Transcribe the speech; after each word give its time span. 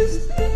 Jueves 0.00 0.49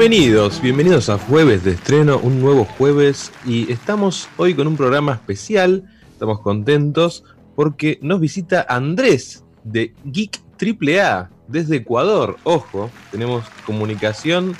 Bienvenidos, 0.00 0.62
bienvenidos 0.62 1.10
a 1.10 1.18
Jueves 1.18 1.62
de 1.62 1.72
Estreno, 1.72 2.18
un 2.22 2.40
nuevo 2.40 2.64
jueves 2.64 3.30
y 3.44 3.70
estamos 3.70 4.30
hoy 4.38 4.54
con 4.54 4.66
un 4.66 4.74
programa 4.74 5.12
especial, 5.12 5.84
estamos 6.10 6.40
contentos 6.40 7.22
porque 7.54 7.98
nos 8.00 8.18
visita 8.18 8.64
Andrés 8.66 9.44
de 9.62 9.92
Geek 10.06 10.40
AAA 10.58 11.28
desde 11.48 11.76
Ecuador, 11.76 12.38
ojo, 12.44 12.90
tenemos 13.10 13.44
comunicación 13.66 14.56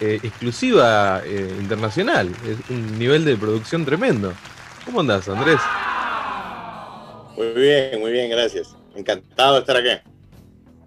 eh, 0.00 0.20
exclusiva 0.22 1.20
eh, 1.22 1.54
internacional, 1.60 2.30
es 2.48 2.70
un 2.70 2.98
nivel 2.98 3.26
de 3.26 3.36
producción 3.36 3.84
tremendo. 3.84 4.32
¿Cómo 4.86 5.00
andás 5.00 5.28
Andrés? 5.28 5.60
Muy 7.36 7.48
bien, 7.60 8.00
muy 8.00 8.10
bien, 8.10 8.30
gracias. 8.30 8.74
Encantado 8.94 9.52
de 9.52 9.60
estar 9.60 9.76
aquí. 9.76 10.11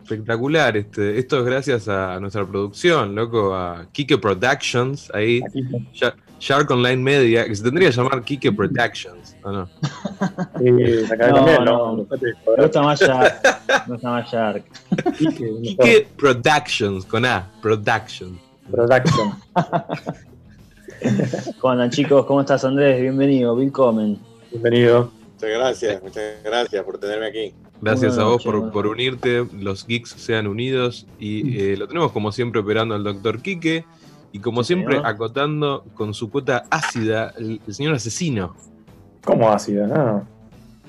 Espectacular, 0.09 0.77
este, 0.77 1.17
esto 1.17 1.39
es 1.39 1.45
gracias 1.45 1.87
a 1.87 2.19
nuestra 2.19 2.45
producción, 2.45 3.15
loco, 3.15 3.55
a 3.55 3.87
Kike 3.91 4.19
Productions, 4.19 5.09
ahí, 5.15 5.41
Sha- 5.93 6.15
Shark 6.39 6.69
Online 6.69 6.97
Media, 7.01 7.45
que 7.45 7.55
se 7.55 7.63
tendría 7.63 7.89
que 7.89 7.95
llamar 7.95 8.21
Kike 8.23 8.51
Productions, 8.51 9.35
¿o 9.41 9.51
no? 9.51 9.67
Sí, 10.59 11.05
acá 11.11 11.27
No, 11.29 11.35
también, 11.37 11.65
no. 11.65 11.95
¿no? 11.95 12.05
Me 12.55 12.63
gusta 12.63 12.81
más 12.83 12.99
Shark. 13.01 13.33
Me 13.87 13.93
gusta 13.93 14.09
más 14.11 14.31
Shark. 14.31 14.63
Kike 15.17 16.07
Productions, 16.15 17.03
con 17.05 17.25
A, 17.25 17.51
Productions. 17.63 18.39
Production. 18.69 19.33
¿Cómo 21.59 21.71
andan 21.71 21.89
chicos? 21.89 22.27
¿Cómo 22.27 22.41
estás 22.41 22.63
Andrés? 22.63 23.01
Bienvenido, 23.01 23.55
willkommen. 23.55 24.19
Bienvenido. 24.51 25.11
Muchas 25.33 25.49
gracias, 25.49 26.03
muchas 26.03 26.23
gracias 26.43 26.83
por 26.83 26.99
tenerme 26.99 27.25
aquí. 27.25 27.55
Gracias 27.81 28.17
a 28.17 28.23
vos 28.23 28.43
por, 28.43 28.71
por 28.71 28.87
unirte, 28.87 29.45
los 29.59 29.85
geeks 29.85 30.11
sean 30.11 30.47
unidos 30.47 31.05
y 31.19 31.59
eh, 31.73 31.77
lo 31.77 31.87
tenemos 31.87 32.11
como 32.11 32.31
siempre 32.31 32.61
operando 32.61 32.95
al 32.95 33.03
doctor 33.03 33.41
Quique 33.41 33.85
y 34.31 34.39
como 34.39 34.63
Sí, 34.63 34.67
siempre 34.67 34.95
señor. 34.95 35.07
acotando 35.07 35.85
con 35.93 36.13
su 36.13 36.29
cuota 36.29 36.65
ácida 36.69 37.33
el, 37.37 37.61
el 37.67 37.73
señor 37.73 37.95
asesino. 37.95 38.55
¿Cómo 39.23 39.51
ácido? 39.51 39.87
No. 39.87 40.27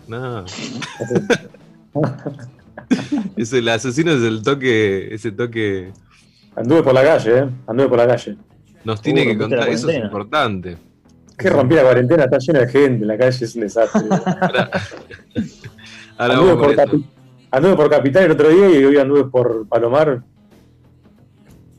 No. 0.09 0.45
es 3.37 3.53
el 3.53 3.69
asesino 3.69 4.13
es 4.13 4.23
el 4.23 4.43
toque, 4.43 5.13
ese 5.15 5.33
toque 5.33 5.93
Anduve 6.55 6.83
por 6.83 6.95
la 6.95 7.03
calle, 7.03 7.39
¿eh? 7.39 7.49
Anduve 7.67 7.89
por 7.89 7.99
la 7.99 8.07
calle. 8.07 8.37
nos 8.85 9.03
tiene 9.03 9.27
que 9.27 9.37
contar, 9.37 9.69
eso 9.69 9.91
es 9.91 9.99
importante. 10.03 10.79
Que 11.37 11.51
rompí 11.51 11.75
la 11.75 11.83
cuarentena, 11.83 12.25
está 12.25 12.39
llena 12.39 12.61
de 12.61 12.69
gente, 12.69 13.05
la 13.05 13.19
calle 13.19 13.45
es 13.45 13.55
un 13.55 13.61
desastre. 13.61 14.03
Anduve, 16.19 16.57
por. 16.57 16.75
Capi- 16.77 17.05
anduve 17.51 17.77
por 17.77 17.91
Capital 17.91 18.25
el 18.25 18.31
otro 18.33 18.49
día 18.49 18.81
y 18.81 18.85
hoy 18.85 18.97
anduve 18.99 19.25
por 19.25 19.67
Palomar. 19.69 20.23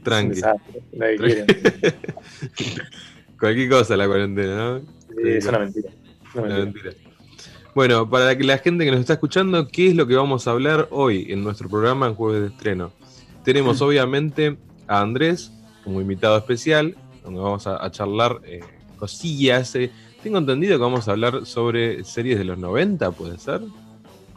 Tranqui. 0.03 0.41
nadie. 0.93 1.45
Cualquier 3.39 3.69
cosa 3.69 3.97
la 3.97 4.07
cuarentena, 4.07 4.55
¿no? 4.55 4.79
Sí, 4.79 5.29
es 5.29 5.45
una 5.45 5.59
mentira. 5.59 5.89
Una 6.33 6.43
Una 6.43 6.55
mentira. 6.59 6.83
mentira. 6.91 7.11
Bueno, 7.75 8.09
para 8.09 8.35
que 8.37 8.43
la 8.43 8.57
gente 8.57 8.85
que 8.85 8.91
nos 8.91 8.99
está 9.01 9.13
escuchando, 9.13 9.67
¿qué 9.67 9.89
es 9.89 9.95
lo 9.95 10.07
que 10.07 10.15
vamos 10.15 10.47
a 10.47 10.51
hablar 10.51 10.87
hoy 10.89 11.27
en 11.29 11.43
nuestro 11.43 11.69
programa 11.69 12.07
en 12.07 12.15
Jueves 12.15 12.41
de 12.41 12.47
Estreno? 12.47 12.91
Tenemos 13.43 13.81
obviamente 13.81 14.57
a 14.87 15.01
Andrés 15.01 15.51
como 15.83 16.01
invitado 16.01 16.37
especial, 16.37 16.95
donde 17.23 17.39
vamos 17.39 17.67
a, 17.67 17.83
a 17.83 17.91
charlar 17.91 18.41
eh, 18.45 18.61
cosillas. 18.97 19.75
eh. 19.75 19.91
Tengo 20.23 20.39
entendido 20.39 20.77
que 20.77 20.81
vamos 20.83 21.07
a 21.07 21.11
hablar 21.11 21.45
sobre 21.45 22.03
series 22.03 22.39
de 22.39 22.45
los 22.45 22.57
90, 22.57 23.11
¿puede 23.11 23.37
ser? 23.37 23.61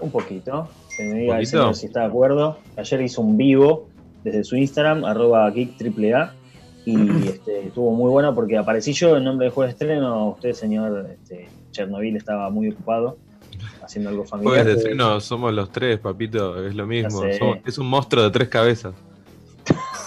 Un 0.00 0.10
poquito. 0.10 0.68
Que 0.96 1.04
me 1.04 1.14
diga 1.20 1.38
el 1.38 1.46
señor 1.46 1.74
si 1.74 1.86
está 1.86 2.00
de 2.00 2.06
acuerdo. 2.06 2.58
Ayer 2.76 3.00
hizo 3.02 3.20
un 3.22 3.36
vivo 3.36 3.88
desde 4.24 4.44
su 4.44 4.56
Instagram, 4.56 5.04
arroba 5.04 5.50
geekAAA. 5.52 6.34
Y 6.86 6.94
este, 7.28 7.66
estuvo 7.66 7.92
muy 7.92 8.10
bueno 8.10 8.34
porque 8.34 8.56
aparecí 8.56 8.92
yo 8.92 9.16
en 9.16 9.24
nombre 9.24 9.46
de 9.46 9.50
jueves 9.52 9.78
de 9.78 9.84
estreno. 9.86 10.30
Usted, 10.30 10.52
señor 10.52 11.06
este, 11.12 11.48
Chernobyl, 11.70 12.16
estaba 12.16 12.50
muy 12.50 12.68
ocupado 12.70 13.18
haciendo 13.82 14.10
algo 14.10 14.24
familiar. 14.24 14.54
Jueves 14.56 14.66
de 14.74 14.80
Estreno 14.80 15.20
somos 15.20 15.52
los 15.52 15.70
tres, 15.72 15.98
papito, 15.98 16.64
es 16.66 16.74
lo 16.74 16.86
mismo. 16.86 17.10
Somos- 17.38 17.58
es 17.66 17.78
un 17.78 17.86
monstruo 17.88 18.22
de 18.24 18.30
tres 18.30 18.48
cabezas. 18.48 18.94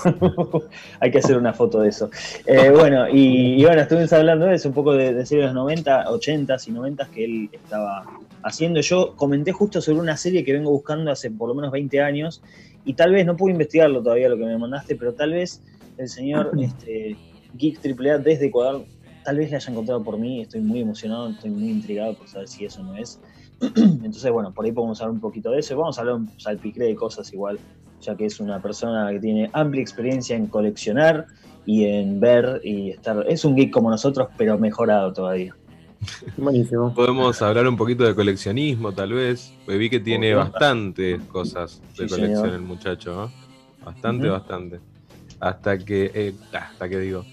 Hay 0.99 1.11
que 1.11 1.17
hacer 1.19 1.37
una 1.37 1.53
foto 1.53 1.81
de 1.81 1.89
eso. 1.89 2.09
Eh, 2.45 2.69
bueno, 2.69 3.07
y, 3.09 3.61
y 3.61 3.65
bueno, 3.65 3.81
estuvimos 3.81 4.11
hablando 4.13 4.45
de 4.45 4.55
eso, 4.55 4.69
un 4.69 4.75
poco 4.75 4.93
de, 4.93 5.13
de 5.13 5.25
series 5.25 5.43
de 5.43 5.53
los 5.53 5.55
90, 5.55 6.11
80 6.11 6.57
y 6.67 6.71
90 6.71 7.09
que 7.09 7.25
él 7.25 7.49
estaba 7.51 8.03
haciendo. 8.43 8.81
Yo 8.81 9.15
comenté 9.15 9.51
justo 9.51 9.81
sobre 9.81 9.99
una 9.99 10.17
serie 10.17 10.43
que 10.43 10.53
vengo 10.53 10.71
buscando 10.71 11.11
hace 11.11 11.31
por 11.31 11.49
lo 11.49 11.55
menos 11.55 11.71
20 11.71 12.01
años 12.01 12.41
y 12.85 12.93
tal 12.93 13.13
vez, 13.13 13.25
no 13.25 13.37
pude 13.37 13.51
investigarlo 13.51 14.03
todavía 14.03 14.29
lo 14.29 14.37
que 14.37 14.45
me 14.45 14.57
mandaste, 14.57 14.95
pero 14.95 15.13
tal 15.13 15.31
vez 15.31 15.61
el 15.97 16.09
señor 16.09 16.51
este, 16.59 17.15
Geek 17.57 17.79
AAA 17.85 18.17
desde 18.19 18.47
Ecuador, 18.47 18.85
tal 19.23 19.37
vez 19.37 19.49
le 19.49 19.55
haya 19.55 19.71
encontrado 19.71 20.03
por 20.03 20.17
mí. 20.17 20.41
Estoy 20.41 20.61
muy 20.61 20.81
emocionado, 20.81 21.29
estoy 21.29 21.51
muy 21.51 21.69
intrigado 21.69 22.15
por 22.15 22.27
saber 22.27 22.47
si 22.47 22.65
eso 22.65 22.83
no 22.83 22.95
es. 22.97 23.19
Entonces, 23.61 24.29
bueno, 24.31 24.53
por 24.53 24.65
ahí 24.65 24.71
podemos 24.71 24.99
hablar 24.99 25.13
un 25.13 25.21
poquito 25.21 25.51
de 25.51 25.59
eso 25.59 25.73
y 25.73 25.77
vamos 25.77 25.97
a 25.97 26.01
hablar 26.01 26.15
un 26.15 26.29
salpicré 26.39 26.87
de 26.87 26.95
cosas 26.95 27.31
igual 27.31 27.59
ya 28.03 28.15
que 28.15 28.25
es 28.25 28.39
una 28.39 28.61
persona 28.61 29.09
que 29.11 29.19
tiene 29.19 29.49
amplia 29.53 29.81
experiencia 29.81 30.35
en 30.35 30.47
coleccionar 30.47 31.25
y 31.65 31.85
en 31.85 32.19
ver 32.19 32.61
y 32.63 32.91
estar. 32.91 33.25
Es 33.27 33.45
un 33.45 33.55
geek 33.55 33.71
como 33.71 33.89
nosotros, 33.89 34.27
pero 34.37 34.57
mejorado 34.57 35.13
todavía. 35.13 35.55
Buenísimo. 36.37 36.93
Podemos 36.93 37.41
hablar 37.41 37.67
un 37.67 37.77
poquito 37.77 38.03
de 38.03 38.13
coleccionismo, 38.13 38.91
tal 38.91 39.13
vez. 39.13 39.53
porque 39.65 39.77
vi 39.77 39.89
que 39.89 39.99
tiene 40.01 40.33
bastantes 40.33 41.21
cosas 41.23 41.81
de 41.97 42.07
Sí, 42.07 42.13
colección 42.13 42.41
señor. 42.41 42.55
el 42.55 42.61
muchacho, 42.61 43.15
¿no? 43.15 43.31
Bastante, 43.85 44.27
bastante. 44.29 44.79
Hasta 45.39 45.77
que. 45.77 46.11
eh, 46.13 46.33
hasta 46.53 46.89
que 46.89 46.99
digo. 46.99 47.25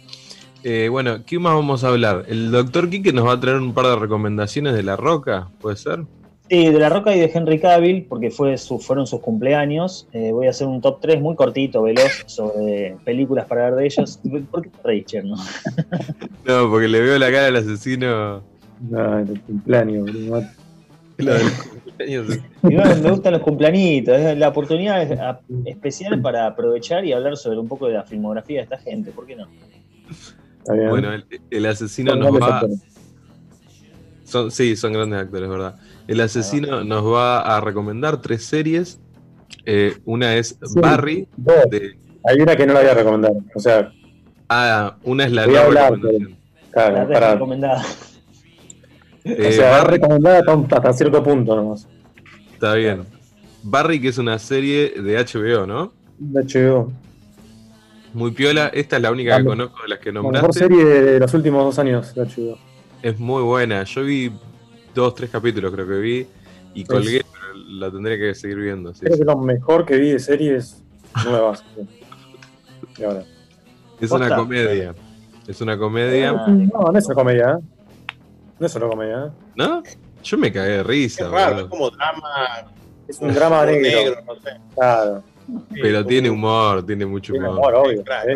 Eh, 0.63 0.89
bueno, 0.91 1.25
¿qué 1.25 1.39
más 1.39 1.55
vamos 1.55 1.85
a 1.85 1.89
hablar? 1.89 2.27
El 2.29 2.51
doctor 2.51 2.91
Quique 2.91 3.13
nos 3.13 3.27
va 3.27 3.33
a 3.33 3.41
traer 3.41 3.57
un 3.59 3.73
par 3.73 3.87
de 3.87 3.97
recomendaciones 3.97 4.75
de 4.75 4.83
La 4.83 4.95
Roca, 4.97 5.49
¿puede 5.61 5.77
ser? 5.77 6.05
Sí, 6.51 6.69
de 6.69 6.81
La 6.81 6.89
Roca 6.89 7.15
y 7.15 7.21
de 7.21 7.31
Henry 7.33 7.61
Cavill, 7.61 8.07
porque 8.09 8.33
fue 8.33 8.59
su, 8.59 8.81
fueron 8.81 9.07
sus 9.07 9.21
cumpleaños. 9.21 10.09
Eh, 10.13 10.33
voy 10.33 10.49
a 10.49 10.51
hacer 10.51 10.67
un 10.67 10.81
top 10.81 10.99
3 11.01 11.21
muy 11.21 11.37
cortito, 11.37 11.81
veloz, 11.83 12.25
sobre 12.27 12.97
películas 13.05 13.47
para 13.47 13.67
ver 13.71 13.75
de 13.77 13.87
ellos. 13.87 14.19
¿Por 14.51 14.63
qué 14.63 14.69
te 14.71 14.83
reís, 14.83 15.07
Cherno? 15.07 15.37
No, 16.45 16.69
porque 16.69 16.89
le 16.89 17.01
veo 17.01 17.19
la 17.19 17.31
cara 17.31 17.47
al 17.47 17.57
asesino. 17.57 18.43
No, 18.81 19.19
el 19.21 19.41
cumpleaños, 19.43 20.07
boludo. 20.07 20.43
Lo 21.19 21.35
del 21.35 21.51
cumpleaños. 21.85 22.39
Y 22.65 22.75
bueno, 22.75 22.97
me 22.97 23.11
gustan 23.13 23.33
los 23.35 23.43
cumpleañitos, 23.43 24.19
es 24.19 24.37
la 24.39 24.49
oportunidad 24.49 25.03
es- 25.03 25.21
a- 25.21 25.41
especial 25.67 26.21
para 26.21 26.47
aprovechar 26.47 27.05
y 27.05 27.13
hablar 27.13 27.37
sobre 27.37 27.59
un 27.59 27.69
poco 27.69 27.87
de 27.87 27.93
la 27.95 28.03
filmografía 28.03 28.57
de 28.57 28.63
esta 28.65 28.79
gente, 28.79 29.13
¿por 29.13 29.27
qué 29.27 29.37
no? 29.37 29.47
Está 30.59 30.73
bien. 30.73 30.89
Bueno, 30.89 31.13
el, 31.13 31.25
el 31.51 31.67
asesino 31.67 32.11
Son 32.13 32.21
nos 32.21 32.33
va. 32.41 32.55
actores. 32.59 32.81
Son, 34.25 34.51
sí, 34.51 34.75
son 34.77 34.93
grandes 34.93 35.21
actores, 35.21 35.49
¿verdad? 35.49 35.77
El 36.11 36.21
asesino 36.21 36.83
nos 36.83 37.05
va 37.07 37.41
a 37.41 37.61
recomendar 37.61 38.21
tres 38.21 38.45
series. 38.45 38.99
Eh, 39.65 39.97
una 40.05 40.35
es 40.37 40.59
Sí. 40.65 40.81
Barry. 40.81 41.29
De- 41.37 41.97
Hay 42.25 42.41
una 42.41 42.57
que 42.57 42.67
no 42.67 42.73
la 42.75 42.81
voy 42.81 42.89
a 42.91 42.95
recomendar. 42.95 43.33
O 43.55 43.61
sea, 43.61 43.93
ah, 44.49 44.97
una 45.05 45.25
es 45.25 45.33
la 45.33 45.47
Voy 45.47 45.55
a 45.57 45.65
hablar, 45.65 45.93
recomendación. 45.93 46.37
claro, 46.73 46.97
La 46.97 47.09
para, 47.09 47.33
recomendada. 47.35 47.83
Eh, 49.25 49.47
o 49.49 49.53
sea, 49.53 49.71
Barry, 49.71 49.91
recomendada 49.99 50.39
hasta, 50.71 50.93
cierto 50.95 51.23
punto 51.23 51.55
nomás. 51.55 51.87
está 52.55 52.75
bien. 52.75 53.05
Barry, 53.63 54.01
que 54.01 54.09
es 54.09 54.19
una 54.19 54.39
serie 54.39 54.95
de 55.01 55.17
HBO, 55.19 55.67
¿no? 55.67 55.93
De 56.19 56.41
HBO. 56.43 56.93
Muy 58.15 58.33
piola. 58.33 58.69
Esta 58.75 58.97
es 58.97 59.03
la 59.03 59.13
única 59.13 59.37
que 59.37 59.43
La- 59.45 59.49
conozco 59.49 59.83
de 59.83 59.89
las 59.89 59.99
que 60.01 60.11
La 60.11 60.21
mejor 60.23 60.33
nombraste. 60.35 60.59
serie 60.59 60.85
de 60.85 61.21
los 61.21 61.33
últimos 61.35 61.65
dos 61.65 61.79
años 61.79 62.13
de 62.15 62.23
HBO. 62.23 62.59
Es 63.03 63.19
muy 63.21 63.43
buena. 63.43 63.85
Yo 63.85 64.03
vi 64.03 64.33
dos, 64.95 65.15
tres 65.15 65.31
capítulos, 65.31 65.73
creo 65.73 65.87
que 65.87 65.99
vi. 65.99 66.27
Y 66.75 66.85
colgué, 66.85 67.25
pero 67.33 67.55
la 67.55 67.91
tendría 67.91 68.17
que 68.17 68.35
seguir 68.35 68.59
viendo. 68.59 68.95
sí, 68.95 69.01
Creo 69.01 69.13
sí. 69.15 69.19
que 69.19 69.23
es 69.23 69.27
lo 69.27 69.37
mejor 69.39 69.85
que 69.85 69.97
vi 69.99 70.11
de 70.11 70.19
series 70.19 70.83
nuevas. 71.25 71.65
Y 72.99 73.05
ahora. 73.05 73.25
Es 74.01 74.11
una 74.11 74.35
comedia. 74.37 74.95
Es 75.47 75.61
una 75.61 75.79
comedia. 75.79 76.31
Ah, 76.31 76.47
No, 76.49 76.93
no 76.93 76.99
es 76.99 77.07
una 77.07 77.15
comedia, 77.15 77.59
¿eh? 77.59 78.15
No 78.59 78.67
es 78.67 78.75
una 78.75 78.89
comedia, 78.89 79.27
¿eh? 79.27 79.31
¿No? 79.55 79.83
Yo 80.23 80.37
me 80.39 80.53
cagué 80.53 80.71
de 80.73 80.81
Es 80.81 80.87
risa. 80.87 81.29
raro, 81.29 81.51
boludo. 81.55 81.65
es 81.65 81.71
como 81.71 81.91
drama. 81.91 82.73
Es 83.09 83.19
un 83.21 83.35
drama 83.35 83.65
humor 83.65 83.81
negro. 83.81 84.17
no 84.27 84.35
sé. 84.37 84.51
Claro. 84.75 85.23
Pero 85.73 86.05
tiene 86.05 86.29
humor, 86.31 86.85
tiene 86.85 87.07
mucho 87.07 87.33
Tiene 87.33 87.49
humor. 87.49 87.73
humor, 87.75 87.87
obvio. 87.87 88.05
Claro, 88.05 88.31
¿eh? 88.31 88.35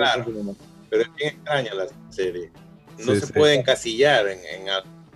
Pero 0.91 1.03
es 1.03 1.15
bien 1.17 1.29
extraña 1.35 1.75
la 1.75 1.87
serie. 2.11 2.51
No 2.99 3.13
Sí, 3.15 3.21
se 3.21 3.27
sí. 3.27 3.33
puede 3.35 3.55
encasillar 3.55 4.27
en, 4.29 4.39
en 4.39 4.69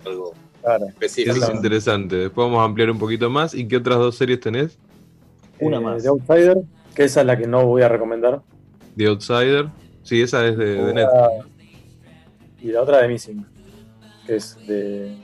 algo 0.05 0.33
Claro. 0.61 0.85
específico. 0.87 1.35
Eso 1.35 1.45
es 1.49 1.55
interesante. 1.55 2.15
Después 2.15 2.45
vamos 2.47 2.59
a 2.61 2.65
ampliar 2.65 2.89
un 2.91 2.99
poquito 2.99 3.29
más. 3.29 3.53
¿Y 3.53 3.67
qué 3.67 3.77
otras 3.77 3.97
dos 3.99 4.15
series 4.15 4.39
tenés? 4.39 4.77
Una 5.59 5.77
Eh, 5.77 5.81
más. 5.81 6.03
The 6.03 6.09
Outsider, 6.09 6.57
que 6.95 7.03
esa 7.03 7.21
es 7.21 7.27
la 7.27 7.37
que 7.37 7.47
no 7.47 7.65
voy 7.65 7.81
a 7.81 7.89
recomendar. 7.89 8.41
The 8.97 9.07
Outsider. 9.07 9.67
Sí, 10.03 10.21
esa 10.21 10.45
es 10.47 10.57
de, 10.57 10.93
Netflix. 10.93 11.45
Y 12.61 12.67
la 12.71 12.81
otra 12.81 13.01
de 13.01 13.07
Missing, 13.07 13.45
que 14.25 14.35
es 14.35 14.57
de, 14.67 15.15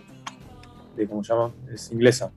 de. 0.96 1.08
¿Cómo 1.08 1.24
se 1.24 1.34
llama? 1.34 1.52
Es 1.74 1.92
inglesa. 1.92 2.32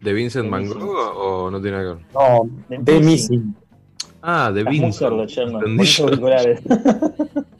¿De 0.00 0.12
Vincent 0.12 0.50
Van. 0.50 0.68
Gogh 0.68 0.94
o 1.16 1.50
no 1.50 1.60
tiene 1.62 1.78
nada 1.78 1.94
que 1.94 2.02
ver? 2.02 2.06
No, 2.14 2.76
The 2.84 2.92
de 2.92 3.00
Missing. 3.00 3.56
Ah, 4.20 4.52
de 4.52 4.62
Vincent. 4.64 4.92
sordo, 4.94 5.26
Sherman. 5.26 5.62
Entendí. 5.66 5.86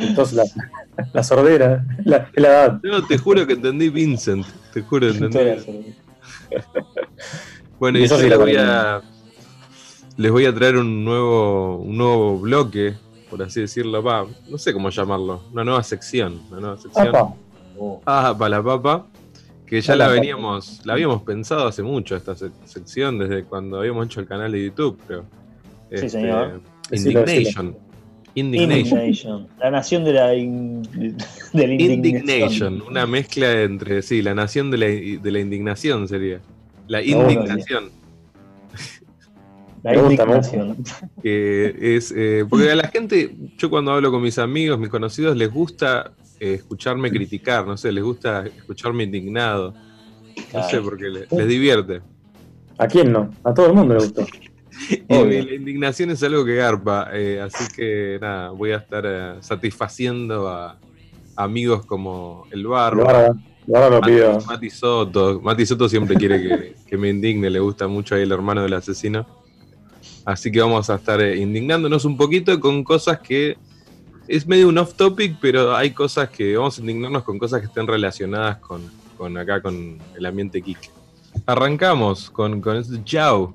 Entonces 0.00 0.34
la, 0.36 0.44
la 1.12 1.22
sordera, 1.22 1.84
la, 2.04 2.28
edad. 2.34 2.80
No, 2.82 3.06
te 3.06 3.18
juro 3.18 3.46
que 3.46 3.54
entendí 3.54 3.88
Vincent. 3.90 4.46
Te 4.72 4.82
juro 4.82 5.10
que 5.12 5.18
entendí. 5.18 5.94
Bueno, 7.78 7.98
Y 7.98 8.02
y 8.02 8.04
eso 8.04 8.16
yo 8.16 8.22
sí 8.22 8.28
les 8.28 8.38
voy 8.38 8.56
a 8.56 9.00
les 10.16 10.30
voy 10.30 10.44
a 10.44 10.54
traer 10.54 10.76
un 10.76 11.04
nuevo 11.04 11.76
un 11.78 11.96
nuevo 11.96 12.38
bloque, 12.38 12.94
por 13.30 13.42
así 13.42 13.60
decirlo, 13.60 14.02
va, 14.02 14.26
no 14.48 14.58
sé 14.58 14.72
cómo 14.72 14.90
llamarlo, 14.90 15.42
una 15.52 15.64
nueva 15.64 15.82
sección, 15.82 16.42
una 16.50 16.60
nueva 16.60 16.76
sección. 16.78 17.08
Apa, 17.08 17.34
Ah, 18.04 18.34
para 18.38 18.58
la 18.58 18.62
papa, 18.62 19.06
que 19.66 19.80
ya 19.80 19.96
la 19.96 20.04
papa. 20.06 20.14
veníamos, 20.14 20.82
la 20.84 20.92
habíamos 20.92 21.22
pensado 21.22 21.66
hace 21.66 21.82
mucho 21.82 22.14
esta 22.16 22.34
sec- 22.34 22.52
sección 22.66 23.18
desde 23.18 23.44
cuando 23.44 23.78
habíamos 23.78 24.04
hecho 24.06 24.20
el 24.20 24.26
canal 24.26 24.52
de 24.52 24.64
YouTube, 24.66 24.98
creo. 25.06 25.24
Este, 25.90 26.10
Sí, 26.10 26.18
señor. 26.18 26.60
Decilo, 26.90 27.20
Indignation. 27.20 27.76
Indignation. 28.34 28.98
Indignation. 28.98 29.46
La 29.58 29.70
nación 29.70 30.04
de 30.04 30.12
la, 30.12 30.34
in- 30.34 30.82
de 30.82 31.66
la 31.66 31.74
indignación. 31.74 31.90
Indignation, 31.92 32.82
una 32.88 33.06
mezcla 33.06 33.62
entre, 33.62 34.02
sí, 34.02 34.22
la 34.22 34.34
nación 34.34 34.70
de 34.70 34.78
la, 34.78 34.86
de 34.86 35.30
la 35.32 35.40
indignación 35.40 36.06
sería. 36.08 36.40
La 36.86 37.02
indignación. 37.02 37.90
La 39.82 39.94
indignación. 39.96 40.76
que 41.22 41.74
es 41.96 42.12
eh, 42.16 42.44
porque 42.48 42.70
a 42.70 42.76
la 42.76 42.88
gente, 42.88 43.34
yo 43.56 43.70
cuando 43.70 43.92
hablo 43.92 44.10
con 44.10 44.22
mis 44.22 44.38
amigos, 44.38 44.78
mis 44.78 44.90
conocidos, 44.90 45.36
les 45.36 45.50
gusta 45.50 46.12
eh, 46.38 46.54
escucharme 46.54 47.10
criticar, 47.10 47.66
no 47.66 47.76
sé, 47.76 47.90
les 47.90 48.04
gusta 48.04 48.44
escucharme 48.46 49.04
indignado. 49.04 49.74
No 50.52 50.62
sé, 50.68 50.80
porque 50.80 51.04
le- 51.08 51.26
les, 51.30 51.48
divierte. 51.48 52.00
¿A 52.78 52.86
quién 52.86 53.10
no? 53.12 53.30
A 53.44 53.52
todo 53.54 53.66
el 53.66 53.72
mundo 53.74 53.94
le 53.94 54.00
gustó. 54.00 54.26
Y 54.88 55.14
la 55.14 55.54
indignación 55.54 56.10
es 56.10 56.22
algo 56.22 56.44
que 56.44 56.54
garpa, 56.54 57.08
eh, 57.12 57.40
así 57.40 57.64
que 57.74 58.18
nada, 58.20 58.50
voy 58.50 58.72
a 58.72 58.76
estar 58.76 59.04
eh, 59.06 59.34
satisfaciendo 59.40 60.48
a 60.48 60.78
amigos 61.36 61.84
como 61.84 62.46
el 62.50 62.64
ahora 62.66 63.90
lo 63.90 64.00
pido. 64.00 64.40
Mati, 64.46 64.70
Soto. 64.70 65.40
Mati 65.40 65.66
Soto 65.66 65.88
siempre 65.88 66.16
quiere 66.16 66.42
que, 66.42 66.74
que 66.86 66.96
me 66.96 67.08
indigne, 67.10 67.50
le 67.50 67.60
gusta 67.60 67.86
mucho 67.88 68.14
ahí 68.14 68.22
el 68.22 68.32
hermano 68.32 68.62
del 68.62 68.72
asesino. 68.74 69.26
Así 70.24 70.50
que 70.50 70.60
vamos 70.60 70.88
a 70.90 70.96
estar 70.96 71.20
eh, 71.20 71.36
indignándonos 71.36 72.04
un 72.04 72.16
poquito 72.16 72.58
con 72.60 72.84
cosas 72.84 73.20
que 73.20 73.56
es 74.28 74.46
medio 74.46 74.68
un 74.68 74.78
off 74.78 74.94
topic, 74.94 75.36
pero 75.40 75.74
hay 75.74 75.90
cosas 75.90 76.30
que 76.30 76.56
vamos 76.56 76.78
a 76.78 76.80
indignarnos 76.80 77.24
con 77.24 77.38
cosas 77.38 77.60
que 77.60 77.66
estén 77.66 77.86
relacionadas 77.86 78.58
con, 78.58 78.82
con 79.16 79.36
acá, 79.36 79.60
con 79.60 79.98
el 80.16 80.26
ambiente 80.26 80.60
geek. 80.60 80.90
Arrancamos 81.46 82.30
con, 82.30 82.60
con 82.60 82.76
este 82.76 83.00
Yao. 83.04 83.54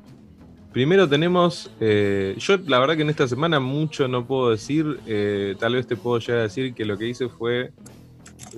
Primero 0.75 1.07
tenemos, 1.07 1.71
eh, 1.79 2.35
yo 2.37 2.57
la 2.67 2.79
verdad 2.79 2.97
que 2.97 3.03
en 3.03 3.09
esta 3.09 3.29
semana 3.29 3.61
mucho 3.61 4.09
no 4.09 4.27
puedo 4.27 4.49
decir, 4.49 4.99
eh, 5.07 5.55
tal 5.57 5.75
vez 5.75 5.87
te 5.87 5.95
puedo 5.95 6.19
llegar 6.19 6.39
a 6.39 6.43
decir 6.43 6.73
que 6.73 6.83
lo 6.83 6.97
que 6.97 7.07
hice 7.07 7.29
fue, 7.29 7.71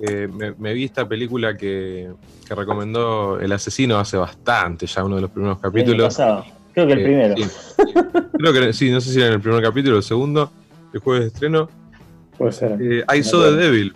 eh, 0.02 0.26
me, 0.26 0.50
me 0.58 0.74
vi 0.74 0.82
esta 0.82 1.08
película 1.08 1.56
que, 1.56 2.10
que 2.44 2.54
recomendó 2.56 3.38
El 3.38 3.52
Asesino 3.52 3.98
hace 3.98 4.16
bastante, 4.16 4.88
ya 4.88 5.04
uno 5.04 5.14
de 5.14 5.22
los 5.22 5.30
primeros 5.30 5.60
capítulos. 5.60 6.16
Creo 6.74 6.86
que 6.88 6.92
el 6.94 6.98
Eh, 6.98 7.04
primero. 7.04 7.34
sí. 7.36 7.44
Creo 8.36 8.52
que 8.52 8.72
sí, 8.72 8.90
no 8.90 9.00
sé 9.00 9.12
si 9.12 9.18
era 9.18 9.28
en 9.28 9.34
el 9.34 9.40
primer 9.40 9.62
capítulo 9.62 9.94
o 9.94 9.98
el 9.98 10.04
segundo, 10.04 10.50
el 10.92 10.98
jueves 10.98 11.22
de 11.22 11.28
estreno. 11.28 11.68
Puede 12.36 12.50
ser. 12.50 13.04
I 13.14 13.22
Saw 13.22 13.42
the 13.42 13.52
Devil. 13.52 13.94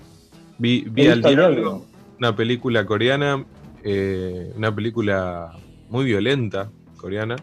Vi, 0.59 0.87
vi 0.89 1.09
al 1.09 1.23
diablo, 1.23 1.87
una 2.21 2.37
película 2.37 2.87
coreana, 2.87 3.45
eh, 3.83 4.53
una 4.57 4.73
película 4.73 5.51
muy 5.89 6.05
violenta, 6.05 6.71
coreana, 6.97 7.35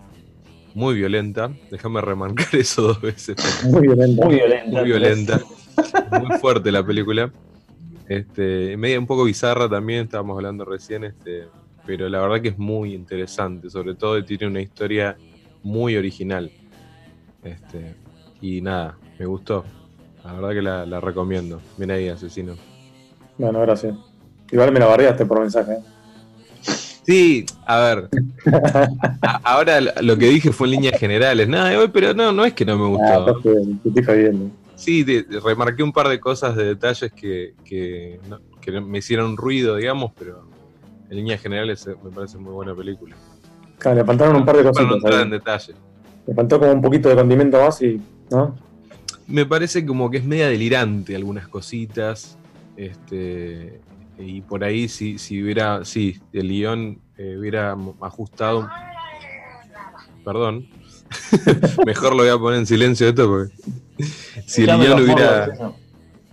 muy 0.74 0.96
violenta. 0.96 1.52
Déjame 1.72 2.02
remarcar 2.02 2.48
eso 2.54 2.82
dos 2.82 3.02
veces. 3.02 3.36
Muy 3.66 3.82
violenta. 3.82 4.26
Muy 4.26 4.36
violenta. 4.36 4.72
Muy 4.72 4.84
violenta, 4.84 5.42
muy 6.20 6.38
fuerte 6.40 6.72
la 6.72 6.86
película. 6.86 7.32
Este, 8.08 8.76
media 8.78 9.00
un 9.00 9.06
poco 9.06 9.24
bizarra 9.24 9.70
también, 9.70 10.06
estábamos 10.06 10.36
hablando 10.36 10.66
recién, 10.66 11.04
este, 11.04 11.48
pero 11.86 12.10
la 12.10 12.20
verdad 12.20 12.42
que 12.42 12.50
es 12.50 12.58
muy 12.58 12.96
interesante, 12.96 13.70
sobre 13.70 13.94
todo 13.94 14.24
tiene 14.26 14.48
una 14.48 14.62
historia 14.62 15.16
muy 15.62 15.96
original. 15.96 16.52
Este, 17.44 17.96
y 18.42 18.62
nada, 18.62 18.98
me 19.20 19.26
gustó. 19.26 19.64
La 20.24 20.34
verdad 20.34 20.50
que 20.50 20.62
la, 20.62 20.86
la 20.86 21.00
recomiendo. 21.00 21.62
Bien 21.78 21.92
ahí, 21.92 22.10
asesino. 22.10 22.56
Bueno, 23.38 23.62
gracias. 23.62 23.96
Igual 24.52 24.72
me 24.72 24.80
la 24.80 24.88
bardeaste 24.88 25.26
por 25.26 25.40
mensaje. 25.40 25.74
¿eh? 25.74 25.84
Sí, 27.10 27.44
a 27.66 27.80
ver. 27.80 28.10
a- 29.24 29.42
ahora 29.44 29.82
lo 29.82 30.16
que 30.16 30.28
dije 30.28 30.52
fue 30.52 30.68
en 30.68 30.72
líneas 30.74 31.00
generales. 31.00 31.48
Nada, 31.50 31.74
eh, 31.74 31.90
pero 31.92 32.14
no, 32.14 32.32
no 32.32 32.46
es 32.46 32.54
que 32.54 32.66
no 32.66 32.78
me 32.78 32.84
Ah, 33.04 33.18
gustó. 33.34 33.50
bien, 33.52 33.80
te 33.80 34.00
estoy. 34.00 34.52
Sí, 34.76 35.04
remarqué 35.44 35.82
un 35.82 35.92
par 35.92 36.08
de 36.08 36.20
cosas, 36.20 36.56
de 36.56 36.66
detalles 36.66 37.12
que, 37.14 37.56
que, 37.66 38.20
no- 38.30 38.40
que 38.62 38.80
me 38.80 39.00
hicieron 39.00 39.38
ruido, 39.38 39.76
digamos, 39.78 40.12
pero 40.20 40.46
en 41.10 41.18
líneas 41.18 41.42
generales 41.42 41.88
eh, 41.88 41.96
me 42.04 42.12
parece 42.12 42.38
muy 42.38 42.54
buena 42.54 42.76
película. 42.76 43.16
Claro, 43.80 43.98
le 43.98 44.06
faltaron 44.06 44.36
un 44.36 44.46
par 44.46 44.58
de 44.58 44.64
Para 44.72 44.86
no 44.86 45.22
en 45.24 45.30
detalle. 45.32 45.74
Le 46.28 46.36
faltó 46.36 46.60
como 46.60 46.74
un 46.74 46.82
poquito 46.84 47.10
de 47.10 47.16
condimento 47.16 47.60
más 47.60 47.82
y. 47.82 48.00
¿No? 48.30 48.56
Me 49.28 49.48
parece 49.48 49.84
como 49.84 50.12
que 50.12 50.18
es 50.18 50.24
media 50.26 50.48
delirante 50.48 51.16
algunas 51.16 51.48
cositas. 51.48 52.38
Este, 52.78 53.82
y 54.20 54.42
por 54.42 54.64
ahí 54.64 54.88
si, 54.90 55.18
si 55.18 55.42
hubiera, 55.42 55.86
sí, 55.86 56.20
el 56.34 56.50
guion 56.50 57.00
eh, 57.18 57.38
hubiera 57.40 57.76
ajustado. 58.02 58.70
Perdón. 60.26 60.68
Mejor 61.86 62.12
lo 62.12 62.24
voy 62.24 62.30
a 62.30 62.38
poner 62.38 62.60
en 62.60 62.66
silencio 62.66 63.08
esto 63.08 63.28
porque. 63.28 63.54
Si 64.46 64.64
el 64.64 64.78
guion 64.78 65.02
hubiera. 65.02 65.74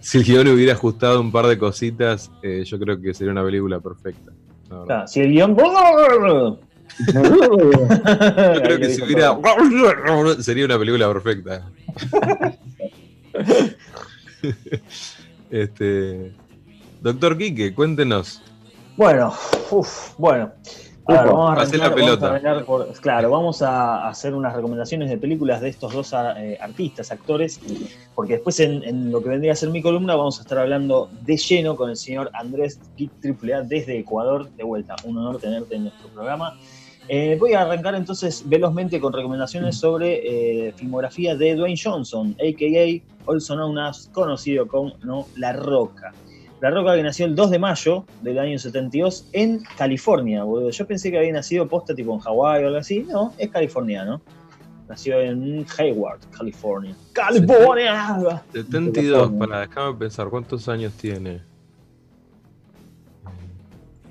Si 0.00 0.18
el 0.18 0.24
guion 0.24 0.48
hubiera 0.48 0.72
ajustado 0.74 1.20
un 1.20 1.32
par 1.32 1.46
de 1.46 1.58
cositas, 1.58 2.30
eh, 2.42 2.64
yo 2.64 2.78
creo 2.78 3.00
que 3.00 3.14
sería 3.14 3.32
una 3.32 3.44
película 3.44 3.80
perfecta. 3.80 4.32
Claro, 4.68 5.06
si 5.06 5.20
el 5.20 5.30
guion. 5.32 5.56
Yo 7.12 8.62
creo 8.62 8.78
que 8.78 8.90
si 8.90 9.02
hubiera. 9.02 9.36
sería 10.42 10.64
una 10.64 10.78
película 10.78 11.12
perfecta. 11.12 11.70
este. 15.50 16.32
Doctor 17.06 17.38
Quique, 17.38 17.72
cuéntenos. 17.72 18.42
Bueno, 18.96 19.32
uf, 19.70 20.14
bueno. 20.18 20.50
A 21.06 21.12
ver, 21.12 21.26
vamos 21.26 21.52
a 21.52 21.54
la 21.54 21.62
arrancar, 21.62 21.80
vamos 21.80 21.92
a 21.92 21.94
pelota. 21.94 22.64
por- 22.66 22.92
claro, 22.94 23.30
vamos 23.30 23.62
a 23.62 24.08
hacer 24.08 24.34
unas 24.34 24.52
recomendaciones 24.52 25.08
de 25.08 25.16
películas 25.16 25.60
de 25.60 25.68
estos 25.68 25.92
dos 25.92 26.12
eh, 26.36 26.58
artistas, 26.60 27.12
actores, 27.12 27.60
porque 28.12 28.32
después 28.32 28.58
en, 28.58 28.82
en 28.82 29.12
lo 29.12 29.22
que 29.22 29.28
vendría 29.28 29.52
a 29.52 29.54
ser 29.54 29.70
mi 29.70 29.82
columna 29.82 30.16
vamos 30.16 30.40
a 30.40 30.42
estar 30.42 30.58
hablando 30.58 31.08
de 31.22 31.36
lleno 31.36 31.76
con 31.76 31.90
el 31.90 31.96
señor 31.96 32.28
Andrés 32.34 32.80
Geek 32.96 33.12
AAA 33.24 33.62
desde 33.62 34.00
Ecuador. 34.00 34.50
De 34.56 34.64
vuelta, 34.64 34.96
un 35.04 35.16
honor 35.18 35.38
tenerte 35.38 35.76
en 35.76 35.84
nuestro 35.84 36.08
programa. 36.08 36.58
Eh, 37.06 37.36
voy 37.38 37.52
a 37.52 37.60
arrancar 37.62 37.94
entonces 37.94 38.42
velozmente 38.44 38.98
con 38.98 39.12
recomendaciones 39.12 39.76
sobre 39.76 40.66
eh, 40.68 40.72
filmografía 40.72 41.36
de 41.36 41.54
Dwayne 41.54 41.78
Johnson, 41.80 42.34
a.k.a. 42.40 43.30
also 43.32 43.54
known 43.54 43.78
as, 43.78 44.10
conocido 44.12 44.66
como 44.66 44.94
¿no? 45.04 45.24
La 45.36 45.52
Roca. 45.52 46.12
La 46.66 46.72
Roca 46.72 46.96
que 46.96 47.02
nació 47.04 47.26
el 47.26 47.36
2 47.36 47.52
de 47.52 47.60
mayo 47.60 48.04
del 48.22 48.40
año 48.40 48.58
72 48.58 49.28
en 49.32 49.62
California, 49.78 50.42
boludo. 50.42 50.70
Yo 50.70 50.84
pensé 50.84 51.12
que 51.12 51.18
había 51.18 51.32
nacido 51.32 51.68
posta 51.68 51.94
tipo 51.94 52.12
en 52.12 52.18
Hawái 52.18 52.64
o 52.64 52.66
algo 52.66 52.80
así. 52.80 53.06
No, 53.08 53.32
es 53.38 53.50
californiano. 53.50 54.20
Nació 54.88 55.20
en 55.20 55.64
Hayward, 55.78 56.18
California. 56.36 56.96
¡California! 57.12 58.42
72, 58.52 59.30
para 59.38 59.60
déjame 59.60 59.96
pensar, 59.96 60.28
¿cuántos 60.28 60.68
años 60.68 60.92
tiene? 60.94 61.40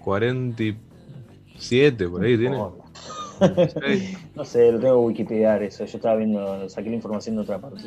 47, 0.02 2.08
por 2.08 2.24
ahí 2.24 2.38
tiene. 2.38 2.58
No 4.34 4.46
sé, 4.46 4.72
lo 4.72 4.80
tengo 4.80 5.02
que 5.02 5.08
Wikipedia 5.08 5.58
eso. 5.58 5.84
Yo 5.84 5.98
estaba 5.98 6.16
viendo, 6.16 6.70
saqué 6.70 6.90
la 6.90 6.96
información 6.96 7.36
de 7.36 7.42
otra 7.42 7.60
parte. 7.60 7.84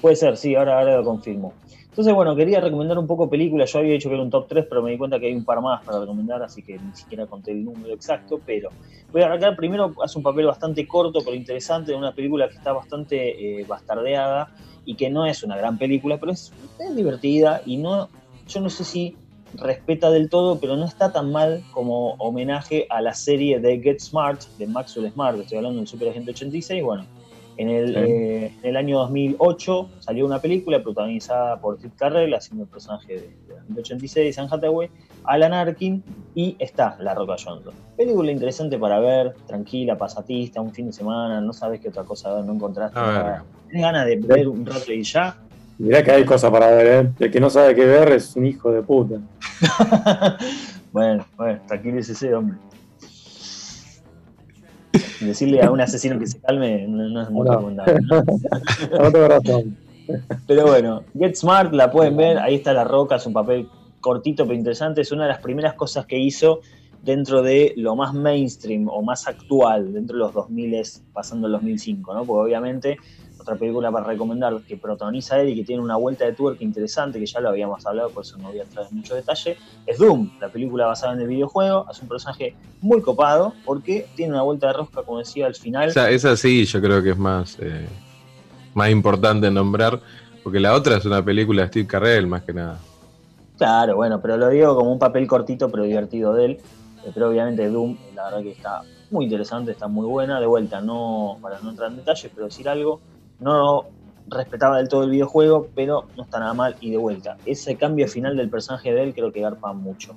Puede 0.00 0.16
ser, 0.16 0.34
sí, 0.38 0.54
ahora, 0.54 0.78
ahora 0.78 0.96
lo 0.96 1.04
confirmo. 1.04 1.52
Entonces, 1.98 2.14
bueno, 2.14 2.36
quería 2.36 2.60
recomendar 2.60 2.96
un 2.96 3.08
poco 3.08 3.28
películas. 3.28 3.72
Yo 3.72 3.80
había 3.80 3.94
dicho 3.94 4.08
que 4.08 4.14
era 4.14 4.22
un 4.22 4.30
top 4.30 4.46
3, 4.46 4.66
pero 4.68 4.84
me 4.84 4.92
di 4.92 4.96
cuenta 4.96 5.18
que 5.18 5.26
hay 5.26 5.34
un 5.34 5.44
par 5.44 5.60
más 5.60 5.82
para 5.84 5.98
recomendar, 5.98 6.40
así 6.44 6.62
que 6.62 6.78
ni 6.78 6.94
siquiera 6.94 7.26
conté 7.26 7.50
el 7.50 7.64
número 7.64 7.92
exacto. 7.92 8.40
Pero 8.46 8.68
voy 9.10 9.22
a 9.22 9.24
arrancar 9.26 9.56
primero, 9.56 9.92
hace 10.00 10.16
un 10.16 10.22
papel 10.22 10.46
bastante 10.46 10.86
corto, 10.86 11.22
pero 11.24 11.34
interesante, 11.34 11.90
de 11.90 11.98
una 11.98 12.14
película 12.14 12.48
que 12.48 12.54
está 12.54 12.72
bastante 12.72 13.60
eh, 13.60 13.64
bastardeada 13.64 14.54
y 14.84 14.94
que 14.94 15.10
no 15.10 15.26
es 15.26 15.42
una 15.42 15.56
gran 15.56 15.76
película, 15.76 16.18
pero 16.20 16.30
es, 16.30 16.52
es 16.78 16.94
divertida 16.94 17.62
y 17.66 17.78
no, 17.78 18.08
yo 18.46 18.60
no 18.60 18.70
sé 18.70 18.84
si 18.84 19.16
respeta 19.54 20.08
del 20.12 20.30
todo, 20.30 20.60
pero 20.60 20.76
no 20.76 20.84
está 20.84 21.12
tan 21.12 21.32
mal 21.32 21.64
como 21.72 22.10
homenaje 22.18 22.86
a 22.90 23.02
la 23.02 23.12
serie 23.12 23.58
de 23.58 23.80
Get 23.80 23.98
Smart, 23.98 24.40
de 24.56 24.68
Maxwell 24.68 25.10
Smart, 25.10 25.36
estoy 25.40 25.58
hablando 25.58 25.80
del 25.80 25.88
Super 25.88 26.10
Agente 26.10 26.30
86, 26.30 26.80
bueno, 26.80 27.06
en 27.58 27.68
el, 27.68 27.88
Sí. 27.88 27.94
eh, 27.96 28.52
en 28.62 28.70
el 28.70 28.76
año 28.76 28.98
2008 29.00 29.88
salió 29.98 30.24
una 30.24 30.40
película 30.40 30.82
protagonizada 30.82 31.60
por 31.60 31.76
Steve 31.78 31.92
Carrell, 31.96 32.32
haciendo 32.34 32.64
el 32.64 32.70
personaje 32.70 33.14
de, 33.14 33.36
de 33.48 33.58
Agente 33.60 33.80
86, 33.80 34.38
Anne 34.38 34.48
Hathaway, 34.50 34.90
Alan 35.24 35.52
Arkin, 35.52 36.02
y 36.34 36.56
está 36.58 36.96
La 37.00 37.14
Roca 37.14 37.34
Johnson. 37.42 37.74
Película 37.96 38.30
interesante 38.32 38.78
para 38.78 38.98
ver, 39.00 39.34
tranquila, 39.46 39.98
pasatista, 39.98 40.60
un 40.60 40.72
fin 40.72 40.86
de 40.86 40.92
semana, 40.92 41.40
no 41.40 41.52
sabes 41.52 41.80
qué 41.80 41.88
otra 41.88 42.04
cosa 42.04 42.32
ver, 42.32 42.44
no 42.44 42.54
encontraste 42.54 42.98
A 42.98 43.02
ver. 43.02 43.12
nada. 43.12 43.44
Tienes 43.68 43.82
ganas 43.82 44.06
de 44.06 44.16
ver 44.16 44.48
un 44.48 44.64
rato 44.64 44.92
y 44.92 45.02
ya, 45.02 45.36
Mirá 45.80 46.02
que 46.02 46.10
hay 46.10 46.24
cosas 46.24 46.50
para 46.50 46.70
ver, 46.72 46.86
¿eh? 47.06 47.10
El 47.20 47.30
que 47.30 47.38
no 47.40 47.48
sabe 47.50 47.72
qué 47.74 47.84
ver 47.86 48.10
es 48.12 48.34
un 48.34 48.46
hijo 48.46 48.72
de 48.72 48.82
puta. 48.82 49.20
bueno, 50.92 51.24
bueno, 51.36 51.60
tranquilícese, 51.68 52.34
hombre. 52.34 52.56
Decirle 55.20 55.62
a 55.62 55.70
un 55.70 55.80
asesino 55.80 56.18
que 56.18 56.26
se 56.26 56.40
calme 56.40 56.86
no, 56.86 57.08
no 57.08 57.22
es 57.22 57.30
muy 57.30 57.48
recomendable. 57.48 57.98
¿no? 58.02 59.10
Razón. 59.28 59.76
Pero 60.46 60.66
bueno, 60.66 61.02
Get 61.18 61.34
Smart 61.34 61.72
la 61.72 61.90
pueden 61.90 62.16
ver, 62.16 62.38
ahí 62.38 62.56
está 62.56 62.72
La 62.72 62.84
Roca, 62.84 63.16
es 63.16 63.26
un 63.26 63.32
papel 63.32 63.68
cortito 64.00 64.44
pero 64.44 64.56
interesante, 64.56 65.02
es 65.02 65.12
una 65.12 65.24
de 65.24 65.30
las 65.30 65.40
primeras 65.40 65.74
cosas 65.74 66.06
que 66.06 66.18
hizo 66.18 66.60
dentro 67.02 67.42
de 67.42 67.74
lo 67.76 67.94
más 67.94 68.14
mainstream 68.14 68.88
o 68.88 69.02
más 69.02 69.28
actual, 69.28 69.92
dentro 69.92 70.16
de 70.16 70.20
los 70.20 70.34
2000, 70.34 70.82
pasando 71.12 71.46
el 71.46 71.52
2005, 71.54 72.14
¿no? 72.14 72.24
Porque 72.24 72.46
obviamente 72.46 72.98
otra 73.40 73.56
película 73.56 73.90
para 73.90 74.04
recomendar 74.06 74.60
que 74.62 74.76
protagoniza 74.76 75.40
él 75.40 75.50
y 75.50 75.56
que 75.56 75.64
tiene 75.64 75.82
una 75.82 75.96
vuelta 75.96 76.24
de 76.24 76.32
tuerca 76.32 76.64
interesante, 76.64 77.18
que 77.18 77.26
ya 77.26 77.40
lo 77.40 77.48
habíamos 77.48 77.84
hablado, 77.86 78.10
por 78.10 78.24
eso 78.24 78.36
no 78.38 78.48
voy 78.48 78.60
a 78.60 78.62
entrar 78.62 78.86
en 78.90 78.96
mucho 78.96 79.14
detalle, 79.14 79.56
es 79.86 79.98
Doom, 79.98 80.30
la 80.40 80.48
película 80.48 80.86
basada 80.86 81.14
en 81.14 81.20
el 81.20 81.28
videojuego, 81.28 81.86
es 81.90 82.00
un 82.02 82.08
personaje 82.08 82.54
muy 82.80 83.00
copado 83.00 83.54
porque 83.64 84.06
tiene 84.14 84.32
una 84.32 84.42
vuelta 84.42 84.68
de 84.68 84.72
rosca, 84.74 85.02
como 85.02 85.18
decía, 85.18 85.46
al 85.46 85.54
final. 85.54 85.88
Esa, 85.88 86.10
esa 86.10 86.36
sí, 86.36 86.64
yo 86.64 86.80
creo 86.80 87.02
que 87.02 87.10
es 87.10 87.18
más, 87.18 87.58
eh, 87.60 87.86
más 88.74 88.90
importante 88.90 89.50
nombrar, 89.50 90.00
porque 90.42 90.60
la 90.60 90.74
otra 90.74 90.96
es 90.96 91.04
una 91.04 91.24
película 91.24 91.62
de 91.62 91.68
Steve 91.68 91.86
Carell, 91.86 92.26
más 92.26 92.42
que 92.42 92.52
nada. 92.52 92.78
Claro, 93.56 93.96
bueno, 93.96 94.20
pero 94.20 94.36
lo 94.36 94.48
digo 94.48 94.76
como 94.76 94.92
un 94.92 94.98
papel 94.98 95.26
cortito 95.26 95.68
pero 95.70 95.82
divertido 95.82 96.32
de 96.32 96.44
él. 96.44 96.60
Eh, 97.04 97.10
Pero 97.12 97.28
obviamente 97.28 97.68
Doom, 97.68 97.96
la 98.14 98.24
verdad 98.24 98.42
que 98.42 98.52
está 98.52 98.82
muy 99.10 99.24
interesante, 99.24 99.72
está 99.72 99.88
muy 99.88 100.06
buena. 100.06 100.40
De 100.40 100.46
vuelta, 100.46 100.80
no 100.80 101.38
para 101.42 101.58
no 101.60 101.70
entrar 101.70 101.90
en 101.90 101.96
detalles, 101.96 102.30
pero 102.34 102.46
decir 102.46 102.68
algo, 102.68 103.00
no 103.40 103.86
respetaba 104.30 104.78
del 104.78 104.88
todo 104.88 105.04
el 105.04 105.10
videojuego, 105.10 105.68
pero 105.74 106.06
no 106.16 106.24
está 106.24 106.38
nada 106.38 106.54
mal. 106.54 106.76
Y 106.80 106.90
de 106.90 106.96
vuelta, 106.96 107.36
ese 107.46 107.76
cambio 107.76 108.08
final 108.08 108.36
del 108.36 108.48
personaje 108.48 108.92
de 108.92 109.02
él 109.02 109.14
creo 109.14 109.32
que 109.32 109.40
garpa 109.40 109.72
mucho. 109.72 110.14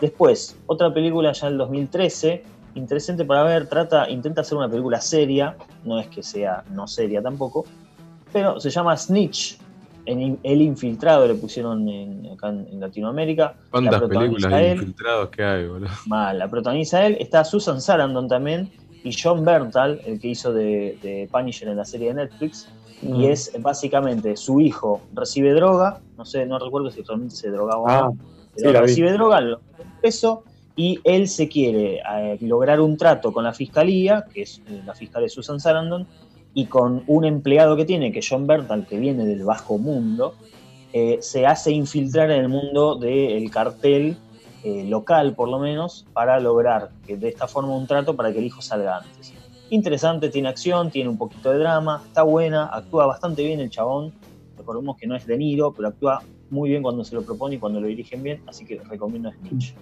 Después, 0.00 0.56
otra 0.66 0.92
película 0.92 1.32
ya 1.32 1.48
del 1.48 1.58
2013, 1.58 2.42
interesante 2.74 3.24
para 3.24 3.42
ver, 3.44 3.68
trata, 3.68 4.10
intenta 4.10 4.42
hacer 4.42 4.58
una 4.58 4.68
película 4.68 5.00
seria, 5.00 5.56
no 5.84 5.98
es 5.98 6.08
que 6.08 6.22
sea 6.22 6.64
no 6.70 6.86
seria 6.86 7.22
tampoco, 7.22 7.64
pero 8.32 8.60
se 8.60 8.70
llama 8.70 8.96
Snitch. 8.96 9.58
En 10.08 10.38
El 10.44 10.62
Infiltrado 10.62 11.26
le 11.26 11.34
pusieron 11.34 11.88
en, 11.88 12.30
acá 12.32 12.50
en, 12.50 12.78
Latinoamérica. 12.78 13.56
¿Cuántas 13.70 14.02
La 14.02 14.08
películas 14.08 14.52
de 14.52 14.70
infiltrados 14.74 15.30
que 15.30 15.42
hay, 15.42 15.66
boludo? 15.66 15.90
Mal, 16.06 16.38
la 16.38 16.48
protagoniza 16.48 17.04
él. 17.04 17.16
Está 17.18 17.42
Susan 17.42 17.80
Sarandon 17.80 18.28
también 18.28 18.70
y 19.06 19.12
John 19.12 19.44
Berntal, 19.44 20.00
el 20.04 20.18
que 20.18 20.28
hizo 20.28 20.52
de, 20.52 20.98
de 21.00 21.28
Punisher 21.30 21.68
en 21.68 21.76
la 21.76 21.84
serie 21.84 22.08
de 22.08 22.14
Netflix. 22.14 22.68
Mm. 23.02 23.14
Y 23.14 23.26
es 23.28 23.52
básicamente 23.60 24.36
su 24.36 24.60
hijo 24.60 25.00
recibe 25.14 25.52
droga, 25.52 26.00
no 26.16 26.24
sé, 26.24 26.44
no 26.46 26.58
recuerdo 26.58 26.90
si 26.90 27.02
realmente 27.02 27.36
se 27.36 27.50
drogaba 27.50 27.82
o 27.82 27.88
Ah, 27.88 28.10
no, 28.10 28.16
sí, 28.56 28.64
pero 28.64 28.80
vi. 28.84 28.86
recibe 28.86 29.12
droga, 29.12 29.40
lo 29.40 29.60
preso 30.00 30.42
y 30.74 30.98
él 31.04 31.28
se 31.28 31.48
quiere 31.48 32.00
eh, 32.00 32.38
lograr 32.40 32.80
un 32.80 32.96
trato 32.96 33.32
con 33.32 33.44
la 33.44 33.52
fiscalía, 33.52 34.24
que 34.32 34.42
es 34.42 34.60
eh, 34.68 34.82
la 34.84 34.94
fiscal 34.94 35.22
de 35.22 35.28
Susan 35.28 35.60
Sarandon, 35.60 36.06
y 36.52 36.66
con 36.66 37.04
un 37.06 37.24
empleado 37.24 37.76
que 37.76 37.84
tiene, 37.84 38.12
que 38.12 38.18
es 38.18 38.28
John 38.28 38.46
Berntal, 38.46 38.86
que 38.86 38.98
viene 38.98 39.24
del 39.24 39.44
bajo 39.44 39.78
mundo, 39.78 40.34
eh, 40.92 41.18
se 41.20 41.46
hace 41.46 41.70
infiltrar 41.70 42.30
en 42.30 42.40
el 42.40 42.48
mundo 42.48 42.96
del 42.96 43.50
cartel 43.50 44.16
eh, 44.68 44.82
local, 44.82 45.36
por 45.36 45.48
lo 45.48 45.60
menos, 45.60 46.06
para 46.12 46.40
lograr 46.40 46.90
que 47.06 47.16
de 47.16 47.28
esta 47.28 47.46
forma 47.46 47.76
un 47.76 47.86
trato 47.86 48.16
para 48.16 48.32
que 48.32 48.40
el 48.40 48.46
hijo 48.46 48.60
salga 48.60 48.96
antes. 48.96 49.32
Interesante, 49.70 50.28
tiene 50.28 50.48
acción, 50.48 50.90
tiene 50.90 51.08
un 51.08 51.16
poquito 51.16 51.52
de 51.52 51.58
drama, 51.60 52.02
está 52.04 52.24
buena, 52.24 52.66
actúa 52.66 53.06
bastante 53.06 53.44
bien 53.44 53.60
el 53.60 53.70
chabón. 53.70 54.12
Recordemos 54.58 54.96
que 54.96 55.06
no 55.06 55.14
es 55.14 55.24
De 55.24 55.38
Niro, 55.38 55.72
pero 55.72 55.86
actúa 55.86 56.20
muy 56.50 56.68
bien 56.68 56.82
cuando 56.82 57.04
se 57.04 57.14
lo 57.14 57.22
propone 57.22 57.54
y 57.54 57.58
cuando 57.60 57.80
lo 57.80 57.86
dirigen 57.86 58.24
bien, 58.24 58.42
así 58.48 58.64
que 58.64 58.80
recomiendo 58.80 59.30
Snitch. 59.30 59.72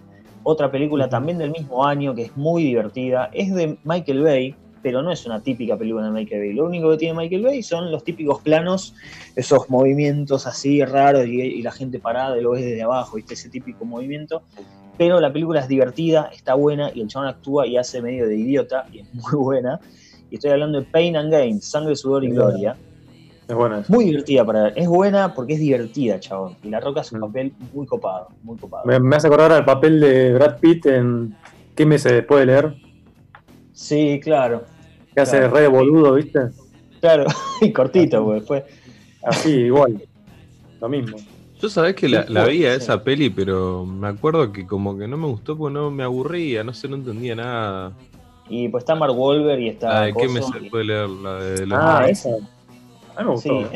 Otra 0.43 0.71
película 0.71 1.09
también 1.09 1.39
del 1.39 1.51
mismo 1.51 1.87
año 1.87 2.15
que 2.15 2.25
es 2.25 2.37
muy 2.37 2.63
divertida, 2.65 3.31
es 3.33 3.55
de 3.55 3.79
Michael 3.85 4.23
Bay, 4.23 4.55
pero 4.85 5.01
no 5.01 5.11
es 5.11 5.25
una 5.25 5.41
típica 5.43 5.79
película 5.79 6.05
de 6.05 6.11
Michael 6.11 6.41
Bay. 6.43 6.53
Lo 6.53 6.67
único 6.67 6.91
que 6.91 6.99
tiene 6.99 7.17
Michael 7.19 7.43
Bay 7.43 7.63
son 7.63 7.91
los 7.91 8.05
típicos 8.05 8.43
planos, 8.43 8.95
esos 9.35 9.71
movimientos 9.71 10.47
así 10.47 10.85
raros 10.85 11.27
y, 11.27 11.41
y 11.41 11.63
la 11.63 11.73
gente 11.73 12.01
parada 12.01 12.39
y 12.39 12.43
lo 12.43 12.51
ves 12.51 12.67
desde 12.67 12.83
abajo, 12.83 13.17
¿viste? 13.17 13.33
Ese 13.33 13.49
típico 13.49 13.87
movimiento. 13.87 14.43
Pero 14.99 15.21
la 15.21 15.33
película 15.33 15.61
es 15.61 15.69
divertida, 15.69 16.29
está 16.37 16.53
buena 16.53 16.91
y 16.95 17.01
el 17.01 17.09
chabón 17.09 17.29
actúa 17.29 17.67
y 17.67 17.79
hace 17.79 18.03
medio 18.03 18.29
de 18.29 18.37
idiota 18.37 18.85
y 18.93 19.01
es 19.01 19.07
muy 19.15 19.43
buena. 19.43 19.81
Y 20.31 20.35
estoy 20.35 20.51
hablando 20.51 20.81
de 20.81 20.87
Pain 20.87 21.17
and 21.17 21.33
Gain, 21.33 21.63
Sangre, 21.63 21.97
Sudor 21.97 22.23
y 22.25 22.27
Es 22.27 22.35
Gloria. 22.35 22.77
Es 23.49 23.57
bueno 23.57 23.79
eso. 23.79 23.91
Muy 23.91 24.05
divertida 24.05 24.45
para 24.45 24.65
ver. 24.65 24.75
Es 24.77 24.87
buena 24.87 25.33
porque 25.33 25.55
es 25.55 25.61
divertida, 25.61 26.21
chabón. 26.21 26.59
Y 26.63 26.69
La 26.69 26.79
Roca 26.81 27.01
hace 27.01 27.15
un 27.15 27.23
Mm. 27.23 27.25
papel 27.25 27.55
muy 27.73 27.87
copado, 27.87 28.29
muy 28.43 28.59
copado. 28.59 28.85
Me, 28.85 29.01
me 29.01 29.17
hace 29.17 29.29
acordar 29.29 29.51
al 29.53 29.65
papel 29.65 29.99
de 29.99 30.35
Brad 30.35 30.59
Pitt 30.61 30.85
en 30.87 31.35
¿Qué 31.75 31.87
me 31.87 31.99
se 31.99 32.23
puede 32.23 32.45
leer? 32.47 32.75
Sí, 33.73 34.21
claro. 34.23 34.65
Que 35.15 35.21
hace 35.21 35.39
Claro. 35.39 35.55
re 35.55 35.69
boludo, 35.69 36.15
¿viste? 36.15 36.41
Claro, 37.01 37.25
y 37.61 37.73
cortito, 37.73 38.25
pues 38.25 38.45
fue. 38.47 38.65
Así, 39.23 39.51
igual. 39.53 40.03
Lo 40.81 40.89
mismo. 40.89 41.17
Yo 41.61 41.69
sabés 41.69 41.95
que 41.95 42.09
la, 42.09 42.27
la 42.29 42.45
vi 42.45 42.67
a 42.67 42.73
sí. 42.75 42.83
esa 42.83 43.03
peli, 43.03 43.31
pero 43.31 43.87
me 43.87 44.09
acuerdo 44.09 44.53
que 44.53 44.67
como 44.67 44.99
que 44.99 45.09
no 45.09 45.17
me 45.17 45.27
gustó 45.27 45.57
porque 45.57 45.73
no 45.73 45.91
me 45.91 46.03
aburría, 46.03 46.63
no 46.65 46.75
sé, 46.75 46.89
no 46.89 46.97
entendía 46.97 47.35
nada. 47.35 47.93
Y 48.51 48.69
pues 48.69 48.83
está 48.83 48.95
Mark 48.95 49.15
Wahlberg 49.17 49.61
y 49.61 49.69
está. 49.71 50.03
De 50.03 50.13
qué 50.13 50.29
me 50.29 50.41
y- 50.41 50.69
puede 50.69 50.85
leer, 50.85 51.09
la 51.09 51.35
de 51.37 51.67
los 51.67 51.79
Ah, 51.79 52.01
Ah, 52.03 52.09
esa. 52.11 52.29
A 53.17 53.21
mí 53.23 53.29
me 53.29 53.31
gustó. 53.31 53.49
Sí, 53.49 53.67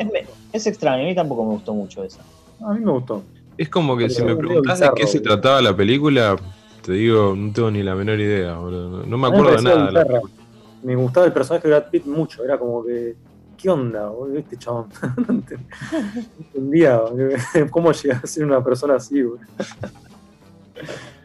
es, 0.53 0.67
extraño, 0.67 1.03
a 1.03 1.07
mí 1.07 1.15
tampoco 1.15 1.45
me 1.45 1.51
gustó 1.53 1.73
mucho 1.73 2.03
esa. 2.03 2.21
A 2.63 2.73
mí 2.73 2.81
me 2.81 2.91
gustó. 2.91 3.23
Es 3.57 3.69
como 3.69 3.97
que 3.97 4.03
Pero 4.05 4.13
si 4.15 4.23
me 4.23 4.35
preguntás 4.35 4.79
de 4.81 4.89
qué 4.95 5.07
se 5.07 5.19
trataba 5.21 5.61
la 5.61 5.75
película, 5.75 6.35
te 6.83 6.91
digo, 6.93 7.33
no 7.35 7.51
tengo 7.53 7.71
ni 7.71 7.81
la 7.81 7.95
menor 7.95 8.19
idea, 8.19 8.55
boludo. 8.57 9.03
No- 9.05 9.17
me 9.17 9.27
acuerdo 9.27 9.55
de 9.55 9.61
nada. 9.63 9.85
de 9.87 9.91
la 9.93 10.05
película. 10.05 10.33
Me 10.81 10.95
gustaba 10.95 11.25
el 11.25 11.33
personaje 11.33 11.67
de 11.67 11.75
Brad 11.75 11.89
Pitt 11.89 12.05
mucho. 12.05 12.43
Era 12.43 12.57
como 12.57 12.83
que. 12.83 13.15
¿Qué 13.57 13.69
onda, 13.69 14.07
boludo? 14.07 14.37
Este 14.39 14.57
chabón. 14.57 14.87
no 15.17 15.25
ent- 15.25 15.59
no 15.59 16.45
entendía 16.45 17.01
cómo 17.71 17.91
llega 17.91 18.21
a 18.23 18.27
ser 18.27 18.45
una 18.45 18.63
persona 18.63 18.95
así, 18.95 19.21
boludo. 19.21 19.41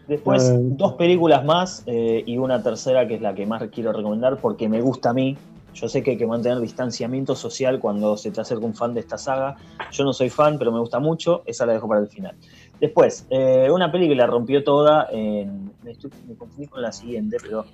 Después, 0.07 0.53
dos 0.77 0.95
películas 0.95 1.45
más 1.45 1.83
eh, 1.87 2.23
y 2.27 2.37
una 2.37 2.63
tercera 2.63 3.09
que 3.09 3.15
es 3.15 3.23
la 3.23 3.35
que 3.35 3.47
más 3.47 3.63
quiero 3.73 3.93
recomendar 3.93 4.39
porque 4.39 4.69
me 4.69 4.81
gusta 4.81 5.11
a 5.11 5.15
mí. 5.15 5.39
Yo 5.73 5.89
sé 5.89 6.03
que 6.03 6.13
hay 6.13 6.17
que 6.17 6.27
mantener 6.27 6.61
distanciamiento 6.61 7.35
social 7.35 7.81
cuando 7.81 8.17
se 8.17 8.31
te 8.31 8.41
acerca 8.41 8.65
un 8.65 8.75
fan 8.75 8.95
de 8.95 9.01
esta 9.01 9.17
saga. 9.19 9.57
Yo 9.91 10.05
no 10.05 10.13
soy 10.13 10.31
fan, 10.31 10.57
pero 10.59 10.71
me 10.71 10.79
gusta 10.79 10.99
mucho. 11.01 11.43
Esa 11.47 11.67
la 11.67 11.73
dejo 11.73 11.89
para 11.89 12.01
el 12.01 12.09
final. 12.09 12.37
Después, 12.81 13.27
eh, 13.31 13.71
una 13.71 13.91
peli 13.91 14.09
que 14.09 14.15
la 14.15 14.27
rompió 14.27 14.63
toda. 14.65 15.09
en- 15.13 15.75
me, 15.83 15.93
estoy- 15.93 16.13
me 16.27 16.37
confundí 16.37 16.69
con 16.69 16.83
la 16.83 16.93
siguiente, 16.93 17.37
pero 17.43 17.67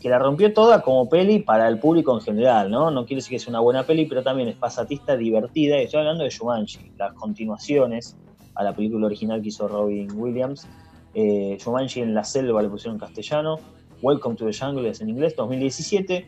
que 0.00 0.08
la 0.08 0.18
rompió 0.18 0.52
toda 0.52 0.82
como 0.82 1.08
peli 1.08 1.40
para 1.40 1.68
el 1.68 1.78
público 1.78 2.12
en 2.14 2.20
general, 2.20 2.70
¿no? 2.70 2.90
No 2.90 3.04
quiere 3.06 3.18
decir 3.18 3.36
que 3.36 3.38
sea 3.38 3.50
una 3.50 3.60
buena 3.60 3.84
peli, 3.86 4.06
pero 4.06 4.22
también 4.22 4.48
es 4.48 4.56
pasatista, 4.56 5.16
divertida. 5.16 5.78
Y 5.80 5.84
estoy 5.84 6.00
hablando 6.00 6.24
de 6.24 6.30
Jumanji, 6.36 6.92
las 6.96 7.12
continuaciones 7.14 8.16
a 8.54 8.64
la 8.64 8.74
película 8.74 9.06
original 9.06 9.42
que 9.42 9.48
hizo 9.48 9.68
Robin 9.68 10.10
Williams. 10.14 10.70
Eh, 11.12 11.58
Jumanji 11.62 12.00
en 12.00 12.14
la 12.14 12.24
selva 12.24 12.62
le 12.62 12.68
pusieron 12.68 12.96
en 12.96 13.00
castellano. 13.00 13.58
Welcome 14.00 14.36
to 14.36 14.46
the 14.46 14.52
Jungle 14.56 14.88
es 14.88 15.00
en 15.00 15.08
inglés, 15.10 15.34
2017. 15.36 16.26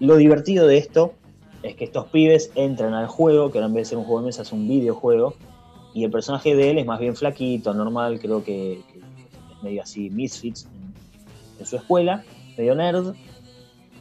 Lo 0.00 0.16
divertido 0.16 0.66
de 0.66 0.78
esto 0.78 1.14
es 1.62 1.76
que 1.76 1.84
estos 1.84 2.06
pibes 2.10 2.52
entran 2.54 2.94
al 2.94 3.06
juego, 3.06 3.50
que 3.50 3.58
ahora 3.58 3.68
en 3.68 3.74
vez 3.74 3.82
de 3.82 3.90
ser 3.90 3.98
un 3.98 4.04
juego 4.04 4.20
de 4.20 4.26
mesa 4.26 4.42
es 4.42 4.52
un 4.52 4.66
videojuego, 4.68 5.34
y 5.94 6.04
el 6.04 6.10
personaje 6.10 6.56
de 6.56 6.72
él 6.72 6.78
es 6.78 6.86
más 6.86 6.98
bien 6.98 7.14
flaquito, 7.14 7.72
normal, 7.72 8.18
creo 8.20 8.42
que, 8.42 8.72
es 8.74 9.62
medio 9.62 9.80
así, 9.80 10.10
misfits 10.10 10.68
en, 11.58 11.64
su 11.64 11.76
escuela, 11.76 12.24
medio 12.58 12.74
nerd, 12.74 13.14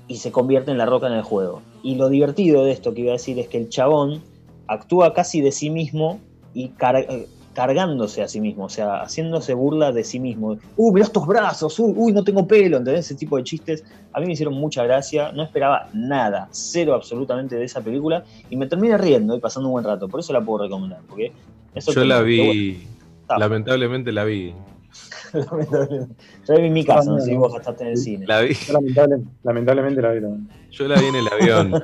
y 0.08 0.18
se 0.18 0.32
convierte 0.32 0.72
en 0.72 0.80
la 0.80 0.88
roca 0.88 1.08
en 1.08 1.14
el 1.14 1.22
juego. 1.22 1.62
Y 1.84 1.96
lo 1.96 2.10
divertido 2.10 2.66
de 2.66 2.72
esto 2.72 2.94
que 2.94 3.02
iba 3.02 3.12
a 3.12 3.14
decir 3.14 3.38
es 3.40 3.48
que 3.48 3.60
el 3.60 3.70
chabón 3.70 4.22
actúa 4.68 5.14
casi 5.14 5.40
de 5.40 5.52
sí 5.52 5.70
mismo 5.70 6.20
y 6.54 6.72
eh, 6.80 7.28
cargándose 7.54 8.24
a 8.24 8.28
sí 8.28 8.42
mismo, 8.42 8.66
o 8.66 8.70
sea, 8.70 9.04
haciéndose 9.04 9.54
burla 9.54 9.92
de 9.92 10.04
sí 10.04 10.20
mismo. 10.20 10.58
Uh, 10.76 10.92
mirá 10.92 11.06
estos 11.06 11.28
brazos, 11.28 11.80
uy, 11.80 11.94
uy, 11.96 12.12
no 12.12 12.24
tengo 12.24 12.48
pelo, 12.48 12.78
¿entendés? 12.78 13.06
Ese 13.06 13.16
tipo 13.16 13.38
de 13.38 13.44
chistes 13.44 13.84
a 14.12 14.20
mí 14.20 14.26
me 14.26 14.34
hicieron 14.34 14.56
mucha 14.56 14.84
gracia, 14.84 15.32
no 15.32 15.44
esperaba 15.44 15.90
nada, 15.94 16.48
cero 16.52 16.96
absolutamente 16.96 17.56
de 17.56 17.66
esa 17.66 17.82
película, 17.82 18.24
y 18.50 18.58
me 18.58 18.66
terminé 18.66 18.98
riendo 18.98 19.36
y 19.36 19.40
pasando 19.40 19.70
un 19.70 19.74
buen 19.74 19.86
rato, 19.86 20.08
por 20.08 20.20
eso 20.20 20.34
la 20.34 20.42
puedo 20.42 20.64
recomendar, 20.64 21.02
porque 21.08 21.32
eso 21.76 21.92
Yo 21.94 22.04
la 22.06 22.16
bueno, 22.22 22.28
vi, 22.28 22.88
lamentablemente 23.38 24.12
la 24.12 24.24
vi. 24.24 24.54
lamentablemente. 25.34 26.16
Yo 26.48 26.54
la 26.54 26.60
vi 26.60 26.68
en 26.68 26.74
mi 26.74 26.86
casa, 26.86 27.10
no 27.12 27.20
sé 27.20 27.26
si 27.30 27.36
vos 27.36 27.54
gastaste 27.54 27.84
en 27.84 27.90
el 27.90 27.98
cine. 27.98 28.26
La 28.28 28.42
vi, 28.42 28.54
Yo 28.54 28.74
lamentable- 28.74 29.24
lamentablemente 29.44 30.02
la 30.02 30.12
vi 30.12 30.22
también. 30.22 30.50
yo 30.72 30.88
la 30.88 31.00
vi 31.00 31.06
en 31.08 31.16
el 31.16 31.28
avión. 31.28 31.72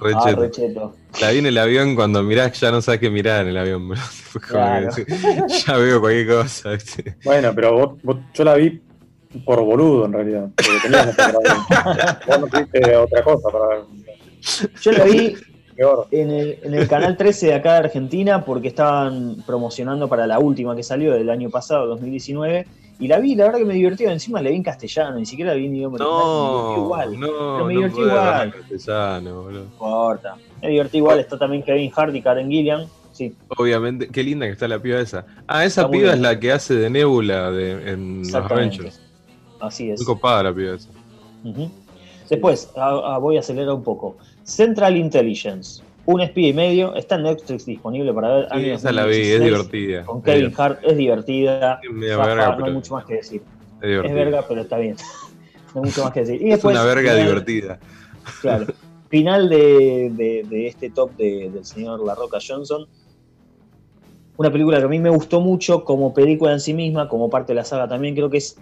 Re 0.00 0.12
Ah, 0.16 0.32
recheto. 0.32 0.96
La 1.20 1.30
vi 1.30 1.38
en 1.38 1.46
el 1.46 1.56
avión 1.58 1.94
cuando 1.94 2.22
mirás, 2.24 2.58
ya 2.58 2.72
no 2.72 2.80
sabes 2.82 2.98
qué 2.98 3.10
mirar 3.10 3.42
en 3.42 3.48
el 3.48 3.56
avión. 3.58 3.88
bro. 3.88 3.98
Claro. 4.48 4.88
ya 5.66 5.76
veo 5.76 6.00
cualquier 6.00 6.26
cosa. 6.28 6.70
¿viste? 6.72 7.16
Bueno, 7.24 7.52
pero 7.54 7.72
vos, 7.74 8.02
vos- 8.02 8.16
yo 8.34 8.44
la 8.44 8.54
vi 8.54 8.80
por 9.44 9.60
boludo 9.62 10.06
en 10.06 10.12
realidad. 10.14 10.48
Porque 10.56 10.88
grabar. 10.88 12.20
Vos 12.26 12.40
no 12.40 12.46
tuviste 12.48 12.96
otra 12.96 13.22
cosa 13.22 13.48
para 13.50 13.68
ver. 13.68 13.84
Yo 14.82 14.92
la 14.92 15.04
vi 15.04 15.36
Peor. 15.76 16.06
en 16.10 16.30
el, 16.30 16.58
en 16.62 16.74
el 16.74 16.86
canal 16.88 17.16
13 17.16 17.46
de 17.46 17.54
acá 17.54 17.72
de 17.74 17.78
Argentina 17.78 18.44
porque 18.44 18.68
estaban 18.68 19.36
promocionando 19.46 20.08
para 20.08 20.26
la 20.26 20.38
última 20.38 20.76
que 20.76 20.82
salió 20.82 21.12
del 21.14 21.30
año 21.30 21.50
pasado, 21.50 21.86
2019. 21.86 22.66
Y 23.00 23.08
la 23.08 23.18
vi, 23.18 23.34
la 23.34 23.46
verdad 23.46 23.58
que 23.58 23.64
me 23.64 23.74
divirtió. 23.74 24.10
Encima 24.10 24.40
la 24.42 24.50
vi 24.50 24.56
en 24.56 24.62
castellano, 24.62 25.16
ni 25.18 25.26
siquiera 25.26 25.50
la 25.52 25.56
vi 25.56 25.66
en 25.66 25.74
idioma 25.76 25.98
No, 25.98 26.08
original. 26.08 27.10
Me 27.10 27.14
divertí 27.14 27.20
igual. 27.20 27.20
no, 27.20 27.26
Pero 27.26 27.64
me 27.66 27.72
divertí 27.74 28.00
igual. 28.00 28.52
castellano, 28.52 29.42
boludo. 29.42 29.58
No 29.60 29.64
importa. 29.66 30.34
Me 30.60 30.68
divertí 30.68 30.96
igual. 30.98 31.18
Está 31.18 31.38
también 31.38 31.62
Kevin 31.64 31.90
Hart 31.96 32.14
y 32.14 32.22
Karen 32.22 32.48
Gillian. 32.48 32.86
Sí, 33.10 33.34
Obviamente, 33.58 34.08
qué 34.08 34.22
linda 34.22 34.46
que 34.46 34.52
está 34.52 34.68
la 34.68 34.78
piba 34.78 35.00
esa. 35.00 35.26
Ah, 35.46 35.64
esa 35.64 35.90
piba 35.90 36.12
es 36.12 36.20
la 36.20 36.38
que 36.38 36.52
hace 36.52 36.74
de 36.74 36.88
Nebula 36.90 37.50
de, 37.50 37.90
en 37.92 38.20
los. 38.22 38.34
Avengers. 38.34 39.00
Así 39.60 39.90
es. 39.90 40.00
Muy 40.00 40.06
copada 40.06 40.44
la 40.44 40.54
piba 40.54 40.74
esa. 40.76 40.88
Después, 42.30 42.70
a- 42.76 43.14
a- 43.14 43.18
voy 43.18 43.36
a 43.36 43.40
acelerar 43.40 43.74
un 43.74 43.82
poco. 43.82 44.16
Central 44.44 44.96
Intelligence, 44.96 45.82
un 46.06 46.20
espía 46.20 46.48
y 46.48 46.52
medio, 46.52 46.94
está 46.94 47.14
en 47.16 47.22
Netflix 47.24 47.64
disponible 47.66 48.12
para 48.12 48.34
ver. 48.36 48.48
Sí, 48.54 48.70
esa 48.70 48.92
la 48.92 49.06
vi, 49.06 49.16
es 49.18 49.38
2016, 49.38 49.44
divertida. 49.44 50.04
Con 50.04 50.22
Kevin. 50.22 50.52
Hart, 50.56 50.80
es 50.82 50.96
divertida. 50.96 51.80
Es 51.82 52.16
verga, 52.16 52.56
no 52.56 52.64
hay 52.64 52.72
mucho 52.72 52.94
más 52.94 53.04
que 53.04 53.14
decir. 53.14 53.42
es 53.80 54.14
verga, 54.14 54.44
pero 54.48 54.62
está 54.62 54.78
bien. 54.78 54.96
no 55.74 55.80
hay 55.82 55.86
mucho 55.88 56.02
más 56.04 56.12
que 56.12 56.20
decir. 56.20 56.42
Y 56.42 56.52
Es 56.52 56.64
una 56.64 56.82
verga 56.84 57.12
final- 57.12 57.26
divertida. 57.26 57.78
Claro. 58.40 58.66
Final 59.08 59.48
de, 59.48 60.10
de- 60.14 60.46
de 60.48 60.66
este 60.66 60.88
top 60.90 61.14
de- 61.16 61.50
del 61.52 61.64
señor 61.64 62.04
La 62.04 62.14
Roca 62.14 62.38
Johnson. 62.46 62.86
Una 64.38 64.50
película 64.50 64.78
que 64.78 64.84
a 64.84 64.88
mí 64.88 64.98
me 64.98 65.10
gustó 65.10 65.40
mucho 65.40 65.84
como 65.84 66.14
película 66.14 66.52
en 66.52 66.60
sí 66.60 66.72
misma, 66.72 67.08
como 67.08 67.28
parte 67.28 67.52
de 67.52 67.56
la 67.56 67.64
saga 67.64 67.86
también. 67.88 68.14
Creo 68.14 68.30
que 68.30 68.38
es, 68.38 68.56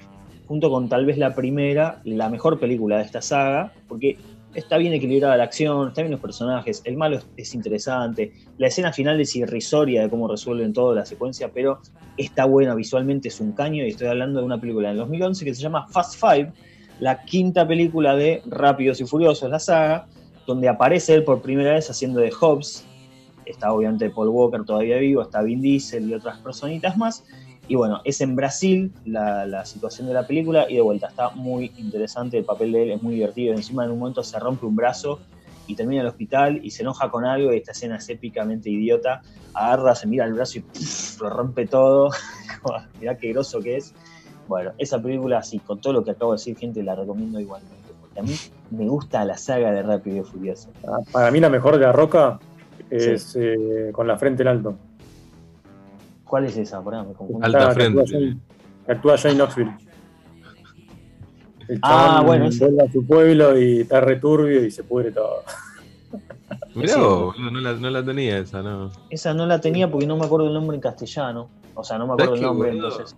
junto 0.47 0.69
con 0.69 0.89
tal 0.89 1.07
vez 1.07 1.17
la 1.17 1.35
primera, 1.35 2.01
la 2.05 2.29
mejor 2.29 2.59
película 2.59 2.99
de 2.99 3.05
esta 3.05 3.23
saga, 3.23 3.73
porque 3.89 4.19
está 4.55 4.79
bien 4.79 4.93
equilibrada 4.93 5.37
la 5.37 5.45
acción, 5.45 5.89
está 5.89 6.03
bien 6.03 6.13
los 6.13 6.21
personajes, 6.21 6.83
el 6.85 6.97
malo 6.97 7.19
es, 7.19 7.27
es 7.37 7.55
interesante, 7.55 8.33
la 8.59 8.67
escena 8.69 8.93
final 8.93 9.21
es 9.21 9.35
irrisoria 9.37 10.03
de 10.03 10.11
cómo 10.11 10.29
resuelven 10.29 10.73
toda 10.73 10.95
la 10.95 11.07
secuencia, 11.07 11.51
pero 11.53 11.81
está 12.17 12.45
buena 12.45 12.75
visualmente, 12.75 13.29
es 13.29 13.41
un 13.41 13.53
caño, 13.53 13.85
y 13.85 13.89
estoy 13.91 14.09
hablando 14.09 14.41
de 14.41 14.47
una 14.47 14.61
película 14.61 14.89
del 14.89 14.99
2011 14.99 15.45
que 15.45 15.55
se 15.55 15.63
llama 15.63 15.87
Fast 15.89 16.21
Five, 16.21 16.53
la 17.01 17.25
quinta 17.25 17.67
película 17.67 18.15
de 18.15 18.43
Rápidos 18.47 19.01
y 19.01 19.07
Furiosos, 19.07 19.51
la 19.51 19.59
saga, 19.59 20.07
donde 20.47 20.69
aparece 20.69 21.15
él 21.15 21.25
por 21.25 21.41
primera 21.41 21.73
vez 21.75 21.89
haciendo 21.91 22.21
de 22.21 22.31
Hobbs. 22.31 22.85
Está 23.47 23.73
obviamente 23.73 24.11
Paul 24.11 24.29
Walker 24.29 24.65
todavía 24.65 24.99
vivo, 24.99 25.23
está 25.23 25.43
Vin 25.43 25.61
Diesel 25.61 26.09
y 26.09 26.15
otras 26.15 26.39
personitas 26.39 26.97
más. 26.97 27.25
Y 27.71 27.77
bueno, 27.77 28.01
es 28.03 28.21
en 28.21 28.35
Brasil 28.35 28.93
la, 29.05 29.47
la 29.47 29.65
situación 29.65 30.09
de 30.09 30.15
la 30.15 30.27
película 30.27 30.67
y 30.69 30.75
de 30.75 30.81
vuelta 30.81 31.07
está 31.07 31.31
muy 31.31 31.71
interesante, 31.77 32.37
el 32.37 32.45
papel 32.45 32.73
de 32.73 32.83
él 32.83 32.91
es 32.91 33.01
muy 33.01 33.15
divertido. 33.15 33.55
Encima 33.55 33.85
en 33.85 33.93
un 33.93 34.01
momento 34.01 34.25
se 34.25 34.41
rompe 34.41 34.67
un 34.67 34.75
brazo 34.75 35.21
y 35.69 35.77
termina 35.77 36.01
en 36.01 36.07
el 36.07 36.11
hospital 36.11 36.59
y 36.65 36.73
se 36.73 36.83
enoja 36.83 37.13
con 37.13 37.25
algo 37.25 37.53
y 37.53 37.59
esta 37.59 37.71
escena 37.71 37.99
es 37.99 38.09
épicamente 38.09 38.69
idiota. 38.71 39.23
Agarra, 39.55 39.95
se 39.95 40.09
mira 40.09 40.25
el 40.25 40.33
brazo 40.33 40.59
y 40.59 40.65
lo 41.21 41.31
rompe 41.31 41.69
todo. 41.69 42.11
Mirá 43.01 43.17
qué 43.17 43.29
groso 43.29 43.61
que 43.61 43.77
es. 43.77 43.95
Bueno, 44.49 44.73
esa 44.77 45.01
película, 45.01 45.39
así, 45.39 45.61
con 45.61 45.81
todo 45.81 45.93
lo 45.93 46.03
que 46.03 46.11
acabo 46.11 46.33
de 46.33 46.39
decir, 46.39 46.59
gente, 46.59 46.83
la 46.83 46.97
recomiendo 46.97 47.39
igualmente. 47.39 47.93
Porque 48.01 48.19
a 48.19 48.25
mí 48.25 48.35
me 48.73 48.89
gusta 48.89 49.25
la 49.25 49.37
saga 49.37 49.71
de 49.71 49.85
Rápido 49.85 50.17
y 50.17 50.25
Furioso. 50.25 50.71
Ah, 50.89 50.99
Para 51.13 51.31
mí 51.31 51.39
la 51.39 51.49
mejor 51.49 51.79
de 51.79 51.83
la 51.83 51.93
roca 51.93 52.41
es 52.91 53.37
eh, 53.37 53.91
con 53.93 54.09
la 54.09 54.19
frente 54.19 54.43
en 54.43 54.49
alto. 54.49 54.77
¿Cuál 56.31 56.45
es 56.45 56.57
esa? 56.57 56.81
Pará, 56.81 57.03
me 57.03 57.13
confundí. 57.13 57.45
Alta 57.45 57.69
Ah, 57.69 57.73
frente. 57.73 58.05
Que 58.87 58.93
actúa 58.93 59.19
Jane 59.19 59.35
Knoxville. 59.35 59.73
El 61.69 61.79
Ah, 61.83 62.23
bueno, 62.25 62.49
vuelve 62.57 62.83
a 62.85 62.93
su 62.93 63.05
pueblo 63.05 63.59
y 63.61 63.81
está 63.81 64.01
returbio 64.01 64.65
y 64.65 64.71
se 64.71 64.85
pudre 64.85 65.11
todo. 65.11 65.43
Mirá, 66.77 66.95
Sí. 66.95 67.01
vos, 67.01 67.37
no 67.37 67.51
la, 67.61 67.73
no 67.75 67.91
la 67.91 68.05
tenía 68.05 68.39
esa, 68.39 68.63
¿no? 68.63 68.93
Esa 69.11 69.35
no 69.35 69.45
la 69.47 69.61
tenía 69.61 69.91
porque 69.91 70.07
no 70.07 70.17
me 70.17 70.25
acuerdo 70.25 70.47
el 70.47 70.55
nombre 70.55 70.77
en 70.77 70.81
castellano. 70.81 71.49
O 71.75 71.83
sea, 71.83 71.99
no 71.99 72.07
me 72.07 72.13
acuerdo 72.13 72.35
el 72.35 72.39
¿Sabés 72.39 72.41
qué, 72.41 72.47
nombre, 72.47 72.71
boludo? 72.71 72.89
entonces. 72.91 73.17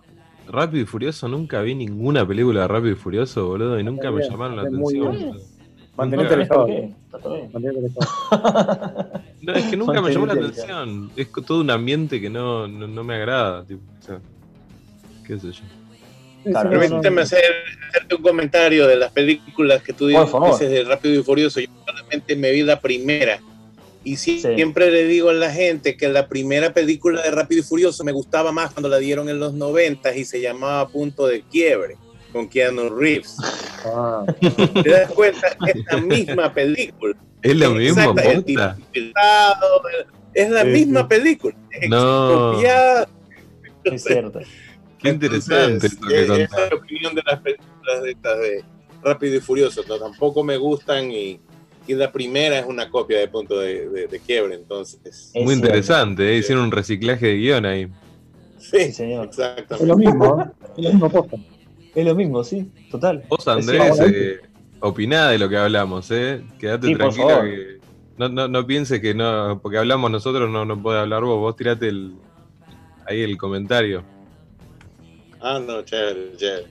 Rápido 0.49 0.83
y 0.83 0.87
Furioso, 0.87 1.29
nunca 1.29 1.61
vi 1.61 1.75
ninguna 1.75 2.27
película 2.27 2.63
de 2.63 2.69
Rápido 2.69 2.93
y 2.93 2.97
Furioso, 2.97 3.47
boludo, 3.47 3.79
y 3.79 3.85
nunca 3.85 4.11
me 4.11 4.23
llamaron 4.27 4.57
la 4.57 4.63
atención. 4.63 5.39
Mantenete 5.97 6.35
alejado. 6.35 6.67
¿Por 6.67 6.75
qué? 6.75 6.91
Está 7.05 7.19
todo 7.19 7.35
bien. 7.35 7.51
Mantenete 7.53 7.79
alejado. 7.79 9.23
No, 9.43 9.53
es 9.55 9.65
que 9.65 9.77
nunca 9.77 10.01
me 10.01 10.13
llamó 10.13 10.27
la 10.27 10.35
atención. 10.35 11.11
Es 11.17 11.29
todo 11.45 11.63
un 11.63 11.71
ambiente 11.71 12.21
que 12.21 12.31
no, 12.31 12.69
no, 12.69 12.87
no 12.87 13.03
me 13.03 13.17
agrada. 13.17 13.65
Tipo, 13.65 13.83
o 13.99 14.03
sea, 14.03 14.21
qué 15.27 15.37
sé 15.37 15.51
yo. 15.51 15.65
Claro. 16.45 16.71
Permíteme 16.71 17.17
no, 17.17 17.23
hacer, 17.23 17.43
hacerte 17.89 18.15
un 18.15 18.23
comentario 18.23 18.87
de 18.87 18.95
las 18.95 19.11
películas 19.11 19.83
que 19.83 19.93
tú 19.93 20.07
dices 20.07 20.71
de 20.71 20.85
Rápido 20.85 21.21
y 21.21 21.25
Furioso. 21.25 21.59
Yo 21.59 21.67
solamente 21.85 22.37
me 22.37 22.53
vi 22.53 22.63
la 22.63 22.81
primera. 22.81 23.41
Y 24.05 24.17
sí, 24.17 24.39
Sí. 24.41 24.55
siempre 24.55 24.93
le 24.93 25.07
digo 25.07 25.31
a 25.31 25.35
la 25.35 25.51
gente 25.51 25.97
que 25.97 26.09
la 26.09 26.29
primera 26.29 26.73
película 26.73 27.21
de 27.23 27.33
Rápido 27.33 27.61
y 27.63 27.65
Furioso 27.65 28.05
me 28.05 28.13
gustaba 28.13 28.53
más 28.53 28.73
cuando 28.73 28.89
la 28.89 28.99
dieron 28.99 29.29
en 29.29 29.41
los 29.41 29.55
90 29.55 30.15
y 30.15 30.25
se 30.25 30.41
llamaba 30.41 30.89
Punto 30.89 31.27
de 31.27 31.43
Quiebre 31.43 31.97
con 32.33 32.49
Keanu 32.49 32.89
Reeves. 32.91 33.37
Ah, 33.85 34.25
¿Te 34.83 34.91
das 34.91 35.11
cuenta? 35.13 35.49
Es 35.67 35.85
la 35.91 35.99
misma 36.01 36.53
película. 36.53 37.15
¿Es 37.43 37.57
posta? 38.07 38.45
tipo 38.45 38.63
infiltrado, 38.79 39.83
Es 40.35 40.51
la 40.51 40.65
misma 40.65 41.09
película. 41.09 41.55
Es 41.71 41.89
No. 41.91 42.53
copiada. 42.55 43.09
Es 43.85 44.05
cierto. 44.05 44.41
Qué 44.99 45.09
interesante 45.09 45.65
Entonces, 45.65 45.93
esto 45.93 46.07
que 46.07 46.27
contás. 46.27 46.39
esa 46.53 46.65
es 46.65 46.71
la 46.71 46.77
opinión 46.77 47.15
de 47.17 47.23
las 47.27 47.41
películas 47.41 48.03
de 48.05 48.11
estas 48.13 48.39
de 48.39 48.65
Rápido 49.03 49.37
y 49.37 49.41
Furioso. 49.41 49.83
no, 49.89 49.99
tampoco 49.99 50.45
me 50.45 50.57
gustan 50.57 51.11
y, 51.11 51.41
y 51.89 51.95
la 51.95 52.13
primera 52.13 52.61
es 52.61 52.67
una 52.67 52.89
copia 52.89 53.19
de 53.19 53.27
punto 53.27 53.59
de, 53.59 53.89
de- 53.89 54.07
de 54.07 54.21
quiebre. 54.21 54.55
Entonces, 54.55 55.01
Es 55.05 55.43
Muy 55.43 55.55
cierto. 55.55 55.55
interesante, 55.55 56.33
¿eh? 56.33 56.37
hicieron 56.39 56.65
un 56.67 56.71
reciclaje 56.71 57.27
de 57.27 57.35
guion 57.37 57.67
ahí. 57.67 57.89
sí, 58.59 58.79
Sí, 58.87 58.93
señor. 58.93 59.29
es 59.33 59.39
lo 59.39 59.45
exactamente. 59.45 59.97
mismo, 59.97 60.41
¿eh? 60.41 60.45
es 60.79 60.85
lo 60.85 60.91
mismo 60.93 61.11
posta. 61.11 61.37
Es 61.95 62.05
lo 62.07 62.15
mismo, 62.15 62.43
sí, 62.45 62.71
total. 62.91 63.23
Vos, 63.29 63.47
Andrés, 63.49 64.01
eh, 64.01 64.41
opiná 64.81 65.29
de 65.31 65.39
lo 65.39 65.49
que 65.49 65.57
hablamos, 65.59 66.11
¿eh? 66.11 66.43
Quédate 66.59 66.87
Sí, 66.87 66.95
por 66.95 67.01
tranquilo 67.13 67.29
favor. 67.29 67.45
que 67.45 67.79
no, 68.19 68.29
no, 68.29 68.49
no 68.49 68.67
pienses 68.67 69.01
que 69.01 69.15
no, 69.15 69.61
porque 69.63 69.79
hablamos 69.79 70.11
nosotros, 70.11 70.49
no, 70.51 70.65
no 70.65 70.81
puede 70.81 71.01
hablar 71.01 71.23
vos. 71.25 71.39
Vos 71.39 71.57
tirate 71.57 71.89
el, 71.89 72.15
ahí 73.07 73.21
el 73.21 73.37
comentario. 73.37 74.03
Ah, 75.41 75.59
no, 75.59 75.83
chévere, 75.83 76.37
chévere. 76.37 76.67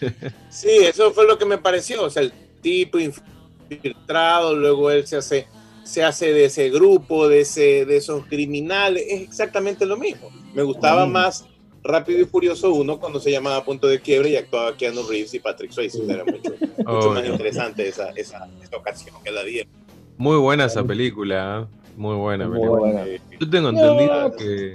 Sí, 0.50 0.68
eso 0.82 1.10
fue 1.12 1.26
lo 1.26 1.36
que 1.38 1.44
me 1.46 1.58
pareció. 1.58 2.04
O 2.04 2.10
sea, 2.10 2.22
el 2.22 2.32
tipo 2.60 2.98
infiltrado, 2.98 4.54
luego 4.54 4.90
él 4.90 5.06
se 5.06 5.16
hace, 5.16 5.46
se 5.84 6.02
hace 6.04 6.32
de 6.32 6.44
ese 6.46 6.70
grupo, 6.70 7.28
de, 7.28 7.40
ese, 7.40 7.84
de 7.86 7.96
esos 7.96 8.26
criminales. 8.26 9.04
Es 9.08 9.22
exactamente 9.22 9.86
lo 9.86 9.96
mismo. 9.96 10.30
Me 10.54 10.62
gustaba 10.62 11.06
Mm. 11.06 11.12
más 11.12 11.46
Rápido 11.82 12.20
y 12.20 12.24
Furioso 12.26 12.72
1 12.74 12.98
cuando 13.00 13.20
se 13.20 13.30
llamaba 13.30 13.64
Punto 13.64 13.86
de 13.86 14.00
Quiebre 14.00 14.30
y 14.30 14.36
actuaba 14.36 14.76
Keanu 14.76 15.02
Reeves 15.08 15.32
y 15.34 15.38
Patrick 15.40 15.70
Swayze. 15.72 16.02
Era 16.08 16.24
mucho, 16.24 16.52
mucho 16.78 17.10
más 17.12 17.26
interesante 17.26 17.88
esa, 17.88 18.10
esa, 18.10 18.48
esa 18.62 18.76
ocasión 18.76 19.14
que 19.24 19.30
la 19.30 19.42
dieron. 19.44 19.72
Muy 20.18 20.36
buena 20.36 20.66
esa 20.66 20.84
película, 20.84 21.62
¿eh? 21.62 21.76
muy 21.96 22.16
buena 22.16 22.46
Muy 22.46 22.58
película. 22.58 22.80
buena. 22.80 23.04
Yo 23.40 23.48
tengo 23.50 23.68
entendido 23.70 24.36
que 24.36 24.72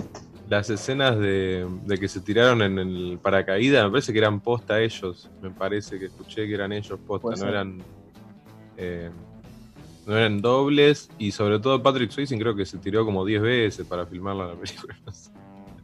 las 0.49 0.69
escenas 0.69 1.17
de, 1.19 1.67
de 1.85 1.97
que 1.99 2.07
se 2.07 2.19
tiraron 2.21 2.61
en 2.63 2.79
el 2.79 3.19
paracaídas, 3.21 3.83
me 3.85 3.91
parece 3.91 4.11
que 4.11 4.19
eran 4.19 4.39
posta 4.41 4.81
ellos. 4.81 5.29
Me 5.41 5.51
parece 5.51 5.99
que 5.99 6.05
escuché 6.05 6.47
que 6.47 6.53
eran 6.55 6.73
ellos 6.73 6.99
posta, 7.05 7.29
no 7.29 7.37
ser. 7.37 7.49
eran. 7.49 7.83
eh, 8.77 9.09
no 10.07 10.17
eran 10.17 10.41
dobles. 10.41 11.09
Y 11.19 11.31
sobre 11.31 11.59
todo 11.59 11.81
Patrick 11.81 12.11
Swayze 12.11 12.37
creo 12.37 12.55
que 12.55 12.65
se 12.65 12.77
tiró 12.79 13.05
como 13.05 13.25
10 13.25 13.41
veces 13.41 13.87
para 13.87 14.05
filmarla 14.05 14.47
la 14.47 14.55
película. 14.55 14.95
no 15.05 15.13
sé. 15.13 15.29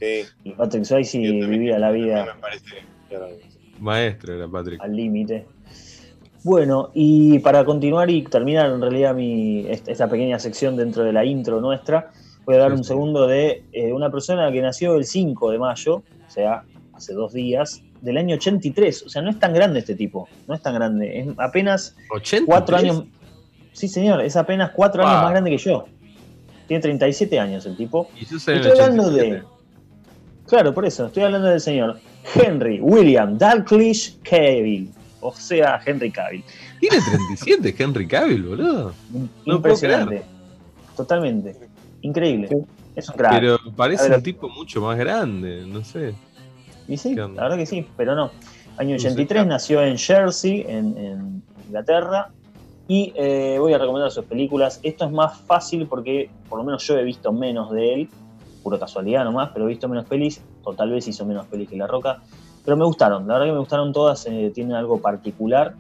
Sí, 0.02 0.24
Y 0.44 0.52
Patrick 0.52 0.84
Swayze 0.84 1.18
vivía 1.20 1.80
la 1.80 1.92
vida 1.92 2.26
Me 2.36 2.42
parece 2.42 2.66
Maestro 3.80 4.36
era 4.36 4.48
Patrick. 4.48 4.82
al 4.82 4.96
límite. 4.96 5.46
Bueno, 6.44 6.90
y 6.94 7.40
para 7.40 7.64
continuar 7.66 8.10
y 8.10 8.24
terminar 8.24 8.72
en 8.72 8.82
realidad 8.82 9.14
mi, 9.16 9.66
esta, 9.70 10.10
pequeña 10.10 10.40
sección 10.40 10.76
dentro 10.76 11.04
de 11.04 11.14
la 11.14 11.24
intro 11.24 11.62
nuestra, 11.62 12.12
voy 12.46 12.56
a 12.56 12.60
dar 12.60 12.72
Sí, 12.72 12.78
un 12.78 12.84
sí. 12.84 12.88
segundo 12.90 13.28
de 13.28 13.64
eh, 13.72 13.94
una 13.94 14.10
persona 14.12 14.52
que 14.52 14.62
nació 14.62 14.96
el 14.96 15.06
5 15.06 15.52
de 15.52 15.60
mayo, 15.60 15.96
o 15.98 16.30
sea, 16.30 16.64
hace 16.94 17.14
dos 17.14 17.34
días, 17.34 17.84
del 18.02 18.18
año 18.18 18.36
83. 18.36 19.04
O 19.04 19.10
sea, 19.10 19.22
no 19.22 19.30
es 19.30 19.38
tan 19.40 19.54
grande 19.54 19.80
este 19.80 19.94
tipo, 19.96 20.28
no 20.48 20.56
es 20.56 20.62
tan 20.64 20.74
grande, 20.74 21.20
es 21.20 21.28
apenas 21.38 21.96
83. 22.10 22.44
cuatro 22.48 22.78
años. 22.78 23.04
Sí, 23.74 23.88
señor, 23.88 24.22
es 24.22 24.36
apenas 24.36 24.72
cuatro 24.72 25.04
Wow. 25.04 25.10
años 25.12 25.24
más 25.24 25.32
grande 25.32 25.52
que 25.52 25.58
yo. 25.58 25.86
Tiene 26.68 26.82
37 26.82 27.40
años 27.40 27.66
el 27.68 27.78
tipo. 27.78 28.10
Y 28.20 28.24
Estoy 28.24 28.56
hablando 28.58 29.04
87. 29.08 29.30
de. 29.36 29.44
Claro, 30.52 30.74
por 30.74 30.86
eso, 30.86 31.06
estoy 31.06 31.24
hablando 31.24 31.48
del 31.48 31.62
señor 31.62 31.98
Henry 32.36 32.82
William 32.82 33.38
Dalglish 33.38 34.18
Cavill. 34.22 34.92
O 35.22 35.34
sea, 35.34 35.80
Henry 35.86 36.12
Cavill. 36.12 36.44
Tiene 36.82 36.98
37 37.38 37.74
Henry 37.82 38.06
Cavill, 38.06 38.44
boludo. 38.44 38.94
No 39.46 39.56
Impresionante. 39.56 40.24
Totalmente. 40.98 41.56
Increíble. 42.02 42.50
Sí. 42.50 42.56
Es 42.98 43.08
un 43.08 43.16
crack. 43.16 43.32
Pero 43.32 43.60
parece 43.78 44.10
ver. 44.10 44.18
un 44.18 44.24
tipo 44.24 44.50
mucho 44.50 44.82
más 44.82 44.98
grande, 44.98 45.66
no 45.66 45.86
sé. 45.86 46.16
y 46.86 46.98
sí, 46.98 47.16
la 47.16 47.28
verdad 47.28 47.56
que 47.56 47.66
sí, 47.66 47.88
pero 47.96 48.14
no. 48.14 48.30
Año 48.76 48.96
No 48.96 49.00
sé, 49.00 49.08
83 49.08 49.28
claro. 49.28 49.48
nació 49.48 49.82
en 49.82 49.98
Jersey, 49.98 50.66
en, 50.68 50.98
en 50.98 51.44
Inglaterra. 51.68 52.30
Y 52.90 53.14
eh, 53.16 53.56
voy 53.58 53.72
a 53.72 53.78
recomendar 53.78 54.12
sus 54.12 54.26
películas. 54.26 54.82
Esto 54.84 55.06
es 55.06 55.12
más 55.12 55.40
fácil 55.44 55.88
porque 55.88 56.30
por 56.50 56.60
lo 56.60 56.66
menos 56.66 56.86
yo 56.86 56.98
he 56.98 57.06
visto 57.06 57.32
menos 57.32 57.72
de 57.72 57.94
él. 57.94 58.10
Pura 58.64 58.80
casualidad 58.80 59.24
nomás, 59.24 59.50
pero 59.54 59.66
he 59.66 59.70
visto 59.70 59.88
menos 59.88 60.06
pelis. 60.06 60.42
O 60.64 60.74
tal 60.74 60.92
vez 60.92 61.08
hizo 61.08 61.26
menos 61.26 61.46
pelis 61.48 61.70
que 61.70 61.78
La 61.78 61.88
Roca. 61.88 62.22
Pero 62.64 62.78
me 62.78 62.86
gustaron, 62.86 63.28
la 63.28 63.34
verdad 63.34 63.48
que 63.48 63.54
me 63.54 63.60
gustaron 63.60 63.92
todas. 63.92 64.26
eh, 64.28 64.52
tienen 64.54 64.76
algo 64.76 65.02
particular. 65.02 65.74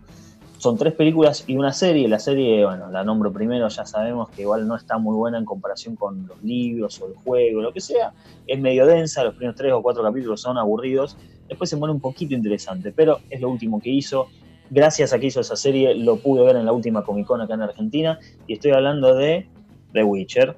Son 0.58 0.78
tres 0.78 0.94
películas 0.94 1.44
y 1.48 1.56
una 1.56 1.74
serie. 1.74 2.08
La 2.08 2.20
serie, 2.20 2.64
bueno, 2.66 2.92
la 2.92 3.04
nombro 3.04 3.32
primero, 3.32 3.68
ya 3.68 3.84
sabemos 3.84 4.30
que 4.30 4.44
igual 4.44 4.68
no 4.68 4.76
está 4.76 5.00
muy 5.00 5.16
buena 5.16 5.40
en 5.40 5.46
comparación 5.46 5.96
con 5.96 6.28
los 6.28 6.42
libros 6.44 7.02
o 7.02 7.08
el 7.08 7.16
juego, 7.16 7.62
lo 7.62 7.74
que 7.74 7.82
sea. 7.82 8.14
Es 8.46 8.60
medio 8.60 8.86
densa, 8.86 9.24
los 9.24 9.34
primeros 9.34 9.56
tres 9.56 9.74
o 9.74 9.82
cuatro 9.82 10.04
capítulos 10.04 10.40
son 10.40 10.60
aburridos. 10.60 11.18
Después 11.48 11.70
se 11.70 11.78
pone 11.78 11.92
un 11.92 12.00
poquito 12.00 12.36
interesante, 12.36 12.92
pero 12.92 13.20
es 13.30 13.42
lo 13.42 13.50
último 13.50 13.82
que 13.82 13.90
hizo. 13.90 14.28
Gracias 14.70 15.14
a 15.14 15.20
que 15.20 15.26
hizo 15.26 15.42
esa 15.42 15.56
serie, 15.56 15.96
lo 15.96 16.18
pude 16.18 16.46
ver 16.46 16.56
en 16.56 16.66
la 16.66 16.72
última 16.74 17.04
Comic 17.04 17.26
Con 17.26 17.42
acá 17.42 17.56
en 17.56 17.64
Argentina. 17.64 18.20
Y 18.46 18.54
estoy 18.54 18.72
hablando 18.72 19.16
de 19.16 19.48
The 19.94 20.04
Witcher. 20.04 20.56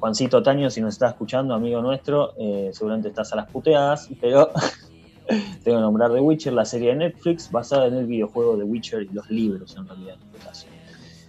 Juancito 0.00 0.42
Taño, 0.42 0.70
si 0.70 0.80
nos 0.80 0.94
está 0.94 1.08
escuchando, 1.08 1.54
amigo 1.54 1.80
nuestro, 1.80 2.32
eh, 2.38 2.70
seguramente 2.72 3.08
estás 3.08 3.32
a 3.32 3.36
las 3.36 3.50
puteadas, 3.50 4.08
pero 4.20 4.50
tengo 5.64 5.78
que 5.78 5.82
nombrar 5.82 6.12
The 6.12 6.20
Witcher, 6.20 6.52
la 6.52 6.64
serie 6.64 6.90
de 6.90 6.96
Netflix, 6.96 7.50
basada 7.50 7.86
en 7.86 7.94
el 7.94 8.06
videojuego 8.06 8.56
The 8.56 8.64
Witcher 8.64 9.02
y 9.02 9.08
los 9.14 9.30
libros, 9.30 9.76
en 9.76 9.86
realidad, 9.86 10.16
en 10.20 10.34
este 10.34 10.46
caso. 10.46 10.66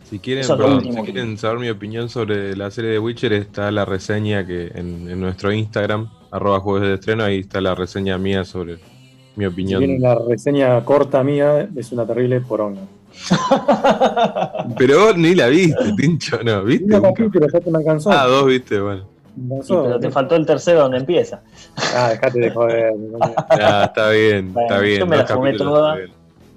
Si 0.03 0.19
quieren, 0.19 0.41
es 0.41 0.47
perdón, 0.47 0.81
si 0.83 1.37
saber 1.37 1.59
mi 1.59 1.69
opinión 1.69 2.07
sobre 2.07 2.55
la 2.55 2.71
serie 2.71 2.91
de 2.91 2.99
Witcher, 2.99 3.33
está 3.33 3.71
la 3.71 3.83
reseña 3.83 4.45
que 4.45 4.67
en, 4.67 5.09
en 5.09 5.19
nuestro 5.19 5.51
Instagram, 5.51 6.09
arroba 6.31 6.59
jueves 6.61 6.87
de 6.87 6.95
estreno, 6.95 7.23
ahí 7.23 7.39
está 7.39 7.59
la 7.59 7.75
reseña 7.75 8.17
mía 8.17 8.45
sobre 8.45 8.79
mi 9.35 9.43
Si 9.43 9.45
opinión. 9.45 9.79
viene 9.79 9.99
la 9.99 10.15
reseña 10.15 10.83
corta 10.85 11.23
mía, 11.23 11.67
es 11.75 11.91
una 11.91 12.05
terrible 12.05 12.39
poronga. 12.41 12.81
Pero 14.77 15.05
vos 15.05 15.17
ni 15.17 15.35
la 15.35 15.47
viste, 15.47 15.93
Tincho, 15.97 16.43
no, 16.43 16.63
¿viste? 16.63 17.01
Capítulo 17.01 17.47
ya 17.51 17.59
te 17.59 17.71
me 17.71 17.77
alcanzó. 17.79 18.11
Ah, 18.11 18.25
dos, 18.25 18.45
viste, 18.45 18.79
bueno. 18.79 19.05
Alcanzó. 19.39 19.83
pero 19.83 19.99
te 19.99 20.09
faltó 20.09 20.35
el 20.35 20.45
tercero 20.45 20.81
donde 20.81 20.97
empieza. 20.97 21.41
Ah, 21.95 22.09
dejate 22.09 22.39
de 22.39 22.49
joder. 22.49 22.93
Ah, 23.49 23.83
está 23.87 24.09
bien, 24.09 24.53
Bueno, 24.53 24.67
está 24.67 24.79
bien. 24.81 24.99
yo 24.99 25.05
me 25.07 25.17
la 25.17 25.25
fumé 25.27 25.53
toda. 25.53 25.99
está. 25.99 26.13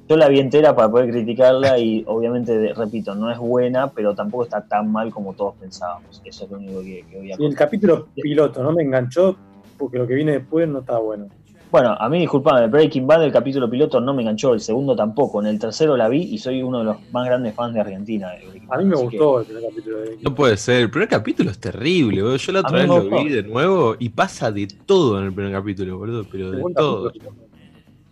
Yo 0.08 0.16
la 0.16 0.26
vi 0.28 0.40
entera 0.40 0.74
para 0.74 0.90
poder 0.90 1.10
criticarla 1.10 1.78
y 1.78 2.02
obviamente, 2.06 2.72
repito, 2.74 3.14
no 3.14 3.30
es 3.30 3.38
buena, 3.38 3.88
pero 3.92 4.12
tampoco 4.12 4.42
está 4.42 4.60
tan 4.60 4.90
mal 4.90 5.12
como 5.12 5.34
todos 5.34 5.54
pensábamos. 5.60 6.20
Eso 6.24 6.44
es 6.46 6.50
lo 6.50 6.56
único 6.58 6.80
que, 6.80 7.04
que 7.08 7.16
voy 7.16 7.32
a 7.32 7.36
Sí, 7.36 7.44
el 7.44 7.54
capítulo 7.54 8.08
piloto 8.16 8.60
no 8.62 8.72
me 8.72 8.82
enganchó 8.82 9.36
porque 9.78 9.98
lo 9.98 10.08
que 10.08 10.14
viene 10.14 10.32
después 10.32 10.66
no 10.68 10.80
estaba 10.80 10.98
bueno. 10.98 11.28
Bueno, 11.70 11.96
a 11.98 12.08
mí, 12.08 12.18
disculpame, 12.18 12.66
Breaking 12.66 13.06
Bad, 13.06 13.24
el 13.24 13.32
capítulo 13.32 13.70
piloto 13.70 14.00
no 14.00 14.12
me 14.12 14.22
enganchó, 14.22 14.54
el 14.54 14.60
segundo 14.60 14.96
tampoco. 14.96 15.40
En 15.40 15.46
el 15.46 15.58
tercero 15.58 15.96
la 15.96 16.08
vi 16.08 16.22
y 16.22 16.38
soy 16.38 16.62
uno 16.62 16.78
de 16.80 16.84
los 16.84 16.96
más 17.12 17.26
grandes 17.26 17.54
fans 17.54 17.74
de 17.74 17.80
Argentina. 17.80 18.30
de 18.32 18.48
Breaking 18.48 18.68
A 18.72 18.78
mí 18.78 18.84
me 18.86 18.96
Bad, 18.96 19.02
gustó 19.04 19.40
el 19.40 19.46
primer 19.46 19.62
capítulo 19.70 20.00
de 20.00 20.18
No 20.20 20.34
puede 20.34 20.56
ser, 20.56 20.82
el 20.82 20.90
primer 20.90 21.08
capítulo 21.08 21.50
es 21.50 21.58
terrible, 21.60 22.22
boludo. 22.22 22.36
Yo 22.38 22.52
la 22.52 22.60
otra 22.60 22.72
vez 22.78 22.88
lo 22.88 23.08
vi 23.08 23.28
de 23.28 23.42
nuevo 23.44 23.94
y 24.00 24.08
pasa 24.08 24.50
de 24.50 24.66
todo 24.84 25.20
en 25.20 25.26
el 25.26 25.32
primer 25.32 25.52
capítulo, 25.52 25.96
boludo, 25.98 26.24
pero 26.30 26.50
de 26.50 26.64
todo. 26.74 27.06
capítulo. 27.06 27.34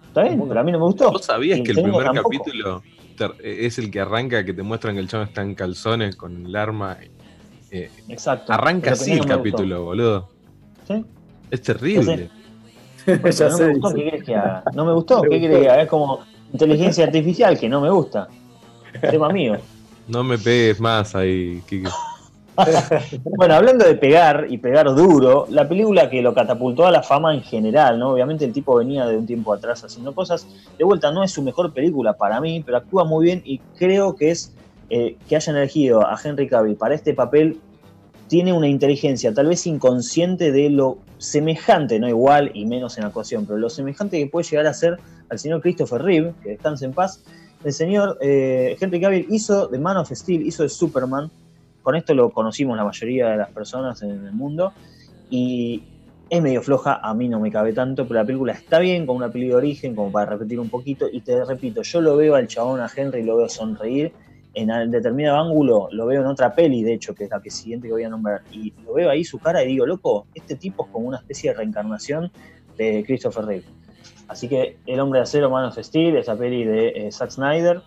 Está 0.06 0.22
bien, 0.22 0.44
pero 0.48 0.60
a 0.60 0.62
mí 0.62 0.72
no 0.72 0.78
me 0.78 0.84
gustó. 0.84 1.10
¿Vos 1.10 1.24
sabías 1.24 1.60
que 1.60 1.72
el 1.72 1.82
primer 1.82 2.04
tampoco. 2.04 2.30
capítulo 2.30 2.82
te- 3.16 3.66
es 3.66 3.76
el 3.80 3.90
que 3.90 4.00
arranca, 4.00 4.44
que 4.44 4.54
te 4.54 4.62
muestran 4.62 4.94
que 4.94 5.00
el 5.00 5.08
chavo 5.08 5.24
está 5.24 5.42
en 5.42 5.56
calzones 5.56 6.14
con 6.14 6.46
el 6.46 6.54
arma? 6.54 6.96
Eh, 7.72 7.90
Exacto. 8.08 8.52
arranca 8.52 8.92
así 8.92 9.10
el 9.10 9.16
me 9.18 9.22
gustó. 9.24 9.36
capítulo, 9.38 9.82
boludo. 9.84 10.28
¿Sí? 10.86 11.04
Es 11.50 11.62
terrible. 11.62 12.30
ya 13.30 13.48
no 13.48 13.56
sé. 13.56 13.66
me 13.66 13.74
gustó. 13.74 13.94
¿qué 13.94 14.04
querés 14.04 14.24
que 14.24 14.34
haga? 14.34 14.64
No 14.74 14.84
me 14.84 14.92
gustó, 14.92 15.22
Me 15.22 15.28
¿qué 15.30 15.40
querés 15.40 15.60
que 15.60 15.68
haga? 15.70 15.82
Es 15.82 15.88
como 15.88 16.20
inteligencia 16.52 17.04
artificial, 17.04 17.58
que 17.58 17.68
no 17.68 17.80
me 17.80 17.90
gusta. 17.90 18.28
Tema 19.10 19.28
mío. 19.30 19.56
No 20.08 20.24
me 20.24 20.38
pegues 20.38 20.80
más 20.80 21.14
ahí, 21.14 21.62
Kike. 21.68 21.90
Bueno, 23.36 23.54
hablando 23.54 23.84
de 23.84 23.94
pegar 23.94 24.46
y 24.48 24.58
pegar 24.58 24.92
duro, 24.94 25.46
la 25.50 25.68
película 25.68 26.10
que 26.10 26.22
lo 26.22 26.34
catapultó 26.34 26.86
a 26.86 26.90
la 26.90 27.02
fama 27.02 27.34
en 27.34 27.42
general, 27.42 27.98
¿no? 27.98 28.12
Obviamente 28.12 28.44
el 28.44 28.52
tipo 28.52 28.74
venía 28.74 29.06
de 29.06 29.16
un 29.16 29.26
tiempo 29.26 29.52
atrás 29.52 29.84
haciendo 29.84 30.14
cosas. 30.14 30.46
De 30.76 30.84
vuelta, 30.84 31.12
no 31.12 31.22
es 31.22 31.30
su 31.30 31.42
mejor 31.42 31.72
película 31.72 32.14
para 32.14 32.40
mí, 32.40 32.62
pero 32.64 32.78
actúa 32.78 33.04
muy 33.04 33.26
bien 33.26 33.42
y 33.44 33.58
creo 33.78 34.16
que 34.16 34.30
es 34.30 34.54
eh, 34.90 35.16
que 35.28 35.36
hayan 35.36 35.56
elegido 35.56 36.06
a 36.06 36.18
Henry 36.22 36.48
Cavill 36.48 36.76
para 36.76 36.94
este 36.94 37.14
papel. 37.14 37.60
Tiene 38.28 38.52
una 38.52 38.68
inteligencia 38.68 39.32
tal 39.32 39.46
vez 39.46 39.66
inconsciente 39.66 40.52
de 40.52 40.70
lo 40.70 40.98
semejante, 41.18 41.98
no 41.98 42.08
igual 42.08 42.50
y 42.54 42.66
menos 42.66 42.98
en 42.98 43.04
actuación, 43.04 43.46
pero 43.46 43.58
lo 43.58 43.70
semejante 43.70 44.18
que 44.18 44.26
puede 44.26 44.46
llegar 44.46 44.66
a 44.66 44.74
ser 44.74 44.98
al 45.30 45.38
señor 45.38 45.60
Christopher 45.60 46.02
Reeve, 46.02 46.34
que 46.42 46.50
descanse 46.50 46.84
en 46.84 46.92
paz. 46.92 47.22
El 47.64 47.72
señor 47.72 48.18
eh, 48.20 48.76
Henry 48.80 49.00
Cavill 49.00 49.26
hizo 49.30 49.68
The 49.68 49.78
Man 49.78 49.96
of 49.96 50.10
Steel, 50.12 50.46
hizo 50.46 50.62
de 50.62 50.68
Superman, 50.68 51.30
con 51.82 51.96
esto 51.96 52.14
lo 52.14 52.30
conocimos 52.30 52.76
la 52.76 52.84
mayoría 52.84 53.30
de 53.30 53.38
las 53.38 53.50
personas 53.50 54.02
en 54.02 54.10
el 54.10 54.32
mundo. 54.32 54.72
Y 55.30 55.82
es 56.30 56.42
medio 56.42 56.62
floja, 56.62 57.00
a 57.02 57.14
mí 57.14 57.28
no 57.28 57.40
me 57.40 57.50
cabe 57.50 57.72
tanto, 57.72 58.06
pero 58.06 58.20
la 58.20 58.26
película 58.26 58.52
está 58.52 58.78
bien 58.78 59.06
con 59.06 59.16
una 59.16 59.30
peli 59.30 59.48
de 59.48 59.54
origen, 59.54 59.94
como 59.94 60.12
para 60.12 60.32
repetir 60.32 60.60
un 60.60 60.68
poquito, 60.68 61.06
y 61.10 61.22
te 61.22 61.42
repito, 61.44 61.82
yo 61.82 62.00
lo 62.00 62.16
veo 62.16 62.34
al 62.34 62.46
chabón, 62.46 62.80
a 62.80 62.90
Henry, 62.94 63.22
lo 63.22 63.38
veo 63.38 63.48
sonreír, 63.48 64.12
en 64.58 64.90
determinado 64.90 65.38
ángulo, 65.38 65.88
lo 65.92 66.06
veo 66.06 66.20
en 66.20 66.26
otra 66.26 66.54
peli, 66.54 66.82
de 66.82 66.94
hecho, 66.94 67.14
que 67.14 67.24
es 67.24 67.30
la 67.30 67.40
que 67.40 67.50
siguiente 67.50 67.88
que 67.88 67.92
voy 67.92 68.04
a 68.04 68.08
nombrar, 68.08 68.42
y 68.52 68.72
lo 68.84 68.94
veo 68.94 69.10
ahí 69.10 69.24
su 69.24 69.38
cara 69.38 69.62
y 69.62 69.68
digo, 69.68 69.86
loco, 69.86 70.26
este 70.34 70.56
tipo 70.56 70.86
es 70.86 70.90
como 70.90 71.08
una 71.08 71.18
especie 71.18 71.50
de 71.50 71.56
reencarnación 71.58 72.30
de 72.76 73.04
Christopher 73.06 73.44
Reeve. 73.44 73.64
Así 74.28 74.48
que 74.48 74.78
El 74.86 75.00
Hombre 75.00 75.20
de 75.20 75.22
Acero, 75.24 75.50
Man 75.50 75.64
of 75.64 75.78
Steel, 75.78 76.16
esa 76.16 76.36
peli 76.36 76.64
de 76.64 76.88
eh, 76.88 77.12
Zack 77.12 77.30
Snyder, 77.30 77.80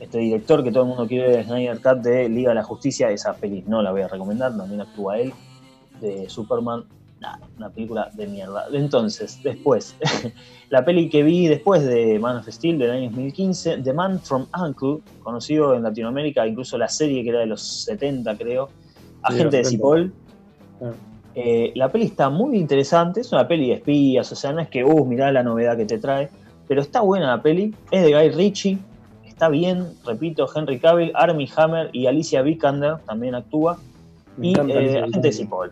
este 0.00 0.18
director 0.18 0.62
que 0.62 0.70
todo 0.70 0.84
el 0.84 0.88
mundo 0.88 1.06
quiere 1.06 1.28
ver, 1.28 1.44
Snyder 1.44 1.80
Cut 1.80 2.02
de 2.02 2.28
Liga 2.28 2.50
de 2.50 2.54
la 2.54 2.62
Justicia, 2.62 3.10
esa 3.10 3.34
peli 3.34 3.64
no 3.66 3.82
la 3.82 3.90
voy 3.90 4.02
a 4.02 4.08
recomendar, 4.08 4.56
también 4.56 4.80
actúa 4.80 5.18
él, 5.18 5.32
de 6.00 6.28
Superman, 6.28 6.84
una 7.56 7.70
película 7.70 8.10
de 8.14 8.26
mierda. 8.26 8.66
Entonces, 8.72 9.40
después, 9.42 9.96
la 10.70 10.84
peli 10.84 11.08
que 11.08 11.22
vi 11.22 11.46
después 11.46 11.84
de 11.84 12.18
Man 12.18 12.38
of 12.38 12.48
Steel 12.48 12.78
del 12.78 12.90
año 12.90 13.10
2015, 13.10 13.78
The 13.78 13.92
Man 13.92 14.20
from 14.20 14.46
Uncle, 14.58 14.98
conocido 15.22 15.74
en 15.74 15.82
Latinoamérica, 15.82 16.46
incluso 16.46 16.78
la 16.78 16.88
serie 16.88 17.22
que 17.22 17.30
era 17.30 17.40
de 17.40 17.46
los 17.46 17.62
70 17.84 18.36
creo, 18.36 18.68
Agente 19.22 19.58
de 19.58 19.64
70. 19.64 19.70
Cipoll, 19.70 20.12
Ah. 20.80 20.92
Eh, 21.34 21.72
la 21.76 21.90
peli 21.90 22.06
está 22.06 22.28
muy 22.28 22.56
interesante, 22.56 23.20
es 23.20 23.32
una 23.32 23.46
peli 23.46 23.68
de 23.68 23.74
espías, 23.74 24.30
o 24.32 24.34
sea, 24.34 24.52
no 24.52 24.60
es 24.60 24.68
que, 24.68 24.82
uh, 24.82 25.04
mirá 25.04 25.30
la 25.30 25.42
novedad 25.42 25.76
que 25.76 25.84
te 25.84 25.98
trae, 25.98 26.28
pero 26.66 26.80
está 26.80 27.02
buena 27.02 27.28
la 27.28 27.42
peli, 27.42 27.74
es 27.90 28.02
de 28.02 28.12
Guy 28.12 28.30
Ritchie, 28.30 28.78
está 29.24 29.48
bien, 29.48 29.94
repito, 30.04 30.48
Henry 30.52 30.80
Cavill, 30.80 31.12
Armie 31.14 31.48
Hammer 31.56 31.88
y 31.92 32.06
Alicia 32.06 32.42
Vikander 32.42 32.98
también 33.06 33.36
actúa, 33.36 33.78
Me 34.36 34.48
y 34.48 34.54
eh, 34.54 34.98
Agente 34.98 35.20
de. 35.20 35.32
Cipoll, 35.32 35.70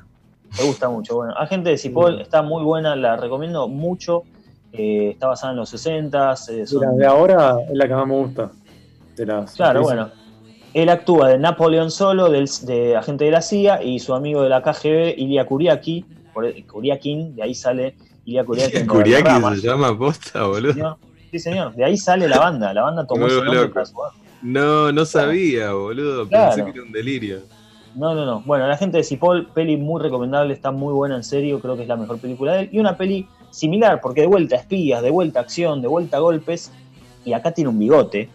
me 0.57 0.65
gusta 0.65 0.89
mucho, 0.89 1.17
bueno, 1.17 1.35
Agente 1.37 1.71
de 1.71 1.79
Cipoll 1.79 2.21
está 2.21 2.43
muy 2.43 2.63
buena, 2.63 2.95
la 2.97 3.17
recomiendo 3.17 3.69
mucho, 3.69 4.23
eh, 4.73 5.11
está 5.13 5.27
basada 5.29 5.53
en 5.53 5.59
los 5.59 5.71
60s, 5.71 6.49
eh, 6.51 6.67
son- 6.67 6.83
la 6.83 6.91
de 6.93 7.07
ahora 7.07 7.57
es 7.71 7.75
la 7.77 7.89
que 7.89 7.95
más 7.95 8.07
me 8.07 8.15
gusta. 8.15 8.51
De 9.17 9.27
las 9.27 9.55
Claro, 9.55 9.81
actrices. 9.81 9.97
bueno. 10.07 10.19
Él 10.75 10.89
actúa 10.91 11.29
de 11.31 11.39
Napoleón 11.39 11.91
Solo, 11.91 12.31
del, 12.31 12.49
de 12.65 12.97
agente 12.97 13.25
de 13.25 13.31
la 13.31 13.41
CIA, 13.43 13.83
y 13.83 13.99
su 13.99 14.15
amigo 14.15 14.43
de 14.43 14.49
la 14.51 14.63
KGB, 14.63 15.15
Ilya 15.17 15.47
Kuriaki, 15.47 16.05
por- 16.33 16.47
Kuryakin, 16.67 17.35
de 17.35 17.43
ahí 17.43 17.55
sale 17.55 17.97
Ilya 18.27 18.45
Kuryakin. 18.45 18.87
con 18.87 18.99
Kuriaki 19.03 19.23
Valderrama. 19.25 19.57
se 19.57 19.67
llama 19.67 19.99
posta, 19.99 20.45
boludo. 20.45 20.73
Señor. 20.75 20.97
Sí, 21.31 21.39
señor. 21.39 21.75
De 21.75 21.85
ahí 21.85 21.97
sale 21.97 22.29
la 22.29 22.39
banda. 22.39 22.73
La 22.73 22.83
banda 22.83 23.07
tomó 23.07 23.23
Me 23.23 23.27
ese 23.33 23.43
nombre 23.43 23.69
para 23.69 23.87
su 23.87 23.95
banda. 23.97 24.17
No, 24.43 24.93
no 24.93 25.05
sabía, 25.05 25.73
boludo. 25.73 26.29
Claro. 26.29 26.55
Pensé 26.55 26.71
que 26.73 26.79
era 26.79 26.87
un 26.87 26.93
delirio. 26.93 27.41
No, 27.99 28.15
no, 28.15 28.25
no. 28.25 28.43
Bueno, 28.47 28.69
la 28.69 28.77
gente 28.77 28.99
de 28.99 29.03
Cipoll, 29.03 29.49
peli 29.49 29.77
muy 29.77 30.01
recomendable, 30.01 30.55
está 30.55 30.71
muy 30.71 30.95
buena 30.95 31.17
en 31.17 31.25
serio, 31.25 31.61
creo 31.61 31.75
que 31.77 31.83
es 31.83 31.89
la 31.89 31.97
mejor 31.97 32.21
película 32.21 32.53
de 32.53 32.61
él. 32.61 32.69
Y 32.71 32.79
una 32.79 32.97
peli 32.97 33.27
similar, 33.51 34.01
porque 34.01 34.21
de 34.21 34.29
vuelta 34.29 34.55
espías, 34.55 35.03
de 35.03 35.11
vuelta 35.11 35.41
acción, 35.41 35.83
de 35.83 35.89
vuelta 35.89 36.21
golpes, 36.21 36.71
y 37.25 37.33
acá 37.33 37.51
tiene 37.51 37.71
un 37.71 37.79
bigote, 37.79 38.29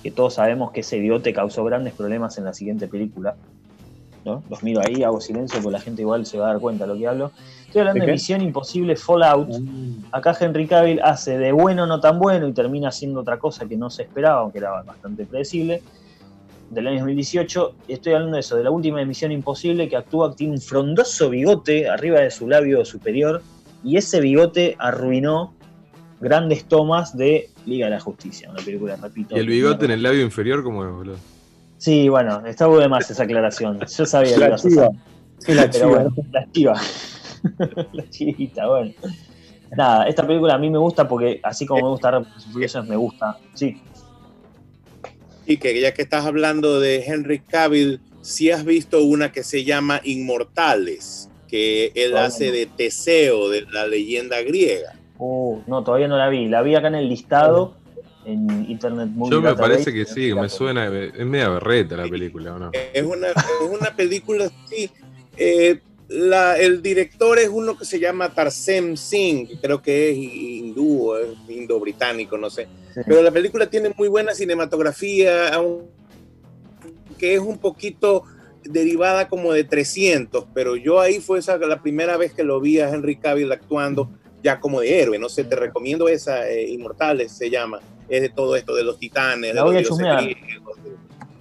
que 0.00 0.12
todos 0.12 0.34
sabemos 0.34 0.70
que 0.70 0.80
ese 0.80 1.00
bigote 1.00 1.32
causó 1.32 1.64
grandes 1.64 1.92
problemas 1.94 2.38
en 2.38 2.44
la 2.44 2.54
siguiente 2.54 2.86
película. 2.86 3.34
¿no? 4.24 4.44
Los 4.48 4.62
miro 4.62 4.80
ahí, 4.80 5.02
hago 5.02 5.20
silencio, 5.20 5.60
porque 5.60 5.72
la 5.72 5.80
gente 5.80 6.02
igual 6.02 6.24
se 6.24 6.38
va 6.38 6.46
a 6.46 6.52
dar 6.52 6.60
cuenta 6.60 6.86
de 6.86 6.92
lo 6.92 6.98
que 6.98 7.08
hablo. 7.08 7.32
Estoy 7.66 7.80
hablando 7.80 8.00
¿De 8.00 8.06
de? 8.06 8.12
Misión 8.12 8.42
Imposible 8.42 8.94
Fallout. 8.94 9.48
Mm, 9.48 10.04
Acá 10.12 10.36
Henry 10.38 10.68
Cavill 10.68 11.00
hace 11.02 11.36
de 11.36 11.50
bueno 11.50 11.84
no 11.86 11.98
tan 11.98 12.20
bueno 12.20 12.46
y 12.46 12.52
termina 12.52 12.90
haciendo 12.90 13.22
otra 13.22 13.40
cosa 13.40 13.66
que 13.66 13.76
no 13.76 13.90
se 13.90 14.02
esperaba, 14.02 14.42
aunque 14.42 14.58
era 14.58 14.82
bastante 14.82 15.26
predecible. 15.26 15.82
Del 16.74 16.88
año 16.88 16.98
2018, 16.98 17.74
estoy 17.88 18.14
hablando 18.14 18.34
de 18.34 18.40
eso, 18.40 18.56
de 18.56 18.64
la 18.64 18.70
última 18.70 18.98
de 18.98 19.06
Misión 19.06 19.30
Imposible, 19.30 19.88
que 19.88 19.96
actúa, 19.96 20.34
tiene 20.34 20.54
un 20.54 20.60
frondoso 20.60 21.30
bigote 21.30 21.88
arriba 21.88 22.20
de 22.20 22.30
su 22.32 22.48
labio 22.48 22.84
superior, 22.84 23.42
y 23.84 23.96
ese 23.96 24.20
bigote 24.20 24.74
arruinó 24.78 25.54
grandes 26.20 26.64
tomas 26.64 27.16
de 27.16 27.50
Liga 27.66 27.86
de 27.86 27.92
la 27.92 28.00
Justicia, 28.00 28.50
una 28.50 28.62
película, 28.62 28.96
repito. 28.96 29.36
Y 29.36 29.40
el 29.40 29.46
bigote 29.46 29.84
en 29.84 29.92
el 29.92 30.02
labio 30.02 30.22
inferior, 30.22 30.64
¿cómo 30.64 30.84
es, 30.84 30.90
boludo? 30.90 31.16
Sí, 31.78 32.08
bueno, 32.08 32.44
está 32.46 32.66
de 32.66 32.88
más 32.88 33.10
esa 33.10 33.22
aclaración. 33.24 33.78
Yo 33.80 34.06
sabía 34.06 34.34
que 34.34 34.40
La 34.40 34.46
ibas 34.48 34.64
a 34.64 34.68
chiva. 34.68 34.86
hacer. 34.86 34.98
Sí, 35.38 35.54
la 35.54 35.62
Pero 35.70 35.72
chiva. 35.72 35.88
bueno, 35.90 36.14
la 36.32 36.50
chiva. 36.52 36.80
la 37.92 38.10
chivita, 38.10 38.66
bueno. 38.66 38.92
Nada, 39.76 40.06
esta 40.08 40.26
película 40.26 40.54
a 40.54 40.58
mí 40.58 40.70
me 40.70 40.78
gusta 40.78 41.06
porque 41.06 41.40
así 41.42 41.66
como 41.66 41.82
me 41.82 41.88
gusta 41.90 42.10
Rápidos 42.12 42.46
y 42.46 42.52
Furiosos, 42.52 42.86
me 42.88 42.96
gusta. 42.96 43.38
Sí, 43.54 43.80
Y 45.46 45.56
que 45.58 45.78
ya 45.80 45.92
que 45.94 46.02
estás 46.02 46.24
hablando 46.24 46.80
de 46.80 47.04
Henry 47.04 47.40
Cavill, 47.40 48.00
si 48.22 48.50
has 48.50 48.64
visto 48.64 49.02
una 49.04 49.30
que 49.32 49.42
se 49.42 49.64
llama 49.64 50.00
Inmortales, 50.04 51.28
que 51.48 51.92
él 51.94 52.14
Oh. 52.14 52.18
hace 52.18 52.50
de 52.50 52.66
Teseo, 52.66 53.48
de 53.48 53.62
la 53.70 53.86
leyenda 53.86 54.40
griega. 54.42 54.94
Uh, 55.18 55.60
no, 55.66 55.84
todavía 55.84 56.08
no 56.08 56.16
la 56.16 56.28
vi. 56.28 56.48
La 56.48 56.62
vi 56.62 56.74
acá 56.74 56.88
en 56.88 56.94
el 56.96 57.08
listado 57.08 57.76
en 58.24 58.68
Internet 58.70 59.08
Movie 59.14 59.32
Yo 59.32 59.40
me 59.42 59.48
Database. 59.50 59.72
parece 59.74 59.92
que 59.92 60.04
sí, 60.06 60.32
me 60.34 60.48
suena. 60.48 60.86
Es 60.86 61.26
media 61.26 61.50
berreta 61.50 61.96
la 61.96 62.08
película, 62.08 62.54
¿o 62.54 62.58
no? 62.58 62.70
Es 62.92 63.02
una, 63.04 63.28
es 63.28 63.36
una 63.70 63.94
película, 63.94 64.50
sí. 64.68 64.90
eh, 65.36 65.78
la- 66.08 66.58
el 66.58 66.82
director 66.82 67.38
es 67.38 67.48
uno 67.48 67.76
que 67.78 67.84
se 67.84 67.98
llama 67.98 68.28
Tarsem 68.32 68.96
Singh, 68.96 69.60
creo 69.60 69.80
que 69.82 70.10
es 70.10 70.16
hindú, 70.16 71.14
es 71.16 71.28
indo-británico, 71.48 72.36
no 72.36 72.50
sé. 72.50 72.68
Sí. 72.94 73.00
Pero 73.06 73.22
la 73.22 73.30
película 73.30 73.68
tiene 73.68 73.92
muy 73.96 74.08
buena 74.08 74.34
cinematografía, 74.34 75.50
que 77.18 77.34
es 77.34 77.40
un 77.40 77.58
poquito 77.58 78.24
derivada 78.62 79.28
como 79.28 79.52
de 79.52 79.64
300, 79.64 80.46
pero 80.54 80.76
yo 80.76 81.00
ahí 81.00 81.20
fue 81.20 81.38
esa 81.38 81.58
la 81.58 81.82
primera 81.82 82.16
vez 82.16 82.32
que 82.32 82.44
lo 82.44 82.60
vi 82.60 82.80
a 82.80 82.88
Henry 82.88 83.16
Cavill 83.16 83.52
actuando 83.52 84.10
ya 84.42 84.60
como 84.60 84.80
de 84.80 85.00
héroe, 85.00 85.18
no 85.18 85.28
sé, 85.28 85.44
te 85.44 85.56
recomiendo 85.56 86.08
esa, 86.08 86.48
eh, 86.48 86.68
Inmortales 86.68 87.32
se 87.32 87.48
llama, 87.50 87.80
es 88.08 88.20
de 88.22 88.28
todo 88.28 88.56
esto 88.56 88.74
de 88.74 88.84
los 88.84 88.98
titanes, 88.98 89.54
La 89.54 89.62
de 89.64 89.82
los 89.82 89.98
dioses 89.98 90.36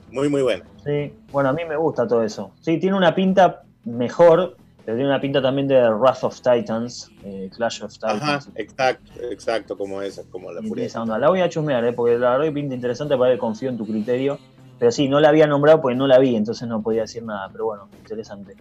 muy 0.09 0.29
muy 0.29 0.41
buena. 0.43 0.63
Sí, 0.85 1.11
bueno, 1.31 1.49
a 1.49 1.53
mí 1.53 1.63
me 1.67 1.75
gusta 1.75 2.07
todo 2.07 2.23
eso. 2.23 2.53
Sí, 2.61 2.77
tiene 2.77 2.95
una 2.95 3.15
pinta 3.15 3.63
mejor, 3.85 4.57
pero 4.85 4.97
tiene 4.97 5.09
una 5.09 5.21
pinta 5.21 5.41
también 5.41 5.67
de 5.67 5.89
Wrath 5.93 6.23
of 6.23 6.39
Titans, 6.41 7.11
eh, 7.23 7.49
Clash 7.55 7.83
of 7.83 7.93
Ajá, 8.01 8.39
Titans. 8.39 8.49
exacto, 8.55 9.11
exacto, 9.31 9.77
como 9.77 10.01
esa, 10.01 10.23
como 10.29 10.51
la 10.51 10.61
furia. 10.61 10.85
esa 10.85 11.01
onda. 11.01 11.17
La 11.17 11.29
voy 11.29 11.41
a 11.41 11.49
chusmear, 11.49 11.83
eh, 11.85 11.93
porque 11.93 12.17
la 12.17 12.31
verdad 12.31 12.45
que 12.45 12.51
pinta 12.51 12.75
interesante 12.75 13.17
para 13.17 13.31
que 13.33 13.37
confío 13.39 13.69
en 13.69 13.77
tu 13.77 13.87
criterio. 13.87 14.39
Pero 14.79 14.91
sí, 14.91 15.07
no 15.07 15.19
la 15.21 15.29
había 15.29 15.47
nombrado 15.47 15.79
porque 15.81 15.95
no 15.95 16.07
la 16.07 16.19
vi, 16.19 16.35
entonces 16.35 16.67
no 16.67 16.81
podía 16.81 17.01
decir 17.03 17.23
nada. 17.23 17.47
Pero 17.53 17.65
bueno, 17.65 17.87
interesante. 17.99 18.57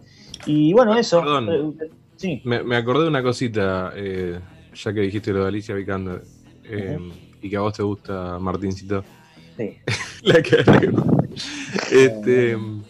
Y 0.47 0.73
bueno, 0.73 0.95
eso. 0.97 1.21
Perdón. 1.21 1.49
eh, 1.81 1.91
sí, 2.17 2.41
Me, 2.45 2.63
me 2.63 2.77
acordé 2.77 3.05
de 3.05 3.09
una 3.09 3.23
cosita, 3.25 3.93
eh, 3.97 4.39
ya 4.73 4.93
que 4.93 5.01
dijiste 5.01 5.33
lo 5.33 5.41
de 5.43 5.49
Alicia 5.49 5.75
Vikander, 5.75 6.23
eh, 6.65 6.99
y 7.41 7.51
que 7.51 7.57
a 7.57 7.61
vos 7.61 7.73
te 7.75 7.83
gusta 7.83 8.39
Martincito. 8.39 9.03
sí. 9.57 9.79
La 10.23 10.41
cara 10.43 10.79
que- 10.79 10.93
Este, 11.91 12.55
¿vi- 12.57 12.83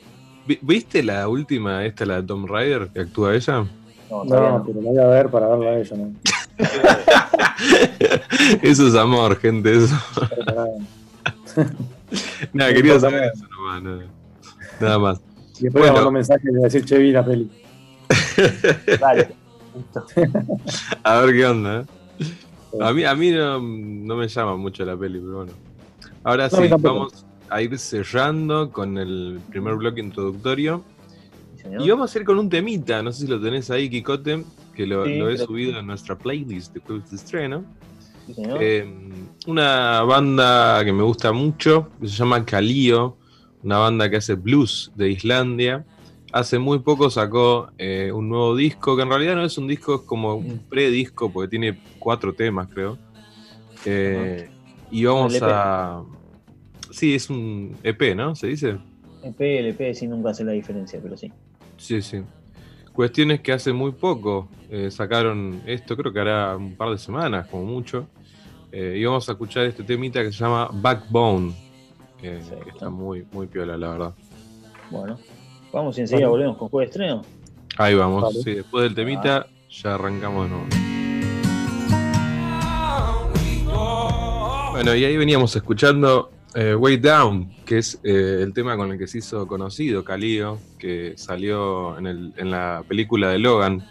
¿Viste 0.62 1.02
la 1.02 1.28
última, 1.28 1.84
esta, 1.84 2.04
la 2.04 2.16
de 2.16 2.22
Tom 2.24 2.46
Rider, 2.46 2.88
que 2.92 3.00
actúa 3.00 3.34
ella? 3.34 3.64
No, 4.10 4.24
No, 4.24 4.58
no. 4.58 4.64
pero 4.66 4.80
la 4.82 4.90
voy 4.90 4.98
a 5.00 5.06
ver 5.06 5.28
para 5.30 5.46
verla 5.48 5.70
a 5.70 5.78
ella, 5.78 5.96
¿no? 5.96 6.12
Eso 8.62 8.88
es 8.88 8.94
amor, 8.94 9.36
gente, 9.38 9.84
eso. 9.84 9.94
Nada, 10.46 10.66
No 12.52 12.66
quería 12.66 13.00
saber 13.00 13.20
nada. 13.20 13.32
eso 13.34 13.46
nomás, 13.48 13.82
nada, 13.82 14.02
nada 14.80 14.98
más. 14.98 15.20
Y 15.58 15.64
después 15.64 15.72
Bueno. 15.72 15.86
le 15.86 15.92
mando 15.92 16.08
un 16.08 16.14
mensaje 16.14 16.40
y 16.42 16.46
le 16.46 16.52
voy 16.52 16.60
a 16.62 16.64
decir, 16.64 16.84
che, 16.84 16.98
vi 16.98 17.12
la 17.12 17.24
peli. 17.24 17.50
Dale. 19.00 19.28
A 21.04 21.20
ver 21.20 21.34
qué 21.34 21.46
onda. 21.46 21.80
¿eh? 21.80 21.84
A 22.80 22.92
mí, 22.92 23.04
a 23.04 23.14
mí 23.14 23.30
no, 23.30 23.60
no 23.60 24.16
me 24.16 24.28
llama 24.28 24.56
mucho 24.56 24.84
la 24.84 24.96
peli, 24.96 25.18
pero 25.20 25.36
bueno. 25.36 25.52
Ahora 26.24 26.48
No, 26.50 26.58
sí, 26.58 26.68
tampoco. 26.68 26.94
vamos 26.94 27.26
a 27.52 27.62
ir 27.62 27.78
cerrando 27.78 28.70
con 28.70 28.98
el 28.98 29.40
primer 29.50 29.74
bloque 29.76 30.00
introductorio. 30.00 30.84
Sí. 31.56 31.68
Y 31.80 31.90
vamos 31.90 32.14
a 32.14 32.18
ir 32.18 32.24
con 32.24 32.38
un 32.38 32.48
temita, 32.48 33.02
no 33.02 33.12
sé 33.12 33.22
si 33.22 33.26
lo 33.28 33.40
tenés 33.40 33.70
ahí, 33.70 33.88
Kikote, 33.88 34.44
que 34.74 34.86
lo, 34.86 35.04
Sí, 35.04 35.18
lo 35.18 35.28
he 35.28 35.36
que 35.36 35.44
subido 35.44 35.78
en 35.78 35.86
nuestra 35.86 36.16
playlist 36.16 36.74
de 36.74 36.80
juegos 36.80 37.10
de 37.10 37.16
estreno. 37.16 37.64
Sí. 38.26 38.42
Eh, 38.60 38.86
una 39.46 40.02
banda 40.02 40.84
que 40.84 40.92
me 40.92 41.02
gusta 41.02 41.32
mucho, 41.32 41.88
que 42.00 42.08
se 42.08 42.16
llama 42.16 42.44
Kalio, 42.44 43.16
una 43.62 43.78
banda 43.78 44.10
que 44.10 44.16
hace 44.16 44.34
blues 44.34 44.92
de 44.94 45.10
Islandia. 45.10 45.84
Hace 46.32 46.58
muy 46.58 46.78
poco 46.78 47.10
sacó 47.10 47.70
eh, 47.76 48.10
un 48.12 48.28
nuevo 48.28 48.56
disco, 48.56 48.96
que 48.96 49.02
en 49.02 49.10
realidad 49.10 49.36
no 49.36 49.44
es 49.44 49.58
un 49.58 49.68
disco, 49.68 49.96
es 49.96 50.00
como 50.02 50.34
un 50.34 50.58
predisco, 50.60 51.30
porque 51.30 51.48
tiene 51.48 51.78
cuatro 51.98 52.32
temas, 52.32 52.68
creo. 52.72 52.96
Eh, 53.84 54.48
y 54.90 55.04
vamos 55.04 55.38
a... 55.42 56.02
Sí, 56.92 57.14
es 57.14 57.28
un 57.30 57.76
EP, 57.82 58.14
¿no? 58.14 58.34
¿Se 58.34 58.46
dice? 58.46 58.78
LP, 59.22 59.58
LP, 59.60 59.94
sí, 59.94 60.06
nunca 60.06 60.30
hace 60.30 60.44
la 60.44 60.52
diferencia, 60.52 61.00
pero 61.02 61.16
sí. 61.16 61.32
Sí, 61.76 62.00
sí. 62.02 62.22
Cuestiones 62.92 63.40
que 63.40 63.52
hace 63.52 63.72
muy 63.72 63.92
poco 63.92 64.48
eh, 64.70 64.90
sacaron 64.90 65.62
esto, 65.66 65.96
creo 65.96 66.12
que 66.12 66.20
hará 66.20 66.56
un 66.56 66.76
par 66.76 66.90
de 66.90 66.98
semanas, 66.98 67.46
como 67.48 67.64
mucho. 67.64 68.06
Eh, 68.70 68.96
y 68.98 69.04
vamos 69.04 69.28
a 69.28 69.32
escuchar 69.32 69.64
este 69.66 69.82
temita 69.82 70.22
que 70.22 70.32
se 70.32 70.38
llama 70.38 70.68
Backbone. 70.72 71.52
eh, 72.22 72.40
que 72.64 72.70
está 72.70 72.88
muy, 72.90 73.26
muy 73.32 73.46
piola, 73.48 73.76
la 73.76 73.88
verdad. 73.90 74.14
Bueno, 74.90 75.18
vamos 75.72 75.96
y 75.98 76.02
enseguida 76.02 76.28
Bueno. 76.28 76.30
volvemos 76.50 76.56
con 76.58 76.68
juego 76.68 76.80
de 76.80 76.86
estreno. 76.86 77.22
Ahí 77.78 77.94
vamos, 77.94 78.22
Vale. 78.22 78.42
sí, 78.42 78.50
después 78.54 78.84
del 78.84 78.94
temita 78.94 79.46
ya 79.70 79.94
arrancamos 79.94 80.44
de 80.44 80.50
nuevo. 80.50 80.66
Bueno, 84.72 84.94
y 84.94 85.04
ahí 85.04 85.16
veníamos 85.16 85.54
escuchando 85.56 86.30
eh, 86.54 86.74
Way 86.74 86.96
Down, 86.98 87.50
que 87.64 87.78
es 87.78 87.98
eh, 88.04 88.40
el 88.42 88.52
tema 88.52 88.76
con 88.76 88.92
el 88.92 88.98
que 88.98 89.06
se 89.06 89.18
hizo 89.18 89.46
conocido 89.46 90.04
Kalio, 90.04 90.58
que 90.78 91.14
salió 91.16 91.98
en, 91.98 92.06
el- 92.06 92.32
en 92.36 92.50
la 92.50 92.82
película 92.86 93.30
de 93.30 93.38
Logan. 93.38 93.84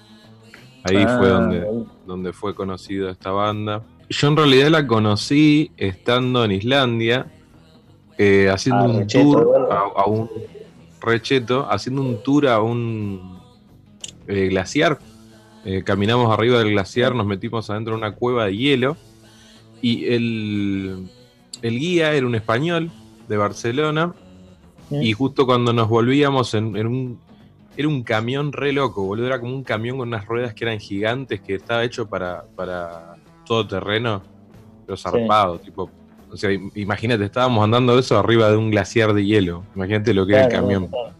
Ahí 0.84 0.98
Ah, 1.08 1.16
fue 1.18 1.30
donde, 1.30 1.62
ahí. 1.62 1.86
donde 2.06 2.34
fue 2.34 2.54
conocida 2.56 3.12
esta 3.12 3.32
banda. 3.32 3.84
Yo 4.10 4.28
en 4.28 4.36
realidad 4.38 4.70
la 4.70 4.86
conocí 4.88 5.72
estando 5.78 6.44
en 6.44 6.52
Islandia, 6.52 7.32
eh, 8.18 8.50
haciendo 8.50 8.84
Ah, 8.84 8.88
un 8.88 8.98
recheto, 9.00 9.32
tour 9.32 9.68
a, 9.72 10.02
a 10.02 10.06
un 10.06 10.30
recheto, 11.02 11.68
haciendo 11.70 12.02
un 12.02 12.22
tour 12.24 12.48
a 12.48 12.62
un 12.62 13.40
glaciar. 14.28 15.00
Caminamos 15.86 16.32
arriba 16.34 16.58
del 16.60 16.72
glaciar, 16.72 17.14
nos 17.14 17.28
metimos 17.28 17.70
adentro 17.70 17.94
de 17.94 18.00
una 18.00 18.14
cueva 18.16 18.46
de 18.46 18.58
hielo 18.58 18.98
y 19.82 20.06
el, 20.08 21.08
el 21.62 21.80
guía 21.80 22.14
era 22.14 22.26
un 22.26 22.36
español 22.36 22.92
de 23.28 23.38
Barcelona 23.38 24.14
y 24.90 25.14
justo 25.14 25.46
cuando 25.46 25.72
nos 25.74 25.88
volvíamos 25.88 26.54
en, 26.54 26.76
en 26.76 26.88
un 26.88 27.20
era 27.78 27.88
un 27.88 28.04
camión 28.04 28.52
re 28.52 28.74
loco, 28.74 29.04
boludo. 29.04 29.28
Era 29.28 29.40
como 29.40 29.56
un 29.56 29.64
camión 29.64 29.98
con 29.98 30.10
unas 30.10 30.26
ruedas 30.26 30.54
que 30.54 30.66
eran 30.66 30.80
gigantes, 30.80 31.40
que 31.40 31.56
estaba 31.56 31.84
hecho 31.86 32.06
para, 32.08 32.44
para 32.56 33.16
todo 33.46 33.66
terreno, 33.66 34.22
pero 34.86 34.98
zarpado, 34.98 35.58
tipo. 35.60 35.90
O 36.30 36.36
sea, 36.36 36.52
im- 36.52 36.70
imagínate, 36.76 37.24
estábamos 37.24 37.64
andando 37.64 37.98
eso 37.98 38.20
arriba 38.20 38.50
de 38.52 38.58
un 38.58 38.72
glaciar 38.72 39.14
de 39.14 39.26
hielo. 39.26 39.64
Imagínate 39.76 40.14
lo 40.14 40.26
que 40.26 40.34
era 40.34 40.46
el 40.46 40.52
camión. 40.52 40.88
claro. 40.88 41.12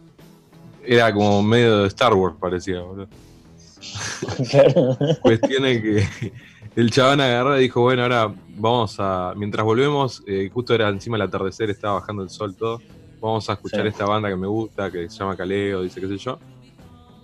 Era 0.84 1.12
como 1.14 1.42
medio 1.42 1.78
de 1.82 1.88
Star 1.88 2.12
Wars, 2.12 2.34
parecía, 2.38 2.80
boludo. 2.80 3.08
Claro. 4.50 4.96
Cuestión 5.22 5.66
es 5.66 5.82
que 5.82 6.32
el 6.76 6.90
chabón 6.90 7.20
agarró 7.20 7.58
y 7.58 7.62
dijo, 7.62 7.80
bueno, 7.82 8.02
ahora 8.02 8.32
vamos 8.56 8.96
a, 8.98 9.32
mientras 9.36 9.64
volvemos, 9.64 10.22
eh, 10.26 10.50
justo 10.52 10.74
era 10.74 10.88
encima 10.88 11.16
del 11.16 11.28
atardecer, 11.28 11.70
estaba 11.70 11.94
bajando 11.94 12.22
el 12.22 12.30
sol 12.30 12.54
todo, 12.54 12.80
vamos 13.20 13.48
a 13.50 13.54
escuchar 13.54 13.82
Sí. 13.82 13.88
esta 13.88 14.04
banda 14.04 14.28
que 14.28 14.36
me 14.36 14.46
gusta, 14.46 14.90
que 14.90 15.08
se 15.08 15.18
llama 15.18 15.36
Caleo, 15.36 15.82
dice 15.82 16.00
qué 16.00 16.08
sé 16.08 16.16
yo. 16.18 16.38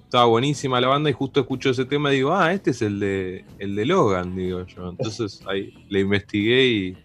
Estaba 0.04 0.24
buenísima 0.24 0.80
la 0.80 0.88
banda 0.88 1.10
y 1.10 1.12
justo 1.12 1.40
escucho 1.40 1.68
ese 1.70 1.84
tema 1.84 2.10
y 2.12 2.16
digo, 2.16 2.32
ah, 2.34 2.52
este 2.54 2.70
es 2.70 2.80
el 2.80 2.98
de, 2.98 3.44
el 3.58 3.76
de 3.76 3.84
Logan, 3.84 4.34
digo 4.34 4.64
yo. 4.66 4.88
Entonces 4.88 5.42
ahí 5.46 5.74
le 5.90 6.00
investigué 6.00 6.66
y, 6.66 6.96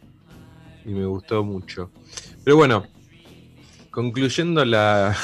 y 0.86 0.90
me 0.94 1.06
gustó 1.06 1.44
mucho. 1.44 1.92
Pero 2.46 2.56
bueno, 2.56 2.86
concluyendo 3.92 4.64
la 4.64 5.16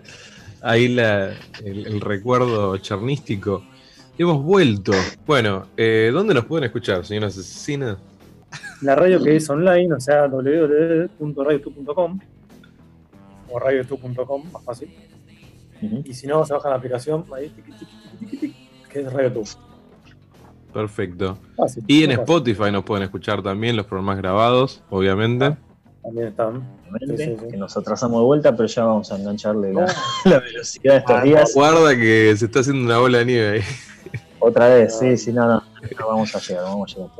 ahí 0.62 0.88
la, 0.88 1.30
el, 1.64 1.86
el 1.86 2.00
recuerdo 2.00 2.76
charnístico, 2.78 3.64
hemos 4.18 4.42
vuelto. 4.42 4.92
Bueno, 5.26 5.66
eh, 5.76 6.10
¿dónde 6.12 6.32
nos 6.32 6.44
pueden 6.44 6.64
escuchar, 6.64 7.04
señoras 7.04 7.36
asesinas? 7.36 7.98
La 8.82 8.94
radio 8.94 9.22
que 9.22 9.36
es 9.36 9.48
online, 9.48 9.94
o 9.94 10.00
sea, 10.00 10.26
www.radiotu.com 10.28 12.18
o 13.50 13.58
radiotu.com, 13.58 14.52
más 14.52 14.62
fácil. 14.64 14.94
Y 16.04 16.12
si 16.14 16.26
no, 16.26 16.44
se 16.44 16.52
baja 16.54 16.68
la 16.70 16.76
aplicación 16.76 17.24
ahí, 17.34 17.52
que 18.90 19.00
es 19.00 19.12
Radio 19.12 19.32
Tu. 19.32 19.44
Perfecto. 20.72 21.38
Fácil, 21.56 21.84
Y 21.86 22.02
en 22.04 22.10
fácil. 22.10 22.20
Spotify 22.22 22.70
nos 22.72 22.84
pueden 22.84 23.04
escuchar 23.04 23.42
también 23.42 23.76
los 23.76 23.86
programas 23.86 24.18
grabados, 24.18 24.82
obviamente. 24.90 25.56
También 26.02 26.28
están. 26.28 26.62
Obviamente, 26.90 27.16
Sí, 27.24 27.24
sí, 27.34 27.36
sí. 27.40 27.48
que 27.50 27.56
nos 27.56 27.76
atrasamos 27.76 28.20
de 28.20 28.24
vuelta, 28.26 28.54
pero 28.56 28.66
ya 28.68 28.84
vamos 28.84 29.10
a 29.12 29.16
engancharle 29.18 29.72
la 29.72 29.86
velocidad 30.40 30.92
de 30.94 30.98
estos 30.98 31.16
Ah, 31.16 31.22
días. 31.22 31.52
Guarda 31.54 31.96
que 31.96 32.34
se 32.36 32.44
está 32.46 32.60
haciendo 32.60 32.84
una 32.84 32.98
bola 32.98 33.18
de 33.18 33.24
nieve 33.26 33.48
ahí. 33.58 33.62
Otra 34.38 34.68
vez, 34.68 34.98
sí, 34.98 35.16
sí, 35.16 35.32
no, 35.32 35.46
no, 35.48 35.54
no 35.98 36.06
vamos 36.08 36.34
a 36.34 36.38
llegar, 36.40 36.64
vamos 36.64 36.92
a 36.92 36.96
llegar. 36.96 37.10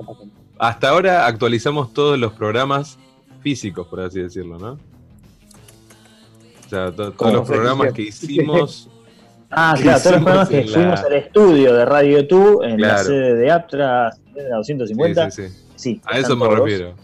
Hasta 0.58 0.88
ahora 0.90 1.26
actualizamos 1.26 1.92
todos 1.92 2.18
los 2.18 2.32
programas 2.32 2.98
físicos, 3.40 3.86
por 3.88 4.00
así 4.00 4.20
decirlo, 4.20 4.58
¿no? 4.58 4.72
O 4.72 6.68
sea, 6.68 6.90
to- 6.92 7.12
todos 7.12 7.32
los 7.32 7.46
programas 7.48 7.92
que 7.92 8.02
hicimos. 8.02 8.90
Ah, 9.48 9.74
¿Qué 9.76 9.84
claro, 9.84 10.00
todos 10.00 10.12
los 10.16 10.22
programas 10.24 10.48
que 10.48 10.58
en 10.60 10.66
la- 10.72 10.76
fuimos 10.76 11.00
al 11.00 11.12
estudio 11.12 11.72
de 11.72 11.84
Radio 11.84 12.26
Tu, 12.26 12.62
en 12.64 12.80
la 12.80 12.98
sede 12.98 13.36
de 13.36 13.50
Aptra, 13.52 14.10
de 14.34 14.42
la 14.42 14.56
Sí, 14.64 14.74
250, 14.74 15.30
sí, 15.30 15.42
sí. 15.48 15.54
sí, 15.76 16.00
A 16.04 16.18
eso 16.18 16.34
me 16.36 16.46
todos. 16.46 16.58
refiero. 16.58 16.94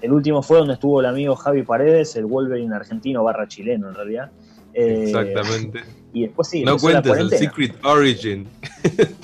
El 0.00 0.12
último 0.12 0.44
fue 0.44 0.58
donde 0.58 0.74
estuvo 0.74 1.00
el 1.00 1.06
amigo 1.06 1.34
Javi 1.34 1.64
Paredes, 1.64 2.14
el 2.14 2.26
Wolverine 2.26 2.72
argentino 2.72 3.24
barra 3.24 3.48
chileno 3.48 3.88
en 3.88 3.96
realidad. 3.96 4.30
Eh, 4.72 5.06
Exactamente. 5.08 5.82
Y 6.12 6.22
después 6.22 6.46
sí, 6.48 6.62
No 6.62 6.78
cuentes 6.78 7.16
el. 7.16 7.30
Secret 7.30 7.74
Origin. 7.84 8.46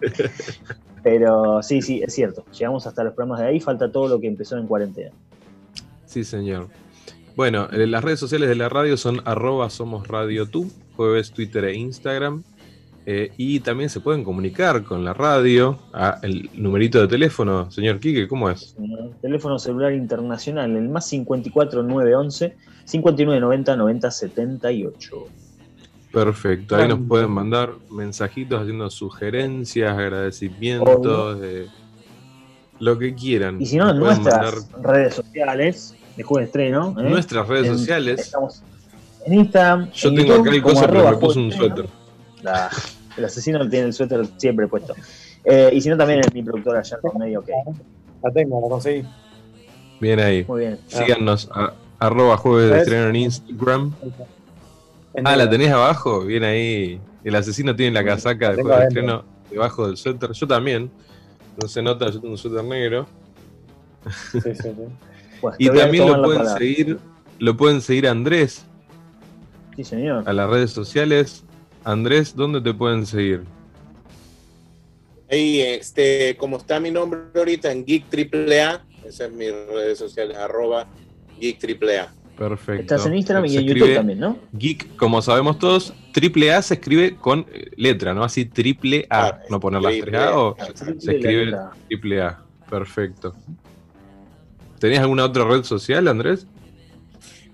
Pero 1.02 1.62
sí, 1.62 1.82
sí, 1.82 2.02
es 2.02 2.14
cierto. 2.14 2.44
Llegamos 2.52 2.86
hasta 2.86 3.04
los 3.04 3.14
programas 3.14 3.40
de 3.40 3.46
ahí, 3.46 3.60
falta 3.60 3.90
todo 3.90 4.08
lo 4.08 4.20
que 4.20 4.26
empezó 4.26 4.56
en 4.56 4.66
cuarentena. 4.66 5.10
Sí, 6.06 6.24
señor. 6.24 6.68
Bueno, 7.36 7.68
eh, 7.72 7.86
las 7.86 8.04
redes 8.04 8.20
sociales 8.20 8.48
de 8.48 8.56
la 8.56 8.68
radio 8.68 8.96
son 8.96 9.20
arroba 9.24 9.70
somos 9.70 10.08
radio 10.08 10.46
tú, 10.46 10.70
jueves, 10.96 11.30
Twitter 11.32 11.64
e 11.64 11.76
Instagram. 11.76 12.42
Eh, 13.06 13.32
y 13.38 13.60
también 13.60 13.88
se 13.88 14.00
pueden 14.00 14.22
comunicar 14.22 14.84
con 14.84 15.04
la 15.04 15.14
radio 15.14 15.78
a 15.92 16.18
el 16.22 16.50
numerito 16.54 17.00
de 17.00 17.08
teléfono. 17.08 17.70
Señor 17.70 17.98
Quique, 17.98 18.28
¿cómo 18.28 18.50
es? 18.50 18.76
Teléfono 19.22 19.58
celular 19.58 19.92
internacional, 19.94 20.76
el 20.76 20.88
más 20.88 21.08
54 21.08 21.82
911 21.82 22.56
5990 22.84 23.76
90 23.76 24.10
78. 24.10 25.26
Perfecto, 26.12 26.76
ahí 26.76 26.88
nos 26.88 26.98
pueden 27.06 27.30
mandar 27.30 27.70
mensajitos 27.90 28.60
haciendo 28.60 28.90
sugerencias, 28.90 29.96
agradecimientos, 29.96 31.38
eh, 31.42 31.66
lo 32.80 32.98
que 32.98 33.14
quieran. 33.14 33.60
Y 33.62 33.66
si 33.66 33.76
no, 33.76 33.92
nuestras 33.94 34.66
mandar 34.66 34.92
redes 34.94 35.14
sociales 35.14 35.94
de 36.16 36.24
de 36.24 36.44
estreno. 36.44 36.96
¿eh? 36.98 37.02
nuestras 37.08 37.46
redes 37.46 37.68
En- 37.68 37.78
sociales. 37.78 38.20
Estamos 38.20 38.62
en 39.24 39.34
Instagram. 39.34 39.90
Yo 39.92 40.08
en 40.08 40.14
tengo 40.16 40.28
YouTube, 40.30 40.46
acá 40.48 40.56
el 40.56 40.62
coso, 40.62 40.86
pero 40.88 41.10
me 41.10 41.16
puse 41.16 41.38
un 41.38 41.52
suéter. 41.52 41.86
La- 42.42 42.70
el 43.16 43.24
asesino 43.24 43.68
tiene 43.68 43.86
el 43.86 43.92
suéter 43.92 44.26
siempre 44.36 44.66
puesto. 44.66 44.94
Eh, 45.44 45.70
y 45.72 45.80
si 45.80 45.88
no, 45.88 45.96
también 45.96 46.20
en 46.20 46.30
mi 46.34 46.42
productora 46.42 46.82
ya 46.82 46.98
con 46.98 47.18
medio 47.18 47.40
ok. 47.40 47.48
La 48.22 48.30
tengo, 48.32 48.60
la 48.60 48.68
conseguí. 48.68 49.04
Bien 50.00 50.18
ahí. 50.20 50.44
Muy 50.48 50.60
bien. 50.60 50.78
Síganos 50.86 51.48
a, 51.52 51.72
arroba 51.98 52.36
jueves 52.36 52.70
de 52.70 52.78
estreno 52.80 53.08
en 53.08 53.16
Instagram. 53.16 53.94
Ah, 55.24 55.36
la 55.36 55.48
tenés 55.50 55.70
abajo, 55.70 56.24
bien 56.24 56.44
ahí. 56.44 57.00
El 57.24 57.34
asesino 57.34 57.74
tiene 57.74 57.92
la 57.92 58.04
casaca 58.04 58.50
de 58.50 58.56
tengo 58.56 58.68
juego 58.68 58.78
de 58.80 58.84
adentro. 58.86 59.00
estreno 59.02 59.24
debajo 59.50 59.86
del 59.88 59.96
suéter. 59.96 60.30
Yo 60.32 60.46
también. 60.46 60.90
No 61.60 61.68
se 61.68 61.82
nota, 61.82 62.06
yo 62.06 62.20
tengo 62.20 62.32
un 62.32 62.38
suéter 62.38 62.64
negro. 62.64 63.06
Sí, 64.32 64.40
sí, 64.40 64.54
sí. 64.54 64.70
Pues, 65.40 65.56
Y 65.58 65.68
a 65.68 65.72
también 65.72 66.06
lo 66.06 66.22
pueden 66.22 66.40
palabra. 66.42 66.58
seguir, 66.58 66.98
lo 67.38 67.56
pueden 67.56 67.80
seguir 67.80 68.06
a 68.06 68.10
Andrés 68.10 68.62
Sí, 69.74 69.84
señor. 69.84 70.22
a 70.28 70.32
las 70.34 70.50
redes 70.50 70.70
sociales. 70.70 71.44
Andrés, 71.82 72.36
¿dónde 72.36 72.60
te 72.60 72.74
pueden 72.74 73.06
seguir? 73.06 73.44
Ahí, 75.30 75.60
este, 75.62 76.36
como 76.36 76.58
está 76.58 76.78
mi 76.78 76.90
nombre 76.90 77.20
ahorita 77.34 77.72
en 77.72 77.86
Geek 77.86 78.04
AAA, 78.12 78.84
esa 79.06 79.24
es 79.26 79.32
mis 79.32 79.50
redes 79.50 79.96
sociales, 79.98 80.36
arroba 80.36 80.86
Geek 81.40 81.58
AAA. 81.80 82.12
Perfecto. 82.40 82.94
Estás 82.94 83.04
en 83.04 83.16
Instagram 83.16 83.46
Se 83.46 83.52
y 83.52 83.56
en 83.58 83.64
YouTube 83.66 83.94
también, 83.96 84.18
¿no? 84.18 84.38
Geek, 84.54 84.96
como 84.96 85.20
sabemos 85.20 85.58
todos, 85.58 85.92
triple 86.12 86.54
A 86.54 86.62
se 86.62 86.72
escribe 86.72 87.16
con 87.16 87.40
eh, 87.52 87.68
letra, 87.76 88.14
¿no? 88.14 88.24
Así 88.24 88.46
triple 88.46 89.06
A. 89.10 89.26
Ah, 89.26 89.40
no 89.50 89.60
poner 89.60 89.82
las 89.82 89.92
tres 90.00 90.14
A 90.14 90.38
o 90.38 90.56
A. 90.58 90.66
se 90.74 91.16
escribe 91.16 91.54
triple 91.88 92.22
A. 92.22 92.42
Perfecto. 92.70 93.34
¿Tenías 94.78 95.02
alguna 95.02 95.26
otra 95.26 95.44
red 95.44 95.64
social, 95.64 96.08
Andrés? 96.08 96.46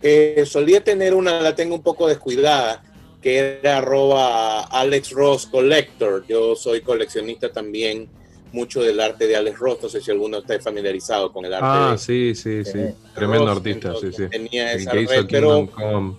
Eh, 0.03 0.45
solía 0.47 0.85
tener 0.85 1.15
una, 1.15 1.41
la 1.41 1.57
tengo 1.57 1.75
un 1.75 1.83
poco 1.83 2.07
descuidada, 2.07 2.85
que 3.21 3.59
era 3.59 3.79
arroba 3.79 4.67
Alex 4.67 5.11
Ross 5.11 5.47
Collector. 5.47 6.25
Yo 6.29 6.55
soy 6.55 6.83
coleccionista 6.83 7.51
también 7.51 8.09
mucho 8.53 8.83
del 8.83 9.01
arte 9.01 9.27
de 9.27 9.37
Alex 9.37 9.59
Ross. 9.59 9.79
No 9.83 9.89
sé 9.89 10.01
si 10.01 10.11
alguno 10.11 10.39
está 10.39 10.59
familiarizado 10.61 11.33
con 11.33 11.45
el 11.45 11.53
arte 11.55 11.67
Ah, 11.69 11.91
de 11.93 11.99
sí, 11.99 12.35
sí, 12.35 12.65
sí. 12.65 12.81
Tremendo 13.15 13.47
Ross. 13.47 13.57
artista, 13.59 13.95
sí, 14.01 14.13
sí. 14.13 14.29
Tenía 14.31 14.73
El 14.73 14.81
esa 14.81 14.91
que 14.93 15.01
hizo 15.03 15.13
red, 15.13 15.27
pero 15.31 15.49
Kingdom 15.49 15.67
Come. 15.69 16.17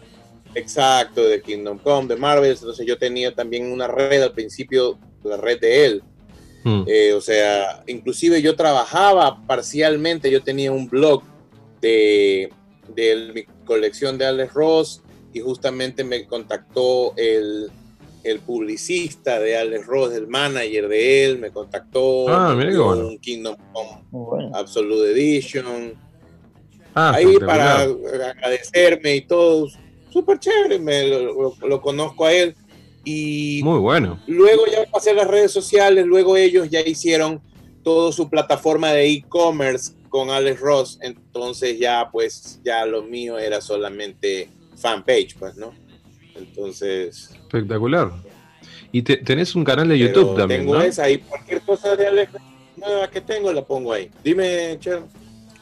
exacto, 0.55 1.23
de 1.23 1.41
Kingdom 1.41 1.77
Come, 1.79 2.07
de 2.07 2.15
Marvel. 2.17 2.51
Entonces 2.51 2.85
yo 2.85 2.97
tenía 2.97 3.33
también 3.33 3.71
una 3.71 3.87
red 3.87 4.21
al 4.21 4.33
principio, 4.33 4.97
la 5.23 5.37
red 5.37 5.59
de 5.59 5.85
él. 5.85 6.03
Hmm. 6.63 6.83
Eh, 6.87 7.13
o 7.13 7.21
sea, 7.21 7.83
inclusive 7.87 8.41
yo 8.41 8.55
trabajaba 8.55 9.45
parcialmente, 9.47 10.29
yo 10.29 10.43
tenía 10.43 10.71
un 10.71 10.89
blog 10.89 11.23
de, 11.81 12.51
de 12.93 13.31
mi 13.33 13.43
colección 13.65 14.17
de 14.17 14.25
Alex 14.25 14.53
Ross 14.53 15.01
y 15.33 15.39
justamente 15.39 16.03
me 16.03 16.25
contactó 16.25 17.13
el, 17.15 17.69
el 18.29 18.39
publicista 18.39 19.39
de 19.39 19.57
Alex 19.57 19.85
Ross, 19.85 20.13
el 20.13 20.27
manager 20.27 20.87
de 20.87 21.25
él, 21.25 21.39
me 21.39 21.51
contactó 21.51 22.27
Ah, 22.29 22.53
mira 22.55 22.69
qué 22.69 22.73
dio 22.75 22.85
bueno. 22.85 23.07
un 23.07 23.17
Kingdom 23.19 23.55
Come 23.73 24.01
bueno. 24.11 24.51
Absolute 24.55 25.11
Edition, 25.11 25.93
Ah, 26.93 27.11
ahí 27.15 27.37
para 27.39 27.81
agradecerme 27.81 29.15
y 29.17 29.21
todo, 29.21 29.67
súper 30.09 30.39
chévere, 30.39 30.79
me 30.79 31.07
lo, 31.07 31.33
lo- 31.59 31.67
lo 31.67 31.81
conozco 31.81 32.25
a 32.25 32.33
él 32.33 32.55
y 33.03 33.61
Muy 33.63 33.79
bueno. 33.79 34.19
Luego 34.27 34.65
ya 34.65 34.83
pasé 34.91 35.11
a 35.11 35.13
las 35.13 35.27
redes 35.27 35.51
sociales, 35.51 36.05
luego 36.05 36.35
ellos 36.37 36.69
ya 36.69 36.81
hicieron 36.81 37.39
toda 37.83 38.11
su 38.11 38.29
plataforma 38.29 38.91
de 38.91 39.07
e-commerce 39.09 39.93
con 40.09 40.29
Alex 40.31 40.59
Ross, 40.59 40.97
entonces 41.01 41.77
ya 41.79 42.09
pues 42.11 42.59
ya 42.63 42.85
lo 42.85 43.03
mío 43.03 43.37
era 43.37 43.61
solamente 43.61 44.49
fanpage, 44.75 45.37
pues, 45.37 45.55
¿no? 45.55 45.73
Entonces, 46.35 47.29
Espectacular. 47.43 48.11
Y 48.91 49.01
te- 49.01 49.17
tenés 49.17 49.53
un 49.55 49.63
canal 49.63 49.87
de 49.89 49.95
pero 49.95 50.07
YouTube 50.07 50.37
también, 50.37 50.61
tengo 50.61 50.75
¿no? 50.75 50.81
esa 50.81 51.09
y 51.09 51.17
cualquier 51.19 51.61
cosa 51.61 51.95
de 51.95 52.07
Alex 52.07 52.31
nueva 52.77 53.09
que 53.09 53.21
tengo 53.21 53.51
la 53.51 53.63
pongo 53.65 53.93
ahí. 53.93 54.09
Dime, 54.23 54.77
Cher. 54.79 55.01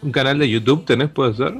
¿Un 0.01 0.11
canal 0.11 0.37
de 0.39 0.49
YouTube 0.49 0.85
tenés, 0.85 1.09
puede 1.09 1.33
ser? 1.33 1.53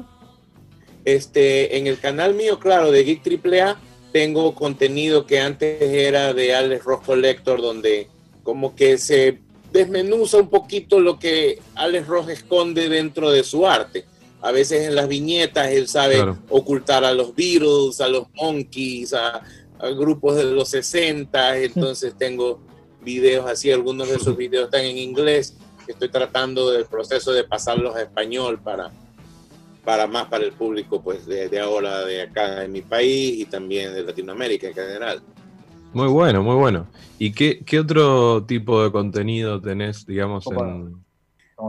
Este, 1.03 1.77
en 1.77 1.87
el 1.87 1.99
canal 1.99 2.33
mío, 2.33 2.59
claro, 2.59 2.91
de 2.91 3.03
Geek 3.03 3.21
AAA, 3.45 3.77
tengo 4.11 4.55
contenido 4.55 5.25
que 5.25 5.39
antes 5.39 5.81
era 5.81 6.33
de 6.33 6.55
Alex 6.55 6.83
Ross 6.83 7.01
Collector, 7.05 7.61
donde 7.61 8.07
como 8.43 8.75
que 8.75 8.97
se 8.97 9.39
desmenuza 9.71 10.37
un 10.37 10.49
poquito 10.49 10.99
lo 10.99 11.19
que 11.19 11.59
Alex 11.75 12.07
Ross 12.07 12.29
esconde 12.29 12.87
dentro 12.89 13.29
de 13.31 13.43
su 13.43 13.67
arte. 13.67 14.05
a 14.41 14.51
veces 14.51 14.87
en 14.87 14.93
las 14.93 15.07
viñetas 15.07 15.69
él 15.71 15.87
sabe 15.87 16.15
Claro. 16.17 16.37
ocultar 16.49 17.03
a 17.03 17.11
los 17.13 17.33
Beatles, 17.35 17.99
a 17.99 18.07
los 18.07 18.27
Monkeys, 18.35 19.11
a, 19.15 19.37
a 19.37 19.41
grupos 19.95 20.35
de 20.35 20.45
los 20.45 20.69
60, 20.69 21.57
entonces 21.57 22.15
tengo 22.17 22.59
videos 23.01 23.49
así, 23.49 23.71
algunos 23.71 24.09
de 24.09 24.15
esos 24.15 24.35
videos 24.35 24.65
están 24.65 24.85
en 24.85 24.97
inglés, 24.97 25.55
estoy 25.87 26.09
tratando 26.09 26.71
del 26.71 26.85
proceso 26.85 27.31
de 27.31 27.43
pasarlos 27.43 27.95
a 27.95 28.01
español 28.01 28.59
para, 28.59 28.91
para 29.83 30.07
más 30.07 30.27
para 30.27 30.43
el 30.43 30.53
público 30.53 31.01
pues 31.01 31.25
de, 31.25 31.47
de 31.47 31.59
ahora, 31.59 32.03
de 32.05 32.23
acá 32.23 32.63
en 32.63 32.71
mi 32.71 32.81
país 32.81 33.39
y 33.39 33.45
también 33.45 33.93
de 33.93 34.03
Latinoamérica 34.03 34.67
en 34.67 34.73
general. 34.73 35.21
Muy 35.93 36.07
bueno, 36.07 36.43
muy 36.43 36.55
bueno. 36.55 36.87
¿Y 37.17 37.31
qué, 37.31 37.63
qué 37.65 37.79
otro 37.79 38.43
tipo 38.43 38.83
de 38.83 38.91
contenido 38.91 39.61
tenés, 39.61 40.05
digamos, 40.05 40.45
Opa. 40.45 40.67
en... 40.67 41.05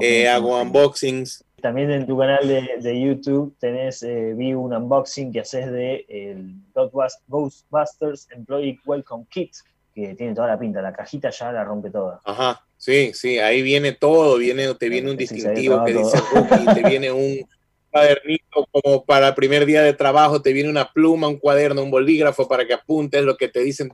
Eh, 0.00 0.28
hago 0.28 0.60
unboxings, 0.60 1.44
También 1.66 1.90
en 1.90 2.06
tu 2.06 2.16
canal 2.16 2.46
de, 2.46 2.76
de 2.78 3.00
YouTube 3.00 3.56
tenés, 3.58 4.00
eh, 4.04 4.34
vi 4.36 4.54
un 4.54 4.72
unboxing 4.72 5.32
que 5.32 5.40
haces 5.40 5.72
de 5.72 6.06
el 6.08 6.54
Ghostbus- 6.72 7.24
Ghostbusters 7.26 8.28
Employee 8.30 8.78
Welcome 8.86 9.26
Kit, 9.28 9.50
que 9.92 10.14
tiene 10.14 10.32
toda 10.32 10.46
la 10.46 10.56
pinta, 10.56 10.80
la 10.80 10.92
cajita 10.92 11.30
ya 11.30 11.50
la 11.50 11.64
rompe 11.64 11.90
toda. 11.90 12.20
Ajá, 12.24 12.64
sí, 12.76 13.10
sí, 13.14 13.40
ahí 13.40 13.62
viene 13.62 13.90
todo, 13.90 14.38
viene, 14.38 14.72
te 14.76 14.88
viene 14.88 15.10
un 15.10 15.16
Sí, 15.18 15.24
distintivo 15.26 15.84
que 15.84 15.94
dice 15.94 16.18
Rookie, 16.30 16.72
te 16.72 16.82
viene 16.84 17.10
un 17.10 17.48
cuadernito 17.90 18.68
como 18.70 19.04
para 19.04 19.26
el 19.26 19.34
primer 19.34 19.66
día 19.66 19.82
de 19.82 19.92
trabajo, 19.92 20.40
te 20.40 20.52
viene 20.52 20.70
una 20.70 20.92
pluma, 20.92 21.26
un 21.26 21.40
cuaderno, 21.40 21.82
un 21.82 21.90
bolígrafo 21.90 22.46
para 22.46 22.64
que 22.64 22.74
apuntes 22.74 23.24
lo 23.24 23.36
que 23.36 23.48
te 23.48 23.58
dicen 23.58 23.90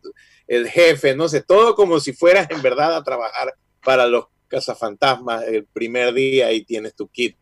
el 0.47 0.69
jefe, 0.69 1.17
no 1.17 1.27
sé, 1.27 1.41
todo 1.43 1.75
como 1.75 1.99
si 2.01 2.13
fueras 2.13 2.51
en 2.51 2.61
verdad 2.61 2.95
a 2.97 3.03
trabajar 3.03 3.55
para 3.83 4.07
los 4.07 4.27
cazafantasmas 4.53 5.45
el 5.45 5.65
primer 5.65 6.13
día 6.13 6.53
y 6.53 6.63
tienes 6.65 6.95
tu 6.95 7.09
kit 7.09 7.39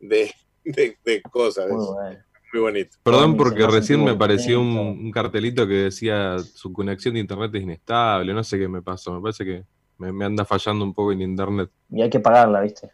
de, 0.00 0.32
de, 0.64 0.98
de 1.04 1.22
cosas, 1.22 1.68
muy 1.70 1.80
es 1.80 1.86
bueno. 1.86 2.18
muy 2.52 2.62
bonito. 2.62 2.96
Perdón 3.04 3.36
porque 3.36 3.64
recién 3.64 4.02
me 4.02 4.16
pareció 4.16 4.60
un, 4.60 5.12
cartelito 5.12 5.68
que 5.68 5.74
decía 5.74 6.38
su 6.40 6.72
conexión 6.72 7.14
de 7.14 7.20
internet 7.20 7.54
es 7.54 7.62
inestable, 7.62 8.34
no 8.34 8.42
sé 8.42 8.58
qué 8.58 8.66
me 8.66 8.82
pasó, 8.82 9.14
me 9.14 9.20
parece 9.20 9.44
que 9.44 9.64
me, 9.98 10.12
me 10.12 10.24
anda 10.24 10.44
fallando 10.44 10.84
un 10.84 10.92
poco 10.92 11.12
en 11.12 11.22
internet. 11.22 11.70
Y 11.90 12.02
hay 12.02 12.10
que 12.10 12.18
pagarla, 12.18 12.60
¿viste? 12.62 12.90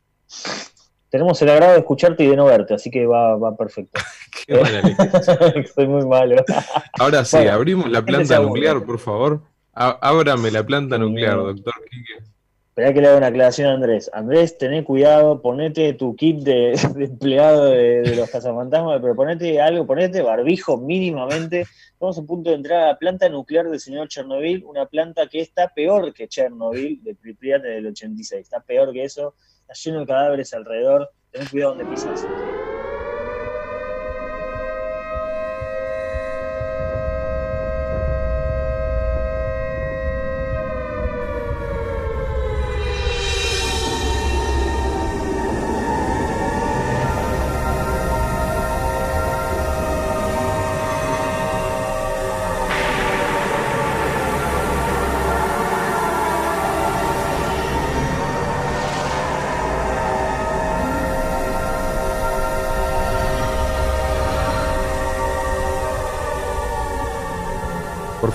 Tenemos 1.09 1.41
el 1.41 1.49
agrado 1.49 1.73
de 1.73 1.79
escucharte 1.79 2.23
y 2.23 2.27
de 2.27 2.37
no 2.37 2.45
verte, 2.45 2.75
así 2.75 2.91
que 2.91 3.07
va, 3.07 3.35
va 3.37 3.57
perfecto. 3.57 3.99
Qué 4.47 4.61
mala. 4.61 5.65
Soy 5.75 5.87
muy 5.87 6.07
malo. 6.07 6.45
Ahora 6.99 7.25
sí, 7.25 7.39
Bueno, 7.39 7.53
abrimos 7.53 7.91
la 7.91 8.01
se 8.01 8.05
planta 8.05 8.41
nuclear, 8.41 8.85
por 8.85 8.99
favor. 8.99 9.41
Ábrame 9.73 10.51
la 10.51 10.67
planta 10.67 10.99
nuclear, 10.99 11.37
doctor 11.37 11.73
Quique. 11.89 12.38
Esperá 12.79 12.95
que 12.95 13.01
le 13.01 13.09
haga 13.09 13.17
una 13.17 13.27
aclaración 13.27 13.71
a 13.71 13.75
Andrés. 13.75 14.09
Andrés, 14.13 14.57
tené 14.57 14.85
cuidado, 14.85 15.43
ponete 15.43 15.95
tu 15.95 16.15
kit 16.15 16.45
de, 16.45 16.75
empleado 16.97 17.65
de, 17.65 18.15
los 18.15 18.31
cazafantasmas, 18.31 19.01
pero 19.01 19.17
ponete 19.17 19.61
algo, 19.61 19.85
ponete 19.85 20.23
barbijo 20.23 20.77
mínimamente. 20.77 21.67
Estamos 21.95 22.17
a 22.19 22.23
punto 22.23 22.51
de 22.51 22.55
entrar 22.55 22.85
a 22.85 22.87
la 22.87 22.97
planta 22.97 23.29
nuclear 23.29 23.69
del 23.69 23.81
señor 23.81 24.07
Chernobyl, 24.07 24.65
una 24.65 24.87
planta 24.87 25.27
que 25.27 25.41
está 25.41 25.75
peor 25.75 26.15
que 26.15 26.29
Chernobyl, 26.29 27.03
de 27.03 27.17
Pripyat 27.17 27.63
del 27.63 27.89
86. 27.89 28.43
Está 28.43 28.61
peor 28.61 28.93
que 28.93 29.03
eso, 29.03 29.35
está 29.63 29.75
lleno 29.75 29.99
de 29.99 30.07
cadáveres 30.07 30.55
alrededor. 30.55 31.11
Ten 31.33 31.47
cuidado 31.47 31.75
donde 31.75 31.85
pisas. 31.87 32.25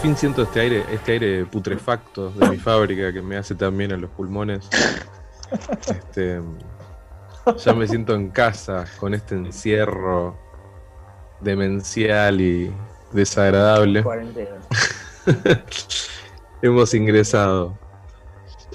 Fin 0.04 0.18
siento 0.18 0.42
este 0.42 0.60
aire, 0.60 0.84
este 0.92 1.14
aire 1.14 1.46
putrefacto 1.46 2.30
de 2.32 2.50
mi 2.50 2.58
fábrica 2.58 3.14
que 3.14 3.22
me 3.22 3.38
hace 3.38 3.56
tan 3.56 3.78
bien 3.78 3.94
a 3.94 3.96
los 3.96 4.10
pulmones. 4.10 4.68
Este, 5.88 6.42
ya 7.64 7.74
me 7.74 7.88
siento 7.88 8.14
en 8.14 8.30
casa 8.30 8.84
con 9.00 9.14
este 9.14 9.36
encierro 9.36 10.38
demencial 11.40 12.42
y 12.42 12.70
desagradable. 13.14 14.04
Hemos 16.62 16.94
ingresado. 16.94 17.78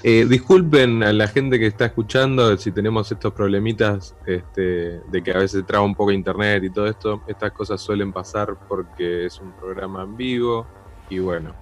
Eh, 0.03 0.25
disculpen 0.27 1.03
a 1.03 1.13
la 1.13 1.29
gente 1.29 1.59
que 1.59 1.67
está 1.67 1.87
escuchando 1.87 2.57
si 2.57 2.73
tenemos 2.73 3.13
estos 3.13 3.35
problemitas 3.35 4.17
este, 4.25 5.01
de 5.01 5.23
que 5.23 5.33
a 5.33 5.39
veces 5.39 5.67
traba 5.67 5.85
un 5.85 5.95
poco 5.95 6.11
internet 6.11 6.65
y 6.65 6.71
todo 6.71 6.87
esto. 6.87 7.23
Estas 7.27 7.53
cosas 7.53 7.83
suelen 7.83 8.15
pasar 8.15 8.57
porque 8.67 9.27
es 9.27 9.39
un 9.41 9.53
programa 9.53 10.05
en 10.05 10.17
vivo 10.17 10.78
y 11.11 11.19
bueno, 11.19 11.55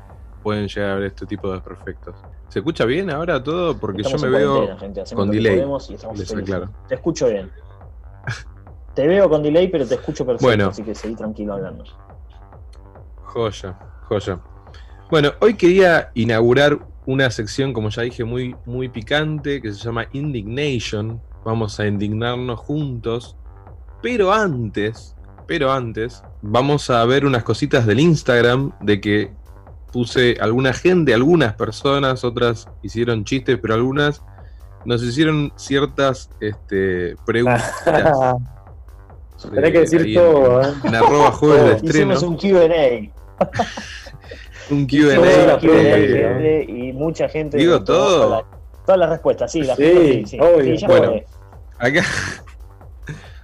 pueden 0.42 0.68
llegar 0.68 0.90
a 0.90 0.92
haber 0.94 1.06
este 1.06 1.26
tipo 1.26 1.48
de 1.48 1.54
desperfectos. 1.54 2.14
¿Se 2.48 2.60
escucha 2.60 2.84
bien 2.84 3.10
ahora 3.10 3.42
todo? 3.42 3.76
Porque 3.76 4.02
Estamos 4.02 4.22
yo 4.22 4.28
me 4.28 4.38
veo 4.38 4.78
gente, 4.78 5.02
con 5.14 5.30
delay. 5.30 5.64
Te 6.88 6.94
escucho 6.94 7.28
bien. 7.28 7.50
Te 8.94 9.06
veo 9.06 9.28
con 9.28 9.42
delay, 9.42 9.68
pero 9.68 9.86
te 9.86 9.96
escucho 9.96 10.24
perfecto, 10.24 10.46
Bueno. 10.46 10.68
así 10.68 10.82
que 10.82 10.94
seguí 10.94 11.14
tranquilo 11.14 11.54
hablando. 11.54 11.84
Joya, 13.24 13.78
joya. 14.04 14.40
Bueno, 15.10 15.32
hoy 15.40 15.54
quería 15.54 16.10
inaugurar 16.14 16.78
una 17.04 17.30
sección, 17.30 17.72
como 17.72 17.88
ya 17.90 18.02
dije, 18.02 18.24
muy, 18.24 18.56
muy 18.64 18.88
picante, 18.88 19.60
que 19.60 19.72
se 19.72 19.80
llama 19.84 20.06
Indignation. 20.12 21.20
Vamos 21.44 21.78
a 21.78 21.86
indignarnos 21.86 22.58
juntos. 22.60 23.36
Pero 24.02 24.32
antes, 24.32 25.15
pero 25.46 25.72
antes, 25.72 26.22
vamos 26.42 26.90
a 26.90 27.04
ver 27.04 27.24
unas 27.24 27.42
cositas 27.44 27.86
del 27.86 28.00
Instagram 28.00 28.72
de 28.80 29.00
que 29.00 29.30
puse 29.92 30.36
alguna 30.40 30.72
gente, 30.72 31.14
algunas 31.14 31.54
personas, 31.54 32.24
otras 32.24 32.68
hicieron 32.82 33.24
chistes, 33.24 33.58
pero 33.60 33.74
algunas 33.74 34.22
nos 34.84 35.02
hicieron 35.02 35.52
ciertas 35.56 36.30
este, 36.40 37.16
preguntas. 37.24 37.72
Tenés 39.54 39.72
que 39.72 39.80
decir 39.80 40.00
en- 40.02 40.14
todo, 40.14 40.62
¿eh? 40.62 40.72
En 40.84 40.94
arroba 40.94 41.30
jueves 41.32 41.64
de 41.64 41.72
estreno. 41.88 42.14
Hicimos 42.14 42.22
un 42.22 42.36
QA. 42.36 43.12
Un 44.70 44.86
QA. 44.86 45.58
eh, 45.62 46.64
y 46.68 46.92
mucha 46.92 47.28
gente. 47.28 47.56
Digo 47.58 47.82
todo. 47.84 48.30
la- 48.30 48.44
todas 48.84 48.98
las 48.98 49.10
respuestas, 49.10 49.52
sí, 49.52 49.62
las 49.62 49.76
Sí, 49.76 49.84
respuestas, 49.84 50.30
sí, 50.30 50.38
obvio. 50.40 50.74
Sí, 50.74 50.76
ya 50.78 50.88
Bueno. 50.88 51.12
Acá 51.78 52.02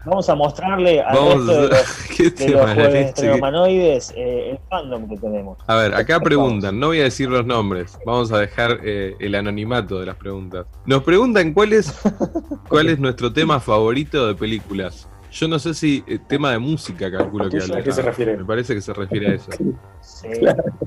Vamos 0.05 0.29
a 0.29 0.35
mostrarle 0.35 1.01
al 1.01 1.15
vamos 1.17 1.47
resto 1.47 1.53
de 1.63 1.67
a 1.67 1.71
los, 1.79 2.07
¿Qué 2.17 2.23
de 2.25 2.31
tema 2.33 2.51
los 2.61 2.69
la 2.69 2.75
jueves 2.75 2.93
leche? 2.95 3.09
estrelomanoides, 3.09 4.15
eh, 4.17 4.51
el 4.51 4.59
fandom 4.69 5.09
que 5.09 5.17
tenemos. 5.17 5.59
A 5.67 5.77
ver, 5.77 5.95
acá 5.95 6.21
preguntan, 6.21 6.79
no 6.81 6.89
voy 6.89 7.01
a 7.01 7.05
decir 7.05 7.29
los 7.29 7.47
nombres, 7.47 7.99
vamos 8.05 8.33
a 8.33 8.39
dejar 8.39 8.81
eh, 8.85 9.15
el 9.21 9.35
anonimato 9.35 10.01
de 10.01 10.07
las 10.07 10.17
preguntas. 10.17 10.67
Nos 10.87 11.03
preguntan 11.05 11.53
cuál 11.53 11.73
es, 11.73 11.93
cuál 12.69 12.89
es 12.89 12.99
nuestro 12.99 13.33
tema 13.33 13.61
favorito 13.61 14.27
de 14.27 14.35
películas. 14.35 15.09
Yo 15.31 15.49
no 15.49 15.59
sé 15.59 15.73
si 15.73 16.05
eh, 16.07 16.19
tema 16.29 16.51
de 16.51 16.59
música 16.59 17.11
calculo 17.11 17.49
que 17.49 17.59
¿A 17.59 17.63
habla. 17.63 17.83
qué 17.83 17.93
se 17.93 18.03
refiere? 18.03 18.37
Me 18.37 18.45
parece 18.45 18.75
que 18.75 18.83
se 18.83 18.93
refiere 18.93 19.29
a 19.29 19.35
eso. 19.35 19.51
Sí. 20.03 20.29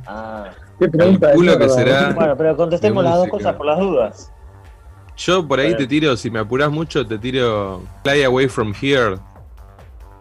Ah. 0.05 0.49
¿Qué 0.78 0.89
pregunta 0.89 1.28
Calculo 1.28 1.53
de 1.53 1.57
que 1.57 1.70
será-? 1.70 2.11
Bueno, 2.13 2.36
pero 2.38 2.55
contestemos 2.57 3.01
las 3.03 3.16
dos 3.16 3.30
cosas 3.30 3.55
por 3.55 3.66
las 3.66 3.80
dudas. 3.80 4.32
Yo 5.18 5.47
por 5.47 5.59
ahí 5.59 5.68
Bueno. 5.68 5.78
te 5.80 5.88
tiro, 5.88 6.18
si 6.18 6.30
me 6.30 6.39
apuras 6.39 6.70
mucho, 6.72 7.05
te 7.05 7.18
tiro 7.18 7.82
Fly 8.03 8.24
Away 8.24 8.47
From 8.49 8.74
Here 8.80 9.16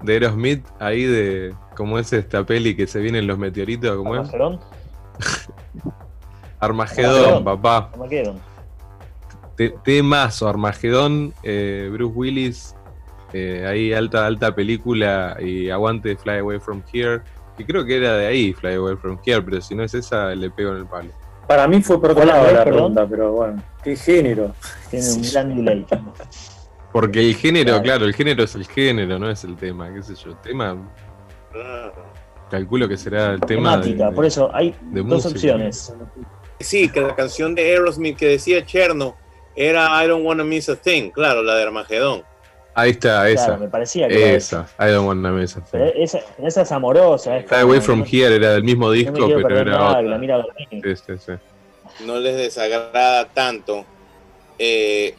de 0.03 0.13
Aerosmith, 0.13 0.65
ahí 0.79 1.05
de, 1.05 1.55
¿cómo 1.77 1.99
es 1.99 2.13
esta 2.13 2.45
peli 2.45 2.77
que 2.77 2.87
se 2.87 3.01
vienen 3.01 3.27
los 3.27 3.39
meteoritos? 3.39 3.97
¿Cómo 3.97 4.17
es? 4.17 4.29
Armagedón, 6.61 7.45
papá. 7.45 7.91
Armagedón. 7.93 8.39
Te- 9.57 9.75
Temazo, 9.85 10.49
Armagedón, 10.49 11.33
eh, 11.43 11.89
Bruce 11.93 12.15
Willis, 12.15 12.75
eh, 13.33 13.67
ahí 13.69 13.93
alta, 13.93 14.27
alta 14.27 14.55
película 14.55 15.37
y 15.41 15.71
aguante 15.71 16.17
Fly 16.17 16.39
Away 16.39 16.61
From 16.61 16.83
Here, 16.93 17.21
que 17.57 17.65
creo 17.67 17.85
que 17.85 17.97
era 17.99 18.15
de 18.17 18.27
ahí, 18.27 18.53
Fly 18.53 18.75
Away 18.75 18.97
From 18.97 19.19
Here, 19.25 19.43
pero 19.43 19.61
si 19.61 19.75
no 19.75 19.83
es 19.85 19.95
esa, 19.95 20.35
le 20.35 20.51
pego 20.51 20.73
en 20.73 20.79
el 20.79 20.87
palo. 20.87 21.11
Para 21.47 21.69
mí 21.69 21.83
fue 21.83 22.01
por 22.01 22.11
otro 22.13 22.25
¿Cuál 22.25 22.29
lado 22.37 22.47
es, 22.47 22.53
la 22.55 22.65
perdón? 22.65 22.95
pregunta, 22.95 23.07
pero 23.11 23.33
bueno. 23.33 23.63
¿Qué 23.83 23.97
género? 23.97 24.55
Tiene 24.91 25.11
un 25.13 25.23
gran 25.33 25.57
delay. 25.57 25.87
Porque 26.93 27.21
el 27.21 27.35
género, 27.35 27.69
Claro. 27.73 27.83
claro, 27.83 28.05
el 28.07 28.15
género 28.15 28.43
es 28.45 28.55
el 28.55 28.67
género, 28.67 29.19
no 29.19 29.29
es 29.31 29.45
el 29.45 29.57
tema, 29.57 29.93
qué 29.93 30.03
sé 30.03 30.15
yo. 30.15 30.31
El 30.31 30.37
tema, 30.39 30.77
calculo 32.51 32.89
que 32.89 32.97
será 32.97 33.33
el 33.33 33.41
tema 33.41 33.79
de, 33.79 33.95
por 34.15 34.25
eso 34.25 34.51
hay 34.55 34.75
de 34.83 35.01
dos 35.03 35.07
música. 35.25 35.31
opciones. 35.31 35.95
Sí, 36.61 36.89
que 36.89 37.01
la 37.01 37.15
canción 37.15 37.55
de 37.55 37.63
Aerosmith 37.63 38.17
que 38.17 38.27
decía 38.29 38.65
Cherno 38.65 39.17
era 39.57 40.03
I 40.05 40.09
don't 40.09 40.25
wanna 40.25 40.45
miss 40.45 40.69
a 40.69 40.77
thing, 40.77 41.11
claro, 41.11 41.43
la 41.43 41.57
de 41.57 41.65
Armagedón. 41.65 42.23
Ahí 42.75 42.91
está, 42.91 43.29
esa. 43.29 43.47
Claro, 43.47 43.61
me 43.61 43.69
parecía 43.69 44.09
que 44.09 44.15
era 44.21 44.37
esa. 44.37 44.63
Esa, 44.77 44.89
I 44.89 44.93
don't 44.93 45.21
miss 45.21 45.57
a 45.57 45.61
thing. 45.61 45.69
Pero 45.73 45.85
esa, 45.95 46.19
esa 46.43 46.63
es 46.63 46.73
amorosa. 46.73 47.37
Es 47.39 47.53
Away 47.53 47.81
from 47.81 48.01
no- 48.01 48.05
Here 48.11 48.35
era 48.35 48.53
del 48.55 48.65
mismo 48.65 48.91
disco, 48.91 49.15
pero 49.15 49.59
era 49.61 49.65
nada, 49.71 49.93
que 49.95 49.99
otra. 49.99 50.03
la 50.03 50.19
mira 50.19 50.35
a 50.35 50.39
dormir. 50.39 50.69
Sí, 50.83 50.97
sí, 51.07 51.13
sí. 51.25 52.05
no 52.05 52.19
les 52.19 52.37
desagrada 52.37 53.29
tanto, 53.29 53.85
eh, 54.59 55.15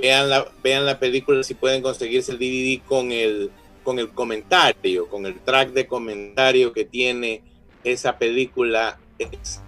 vean, 0.00 0.28
la, 0.28 0.46
vean 0.62 0.84
la 0.84 0.98
película 0.98 1.42
si 1.42 1.54
pueden 1.54 1.82
conseguirse 1.82 2.32
el 2.32 2.38
DVD 2.38 2.82
con 2.86 3.10
el, 3.10 3.50
con 3.82 3.98
el 3.98 4.10
comentario, 4.10 5.08
con 5.08 5.24
el 5.24 5.40
track 5.40 5.70
de 5.70 5.86
comentario 5.86 6.72
que 6.72 6.84
tiene 6.84 7.42
esa 7.84 8.18
película. 8.18 8.98
Es- 9.18 9.62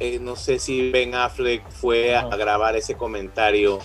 eh, 0.00 0.18
no 0.20 0.34
sé 0.36 0.58
si 0.58 0.90
Ben 0.90 1.14
Affleck 1.14 1.68
fue 1.70 2.16
a 2.16 2.24
grabar 2.36 2.74
ese 2.76 2.94
comentario 2.96 3.78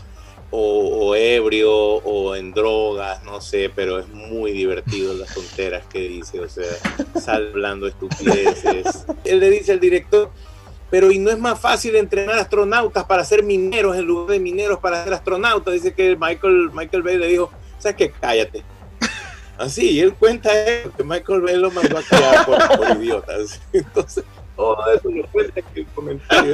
o, 0.50 1.16
ebrio 1.16 1.74
o 1.74 2.36
en 2.36 2.54
drogas, 2.54 3.24
no 3.24 3.42
sé, 3.42 3.72
pero 3.74 4.00
es 4.00 4.08
muy 4.08 4.52
divertido 4.52 5.14
las 5.14 5.34
tonteras 5.34 5.86
que 5.88 6.00
dice, 6.00 6.40
o 6.40 6.50
sea, 6.50 6.66
sale 7.20 7.50
hablando 7.50 7.88
estupideces. 7.88 9.06
Él 9.24 9.40
le 9.40 9.50
dice 9.50 9.74
al 9.74 9.80
director, 9.80 10.32
pero 10.90 11.12
y 11.12 11.20
no 11.20 11.32
es 11.32 11.38
más 11.38 11.60
fácil 11.60 11.96
entrenar 11.96 12.40
astronautas 12.40 13.04
para 13.06 13.26
ser 13.26 13.44
mineros 13.44 13.98
en 13.98 14.06
lugar 14.06 14.32
de 14.32 14.40
mineros 14.40 14.80
para 14.80 15.04
ser 15.04 15.14
astronautas. 15.14 15.74
Dice 15.74 15.94
que 15.94 16.16
Michael, 16.16 16.72
Michael 16.74 17.04
Bay 17.04 17.18
le 17.18 17.28
dijo, 17.28 17.52
¿sabes 17.78 17.98
qué? 17.98 18.12
Cállate. 18.12 18.64
Así, 19.58 20.00
él 20.00 20.14
cuenta 20.14 20.52
que 20.96 21.04
Michael 21.04 21.42
Bay 21.42 21.58
lo 21.58 21.72
mandó 21.72 21.98
a 21.98 22.04
callar 22.04 22.46
por 22.46 22.98
idiotas. 23.02 23.60
Entonces, 23.74 24.24
todo 24.58 24.78
eso 24.94 25.10
lo 25.10 25.26
cuenta 25.28 25.60
en 25.62 25.66
el 25.76 25.86
comentario. 25.88 26.54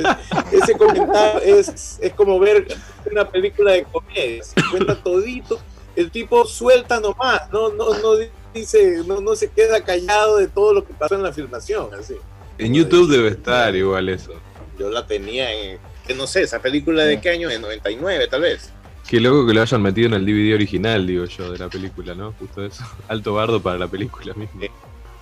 Es- 0.51 0.63
ese 0.63 0.77
comentario 0.77 1.39
es, 1.41 1.97
es 1.99 2.13
como 2.13 2.37
ver 2.39 2.67
una 3.11 3.27
película 3.27 3.71
de 3.71 3.83
comedia. 3.85 4.43
Se 4.43 4.55
cuenta 4.69 4.95
todito. 5.01 5.59
El 5.95 6.11
tipo 6.11 6.45
suelta 6.45 6.99
nomás, 6.99 7.51
no, 7.51 7.69
no, 7.69 7.97
no 7.99 8.11
dice, 8.53 9.01
no, 9.07 9.21
no 9.21 9.35
se 9.35 9.49
queda 9.49 9.83
callado 9.83 10.37
de 10.37 10.47
todo 10.47 10.73
lo 10.73 10.85
que 10.85 10.93
pasó 10.93 11.15
en 11.15 11.23
la 11.23 11.31
filmación. 11.33 11.89
Así. 11.93 12.15
En 12.59 12.73
YouTube 12.73 13.09
debe 13.09 13.29
estar 13.29 13.75
igual 13.75 14.09
eso. 14.09 14.33
Yo 14.77 14.89
la 14.89 15.05
tenía 15.07 15.51
en, 15.53 15.79
que 16.05 16.13
no 16.15 16.27
sé, 16.27 16.41
esa 16.41 16.59
película 16.59 17.03
de 17.03 17.21
qué 17.21 17.29
año, 17.29 17.49
en 17.49 17.61
99 17.61 18.27
tal 18.27 18.41
vez. 18.41 18.71
Qué 19.07 19.19
loco 19.19 19.45
que 19.45 19.53
lo 19.53 19.61
hayan 19.61 19.81
metido 19.81 20.07
en 20.07 20.13
el 20.15 20.25
DVD 20.25 20.55
original, 20.55 21.05
digo 21.05 21.25
yo, 21.25 21.51
de 21.51 21.59
la 21.59 21.69
película, 21.69 22.15
¿no? 22.15 22.33
Justo 22.39 22.65
eso. 22.65 22.83
Alto 23.07 23.33
bardo 23.33 23.61
para 23.61 23.77
la 23.77 23.87
película 23.87 24.33
misma. 24.33 24.61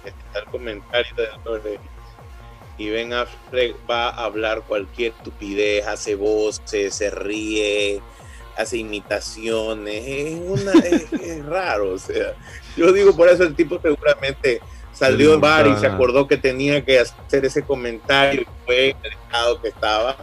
Está 0.06 0.40
el 0.40 0.46
comentario 0.46 1.16
de 1.16 1.28
y 2.78 2.90
Ben 2.90 3.14
Affleck 3.14 3.76
va 3.90 4.10
a 4.10 4.26
hablar 4.26 4.64
cualquier 4.68 5.14
estupidez, 5.14 5.86
hace 5.88 6.16
voces, 6.16 6.94
se 6.96 7.10
ríe, 7.10 8.02
hace 8.58 8.78
imitaciones, 8.78 10.04
es, 10.06 10.40
una, 10.40 10.72
es, 10.74 11.14
es 11.22 11.46
raro, 11.46 11.94
o 11.94 12.00
sea, 12.00 12.34
yo 12.76 12.92
digo 12.92 13.16
por 13.16 13.30
eso 13.30 13.44
el 13.44 13.56
tipo 13.56 13.80
seguramente 13.82 14.62
salió 14.94 15.34
en 15.34 15.42
bar 15.42 15.68
y 15.68 15.76
se 15.78 15.88
acordó 15.88 16.28
que 16.28 16.38
tenía 16.38 16.84
que 16.84 17.00
hacer 17.00 17.46
ese 17.46 17.64
comentario 17.64 18.42
y 18.42 18.66
fue 18.66 18.90
en 18.90 18.98
el 19.04 19.12
estado 19.14 19.62
que 19.62 19.68
estaba, 19.70 20.18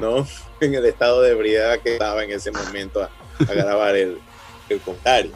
¿no? 0.00 0.26
En 0.58 0.74
el 0.74 0.86
estado 0.86 1.20
de 1.20 1.32
ebriedad 1.32 1.80
que 1.80 1.92
estaba 1.92 2.24
en 2.24 2.30
ese 2.30 2.50
momento 2.50 3.02
a, 3.02 3.10
a 3.46 3.52
grabar 3.52 3.94
el, 3.94 4.18
el 4.70 4.80
comentario. 4.80 5.32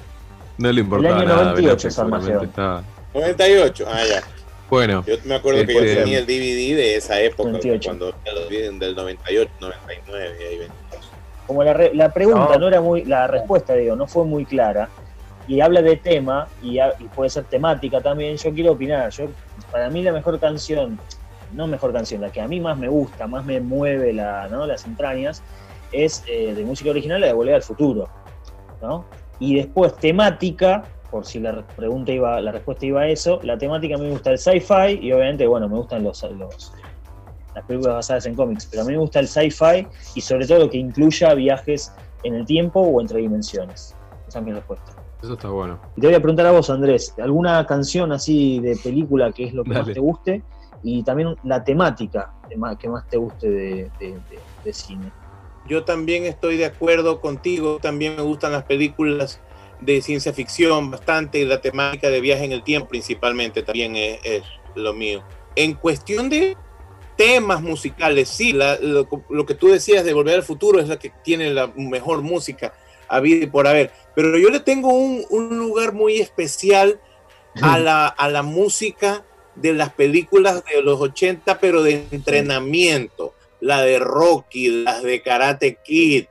No 0.56 0.72
le 0.72 0.80
importaba 0.80 1.20
año 1.20 1.28
nada. 1.28 1.44
98 1.52 1.54
Ben 1.54 1.68
Affleck 1.68 1.84
esa 1.84 1.90
seguramente 1.90 2.02
Armagedón. 2.02 2.44
estaba. 2.46 2.84
98, 3.12 3.86
ah, 3.86 4.04
ya. 4.08 4.22
Bueno, 4.70 5.04
Yo 5.06 5.16
me 5.24 5.34
acuerdo 5.34 5.66
que 5.66 5.74
yo 5.74 5.80
Este- 5.80 5.96
tenía 5.96 6.18
el 6.20 6.26
DVD 6.26 6.76
de 6.76 6.96
esa 6.96 7.20
época, 7.20 7.50
28. 7.50 7.88
cuando 7.90 8.14
del 8.78 8.94
98, 8.94 9.50
99, 9.60 10.36
y 10.40 10.44
ahí 10.44 10.58
ven. 10.58 10.68
Como 11.46 11.64
la, 11.64 11.72
re- 11.72 11.92
la 11.94 12.12
pregunta 12.12 12.50
No. 12.54 12.58
no. 12.60 12.68
era 12.68 12.80
muy, 12.80 13.04
la 13.04 13.26
respuesta 13.26 13.74
digo, 13.74 13.96
no 13.96 14.06
fue 14.06 14.24
muy 14.24 14.44
clara 14.44 14.88
y 15.48 15.60
habla 15.60 15.82
de 15.82 15.96
tema 15.96 16.46
y, 16.62 16.78
ha- 16.78 16.94
y 17.00 17.04
puede 17.04 17.28
ser 17.30 17.44
temática 17.44 18.00
también. 18.00 18.36
Yo 18.36 18.52
quiero 18.54 18.72
opinar. 18.72 19.10
Yo 19.10 19.26
para 19.72 19.90
mí 19.90 20.02
la 20.04 20.12
mejor 20.12 20.38
canción, 20.38 21.00
no 21.52 21.66
mejor 21.66 21.92
canción, 21.92 22.20
la 22.20 22.30
que 22.30 22.40
a 22.40 22.46
mí 22.46 22.60
más 22.60 22.78
me 22.78 22.86
gusta, 22.88 23.26
más 23.26 23.44
me 23.44 23.60
mueve 23.60 24.12
la, 24.12 24.46
¿no? 24.48 24.64
las 24.66 24.84
entrañas, 24.86 25.42
es 25.90 26.22
eh, 26.28 26.54
de 26.54 26.64
música 26.64 26.90
original 26.90 27.20
la 27.20 27.26
de 27.26 27.32
Volver 27.32 27.56
al 27.56 27.62
Futuro, 27.62 28.08
¿no? 28.80 29.06
Y 29.40 29.56
después 29.56 29.96
temática, 29.96 30.84
por 31.10 31.26
si 31.26 31.40
la 31.40 31.52
re- 31.52 31.64
pregunta 31.76 32.12
iba, 32.12 32.40
la 32.40 32.52
respuesta 32.52 32.86
iba 32.86 33.02
a 33.02 33.08
eso, 33.08 33.40
la 33.42 33.58
temática 33.58 33.96
a 33.96 33.98
mí 33.98 34.04
me 34.06 34.12
gusta 34.12 34.30
el 34.30 34.38
sci-fi 34.38 34.98
y 35.02 35.12
obviamente 35.12 35.46
bueno 35.46 35.68
me 35.68 35.76
gustan 35.76 36.02
los, 36.04 36.22
los 36.22 36.72
las 37.54 37.64
películas 37.66 37.94
basadas 37.96 38.26
en 38.26 38.34
cómics, 38.36 38.68
pero 38.70 38.82
a 38.82 38.84
mí 38.86 38.92
me 38.92 38.98
gusta 38.98 39.20
el 39.20 39.26
sci-fi 39.28 39.88
y 40.14 40.20
sobre 40.20 40.46
todo 40.46 40.60
lo 40.60 40.70
que 40.70 40.78
incluya 40.78 41.34
viajes 41.34 41.92
en 42.22 42.34
el 42.34 42.46
tiempo 42.46 42.80
o 42.80 43.00
entre 43.00 43.18
dimensiones. 43.20 43.96
Esa 44.26 44.38
es 44.38 44.44
mi 44.44 44.52
respuesta. 44.52 44.92
eso 45.20 45.32
está 45.32 45.48
bueno. 45.48 45.80
Y 45.96 46.00
te 46.00 46.06
voy 46.06 46.14
a 46.16 46.20
preguntar 46.20 46.46
a 46.46 46.52
vos, 46.52 46.70
Andrés, 46.70 47.14
¿alguna 47.18 47.66
canción 47.66 48.12
así 48.12 48.60
de 48.60 48.76
película 48.76 49.32
que 49.32 49.44
es 49.46 49.52
lo 49.54 49.64
que 49.64 49.70
más 49.70 49.86
te 49.86 49.98
guste? 50.00 50.44
Y 50.82 51.02
también 51.02 51.36
la 51.42 51.62
temática 51.64 52.30
que 52.78 52.88
más 52.88 53.08
te 53.08 53.16
guste 53.16 53.50
de, 53.50 53.92
de- 53.98 54.20
de- 54.28 54.42
de 54.64 54.72
cine. 54.72 55.12
Yo 55.66 55.84
también 55.84 56.24
estoy 56.24 56.56
de 56.56 56.64
acuerdo 56.66 57.20
contigo, 57.20 57.78
también 57.80 58.16
me 58.16 58.22
gustan 58.22 58.52
las 58.52 58.64
películas 58.64 59.40
de 59.80 60.02
ciencia 60.02 60.32
ficción 60.32 60.90
bastante 60.90 61.38
y 61.40 61.44
la 61.44 61.60
temática 61.60 62.08
de 62.10 62.20
viaje 62.20 62.44
en 62.44 62.52
el 62.52 62.62
tiempo 62.62 62.88
principalmente 62.88 63.62
también 63.62 63.96
es, 63.96 64.18
es 64.24 64.42
lo 64.74 64.92
mío. 64.92 65.22
En 65.56 65.74
cuestión 65.74 66.28
de 66.28 66.56
temas 67.16 67.60
musicales, 67.62 68.28
sí, 68.28 68.52
la- 68.52 68.78
lo, 68.80 69.08
lo 69.28 69.46
que 69.46 69.54
tú 69.54 69.68
decías 69.68 70.04
de 70.04 70.12
Volver 70.12 70.36
al 70.36 70.42
Futuro 70.42 70.80
es 70.80 70.88
la 70.88 70.98
que 70.98 71.12
tiene 71.22 71.50
la 71.52 71.66
mejor 71.76 72.22
música 72.22 72.72
a 73.08 73.20
vida 73.20 73.44
y 73.44 73.48
por 73.48 73.66
haber, 73.66 73.90
pero 74.14 74.38
yo 74.38 74.50
le 74.50 74.60
tengo 74.60 74.88
un, 74.92 75.24
un 75.30 75.58
lugar 75.58 75.92
muy 75.92 76.18
especial 76.20 77.00
a 77.60 77.78
la, 77.78 78.06
a 78.06 78.28
la 78.28 78.42
música 78.42 79.24
de 79.56 79.72
las 79.72 79.92
películas 79.92 80.62
de 80.64 80.80
los 80.82 81.00
80, 81.00 81.58
pero 81.58 81.82
de 81.82 82.06
entrenamiento, 82.12 83.34
la 83.60 83.82
de 83.82 83.98
Rocky, 83.98 84.84
las 84.84 85.02
de 85.02 85.20
Karate 85.22 85.78
Kid, 85.84 86.26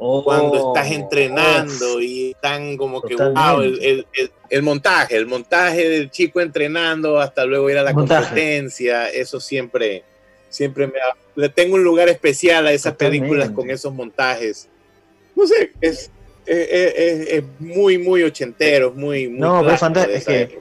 Oh, 0.00 0.22
cuando 0.22 0.68
estás 0.74 0.92
entrenando 0.92 1.96
oh, 1.96 2.00
y 2.00 2.30
están 2.30 2.76
como 2.76 3.02
que 3.02 3.16
wow, 3.16 3.60
el, 3.62 3.82
el- 3.82 4.06
el- 4.14 4.30
el 4.48 4.62
montaje, 4.62 5.16
el 5.16 5.26
montaje 5.26 5.88
del 5.88 6.10
chico 6.10 6.40
entrenando 6.40 7.18
hasta 7.20 7.44
luego 7.44 7.68
ir 7.68 7.78
a 7.78 7.82
la 7.82 7.92
Montaje. 7.92 8.26
competencia, 8.26 9.10
eso 9.10 9.40
siempre, 9.40 10.04
siempre 10.48 10.86
me 10.86 11.00
ha- 11.00 11.16
le 11.34 11.48
tengo 11.48 11.74
un 11.74 11.82
lugar 11.84 12.08
especial 12.08 12.66
a 12.66 12.72
esas 12.72 12.92
Totalmente. 12.92 13.26
películas 13.26 13.50
con 13.50 13.70
esos 13.70 13.92
montajes. 13.92 14.68
No 15.34 15.46
sé, 15.46 15.72
es, 15.80 16.10
es, 16.46 16.68
es- 16.70 17.28
es 17.28 17.44
muy, 17.58 17.98
muy 17.98 18.22
ochentero, 18.22 18.92
muy, 18.92 19.28
muy 19.28 19.38
No, 19.40 19.62
pero 19.64 20.04
es 20.10 20.24
que-. 20.24 20.58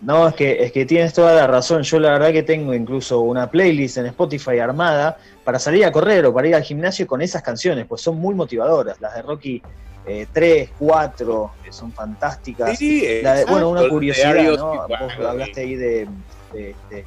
No, 0.00 0.28
es 0.28 0.34
que, 0.34 0.62
es 0.62 0.70
que 0.72 0.86
tienes 0.86 1.12
toda 1.12 1.34
la 1.34 1.46
razón. 1.46 1.82
Yo 1.82 1.98
la 1.98 2.12
verdad 2.12 2.30
que 2.32 2.44
tengo 2.44 2.72
incluso 2.72 3.20
una 3.20 3.50
playlist 3.50 3.96
en 3.98 4.06
Spotify 4.06 4.58
armada 4.60 5.16
para 5.44 5.58
salir 5.58 5.84
a 5.84 5.90
correr 5.92 6.24
o 6.26 6.32
para 6.32 6.46
ir 6.46 6.54
al 6.54 6.62
gimnasio 6.62 7.06
con 7.06 7.20
esas 7.20 7.42
canciones, 7.42 7.84
pues 7.86 8.00
son 8.02 8.16
muy 8.16 8.34
motivadoras. 8.34 9.00
Las 9.00 9.14
de 9.14 9.22
Rocky 9.22 9.62
eh, 10.04 10.26
3, 10.32 10.70
4, 10.78 11.52
que 11.62 11.72
son 11.72 11.92
fantásticas. 11.92 12.78
Sí, 12.78 13.04
La 13.22 13.34
de- 13.34 13.44
bueno, 13.44 13.68
una 13.70 13.80
curiosidad, 13.88 14.32
¿no? 14.56 14.86
Vos 14.88 15.12
hablaste 15.26 15.60
ahí 15.62 15.74
de, 15.76 16.08
de- 16.52 16.76
de- 16.88 17.06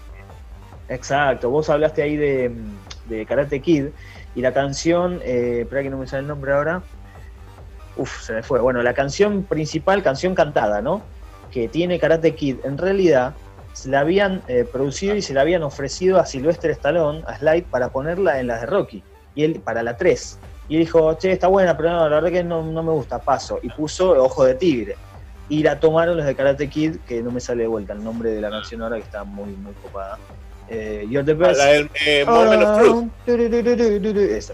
Exacto, 0.90 1.50
vos 1.50 1.70
hablaste 1.70 2.02
ahí 2.02 2.18
de, 2.18 2.52
de 3.06 3.26
Karate 3.26 3.62
Kid 3.62 3.86
y 4.36 4.42
la 4.42 4.54
canción, 4.54 5.22
eh, 5.24 5.62
espera 5.62 5.84
que 5.84 5.90
no 5.90 5.98
me 5.98 6.06
sale 6.08 6.24
el 6.24 6.28
nombre 6.28 6.52
ahora. 6.52 6.84
Uf, 7.96 8.22
se 8.24 8.34
me 8.34 8.44
fue. 8.44 8.60
Bueno, 8.60 8.82
la 8.84 8.94
canción 8.94 9.46
principal, 9.46 10.04
canción 10.04 10.36
cantada, 10.36 10.82
¿no? 10.82 11.02
Que 11.52 11.68
tiene 11.68 12.00
Karate 12.00 12.34
Kid, 12.36 12.58
en 12.64 12.78
realidad 12.78 13.34
se 13.74 13.90
la 13.90 14.02
habían 14.02 14.42
eh, 14.48 14.66
producido 14.70 15.16
y 15.16 15.22
se 15.22 15.34
la 15.34 15.42
habían 15.42 15.64
ofrecido 15.64 16.20
a 16.20 16.26
Sylvester 16.26 16.72
Stallone, 16.72 17.24
a 17.28 17.38
Slide, 17.38 17.64
para 17.70 17.90
ponerla 17.90 18.40
en 18.40 18.48
las 18.48 18.62
de 18.62 18.68
Rocky, 18.68 19.04
y 19.36 19.44
él 19.44 19.62
para 19.64 19.82
la 19.84 19.96
3. 19.98 20.40
Y 20.70 20.76
él 20.76 20.82
dijo, 20.82 21.14
che, 21.16 21.32
está 21.32 21.48
buena, 21.48 21.76
pero 21.76 21.90
no, 21.92 22.08
la 22.10 22.16
verdad 22.16 22.32
que 22.32 22.44
no, 22.44 22.64
no 22.64 22.84
me 22.84 22.92
gusta, 22.92 23.20
paso. 23.20 23.60
Y 23.62 23.70
puso 23.70 24.12
Ojo 24.24 24.46
de 24.46 24.56
Tigre. 24.56 24.96
Y 25.50 25.64
la 25.64 25.80
tomaron 25.80 26.16
los 26.16 26.26
de 26.26 26.34
Karate 26.36 26.70
Kid, 26.70 26.98
que 27.08 27.22
no 27.22 27.32
me 27.32 27.42
sale 27.42 27.64
de 27.64 27.68
vuelta 27.68 27.92
el 27.94 28.04
nombre 28.04 28.32
de 28.32 28.40
la 28.42 28.50
canción 28.50 28.82
ahora, 28.82 28.96
que 28.96 29.04
está 29.04 29.24
muy, 29.26 29.52
muy 29.52 29.74
copada. 29.74 30.18
Eh, 30.70 31.06
You're 31.10 31.26
the 31.26 31.34
best. 31.34 31.58
la 31.58 31.66
del 31.66 31.90
eh, 32.06 32.24
Moment 32.26 32.64
of 32.64 32.80
Truth. 33.26 34.18
Esa. 34.18 34.54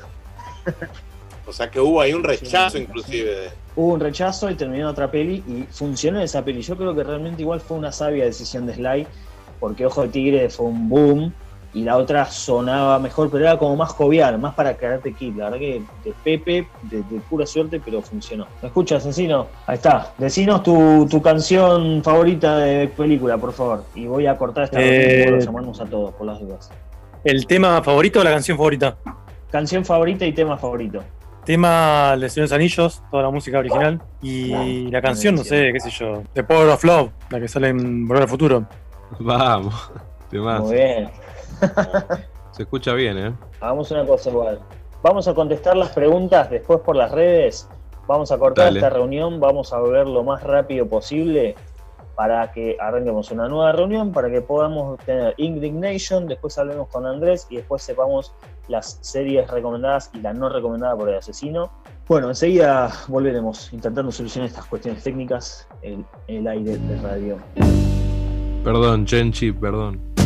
O 1.45 1.53
sea 1.53 1.69
que 1.69 1.79
hubo 1.79 2.01
ahí 2.01 2.13
un 2.13 2.23
rechazo 2.23 2.77
inclusive. 2.79 3.29
de- 3.35 3.66
Hubo 3.77 3.93
un 3.93 3.99
rechazo 3.99 4.49
y 4.49 4.55
terminó 4.55 4.89
otra 4.89 5.09
peli 5.09 5.43
y 5.47 5.65
funcionó 5.71 6.19
esa 6.19 6.43
peli. 6.43 6.61
Yo 6.63 6.75
creo 6.75 6.95
que 6.95 7.03
realmente 7.03 7.43
igual 7.43 7.61
fue 7.61 7.77
una 7.77 7.91
sabia 7.91 8.25
decisión 8.25 8.65
de 8.65 8.73
Sly, 8.73 9.07
porque 9.59 9.85
Ojo 9.85 10.01
de 10.01 10.07
Tigre 10.09 10.49
fue 10.49 10.65
un 10.65 10.89
boom 10.89 11.31
y 11.75 11.83
la 11.83 11.95
otra 11.97 12.25
sonaba 12.25 12.97
mejor, 12.97 13.29
pero 13.29 13.43
era 13.43 13.59
como 13.59 13.75
más 13.75 13.91
jovial, 13.91 14.39
más 14.39 14.55
para 14.55 14.75
Karate 14.75 15.13
Kid. 15.13 15.35
La 15.35 15.45
verdad 15.45 15.59
que 15.59 15.81
de 16.03 16.13
Pepe, 16.23 16.67
de, 16.89 17.03
de 17.03 17.19
pura 17.29 17.45
suerte, 17.45 17.79
pero 17.79 18.01
funcionó. 18.01 18.47
¿Me 18.63 18.69
escuchas, 18.69 19.05
Encino? 19.05 19.45
Ahí 19.67 19.75
está. 19.75 20.11
Decinos 20.17 20.63
tu, 20.63 21.05
tu 21.07 21.21
canción 21.21 22.01
favorita 22.03 22.57
de 22.57 22.87
película, 22.87 23.37
por 23.37 23.53
favor. 23.53 23.83
Y 23.93 24.07
voy 24.07 24.25
a 24.25 24.35
cortar 24.37 24.63
esta 24.63 24.81
Eh, 24.81 25.37
y 25.39 25.45
llamarnos 25.45 25.79
a 25.79 25.85
todos, 25.85 26.15
por 26.15 26.25
las 26.25 26.39
dudas. 26.39 26.71
¿El 27.23 27.45
tema 27.45 27.83
favorito 27.83 28.21
o 28.21 28.23
la 28.23 28.31
canción 28.31 28.57
favorita? 28.57 28.97
Canción 29.51 29.85
favorita 29.85 30.25
y 30.25 30.33
tema 30.33 30.57
favorito. 30.57 31.03
Tema 31.47 32.11
El 32.13 32.19
de 32.19 32.29
Señor 32.29 32.49
de 32.49 32.55
los 32.55 32.59
Anillos, 32.59 33.03
toda 33.09 33.23
la 33.23 33.29
música 33.29 33.59
original. 33.59 34.01
Y 34.21 34.91
la 34.91 35.01
canción, 35.01 35.35
no 35.35 35.45
sé, 35.45 35.71
qué 35.71 35.79
sé 35.79 35.89
yo. 35.89 36.23
The 36.33 36.43
Power 36.43 36.67
of 36.67 36.83
Love, 36.83 37.09
la 37.29 37.39
que 37.39 37.47
sale 37.47 37.69
en 37.69 38.05
Volver 38.05 38.23
al 38.23 38.29
Futuro. 38.29 38.65
Vamos, 39.19 39.89
de 40.31 40.39
más. 40.39 40.61
Muy 40.61 40.75
bien. 40.75 41.09
Se 42.51 42.63
escucha 42.63 42.93
bien, 42.93 43.17
¿eh? 43.17 43.33
Hagamos 43.61 43.89
una 43.91 44.05
cosa 44.05 44.29
igual. 44.29 44.59
Vamos 45.01 45.25
a 45.29 45.33
contestar 45.33 45.77
las 45.77 45.91
preguntas 45.91 46.49
después 46.49 46.81
por 46.81 46.97
las 46.97 47.11
redes. 47.11 47.69
Vamos 48.07 48.29
a 48.33 48.37
cortar 48.37 48.65
Dale. 48.65 48.79
esta 48.79 48.89
reunión. 48.89 49.39
Vamos 49.39 49.71
a 49.71 49.79
volver 49.79 50.05
lo 50.05 50.23
más 50.23 50.43
rápido 50.43 50.85
posible 50.85 51.55
para 52.15 52.51
que 52.51 52.75
arranquemos 52.77 53.31
una 53.31 53.47
nueva 53.47 53.71
reunión, 53.71 54.11
para 54.11 54.29
que 54.29 54.41
podamos 54.41 54.97
tener 55.05 55.35
Indignation, 55.37 56.27
después 56.27 56.57
hablemos 56.57 56.87
con 56.87 57.05
Andrés 57.05 57.45
y 57.51 57.57
después 57.57 57.83
sepamos 57.83 58.33
las 58.67 58.99
series 59.01 59.49
recomendadas 59.49 60.09
y 60.13 60.21
la 60.21 60.33
no 60.33 60.49
recomendada 60.49 60.95
por 60.95 61.09
el 61.09 61.15
asesino. 61.15 61.71
Bueno, 62.07 62.29
enseguida 62.29 62.91
volveremos 63.07 63.71
intentando 63.73 64.11
solucionar 64.11 64.49
estas 64.49 64.65
cuestiones 64.65 65.03
técnicas 65.03 65.67
en 65.81 66.05
el 66.27 66.47
aire 66.47 66.77
de 66.77 67.01
radio. 67.01 67.37
Perdón, 68.63 69.05
Chenchi, 69.05 69.51
perdón. 69.51 70.16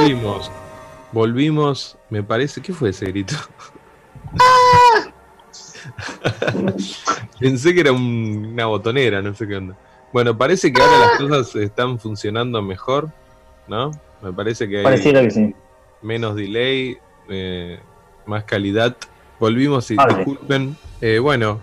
Volvimos. 0.00 0.50
Volvimos, 1.12 1.98
me 2.08 2.22
parece. 2.22 2.60
¿Qué 2.62 2.72
fue 2.72 2.90
ese 2.90 3.06
grito? 3.06 3.34
Pensé 7.38 7.74
que 7.74 7.80
era 7.80 7.92
un- 7.92 8.50
una 8.52 8.66
botonera, 8.66 9.22
no 9.22 9.34
sé 9.34 9.46
qué 9.46 9.56
onda. 9.56 9.76
Bueno, 10.12 10.36
parece 10.36 10.72
que 10.72 10.80
ahora 10.80 10.98
las 10.98 11.18
cosas 11.18 11.54
están 11.56 11.98
funcionando 11.98 12.60
mejor, 12.62 13.10
¿no? 13.68 13.90
Me 14.22 14.32
parece 14.32 14.68
que 14.68 14.78
hay 14.78 14.84
Pareciera 14.84 15.22
que 15.22 15.30
sí. 15.30 15.54
menos 16.02 16.34
delay, 16.36 16.96
eh, 17.28 17.78
más 18.26 18.44
calidad. 18.44 18.96
Volvimos 19.38 19.90
y 19.90 19.94
Vale. 19.96 20.16
disculpen. 20.16 20.76
Eh, 21.00 21.18
bueno, 21.18 21.60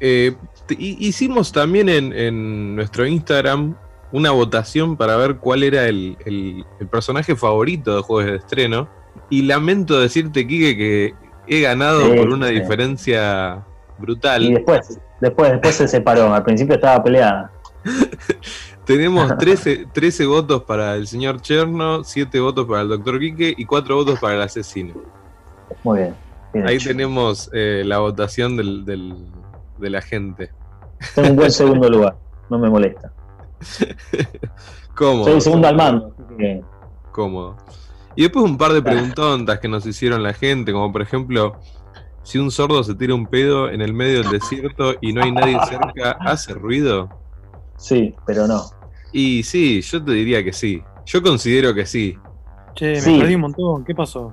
eh, 0.00 0.34
hicimos 0.78 1.52
también 1.52 1.88
en, 1.88 2.12
en 2.12 2.76
nuestro 2.76 3.06
Instagram 3.06 3.74
una 4.14 4.30
votación 4.30 4.96
para 4.96 5.16
ver 5.16 5.38
cuál 5.38 5.64
era 5.64 5.86
el, 5.88 6.16
el- 6.24 6.64
el 6.78 6.86
personaje 6.86 7.34
favorito 7.34 7.96
de 7.96 8.02
juegos 8.02 8.30
de 8.30 8.36
estreno. 8.38 8.88
Y 9.28 9.42
lamento 9.42 9.98
decirte, 10.00 10.46
Kike, 10.46 10.76
que 10.76 11.14
he 11.48 11.60
ganado 11.60 12.00
Sí, 12.12 12.16
por 12.16 12.28
una 12.30 12.46
sí. 12.48 12.54
diferencia 12.60 13.64
brutal. 13.98 14.44
Y 14.44 14.54
después, 14.54 15.00
después, 15.20 15.50
después 15.50 15.74
se 15.74 15.88
separó. 15.88 16.32
Al 16.32 16.44
principio 16.44 16.76
estaba 16.76 17.02
peleada. 17.02 17.50
Tenemos 18.84 19.36
13, 19.38 19.86
13 19.92 20.26
votos 20.26 20.62
para 20.62 20.94
el 20.94 21.06
señor 21.06 21.40
Cherno, 21.40 22.04
7 22.04 22.38
votos 22.40 22.66
para 22.66 22.82
el 22.82 22.88
doctor 22.88 23.18
Quique 23.18 23.52
y 23.56 23.64
4 23.64 23.96
votos 23.96 24.18
para 24.20 24.34
el 24.34 24.42
asesino. 24.42 24.94
Muy 25.82 25.98
bien. 26.00 26.14
bien 26.52 26.68
Ahí 26.68 26.76
hecho. 26.76 26.90
tenemos 26.90 27.50
eh, 27.52 27.82
la 27.84 27.98
votación 27.98 28.56
del, 28.56 28.84
del- 28.84 29.26
de 29.78 29.90
la 29.90 30.02
gente. 30.02 30.50
Tengo 31.16 31.30
un 31.30 31.36
buen 31.36 31.50
segundo 31.50 31.88
lugar. 31.88 32.16
No 32.50 32.58
me 32.58 32.68
molesta. 32.68 33.10
Cómodo. 34.94 35.24
Soy 35.24 35.34
el 35.34 35.40
segundo 35.40 35.68
al 35.68 35.76
mando. 35.76 36.14
así 36.24 36.36
que- 36.36 36.62
Cómodo. 37.12 37.56
Y 38.16 38.22
después 38.22 38.44
un 38.44 38.56
par 38.58 38.72
de 38.72 38.82
preguntontas 38.82 39.58
que 39.58 39.68
nos 39.68 39.84
hicieron 39.86 40.22
la 40.22 40.32
gente, 40.34 40.72
como 40.72 40.92
por 40.92 41.02
ejemplo, 41.02 41.56
si 42.22 42.38
un 42.38 42.50
sordo 42.50 42.82
se 42.84 42.94
tira 42.94 43.14
un 43.14 43.26
pedo 43.26 43.68
en 43.68 43.80
el 43.82 43.92
medio 43.92 44.22
del 44.22 44.30
desierto 44.30 44.94
y 45.00 45.12
no 45.12 45.22
hay 45.22 45.32
nadie 45.32 45.58
cerca, 45.68 46.12
¿hace 46.20 46.54
ruido? 46.54 47.08
Sí, 47.76 48.14
pero 48.26 48.46
no. 48.46 48.62
Y 49.12 49.42
sí, 49.42 49.80
yo 49.82 50.04
te 50.04 50.12
diría 50.12 50.44
que 50.44 50.52
sí. 50.52 50.82
Yo 51.06 51.22
considero 51.22 51.74
que 51.74 51.86
sí. 51.86 52.16
Che, 52.74 52.92
me 52.94 53.00
Sí. 53.00 53.18
perdí 53.18 53.34
un 53.34 53.40
montón. 53.42 53.84
¿Qué 53.84 53.94
pasó? 53.94 54.32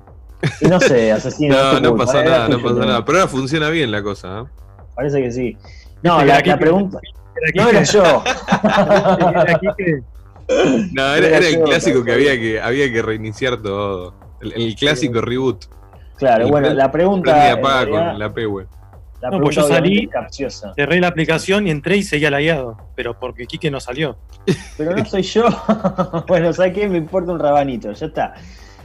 Y 0.60 0.66
no 0.66 0.80
sé, 0.80 1.12
asesino. 1.12 1.54
No, 1.74 1.80
no 1.80 1.96
pasa 1.96 2.20
era 2.22 2.30
nada, 2.30 2.48
no 2.48 2.56
también. 2.58 2.86
nada. 2.88 3.04
Pero 3.04 3.18
ahora 3.18 3.28
funciona 3.30 3.68
bien 3.70 3.90
la 3.92 4.02
cosa. 4.02 4.40
¿eh? 4.40 4.44
Parece 4.96 5.22
que 5.22 5.30
sí. 5.32 5.56
No, 6.02 6.24
la 6.24 6.58
pregunta. 6.58 6.98
Era 7.42 7.64
No 7.64 7.70
era 7.70 7.82
yo. 7.82 8.24
No, 10.92 11.14
era, 11.14 11.28
Era 11.28 11.36
era 11.38 11.48
el 11.48 11.58
yo, 11.58 11.64
clásico 11.64 12.04
que 12.04 12.12
había 12.12 12.38
que 12.38 12.60
había 12.60 12.92
que 12.92 13.00
reiniciar 13.00 13.62
todo. 13.62 14.14
El, 14.40 14.52
el 14.52 14.74
clásico 14.74 15.20
reboot. 15.20 15.64
Claro, 16.16 16.44
El 16.44 16.50
bueno, 16.50 16.74
la 16.74 16.90
pregunta. 16.90 17.52
Apaga 17.52 17.84
realidad, 17.84 18.08
con 18.10 18.18
la 18.18 18.28
la 18.28 19.30
No, 19.30 19.40
pues 19.40 19.56
yo 19.56 19.66
salí-. 19.68 20.10
Cerré 20.76 21.00
la 21.00 21.08
aplicación 21.08 21.66
y 21.66 21.70
entré 21.70 21.96
y 21.96 22.02
seguía 22.02 22.30
lagueado. 22.30 22.76
Pero 22.94 23.18
porque 23.18 23.46
Quique 23.46 23.70
no 23.70 23.80
salió. 23.80 24.16
Pero 24.76 24.94
no 24.94 25.04
soy 25.04 25.22
yo. 25.22 25.46
bueno, 26.28 26.52
¿sabes 26.52 26.74
qué? 26.74 26.88
Me 26.88 26.98
importa 26.98 27.32
un 27.32 27.38
rabanito, 27.38 27.92
ya 27.92 28.06
está. 28.06 28.34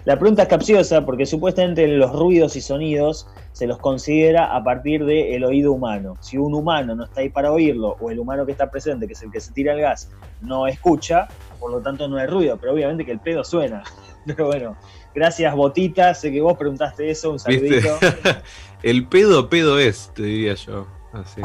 La 0.08 0.18
pregunta 0.18 0.44
es 0.44 0.48
capciosa 0.48 1.06
porque 1.06 1.26
supuestamente 1.26 1.86
los 1.86 2.14
ruidos 2.14 2.56
y 2.56 2.62
sonidos 2.62 3.28
se 3.52 3.68
los 3.68 3.78
considera 3.78 4.56
a 4.56 4.64
partir 4.64 5.04
del 5.04 5.44
oído 5.44 5.74
humano. 5.74 6.16
Si 6.22 6.38
un 6.38 6.54
humano 6.54 6.96
no 6.96 7.04
está 7.04 7.20
ahí 7.20 7.28
para 7.28 7.52
oírlo, 7.52 7.98
o 8.00 8.10
el 8.10 8.18
humano 8.18 8.46
que 8.46 8.54
está 8.54 8.72
presente, 8.72 9.06
que 9.06 9.12
es 9.12 9.22
el 9.22 9.32
que 9.32 9.42
se 9.42 9.52
tira 9.52 9.74
el 9.74 9.82
gas, 9.82 10.10
no 10.40 10.66
escucha, 10.66 11.28
por 11.60 11.72
lo 11.72 11.82
tanto 11.82 12.08
no 12.08 12.16
hay 12.16 12.26
ruido, 12.26 12.56
pero 12.56 12.72
obviamente 12.72 13.04
que 13.04 13.12
el 13.12 13.20
pedo 13.20 13.44
suena. 13.44 13.84
Pero 14.26 14.46
bueno, 14.46 14.78
gracias 15.14 15.54
Botita, 15.54 16.14
sé 16.14 16.32
que 16.32 16.40
vos 16.40 16.58
preguntaste 16.58 17.10
eso, 17.10 17.32
un 17.32 17.40
saludito. 17.40 18.00
el 18.84 19.08
pedo 19.08 19.50
pedo 19.50 19.78
es, 19.78 20.10
te 20.16 20.24
diría 20.24 20.54
yo. 20.54 20.88
Así. 21.12 21.42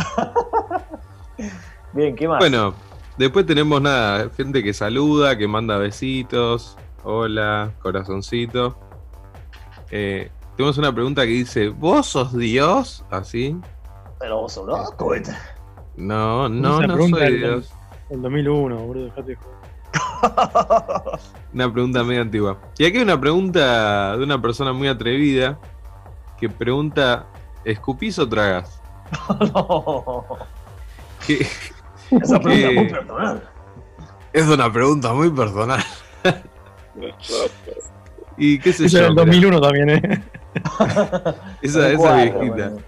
Bien, 1.95 2.15
¿qué 2.15 2.29
más? 2.29 2.39
Bueno, 2.39 2.75
después 3.19 3.45
tenemos 3.45 3.83
nada, 3.83 4.31
gente 4.37 4.63
que 4.63 4.73
saluda, 4.73 5.37
que 5.37 5.49
manda 5.49 5.79
besitos. 5.79 6.77
Hola, 7.05 7.73
corazoncito. 7.81 8.77
Eh, 9.91 10.31
tenemos 10.57 10.79
una 10.79 10.95
pregunta 10.95 11.23
que 11.23 11.29
dice: 11.33 11.69
¿Vos 11.69 12.07
sos 12.07 12.37
Dios? 12.37 13.05
Así. 13.11 13.57
Pero 14.21 14.43
vos 14.43 14.53
sos 14.53 14.67
loco, 14.67 15.15
este. 15.15 15.33
No, 15.97 16.49
no, 16.49 16.81
no 16.81 17.09
soy 17.09 17.39
Dios. 17.39 17.73
El 18.09 18.23
2001, 18.23 18.77
boludo. 18.77 19.05
Dejate. 19.07 19.39
Una 21.53 21.73
pregunta 21.73 22.05
medio 22.05 22.23
antigua. 22.23 22.59
Y 22.79 22.85
aquí 22.85 22.97
hay 22.99 23.03
una 23.03 23.21
pregunta 23.21 24.17
de 24.17 24.23
una 24.23 24.41
persona 24.41 24.73
muy 24.73 24.87
atrevida 24.89 25.59
que 26.39 26.49
pregunta: 26.49 27.27
¿escupís 27.65 28.19
o 28.19 28.29
tragas? 28.29 28.81
No. 29.53 30.25
Que 31.27 31.47
Esa 32.11 32.39
pregunta 32.41 32.69
es 32.69 32.75
muy 32.75 32.89
personal. 32.89 33.43
es 34.33 34.47
una 34.49 34.73
pregunta 34.73 35.13
muy 35.13 35.31
personal. 35.31 35.85
y 38.37 38.59
qué 38.59 38.73
sé 38.73 38.87
Eso 38.87 38.93
yo. 38.95 38.99
era 38.99 39.07
el 39.09 39.13
mira, 39.15 39.25
2001 39.25 39.61
también, 39.61 39.91
¿eh? 39.91 40.23
esa, 41.63 41.89
esa 41.91 41.97
Cuadro, 41.97 42.41
viejita. 42.41 42.69
bueno. 42.71 42.83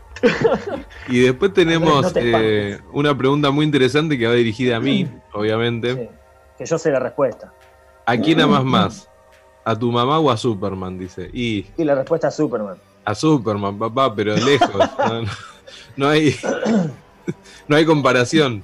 Y 1.09 1.21
después 1.21 1.53
tenemos 1.53 2.03
no 2.03 2.11
te 2.13 2.73
eh, 2.73 2.79
una 2.93 3.17
pregunta 3.17 3.51
muy 3.51 3.65
interesante 3.67 4.17
que 4.19 4.27
va 4.27 4.33
dirigida 4.35 4.77
a 4.77 4.81
mí, 4.81 5.07
obviamente. 5.33 5.95
Sí, 5.95 6.09
que 6.59 6.65
yo 6.67 6.79
sé 6.79 6.91
la 6.91 7.01
respuesta. 7.01 7.53
¿A 8.07 8.17
quién 8.17 8.41
amas 8.41 8.65
más? 8.65 9.09
¿A 9.65 9.79
tu 9.79 9.91
mamá 9.91 10.19
o 10.19 10.31
a 10.31 10.37
Superman? 10.37 10.99
Dice. 10.99 11.29
Y 11.33 11.67
Y 11.77 11.85
la 11.85 11.95
respuesta 11.95 12.29
es 12.29 12.35
Superman. 12.37 12.77
a 13.05 13.15
Superman, 13.15 13.79
papá, 13.79 14.15
pero 14.15 14.35
lejos. 14.37 14.75
No, 14.99 15.23
no- 15.23 15.31
no 15.97 16.09
hay, 16.09 16.35
no 17.69 17.77
hay 17.77 17.85
comparación. 17.85 18.63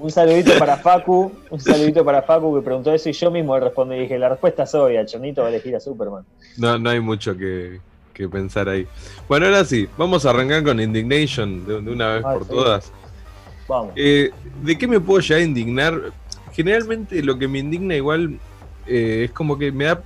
Un 0.00 0.10
saludito 0.10 0.58
para 0.58 0.78
Facu, 0.78 1.30
un 1.50 1.60
saludito 1.60 2.02
para 2.02 2.22
Facu 2.22 2.56
que 2.56 2.62
preguntó 2.64 2.90
eso 2.92 3.10
y 3.10 3.12
yo 3.12 3.30
mismo 3.30 3.54
le 3.58 3.64
respondí 3.64 3.96
y 3.96 4.00
dije, 4.00 4.18
la 4.18 4.30
respuesta 4.30 4.62
es 4.62 4.74
obvia, 4.74 5.04
Chonito 5.04 5.42
va 5.42 5.48
a 5.48 5.50
elegir 5.50 5.76
a 5.76 5.80
Superman. 5.80 6.24
No, 6.56 6.78
no 6.78 6.88
hay 6.88 7.00
mucho 7.00 7.36
que, 7.36 7.80
que 8.14 8.26
pensar 8.26 8.70
ahí. 8.70 8.86
Bueno, 9.28 9.44
ahora 9.46 9.62
sí, 9.62 9.86
vamos 9.98 10.24
a 10.24 10.30
arrancar 10.30 10.64
con 10.64 10.80
Indignation 10.80 11.66
de, 11.66 11.82
de 11.82 11.90
una 11.90 12.14
vez 12.14 12.24
Ay, 12.24 12.38
por 12.38 12.44
sí. 12.44 12.50
todas. 12.50 12.92
Vamos. 13.68 13.92
Eh, 13.94 14.30
¿De 14.62 14.78
qué 14.78 14.88
me 14.88 15.00
puedo 15.00 15.20
ya 15.20 15.38
indignar? 15.38 16.00
Generalmente 16.52 17.22
lo 17.22 17.38
que 17.38 17.46
me 17.46 17.58
indigna 17.58 17.94
igual 17.94 18.38
eh, 18.86 19.24
es 19.26 19.32
como 19.32 19.58
que 19.58 19.70
me 19.70 19.84
da 19.84 20.02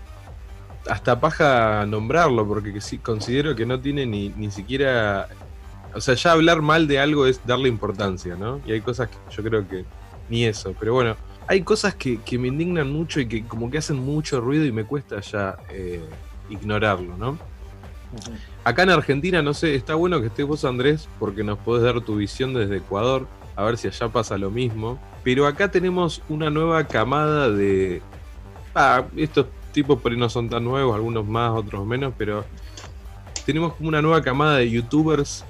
hasta 0.90 1.20
paja 1.20 1.86
nombrarlo, 1.86 2.46
porque 2.46 2.74
considero 3.00 3.54
que 3.54 3.64
no 3.64 3.78
tiene 3.80 4.06
ni, 4.06 4.30
ni 4.30 4.50
siquiera... 4.50 5.28
O 5.94 6.00
sea, 6.00 6.14
ya 6.14 6.32
hablar 6.32 6.62
mal 6.62 6.86
de 6.86 6.98
algo 6.98 7.26
es 7.26 7.40
darle 7.46 7.68
importancia, 7.68 8.36
¿no? 8.36 8.60
Y 8.66 8.72
hay 8.72 8.80
cosas 8.80 9.08
que 9.08 9.16
yo 9.34 9.42
creo 9.42 9.68
que 9.68 9.84
ni 10.28 10.44
eso, 10.44 10.74
pero 10.78 10.94
bueno, 10.94 11.16
hay 11.46 11.62
cosas 11.62 11.94
que, 11.94 12.20
que 12.22 12.38
me 12.38 12.48
indignan 12.48 12.90
mucho 12.90 13.20
y 13.20 13.26
que 13.26 13.44
como 13.44 13.70
que 13.70 13.78
hacen 13.78 13.96
mucho 13.96 14.40
ruido 14.40 14.64
y 14.64 14.72
me 14.72 14.84
cuesta 14.84 15.20
ya 15.20 15.58
eh, 15.70 16.02
ignorarlo, 16.48 17.16
¿no? 17.16 17.38
Acá 18.62 18.84
en 18.84 18.90
Argentina, 18.90 19.42
no 19.42 19.54
sé, 19.54 19.74
está 19.74 19.94
bueno 19.94 20.20
que 20.20 20.28
estés 20.28 20.46
vos, 20.46 20.64
Andrés, 20.64 21.08
porque 21.18 21.44
nos 21.44 21.58
podés 21.58 21.82
dar 21.82 22.00
tu 22.00 22.16
visión 22.16 22.54
desde 22.54 22.76
Ecuador, 22.76 23.26
a 23.56 23.64
ver 23.64 23.76
si 23.76 23.88
allá 23.88 24.08
pasa 24.08 24.38
lo 24.38 24.50
mismo. 24.50 24.98
Pero 25.22 25.46
acá 25.46 25.70
tenemos 25.70 26.22
una 26.28 26.48
nueva 26.48 26.84
camada 26.84 27.50
de. 27.50 28.02
Ah, 28.74 29.04
esto 29.16 29.42
es 29.42 29.46
tipos 29.74 30.00
por 30.00 30.12
ahí 30.12 30.18
no 30.18 30.30
son 30.30 30.48
tan 30.48 30.64
nuevos, 30.64 30.94
algunos 30.94 31.26
más, 31.26 31.50
otros 31.50 31.84
menos, 31.84 32.14
pero 32.16 32.44
tenemos 33.44 33.74
como 33.74 33.88
una 33.90 34.00
nueva 34.00 34.22
camada 34.22 34.56
de 34.58 34.70
youtubers, 34.70 35.44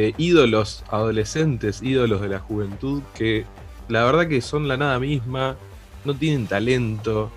eh, 0.00 0.14
ídolos 0.16 0.84
adolescentes, 0.90 1.82
ídolos 1.82 2.20
de 2.20 2.28
la 2.28 2.38
juventud, 2.38 3.02
que 3.16 3.44
la 3.88 4.04
verdad 4.04 4.28
que 4.28 4.40
son 4.40 4.68
la 4.68 4.76
nada 4.76 5.00
misma, 5.00 5.56
no 6.04 6.14
tienen 6.14 6.46
talento, 6.46 7.32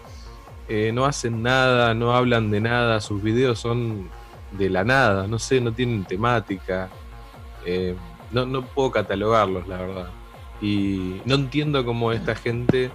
eh, 0.70 0.92
no 0.94 1.06
hacen 1.06 1.42
nada, 1.42 1.96
no 1.96 2.14
hablan 2.14 2.52
de 2.52 2.62
nada, 2.62 3.02
sus 3.02 3.24
videos 3.24 3.58
son 3.58 4.12
de 4.52 4.70
la 4.70 4.84
nada, 4.84 5.26
no 5.26 5.40
sé, 5.40 5.60
no 5.60 5.72
tienen 5.72 6.04
temática. 6.04 6.90
Eh, 7.66 7.96
no, 8.32 8.64
puedo 8.64 8.92
catalogarlos, 8.92 9.68
la 9.68 9.78
verdad. 9.78 10.10
Y 10.62 11.20
no 11.26 11.34
entiendo 11.34 11.84
cómo 11.84 12.12
esta 12.12 12.36
gente 12.36 12.92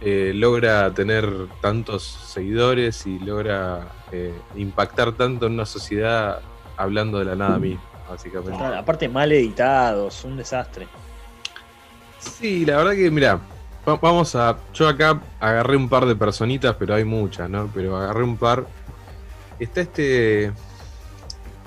logra 0.00 0.92
tener 0.94 1.30
tantos 1.60 2.02
seguidores 2.02 3.06
y 3.06 3.18
logra 3.18 3.92
impactar 4.56 5.12
tanto 5.12 5.46
en 5.46 5.52
una 5.52 5.66
sociedad 5.66 6.40
hablando 6.78 7.18
de 7.18 7.26
la 7.26 7.36
nada 7.36 7.58
misma, 7.58 7.82
básicamente. 8.08 8.64
Aparte 8.64 9.08
mal 9.08 9.30
editados, 9.32 10.24
un 10.24 10.36
desastre. 10.36 10.86
Sí, 12.18 12.64
la 12.64 12.76
verdad 12.78 12.92
que, 12.92 13.10
mira, 13.10 13.38
va- 13.88 13.96
vamos 13.96 14.34
a. 14.34 14.56
Yo 14.72 14.88
acá 14.88 15.20
agarré 15.40 15.76
un 15.76 15.88
par 15.88 16.06
de 16.06 16.16
personitas, 16.16 16.74
pero 16.78 16.94
hay 16.94 17.04
muchas, 17.04 17.48
¿no? 17.50 17.70
Pero 17.74 17.96
agarré 17.96 18.22
un 18.24 18.36
par. 18.36 18.66
Está 19.58 19.82
este. 19.82 20.52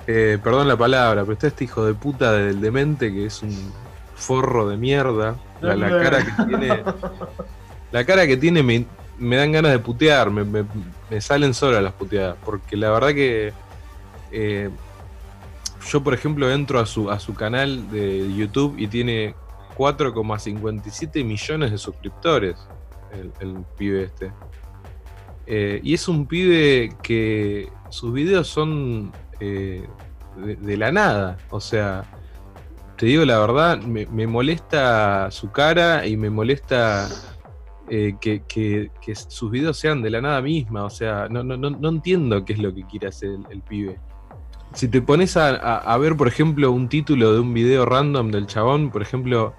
eh, 0.06 0.38
perdón 0.42 0.68
la 0.68 0.76
palabra, 0.76 1.22
pero 1.22 1.34
está 1.34 1.46
este 1.48 1.64
hijo 1.64 1.84
de 1.84 1.94
puta 1.94 2.32
del 2.32 2.60
demente 2.60 3.12
que 3.12 3.26
es 3.26 3.42
un 3.42 3.72
forro 4.16 4.68
de 4.68 4.76
mierda. 4.76 5.36
La, 5.60 5.76
la 5.76 5.88
cara 5.90 6.24
que 6.24 6.44
tiene. 6.46 6.84
La 7.90 8.04
cara 8.04 8.26
que 8.26 8.36
tiene 8.36 8.62
me, 8.62 8.84
me 9.18 9.36
dan 9.36 9.52
ganas 9.52 9.72
de 9.72 9.78
putear, 9.78 10.30
me, 10.30 10.44
me- 10.44 10.64
me 11.08 11.20
salen 11.20 11.54
solas 11.54 11.82
las 11.82 11.92
puteadas. 11.94 12.36
Porque 12.44 12.76
la 12.76 12.90
verdad 12.90 13.08
que. 13.10 13.52
eh, 14.32 14.70
yo, 15.86 16.02
por 16.02 16.14
ejemplo, 16.14 16.50
entro 16.50 16.80
a 16.80 16.86
su, 16.86 17.10
a 17.10 17.18
su 17.18 17.34
canal 17.34 17.90
de 17.90 18.34
YouTube 18.34 18.76
y 18.78 18.88
tiene 18.88 19.34
4,57 19.76 21.24
millones 21.24 21.70
de 21.70 21.78
suscriptores 21.78 22.56
el, 23.12 23.64
pibe 23.76 24.04
este. 24.04 24.32
Eh, 25.46 25.80
y 25.82 25.94
es 25.94 26.08
un 26.08 26.26
pibe 26.26 26.90
que 27.02 27.70
sus 27.88 28.12
videos 28.12 28.48
son 28.48 29.12
eh, 29.40 29.86
de, 30.36 30.76
la 30.76 30.92
nada. 30.92 31.38
O 31.50 31.60
sea, 31.60 32.04
te 32.96 33.06
digo 33.06 33.24
la 33.24 33.38
verdad, 33.38 33.78
me, 33.78 34.26
molesta 34.26 35.30
su 35.30 35.50
cara 35.50 36.06
y 36.06 36.16
me 36.16 36.28
molesta 36.28 37.08
eh, 37.88 38.14
que, 38.20 38.90
sus 39.28 39.50
videos 39.50 39.78
sean 39.78 40.02
de 40.02 40.10
la 40.10 40.20
nada 40.20 40.42
misma. 40.42 40.84
O 40.84 40.90
sea, 40.90 41.28
no, 41.30 41.42
no, 41.42 41.56
no, 41.56 41.70
no 41.70 41.88
entiendo 41.88 42.44
qué 42.44 42.54
es 42.54 42.58
lo 42.58 42.74
que 42.74 42.84
quiere 42.86 43.08
hacer 43.08 43.30
el 43.50 43.62
pibe. 43.62 43.98
Si 44.74 44.88
te 44.88 45.00
pones 45.02 45.36
a, 45.36 45.48
a- 45.50 45.78
a 45.78 45.98
ver, 45.98 46.16
por 46.16 46.28
ejemplo, 46.28 46.70
un 46.70 46.88
título 46.88 47.32
de 47.32 47.40
un 47.40 47.52
video 47.54 47.84
random 47.84 48.30
del 48.30 48.46
chabón, 48.46 48.90
por 48.90 49.02
ejemplo, 49.02 49.54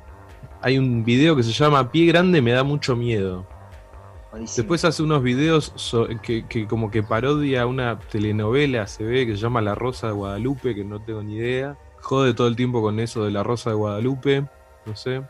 hay 0.62 0.78
un 0.78 1.04
video 1.04 1.36
que 1.36 1.44
se 1.44 1.52
llama 1.52 1.92
Pie 1.92 2.06
Grande 2.08 2.42
me 2.42 2.52
da 2.52 2.64
mucho 2.64 2.96
miedo. 2.96 3.46
Después 4.58 4.86
hace 4.86 5.02
unos 5.02 5.24
videos 5.24 5.72
so- 5.76 6.08
que, 6.22 6.46
que 6.48 6.68
como 6.68 6.92
que 6.92 7.02
parodia 7.02 7.66
una 7.66 7.98
telenovela, 8.00 8.86
se 8.88 9.04
ve, 9.04 9.26
que 9.26 9.32
se 9.36 9.42
llama 9.42 9.62
La 9.62 9.74
Rosa 9.76 10.08
de 10.08 10.14
Guadalupe, 10.14 10.76
que 10.76 10.84
no 10.86 11.02
tengo 11.02 11.24
ni 11.24 11.36
idea. 11.38 11.78
Jode 12.02 12.34
todo 12.34 12.48
el 12.48 12.56
tiempo 12.56 12.82
con 12.82 13.00
eso 13.00 13.26
de 13.26 13.32
La 13.32 13.42
Rosa 13.44 13.72
de 13.72 13.76
Guadalupe, 13.78 14.46
no 14.86 14.96
sé. 14.96 15.24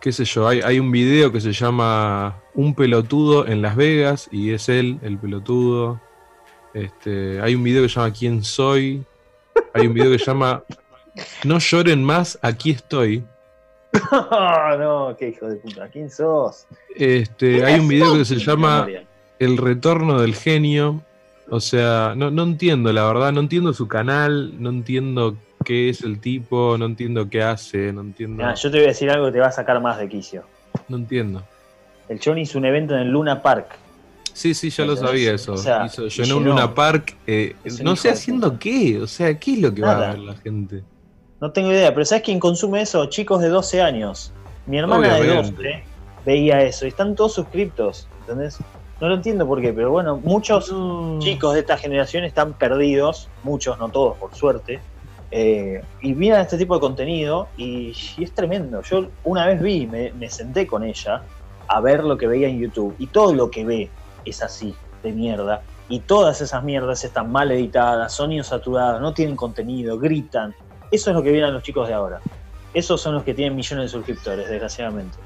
Qué 0.00 0.12
sé 0.12 0.24
yo, 0.24 0.46
hay, 0.48 0.60
hay 0.60 0.80
un 0.80 0.90
video 0.90 1.30
que 1.32 1.40
se 1.40 1.52
llama 1.52 2.36
Un 2.54 2.74
pelotudo 2.74 3.46
en 3.46 3.62
Las 3.62 3.76
Vegas 3.76 4.28
y 4.32 4.50
es 4.50 4.68
él, 4.68 4.98
el 5.02 5.18
pelotudo. 5.18 6.00
Este, 6.74 7.40
hay 7.40 7.54
un 7.54 7.62
video 7.62 7.82
que 7.82 7.88
se 7.88 7.96
llama 7.96 8.12
¿Quién 8.12 8.44
soy? 8.44 9.04
Hay 9.74 9.86
un 9.86 9.94
video 9.94 10.10
que 10.10 10.18
se 10.18 10.26
llama 10.26 10.62
No 11.44 11.58
lloren 11.58 12.02
más, 12.02 12.38
aquí 12.42 12.70
estoy. 12.70 13.24
no, 14.78 15.16
qué 15.18 15.28
hijo 15.28 15.48
de 15.48 15.56
puta. 15.56 15.88
¿Quién 15.88 16.10
sos? 16.10 16.66
Este, 16.94 17.64
hay 17.64 17.80
un 17.80 17.88
video 17.88 18.14
que 18.14 18.24
se 18.24 18.36
llama. 18.36 18.86
El 19.38 19.56
retorno 19.56 20.20
del 20.20 20.34
genio. 20.34 21.02
O 21.50 21.60
sea, 21.60 22.12
no, 22.16 22.30
no 22.30 22.42
entiendo, 22.42 22.92
la 22.92 23.04
verdad, 23.04 23.32
no 23.32 23.40
entiendo 23.40 23.72
su 23.72 23.88
canal, 23.88 24.60
no 24.60 24.68
entiendo 24.68 25.36
qué 25.64 25.88
es 25.88 26.02
el 26.02 26.20
tipo, 26.20 26.76
no 26.78 26.84
entiendo 26.84 27.30
qué 27.30 27.42
hace, 27.42 27.92
no 27.92 28.02
entiendo. 28.02 28.44
Yo 28.54 28.70
te 28.70 28.76
voy 28.76 28.84
a 28.84 28.88
decir 28.88 29.10
algo 29.10 29.26
que 29.26 29.32
te 29.32 29.40
va 29.40 29.46
a 29.46 29.52
sacar 29.52 29.80
más 29.80 29.98
de 29.98 30.08
quicio. 30.08 30.44
No 30.88 30.98
entiendo. 30.98 31.42
El 32.08 32.20
Chon 32.20 32.38
hizo 32.38 32.58
un 32.58 32.66
evento 32.66 32.94
en 32.94 33.00
el 33.00 33.10
Luna 33.10 33.40
Park. 33.40 33.78
Sí, 34.38 34.54
sí, 34.54 34.70
ya 34.70 34.84
lo 34.84 34.94
sabía 34.96 35.32
es- 35.34 35.42
eso. 35.42 35.54
o 35.54 35.56
sea, 35.56 35.84
Hizo, 35.86 36.06
y 36.06 36.10
llenó 36.10 36.36
un. 36.36 36.44
Luna 36.44 36.72
Park. 36.74 37.16
eh, 37.26 37.56
no 37.82 37.96
sé 37.96 38.08
haciendo 38.10 38.50
puta. 38.50 38.60
qué. 38.60 39.00
O 39.02 39.06
sea, 39.08 39.36
¿qué 39.38 39.54
es 39.54 39.58
lo 39.58 39.74
que 39.74 39.82
va 39.82 39.96
a 39.96 40.10
ver 40.10 40.18
la 40.20 40.34
gente? 40.36 40.84
No 41.40 41.50
tengo 41.50 41.70
idea, 41.72 41.92
pero 41.92 42.04
¿sabes 42.04 42.22
quién 42.24 42.38
consume 42.38 42.82
eso? 42.82 43.04
Chicos 43.06 43.40
de 43.40 43.48
12 43.48 43.82
años. 43.82 44.32
Mi 44.66 44.78
hermana 44.78 45.14
de 45.14 45.20
Obviamente. 45.22 45.50
12 45.62 45.84
veía 46.24 46.62
eso 46.62 46.84
y 46.84 46.88
están 46.90 47.16
todos 47.16 47.34
suscriptos. 47.34 48.06
¿Entendés? 48.20 48.58
No 49.00 49.08
lo 49.08 49.14
entiendo 49.16 49.44
por 49.46 49.60
qué, 49.60 49.72
pero 49.72 49.90
bueno, 49.90 50.20
muchos 50.22 50.70
No. 50.70 51.18
chicos 51.20 51.54
de 51.54 51.60
esta 51.60 51.76
generación 51.76 52.22
están 52.24 52.52
perdidos, 52.52 53.28
muchos, 53.44 53.76
no 53.78 53.88
todos, 53.88 54.16
por 54.18 54.34
suerte, 54.34 54.80
eh, 55.30 55.82
y 56.02 56.14
miran 56.14 56.40
este 56.42 56.58
tipo 56.58 56.74
de 56.74 56.80
contenido 56.80 57.48
y, 57.56 57.92
y 58.16 58.22
es 58.24 58.32
tremendo. 58.32 58.82
Yo 58.82 59.06
una 59.24 59.46
vez 59.46 59.60
vi, 59.62 59.86
me, 59.86 60.12
me 60.12 60.28
senté 60.30 60.66
con 60.66 60.84
ella 60.84 61.22
a 61.68 61.80
ver 61.80 62.02
lo 62.04 62.16
que 62.16 62.26
veía 62.26 62.48
en 62.48 62.58
YouTube 62.60 62.94
y 62.98 63.06
todo 63.08 63.32
lo 63.34 63.50
que 63.50 63.64
ve 63.64 63.88
es 64.30 64.42
así, 64.42 64.74
de 65.02 65.12
mierda. 65.12 65.62
Y 65.88 66.00
todas 66.00 66.40
esas 66.40 66.62
mierdas 66.62 67.02
están 67.04 67.32
mal 67.32 67.50
editadas, 67.50 68.12
sonido 68.12 68.44
saturado, 68.44 69.00
no 69.00 69.14
tienen 69.14 69.36
contenido, 69.36 69.98
gritan. 69.98 70.54
Eso 70.90 71.10
es 71.10 71.16
lo 71.16 71.22
que 71.22 71.32
vienen 71.32 71.52
los 71.54 71.62
chicos 71.62 71.88
de 71.88 71.94
ahora. 71.94 72.20
Esos 72.74 73.00
son 73.00 73.14
los 73.14 73.22
que 73.24 73.34
tienen 73.34 73.56
millones 73.56 73.86
de 73.86 73.88
suscriptores, 73.88 74.48
desgraciadamente. 74.48 75.16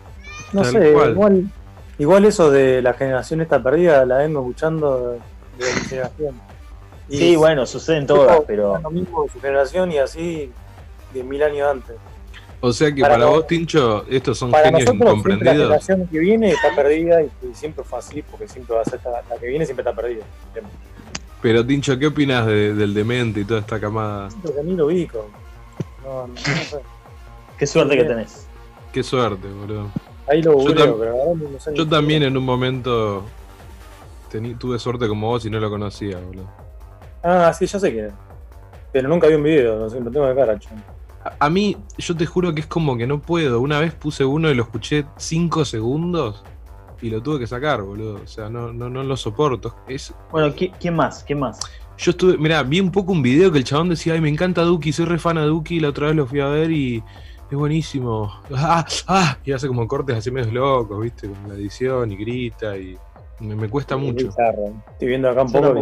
No 0.53 0.62
Tal 0.62 0.72
sé, 0.72 0.92
cual. 0.92 1.11
igual, 1.11 1.50
igual 1.98 2.24
eso 2.24 2.50
de 2.50 2.80
la 2.82 2.94
generación 2.94 3.40
esta 3.40 3.62
perdida 3.62 4.05
la 4.07 4.18
vengo 4.18 4.40
escuchando 4.40 5.18
de 5.59 5.64
mi 5.74 5.80
generación. 5.88 6.40
Y 7.09 7.16
Sí, 7.16 7.36
bueno, 7.36 7.66
suceden 7.66 8.07
todas, 8.07 8.40
pero 8.46 8.78
lo 8.78 8.90
mismo 8.90 9.24
de 9.24 9.30
su 9.30 9.40
generación 9.40 9.90
y 9.92 9.98
así 9.98 10.53
de 11.12 11.22
mil 11.24 11.42
años 11.42 11.68
antes. 11.68 11.96
O 12.65 12.73
sea 12.73 12.95
que 12.95 13.01
Para 13.03 13.27
vos, 13.27 13.45
Tincho, 13.49 14.05
estos 14.09 14.39
son 14.39 14.53
Para 14.53 14.67
genios 14.67 14.85
nosotros 14.85 15.11
siempre 15.11 15.33
la 15.33 15.39
incomprendidos. 15.41 15.67
generación 15.83 16.07
que 16.07 16.19
viene 16.21 16.51
está 16.53 16.75
perdida 16.77 17.21
y, 17.23 17.31
y 17.51 17.55
siempre 17.55 17.83
fue 17.85 17.99
así 17.99 18.23
porque 18.23 18.47
siempre 18.47 18.77
va 18.77 18.83
a 18.83 18.85
ser 18.85 19.01
la, 19.05 19.21
la 19.29 19.37
que 19.41 19.47
viene 19.49 19.65
siempre 19.65 19.83
está 19.83 19.95
perdida. 20.01 20.23
Pero, 21.41 21.67
Tincho, 21.67 21.99
¿qué 21.99 22.07
opinas 22.07 22.47
de- 22.47 22.73
del 22.73 22.95
demente 22.95 23.41
y 23.41 23.45
toda 23.45 23.59
esta 23.61 23.81
camada? 23.81 24.29
Ni 24.65 24.77
lo 24.77 24.87
ubico. 24.87 25.29
No, 26.05 26.29
no, 26.29 26.29
no 26.29 26.37
sé. 26.37 26.79
qué 27.59 27.67
suerte 27.67 27.97
que 27.97 28.05
tenés. 28.05 28.47
Qué 28.93 29.03
suerte, 29.03 29.49
boludo. 29.49 29.89
Ahí 30.29 30.41
lo 30.41 30.53
Yo 30.53 30.59
googleo, 30.59 30.77
tam- 30.95 30.99
pero 31.01 31.13
ahora 31.13 31.41
no 31.53 31.59
sé 31.61 31.75
Yo 31.75 31.89
también 31.89 32.23
en 32.23 32.37
un 32.37 32.45
momento 32.45 33.25
tení- 34.31 34.57
tuve 34.57 34.79
suerte 34.79 35.09
como 35.09 35.27
vos 35.27 35.45
y 35.45 35.51
no 35.51 35.59
lo 35.59 35.69
conocía, 35.69 36.17
boludo. 36.19 36.47
Ah, 37.25 37.53
sí, 37.53 37.67
yo 37.67 37.81
sé 37.81 37.93
que. 37.93 38.09
Pero 38.93 39.09
nunca 39.09 39.27
vi 39.27 39.35
un 39.35 39.43
video, 39.43 39.81
no 39.81 39.91
sé, 39.91 39.99
lo 39.99 40.13
tengo 40.13 40.27
de 40.29 40.35
cara, 40.37 40.57
chon. 40.61 40.81
A, 41.39 41.51
mí, 41.51 41.77
yo 41.99 42.16
te 42.16 42.27
juro 42.27 42.55
que 42.55 42.61
es 42.62 42.66
como 42.66 42.97
que 42.97 43.07
no 43.07 43.20
puedo. 43.20 43.61
Una 43.61 43.79
vez 43.81 43.95
puse 43.95 44.25
uno 44.25 44.51
y 44.51 44.55
lo 44.55 44.62
escuché 44.64 45.05
5 45.16 45.64
segundos 45.64 46.43
y 47.01 47.11
lo 47.11 47.23
tuve 47.23 47.41
que 47.41 47.47
sacar, 47.47 47.83
boludo. 47.83 48.20
O 48.23 48.27
sea, 48.27 48.49
no, 48.49 48.73
no, 48.73 48.89
no 48.91 49.03
lo 49.03 49.16
soporto. 49.16 49.77
Es, 49.89 50.12
Bueno, 50.31 50.49
¿qui- 50.55 50.73
¿quién 50.81 50.95
más? 50.97 51.23
¿Quién 51.25 51.41
más? 51.41 51.61
yo 51.99 52.11
estuve, 52.11 52.37
mirá, 52.39 52.62
vi 52.64 52.81
un 52.81 52.91
poco 52.91 53.12
un 53.12 53.23
video 53.23 53.53
que 53.53 53.59
el 53.59 53.64
chabón 53.64 53.91
decía, 53.91 54.14
ay, 54.14 54.20
me 54.20 54.29
encanta 54.29 54.62
Duki, 54.62 54.93
soy 54.93 55.05
re 55.05 55.18
fan 55.18 55.39
a 55.39 55.45
Duki, 55.45 55.79
la 55.79 55.91
otra 55.91 56.09
vez 56.09 56.16
lo 56.16 56.27
fui 56.27 56.41
a 56.41 56.47
ver 56.49 56.70
y 56.73 57.03
es 57.51 57.57
buenísimo. 57.57 58.33
Ah, 58.55 58.85
ah, 59.07 59.37
y 59.45 59.53
hace 59.53 59.68
como 59.68 59.87
cortes 59.87 60.16
así 60.16 60.31
medio 60.31 60.51
locos, 60.53 61.01
viste, 61.01 61.29
con 61.29 61.49
la 61.49 61.55
edición 61.55 62.11
y 62.11 62.16
grita 62.16 62.77
y 62.77 62.97
me, 63.41 63.55
me 63.55 63.68
cuesta 63.68 63.95
Es 63.95 64.01
mucho. 64.01 64.27
bizarro. 64.29 64.73
Estoy 64.93 65.09
viendo 65.09 65.29
acá 65.29 65.43
un 65.43 65.53
poco. 65.53 65.75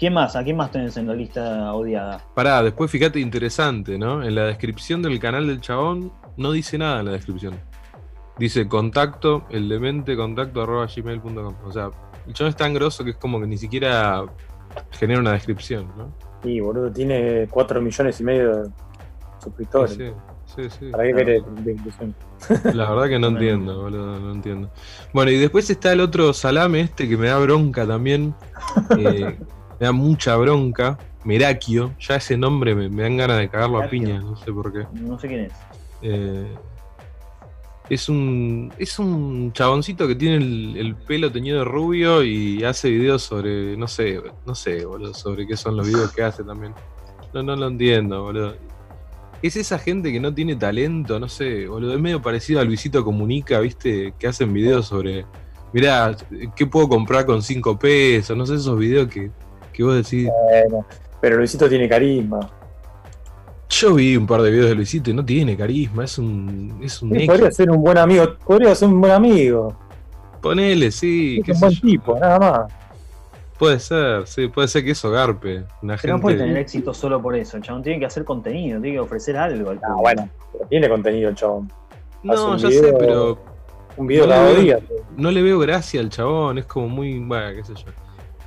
¿Quién 0.00 0.14
más? 0.14 0.34
¿A 0.34 0.42
quién 0.42 0.56
más 0.56 0.70
tenés 0.70 0.96
en 0.96 1.08
la 1.08 1.14
lista 1.14 1.74
odiada? 1.74 2.24
Pará, 2.34 2.62
después 2.62 2.90
fíjate 2.90 3.20
interesante, 3.20 3.98
¿no? 3.98 4.22
En 4.24 4.34
la 4.34 4.46
descripción 4.46 5.02
del 5.02 5.20
canal 5.20 5.46
del 5.46 5.60
chabón 5.60 6.10
no 6.38 6.52
dice 6.52 6.78
nada 6.78 7.00
en 7.00 7.04
la 7.04 7.12
descripción. 7.12 7.60
Dice 8.38 8.66
contacto, 8.66 9.44
el 9.50 9.68
demente 9.68 10.16
contacto 10.16 10.62
arroba 10.62 10.86
gmail.com. 10.86 11.54
O 11.66 11.70
sea, 11.70 11.90
el 12.26 12.32
chabón 12.32 12.48
es 12.48 12.56
tan 12.56 12.72
grosso 12.72 13.04
que 13.04 13.10
es 13.10 13.16
como 13.16 13.38
que 13.42 13.46
ni 13.46 13.58
siquiera 13.58 14.24
genera 14.90 15.20
una 15.20 15.32
descripción, 15.32 15.92
¿no? 15.98 16.14
Sí, 16.42 16.60
boludo, 16.60 16.90
tiene 16.90 17.46
4 17.50 17.82
millones 17.82 18.18
y 18.20 18.24
medio 18.24 18.56
de 18.56 18.70
suscriptores. 19.38 19.92
Sí, 19.92 20.12
sí, 20.46 20.70
sí. 20.78 20.90
¿Para 20.92 21.04
qué 21.04 21.14
querés 21.14 21.42
de 21.62 21.72
inclusión? 21.72 22.14
La 22.72 22.88
verdad 22.88 23.06
que 23.06 23.18
no 23.18 23.26
entiendo, 23.34 23.82
boludo, 23.82 24.18
no 24.18 24.32
entiendo. 24.32 24.70
Bueno, 25.12 25.30
y 25.30 25.36
después 25.36 25.68
está 25.68 25.92
el 25.92 26.00
otro 26.00 26.32
salame 26.32 26.80
este 26.80 27.06
que 27.06 27.18
me 27.18 27.28
da 27.28 27.38
bronca 27.38 27.86
también. 27.86 28.34
eh, 28.98 29.36
me 29.80 29.86
da 29.86 29.92
mucha 29.92 30.36
bronca. 30.36 30.98
Merakio, 31.24 31.94
ya 31.98 32.16
ese 32.16 32.36
nombre 32.36 32.74
me, 32.74 32.88
me 32.88 33.02
dan 33.02 33.16
ganas 33.16 33.38
de 33.38 33.48
cagarlo 33.48 33.82
a 33.82 33.88
piña, 33.88 34.20
no 34.20 34.36
sé 34.36 34.52
por 34.52 34.72
qué. 34.72 34.86
No 34.94 35.18
sé 35.18 35.28
quién 35.28 35.40
es. 35.40 35.52
Eh, 36.02 36.46
Es 37.90 38.08
un, 38.08 38.72
es 38.78 38.98
un 39.00 39.52
chaboncito 39.52 40.06
que 40.06 40.14
tiene 40.14 40.36
el, 40.36 40.76
el 40.76 40.94
pelo 40.94 41.30
teñido 41.32 41.58
de 41.58 41.64
rubio 41.64 42.22
y 42.22 42.62
hace 42.62 42.88
videos 42.88 43.22
sobre, 43.22 43.76
no 43.76 43.88
sé, 43.88 44.22
no 44.46 44.54
sé, 44.54 44.86
boludo, 44.86 45.12
sobre 45.12 45.44
qué 45.46 45.56
son 45.56 45.76
los 45.76 45.86
videos 45.88 46.12
que 46.12 46.22
hace 46.22 46.44
también. 46.44 46.72
No, 47.34 47.42
no 47.42 47.56
lo 47.56 47.66
entiendo, 47.66 48.22
boludo. 48.22 48.54
Es 49.42 49.56
esa 49.56 49.78
gente 49.78 50.12
que 50.12 50.20
no 50.20 50.32
tiene 50.32 50.54
talento, 50.54 51.18
no 51.18 51.28
sé, 51.28 51.66
boludo. 51.66 51.94
Es 51.94 52.00
medio 52.00 52.22
parecido 52.22 52.60
a 52.60 52.64
Luisito 52.64 53.04
Comunica, 53.04 53.58
¿viste? 53.60 54.14
Que 54.18 54.28
hacen 54.28 54.52
videos 54.54 54.86
sobre, 54.86 55.26
mirá, 55.72 56.16
¿qué 56.54 56.66
puedo 56.66 56.88
comprar 56.88 57.26
con 57.26 57.42
5 57.42 57.78
pesos? 57.78 58.36
No 58.36 58.46
sé, 58.46 58.54
esos 58.54 58.78
videos 58.78 59.08
que, 59.08 59.30
que 59.80 59.84
vos 59.84 59.96
decís. 59.96 60.28
Bueno, 60.50 60.86
pero 61.20 61.36
Luisito 61.36 61.68
tiene 61.68 61.88
carisma. 61.88 62.40
Yo 63.68 63.94
vi 63.94 64.16
un 64.16 64.26
par 64.26 64.42
de 64.42 64.50
videos 64.50 64.68
de 64.68 64.74
Luisito 64.74 65.10
y 65.10 65.14
no 65.14 65.24
tiene 65.24 65.56
carisma, 65.56 66.04
es 66.04 66.18
un, 66.18 66.80
es 66.82 67.00
un 67.02 67.12
Sí, 67.16 67.26
podría 67.26 67.50
ser 67.52 67.70
un 67.70 67.80
buen 67.82 67.98
amigo, 67.98 68.34
podría 68.44 68.74
ser 68.74 68.88
un 68.88 69.00
buen 69.00 69.12
amigo. 69.12 69.76
Ponele, 70.42 70.90
sí, 70.90 71.38
Es 71.38 71.44
qué 71.46 71.52
un 71.52 71.60
buen 71.60 71.72
yo. 71.72 71.80
tipo, 71.82 72.18
nada 72.18 72.38
más. 72.38 72.72
Puede 73.58 73.78
ser, 73.78 74.26
sí, 74.26 74.48
puede 74.48 74.66
ser 74.68 74.82
que 74.84 74.90
eso 74.92 75.10
garpe. 75.10 75.64
Una 75.82 75.96
Pero 76.00 76.14
no 76.14 76.20
puede 76.20 76.38
tener 76.38 76.56
éxito 76.56 76.92
solo 76.94 77.20
por 77.22 77.36
eso. 77.36 77.58
El 77.58 77.62
chabón 77.62 77.82
tiene 77.82 78.00
que 78.00 78.06
hacer 78.06 78.24
contenido, 78.24 78.80
tiene 78.80 78.96
que 78.96 79.00
ofrecer 79.00 79.36
algo 79.36 79.70
al 79.70 79.78
Ah, 79.84 79.94
bueno, 80.00 80.28
pero 80.52 80.66
tiene 80.66 80.88
contenido 80.88 81.28
el 81.28 81.34
chabón. 81.36 81.70
hace 82.24 82.26
No, 82.42 82.56
ya 82.56 82.68
video- 82.68 82.82
sé, 82.84 82.92
pero 82.98 83.38
Un 83.96 84.06
video 84.06 84.24
No 84.26 84.30
cada 84.32 84.44
veo- 84.52 84.60
día. 84.62 84.78
no 85.16 85.30
le 85.30 85.42
veo 85.42 85.58
gracia 85.58 86.00
al 86.00 86.08
chabón, 86.08 86.58
es 86.58 86.64
como 86.64 86.88
muy, 86.88 87.18
bueno, 87.18 87.54
qué 87.54 87.64
sé 87.64 87.74
yo. 87.74 87.84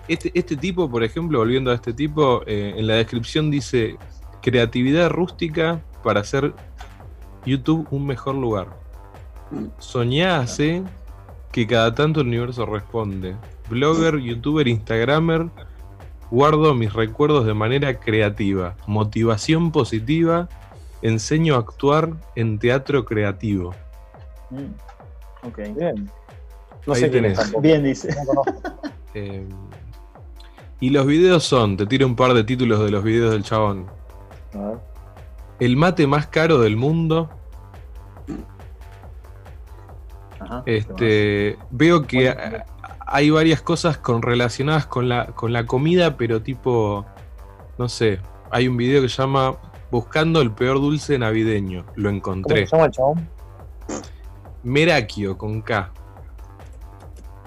Este, 0.07 0.31
este 0.33 0.57
tipo, 0.57 0.89
por 0.89 1.03
ejemplo, 1.03 1.39
volviendo 1.39 1.71
a 1.71 1.75
este 1.75 1.93
tipo, 1.93 2.43
eh, 2.45 2.73
en 2.77 2.87
la 2.87 2.95
descripción 2.95 3.49
dice 3.49 3.97
creatividad 4.41 5.09
rústica 5.09 5.81
para 6.03 6.19
hacer 6.19 6.53
YouTube 7.45 7.87
un 7.91 8.05
mejor 8.05 8.35
lugar. 8.35 8.67
Soñá 9.77 10.39
hace 10.39 10.83
que 11.51 11.67
cada 11.67 11.93
tanto 11.93 12.21
el 12.21 12.27
universo 12.27 12.65
responde. 12.65 13.35
Blogger, 13.69 14.17
youtuber, 14.19 14.67
instagramer, 14.67 15.49
guardo 16.31 16.73
mis 16.73 16.91
recuerdos 16.91 17.45
de 17.45 17.53
manera 17.53 17.99
creativa. 17.99 18.75
Motivación 18.87 19.71
positiva, 19.71 20.49
enseño 21.01 21.55
a 21.55 21.59
actuar 21.59 22.11
en 22.35 22.59
teatro 22.59 23.05
creativo. 23.05 23.73
Mm, 24.49 24.73
Ok. 25.47 25.59
Bien. 25.77 26.09
No 26.87 26.93
Ahí 26.93 27.01
sé 27.01 27.11
quién 27.11 27.25
es. 27.25 27.61
Bien, 27.61 27.83
dice. 27.83 28.09
No 28.15 28.43
conozco. 28.43 28.81
Eh, 29.15 29.47
y 30.83 30.89
los 30.89 31.05
videos 31.05 31.45
son, 31.45 31.77
te 31.77 31.85
tiro 31.85 32.05
un 32.05 32.17
par 32.17 32.33
de 32.33 32.43
títulos 32.43 32.83
de 32.83 32.91
los 32.91 33.05
videos 33.05 33.31
del 33.31 33.41
chabón. 33.41 33.85
A 34.53 34.57
ver. 34.57 34.77
El 35.61 35.77
mate 35.77 36.07
más 36.07 36.27
caro 36.27 36.59
del 36.59 36.75
mundo. 36.75 37.29
Ajá. 40.41 40.61
Este, 40.65 41.57
veo 41.71 42.05
que 42.05 42.33
Bueno, 42.33 42.65
hay 42.99 43.29
varias 43.29 43.61
cosas 43.61 43.97
con, 43.97 44.21
relacionadas 44.21 44.85
con 44.85 45.07
la, 45.07 45.27
con 45.27 45.53
la 45.53 45.65
comida, 45.65 46.17
pero 46.17 46.41
tipo, 46.41 47.05
no 47.77 47.87
sé, 47.87 48.19
hay 48.51 48.67
un 48.67 48.75
video 48.75 49.01
que 49.01 49.07
se 49.07 49.21
llama 49.21 49.55
Buscando 49.89 50.41
el 50.41 50.51
peor 50.51 50.81
dulce 50.81 51.17
navideño. 51.17 51.85
Lo 51.95 52.09
¿Cómo 52.09 52.17
encontré. 52.17 52.67
se 52.67 52.75
llama 52.75 52.87
el 52.87 52.91
chabón? 52.91 53.29
Merakio 54.63 55.37
con 55.37 55.61
K. 55.61 55.93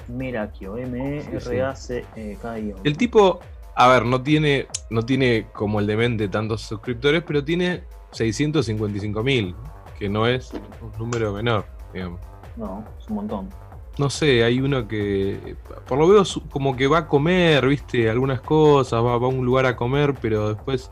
Mirakio, 0.08 0.76
M-E-R-A-C-K-I-O. 0.76 2.76
El 2.84 2.96
tipo, 2.96 3.40
a 3.74 3.88
ver, 3.88 4.04
no 4.04 4.22
tiene, 4.22 4.66
no 4.90 5.02
tiene 5.02 5.46
como 5.52 5.80
el 5.80 5.86
demente 5.86 6.28
tantos 6.28 6.62
suscriptores, 6.62 7.22
pero 7.26 7.44
tiene 7.44 7.82
655 8.12 9.22
mil, 9.22 9.54
que 9.98 10.08
no 10.08 10.26
es 10.26 10.52
un 10.80 10.92
número 10.98 11.32
menor, 11.32 11.66
digamos. 11.92 12.20
No, 12.56 12.84
es 12.98 13.08
un 13.08 13.16
montón. 13.16 13.48
No 13.98 14.10
sé, 14.10 14.44
hay 14.44 14.60
uno 14.60 14.86
que, 14.86 15.56
por 15.86 15.98
lo 15.98 16.08
veo, 16.08 16.22
como 16.50 16.76
que 16.76 16.86
va 16.86 16.98
a 16.98 17.08
comer, 17.08 17.66
viste, 17.66 18.10
algunas 18.10 18.40
cosas, 18.40 19.02
va, 19.02 19.16
va 19.16 19.26
a 19.26 19.30
un 19.30 19.44
lugar 19.44 19.64
a 19.64 19.74
comer, 19.74 20.14
pero 20.20 20.54
después, 20.54 20.90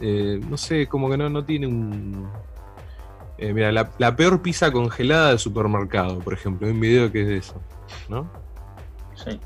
eh, 0.00 0.40
no 0.48 0.56
sé, 0.56 0.86
como 0.86 1.10
que 1.10 1.16
no, 1.16 1.28
no 1.28 1.44
tiene 1.44 1.66
un... 1.66 2.28
Eh, 3.36 3.52
mira, 3.52 3.72
la, 3.72 3.90
la 3.98 4.14
peor 4.14 4.42
pizza 4.42 4.70
congelada 4.70 5.30
del 5.30 5.38
supermercado, 5.38 6.20
por 6.20 6.34
ejemplo, 6.34 6.68
hay 6.68 6.74
un 6.74 6.80
video 6.80 7.10
que 7.10 7.22
es 7.22 7.28
de 7.28 7.36
eso, 7.38 7.60
¿no? 8.08 8.30
Sí. 9.14 9.38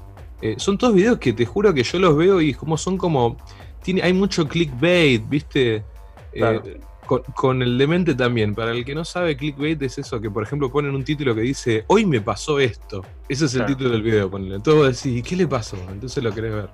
Eh, 0.43 0.55
son 0.59 0.77
todos 0.77 0.95
videos 0.95 1.19
que 1.19 1.33
te 1.33 1.47
juro 1.47 1.73
que 1.73 1.83
yo 1.83 1.99
los 1.99 2.17
veo 2.17 2.41
y 2.41 2.55
como 2.55 2.77
son 2.77 2.97
como. 2.99 3.37
Tiene, 3.83 4.03
hay 4.03 4.13
mucho 4.13 4.47
clickbait, 4.49 5.29
¿viste? 5.29 5.85
Eh, 6.33 6.81
con, 7.07 7.23
con 7.35 7.63
el 7.63 7.77
demente 7.79 8.15
también. 8.15 8.55
Para 8.55 8.73
el 8.73 8.85
que 8.85 8.95
no 8.95 9.05
sabe, 9.05 9.37
clickbait 9.37 9.81
es 9.83 9.99
eso, 9.99 10.21
que 10.21 10.31
por 10.31 10.43
ejemplo 10.43 10.71
ponen 10.71 10.95
un 10.95 11.05
título 11.05 11.35
que 11.35 11.43
dice, 11.43 11.85
hoy 11.87 12.07
me 12.07 12.21
pasó 12.21 12.59
esto. 12.59 13.05
Ese 13.29 13.45
es 13.47 13.55
el 13.55 13.67
título 13.67 13.91
del 13.91 14.03
video, 14.03 14.31
ponele. 14.31 14.57
Entonces 14.57 14.83
vos 14.83 15.03
decís, 15.03 15.23
¿qué 15.27 15.37
le 15.37 15.47
pasó? 15.47 15.77
Entonces 15.91 16.23
lo 16.23 16.33
querés 16.33 16.55
ver. 16.55 16.69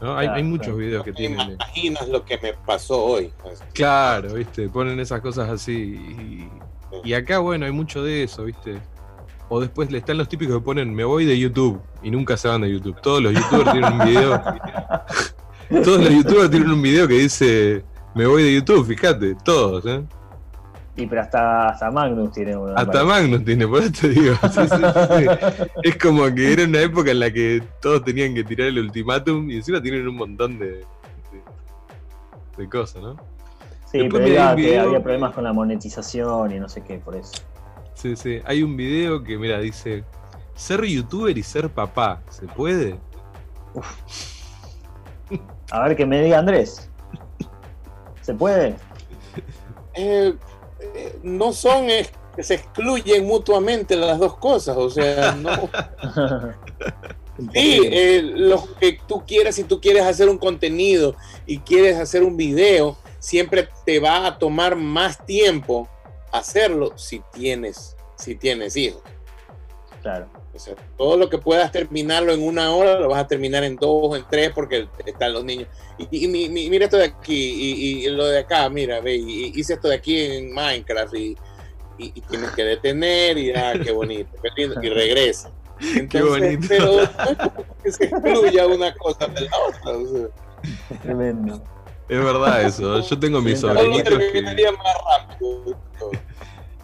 ¿No? 0.00 0.16
hay, 0.16 0.26
Claro, 0.26 0.36
hay 0.36 0.42
muchos 0.42 0.66
claro. 0.66 0.78
videos 0.78 1.04
que 1.04 1.12
tienen. 1.12 1.52
imaginas 1.52 2.08
lo 2.08 2.24
que 2.24 2.36
me 2.38 2.54
pasó 2.54 3.04
hoy. 3.04 3.32
Claro, 3.72 4.34
¿viste? 4.34 4.68
Ponen 4.68 4.98
esas 4.98 5.20
cosas 5.20 5.48
así. 5.48 5.72
Y, 5.72 7.08
y 7.08 7.14
acá, 7.14 7.38
bueno, 7.38 7.66
hay 7.66 7.72
mucho 7.72 8.02
de 8.02 8.24
eso, 8.24 8.44
¿viste? 8.44 8.80
O 9.54 9.60
después 9.60 9.92
le 9.92 9.98
están 9.98 10.16
los 10.16 10.30
típicos 10.30 10.56
que 10.56 10.62
ponen 10.62 10.94
me 10.94 11.04
voy 11.04 11.26
de 11.26 11.38
YouTube 11.38 11.78
y 12.02 12.10
nunca 12.10 12.38
se 12.38 12.48
van 12.48 12.62
de 12.62 12.72
YouTube. 12.72 12.98
Todos 13.02 13.22
los 13.22 13.34
youtubers 13.34 13.70
tienen 13.70 13.92
un 13.92 13.98
video. 13.98 14.42
todos 15.84 16.00
los 16.00 16.08
youtubers 16.08 16.50
tienen 16.50 16.70
un 16.70 16.80
video 16.80 17.06
que 17.06 17.18
dice 17.18 17.84
me 18.14 18.24
voy 18.24 18.44
de 18.44 18.54
YouTube, 18.54 18.86
fíjate, 18.86 19.36
todos, 19.44 19.84
¿eh? 19.84 20.02
Y 20.96 21.06
pero 21.06 21.20
hasta, 21.20 21.68
hasta 21.68 21.90
Magnus 21.90 22.32
tiene 22.32 22.56
uno. 22.56 22.72
Hasta. 22.74 23.04
Magnus 23.04 23.44
tiene, 23.44 23.68
por 23.68 23.82
eso 23.82 23.92
te 23.92 24.08
digo. 24.08 24.34
Sí, 24.42 24.60
sí, 24.62 24.76
sí. 25.18 25.50
Es 25.82 25.98
como 25.98 26.34
que 26.34 26.50
era 26.54 26.64
una 26.64 26.80
época 26.80 27.10
en 27.10 27.20
la 27.20 27.30
que 27.30 27.62
todos 27.82 28.02
tenían 28.04 28.34
que 28.34 28.44
tirar 28.44 28.68
el 28.68 28.78
ultimátum 28.78 29.50
y 29.50 29.56
encima 29.56 29.82
tienen 29.82 30.08
un 30.08 30.16
montón 30.16 30.58
de, 30.58 30.66
de, 30.66 30.84
de 32.56 32.68
cosas, 32.70 33.02
¿no? 33.02 33.16
Sí, 33.84 33.98
Después 33.98 34.22
pero 34.22 34.34
era 34.34 34.56
que 34.56 34.78
había 34.78 35.02
problemas 35.02 35.34
con 35.34 35.44
la 35.44 35.52
monetización 35.52 36.52
y 36.52 36.58
no 36.58 36.70
sé 36.70 36.82
qué, 36.82 36.96
por 36.96 37.16
eso. 37.16 37.32
Sí, 37.94 38.16
sí. 38.16 38.40
Hay 38.44 38.62
un 38.62 38.76
video 38.76 39.22
que, 39.22 39.36
mira, 39.38 39.58
dice: 39.60 40.04
Ser 40.54 40.84
youtuber 40.84 41.36
y 41.36 41.42
ser 41.42 41.70
papá, 41.70 42.22
¿se 42.30 42.46
puede? 42.46 42.98
A 45.70 45.86
ver 45.88 45.96
que 45.96 46.04
me 46.06 46.22
diga 46.22 46.38
Andrés. 46.38 46.90
¿Se 48.20 48.34
puede? 48.34 48.76
eh, 49.94 50.34
eh, 50.94 51.18
no 51.22 51.52
son, 51.52 51.90
es- 51.90 52.12
que 52.36 52.42
se 52.42 52.54
excluyen 52.54 53.26
mutuamente 53.26 53.94
las 53.94 54.18
dos 54.18 54.36
cosas. 54.36 54.76
O 54.76 54.88
sea, 54.90 55.32
no. 55.34 55.50
Sí, 57.54 57.80
eh, 57.90 58.20
lo 58.22 58.62
que 58.78 58.98
tú 59.08 59.24
quieras, 59.26 59.54
si 59.54 59.64
tú 59.64 59.80
quieres 59.80 60.02
hacer 60.04 60.28
un 60.28 60.36
contenido 60.36 61.16
y 61.46 61.58
quieres 61.58 61.98
hacer 61.98 62.22
un 62.22 62.36
video, 62.36 62.96
siempre 63.18 63.68
te 63.86 63.98
va 63.98 64.26
a 64.26 64.38
tomar 64.38 64.76
más 64.76 65.24
tiempo 65.24 65.88
hacerlo 66.32 66.96
si 66.96 67.22
tienes, 67.32 67.96
si 68.16 68.34
tienes 68.34 68.76
hijos. 68.76 69.02
claro. 70.02 70.26
O 70.54 70.58
sea, 70.58 70.74
todo 70.98 71.16
lo 71.16 71.30
que 71.30 71.38
puedas 71.38 71.72
terminarlo 71.72 72.34
en 72.34 72.42
una 72.42 72.74
hora, 72.74 72.98
lo 73.00 73.08
vas 73.08 73.20
a 73.24 73.26
terminar 73.26 73.64
en 73.64 73.76
dos 73.76 73.88
o 74.10 74.16
en 74.16 74.24
tres 74.30 74.50
porque 74.54 74.86
están 75.06 75.32
los 75.32 75.44
niños. 75.44 75.66
Y, 75.96 76.24
y 76.26 76.28
mi- 76.28 76.68
mira 76.68 76.84
esto 76.84 76.98
de 76.98 77.06
aquí, 77.06 77.34
y, 77.34 78.04
y 78.04 78.10
lo 78.10 78.26
de 78.26 78.40
acá, 78.40 78.68
mira, 78.68 79.00
ve, 79.00 79.16
y, 79.16 79.44
y 79.46 79.52
hice 79.58 79.72
esto 79.74 79.88
de 79.88 79.94
aquí 79.94 80.20
en 80.20 80.52
Minecraft 80.52 81.14
y, 81.14 81.28
y, 81.96 82.12
y 82.14 82.20
tienes 82.20 82.50
que 82.50 82.64
detener 82.64 83.38
y 83.38 83.50
ah, 83.52 83.72
qué 83.82 83.92
bonito, 83.92 84.28
qué 84.42 84.48
lindo, 84.56 84.82
y 84.82 84.90
regresa. 84.90 85.50
Entonces, 85.96 86.28
bonito. 86.30 86.66
Pero 86.68 86.92
no 86.96 87.00
es 87.02 87.38
como 87.38 87.64
que 87.82 87.92
se 87.92 88.04
excluya 88.04 88.66
una 88.66 88.94
cosa 88.94 89.26
de 89.28 89.40
la 89.40 89.58
otra. 89.58 89.92
o 89.96 90.06
sea, 90.06 90.98
Tremendo. 91.02 91.62
Es 92.08 92.24
verdad 92.24 92.62
eso. 92.62 93.00
Yo 93.00 93.18
tengo 93.18 93.40
mis 93.40 93.60
sobrinitos 93.60 94.18
que. 94.18 94.42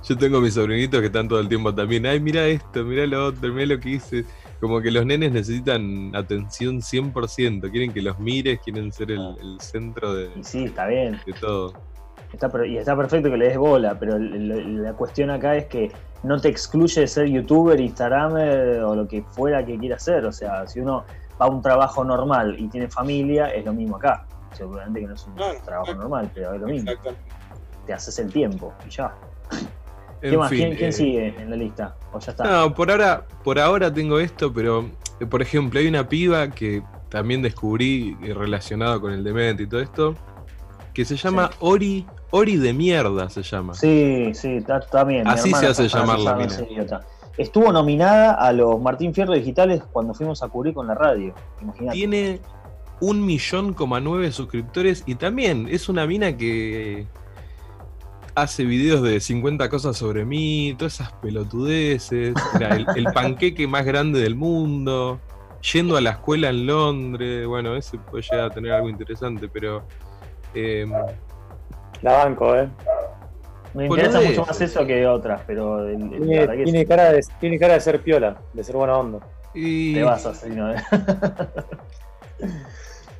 Yo 0.09 0.17
tengo 0.17 0.41
mis 0.41 0.55
sobrinitos 0.55 1.01
que 1.01 1.07
están 1.07 1.29
todo 1.29 1.39
el 1.39 1.49
tiempo 1.49 1.75
también. 1.75 2.07
Ay, 2.07 2.19
mira 2.19 2.47
esto, 2.47 2.83
mira 2.83 3.07
lo 3.07 3.27
otro, 3.27 3.53
mira 3.53 3.75
lo 3.75 3.79
que 3.81 3.91
hice. 3.91 4.25
Como 4.59 4.81
que 4.81 4.91
los 4.91 5.05
nenes 5.05 5.33
necesitan 5.33 6.17
atención 6.17 6.81
100%. 6.81 7.71
Quieren 7.71 7.93
que 7.93 8.01
los 8.01 8.19
mires, 8.19 8.59
quieren 8.61 8.91
ser 8.91 9.11
el, 9.11 9.37
el 9.39 9.61
centro 9.61 10.15
de, 10.15 10.31
Y 10.35 10.43
sí, 10.43 10.65
está 10.65 10.87
bien. 10.87 11.21
de 11.27 11.33
todo. 11.35 11.75
Está, 12.33 12.51
y 12.67 12.79
está 12.79 12.97
perfecto 12.97 13.31
que 13.31 13.37
le 13.37 13.49
des 13.49 13.59
bola, 13.59 13.99
pero 13.99 14.19
la 14.19 14.93
cuestión 14.95 15.31
acá 15.31 15.57
es 15.57 15.67
que 15.67 15.91
no 16.23 16.41
te 16.41 16.49
excluye 16.49 17.03
de 17.03 17.07
ser 17.07 17.27
youtuber, 17.27 17.79
instagramer 17.81 18.81
o 18.83 18.95
lo 18.95 19.07
que 19.07 19.23
fuera 19.23 19.65
que 19.65 19.79
quiera 19.79 19.97
hacer. 19.97 20.25
O 20.25 20.33
sea, 20.33 20.67
si 20.67 20.81
uno 20.81 21.05
va 21.41 21.47
a 21.47 21.49
un 21.49 21.61
trabajo 21.63 22.03
normal 22.05 22.57
y 22.59 22.69
tiene 22.69 22.89
familia, 22.89 23.49
es 23.49 23.65
lo 23.65 23.73
mismo 23.73 23.97
acá. 23.97 24.27
Seguramente 24.53 25.01
que 25.01 25.07
no 25.07 25.15
es 25.15 25.27
un 25.27 25.35
Claro, 25.35 25.59
trabajo 25.65 25.85
exacto. 25.91 26.03
normal, 26.03 26.31
pero 26.35 26.55
es 26.55 26.61
lo 26.61 26.67
mismo. 26.67 26.91
Exactamente. 26.91 27.33
Te 27.87 27.93
haces 27.93 28.19
el 28.19 28.33
tiempo 28.33 28.73
y 28.87 28.91
ya. 28.91 29.15
En 30.21 30.31
¿Qué 30.33 30.37
más? 30.37 30.51
fin, 30.51 30.59
¿Quién, 30.59 30.77
quién 30.77 30.89
eh, 30.89 30.93
sigue 30.93 31.35
en 31.39 31.51
la 31.51 31.57
lista? 31.57 31.97
¿O 32.13 32.19
ya 32.19 32.33
está? 32.33 32.45
No, 32.45 32.75
por 32.75 32.91
ahora, 32.91 33.25
por 33.45 33.59
ahora 33.59 33.93
tengo 33.93 34.19
esto, 34.19 34.53
pero 34.53 34.91
eh, 35.21 35.27
por 35.27 35.41
ejemplo, 35.43 35.79
hay 35.79 35.87
una 35.87 36.09
piba 36.09 36.51
que 36.51 36.83
también 37.09 37.41
descubrí 37.41 38.17
eh, 38.23 38.35
relacionado 38.35 39.01
con 39.01 39.13
el 39.13 39.23
demente 39.23 39.63
y 39.63 39.67
todo 39.69 39.81
esto, 39.81 40.15
que 40.93 41.05
se 41.05 41.17
llama 41.17 41.51
Ori 41.61 42.05
Ori 42.31 42.57
de 42.57 42.73
mierda 42.75 43.31
se 43.31 43.43
llama. 43.43 43.75
Sí, 43.75 44.33
sí, 44.35 44.57
está, 44.57 45.05
bien. 45.05 45.27
Así 45.27 45.53
se 45.55 45.67
hace 45.67 45.87
está 45.87 46.01
llamar 46.01 46.19
la 46.19 46.31
fanatizando 46.33 46.67
mina. 46.69 46.83
ese 46.87 46.97
idiota. 46.97 47.07
Estuvo 47.39 47.73
nominada 47.73 48.35
a 48.35 48.53
los 48.53 48.81
Martín 48.81 49.15
Fierro 49.15 49.33
Digitales 49.33 49.83
cuando 49.93 50.13
fuimos 50.13 50.43
a 50.43 50.49
cubrir 50.49 50.75
con 50.75 50.89
la 50.89 50.95
radio. 50.95 51.33
Imagínate. 51.63 51.97
Tiene 51.97 52.41
un 53.01 53.25
millón 53.25 53.75
coma 53.75 54.01
nueve 54.01 54.33
suscriptores 54.33 55.05
y 55.07 55.15
también 55.15 55.69
es 55.71 55.89
una 55.89 56.07
mina 56.07 56.37
que 56.37 57.07
hace 58.35 58.65
videos 58.65 59.03
de 59.03 59.19
50 59.21 59.69
cosas 59.69 59.97
sobre 59.97 60.25
mí, 60.25 60.75
todas 60.79 60.95
esas 60.95 61.13
pelotudeces, 61.15 62.35
Era 62.55 62.77
el, 62.77 62.87
el 62.95 63.07
panqueque 63.13 63.67
más 63.67 63.85
grande 63.85 64.21
del 64.21 64.37
mundo, 64.37 65.21
yendo 65.73 65.97
a 65.97 66.01
la 66.01 66.11
escuela 66.11 66.49
en 66.51 66.67
Londres, 66.67 67.47
bueno, 67.47 67.75
ese 67.75 67.99
puede 67.99 68.23
llegar 68.23 68.47
a 68.47 68.51
tener 68.51 68.73
algo 68.73 68.89
interesante, 68.89 69.49
pero 69.49 69.83
eh, 70.55 70.87
La 72.03 72.13
banco, 72.25 72.55
¿eh? 72.55 72.69
Me 73.75 73.87
interesa 73.87 74.21
mucho 74.21 74.45
más 74.47 74.61
eso 74.61 74.87
que 74.87 75.07
otras, 75.07 75.43
pero 75.47 75.85
el- 75.87 75.95
el- 75.95 76.11
la 76.11 76.17
Tiene, 76.19 76.39
verdad 76.39 76.55
que 76.57 76.63
tiene 76.65 76.87
cara 76.87 77.13
de, 77.13 77.21
tiene 77.41 77.59
cara 77.59 77.75
de 77.75 77.81
ser 77.81 78.01
piola, 78.03 78.39
de 78.53 78.65
ser 78.65 78.77
buena 78.77 78.97
onda. 78.97 79.19
y 79.55 79.95
te 79.95 80.03
vas 80.05 80.25
así, 80.27 80.49
¿no? 80.51 80.73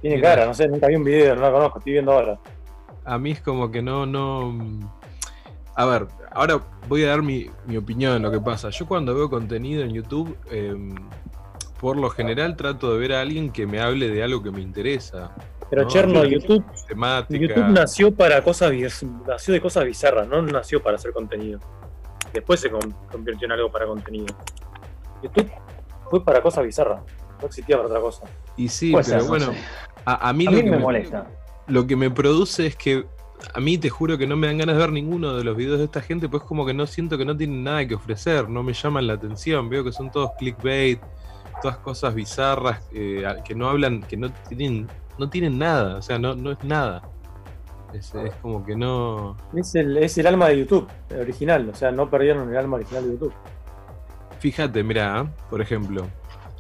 Tiene 0.01 0.21
cara, 0.21 0.47
no 0.47 0.55
sé, 0.55 0.69
nunca 0.69 0.87
vi 0.87 0.97
un 0.97 1.05
video, 1.05 1.35
no 1.35 1.43
la 1.43 1.51
conozco, 1.53 1.79
estoy 1.79 1.93
viendo 1.95 2.13
ahora. 2.13 2.39
a 3.05 3.19
mí 3.19 3.33
es 3.33 3.41
como 3.41 3.71
que 3.71 3.83
no, 3.83 4.07
no. 4.07 4.57
A 5.75 5.85
ver, 5.87 6.07
ahora 6.33 6.61
voy 6.89 7.05
a 7.05 7.09
dar 7.09 7.23
mi, 7.23 7.51
mi 7.67 7.77
opinión 7.77 8.17
en 8.17 8.23
lo 8.23 8.31
que 8.31 8.41
pasa. 8.41 8.71
Yo 8.71 8.87
cuando 8.87 9.15
veo 9.15 9.31
contenido 9.31 9.83
en 9.83 9.91
YouTube, 9.93 10.37
eh, 10.51 10.75
por 11.81 11.97
lo 11.97 12.11
general 12.11 12.57
trato 12.57 12.93
de 12.93 12.99
ver 12.99 13.13
a 13.15 13.21
alguien 13.21 13.51
que 13.51 13.67
me 13.67 13.81
hable 13.81 14.09
de 14.09 14.23
algo 14.23 14.43
que 14.43 14.51
me 14.51 14.61
interesa. 14.61 15.33
Pero 15.71 15.83
No, 15.83 15.89
Cherno, 15.89 16.25
yo- 16.25 16.39
YouTube, 16.39 16.65
Temática. 16.87 17.41
YouTube 17.55 17.69
nació 17.71 18.15
para 18.15 18.43
cosas 18.43 18.73
nació 19.27 19.53
de 19.55 19.61
cosas 19.61 19.85
bizarras, 19.85 20.27
no 20.27 20.43
nació 20.43 20.83
para 20.83 20.97
hacer 20.97 21.13
contenido. 21.13 21.61
Después 22.33 22.61
se 22.61 22.71
con- 22.71 22.93
convirtió 23.11 23.47
en 23.47 23.53
algo 23.53 23.71
para 23.71 23.87
contenido. 23.87 24.35
YouTube 25.23 25.51
fue 26.11 26.25
para 26.25 26.41
cosas 26.43 26.65
bizarras, 26.65 27.03
no 27.41 27.47
existía 27.47 27.77
para 27.77 27.89
otra 27.89 28.01
cosa. 28.01 28.25
Y 28.57 28.69
sí, 28.69 28.93
pero 29.07 29.25
bueno. 29.27 29.53
A, 30.13 30.29
a 30.29 30.33
mí, 30.33 30.47
A 30.47 30.51
me 30.51 30.79
molesta. 30.79 31.27
lo 31.67 31.87
que 31.87 31.97
me 31.97 32.11
produce 32.11 32.67
es 32.67 32.77
que 32.77 33.05
a 33.55 33.61
mí 33.61 33.79
te 33.79 33.89
juro 33.89 34.19
que 34.19 34.27
no 34.27 34.37
me 34.37 34.47
dan 34.49 34.59
ganas 34.59 34.75
de 34.77 34.81
ver 34.81 34.93
ninguno 34.93 35.35
de 35.37 35.45
los 35.45 35.57
videos 35.57 35.79
de 35.79 35.85
esta 35.85 36.01
gente, 36.01 36.29
pues 36.29 36.43
como 36.43 36.67
que 36.67 36.75
no 36.75 36.87
siento 36.87 37.17
que 37.19 37.25
no 37.25 37.37
tienen 37.37 37.63
nada 37.63 37.87
que 37.87 37.95
ofrecer, 37.95 38.49
no 38.49 38.63
me 38.63 38.73
llaman 38.73 39.07
la 39.07 39.15
atención, 39.15 39.69
veo 39.69 39.85
que 39.85 39.93
son 39.93 40.11
todos 40.11 40.33
clickbait, 40.39 41.01
todas 41.63 41.79
cosas 41.79 42.15
bizarras 42.15 42.81
eh, 42.93 43.23
que 43.45 43.55
no 43.55 43.69
hablan, 43.69 44.03
que 44.03 44.17
no 44.17 44.31
tienen, 44.49 44.89
no 45.19 45.29
tienen 45.31 45.59
nada, 45.59 45.97
o 45.97 46.03
sea, 46.03 46.19
no, 46.19 46.35
no 46.35 46.51
es 46.53 46.63
nada. 46.65 47.03
Es, 47.93 48.15
es 48.15 48.35
como 48.43 48.67
que 48.67 48.77
no. 48.77 49.37
Es 49.55 49.75
el, 49.75 49.97
es 49.97 50.19
el 50.19 50.27
alma 50.27 50.49
de 50.49 50.59
YouTube, 50.59 50.89
el 51.11 51.21
original, 51.21 51.69
o 51.71 51.75
sea, 51.75 51.91
no 51.91 52.11
perdieron 52.11 52.51
el 52.51 52.57
alma 52.57 52.77
original 52.77 53.05
de 53.05 53.13
YouTube. 53.13 53.33
Fíjate, 54.41 54.83
mira, 54.85 55.27
por 55.51 55.61
ejemplo, 55.61 56.07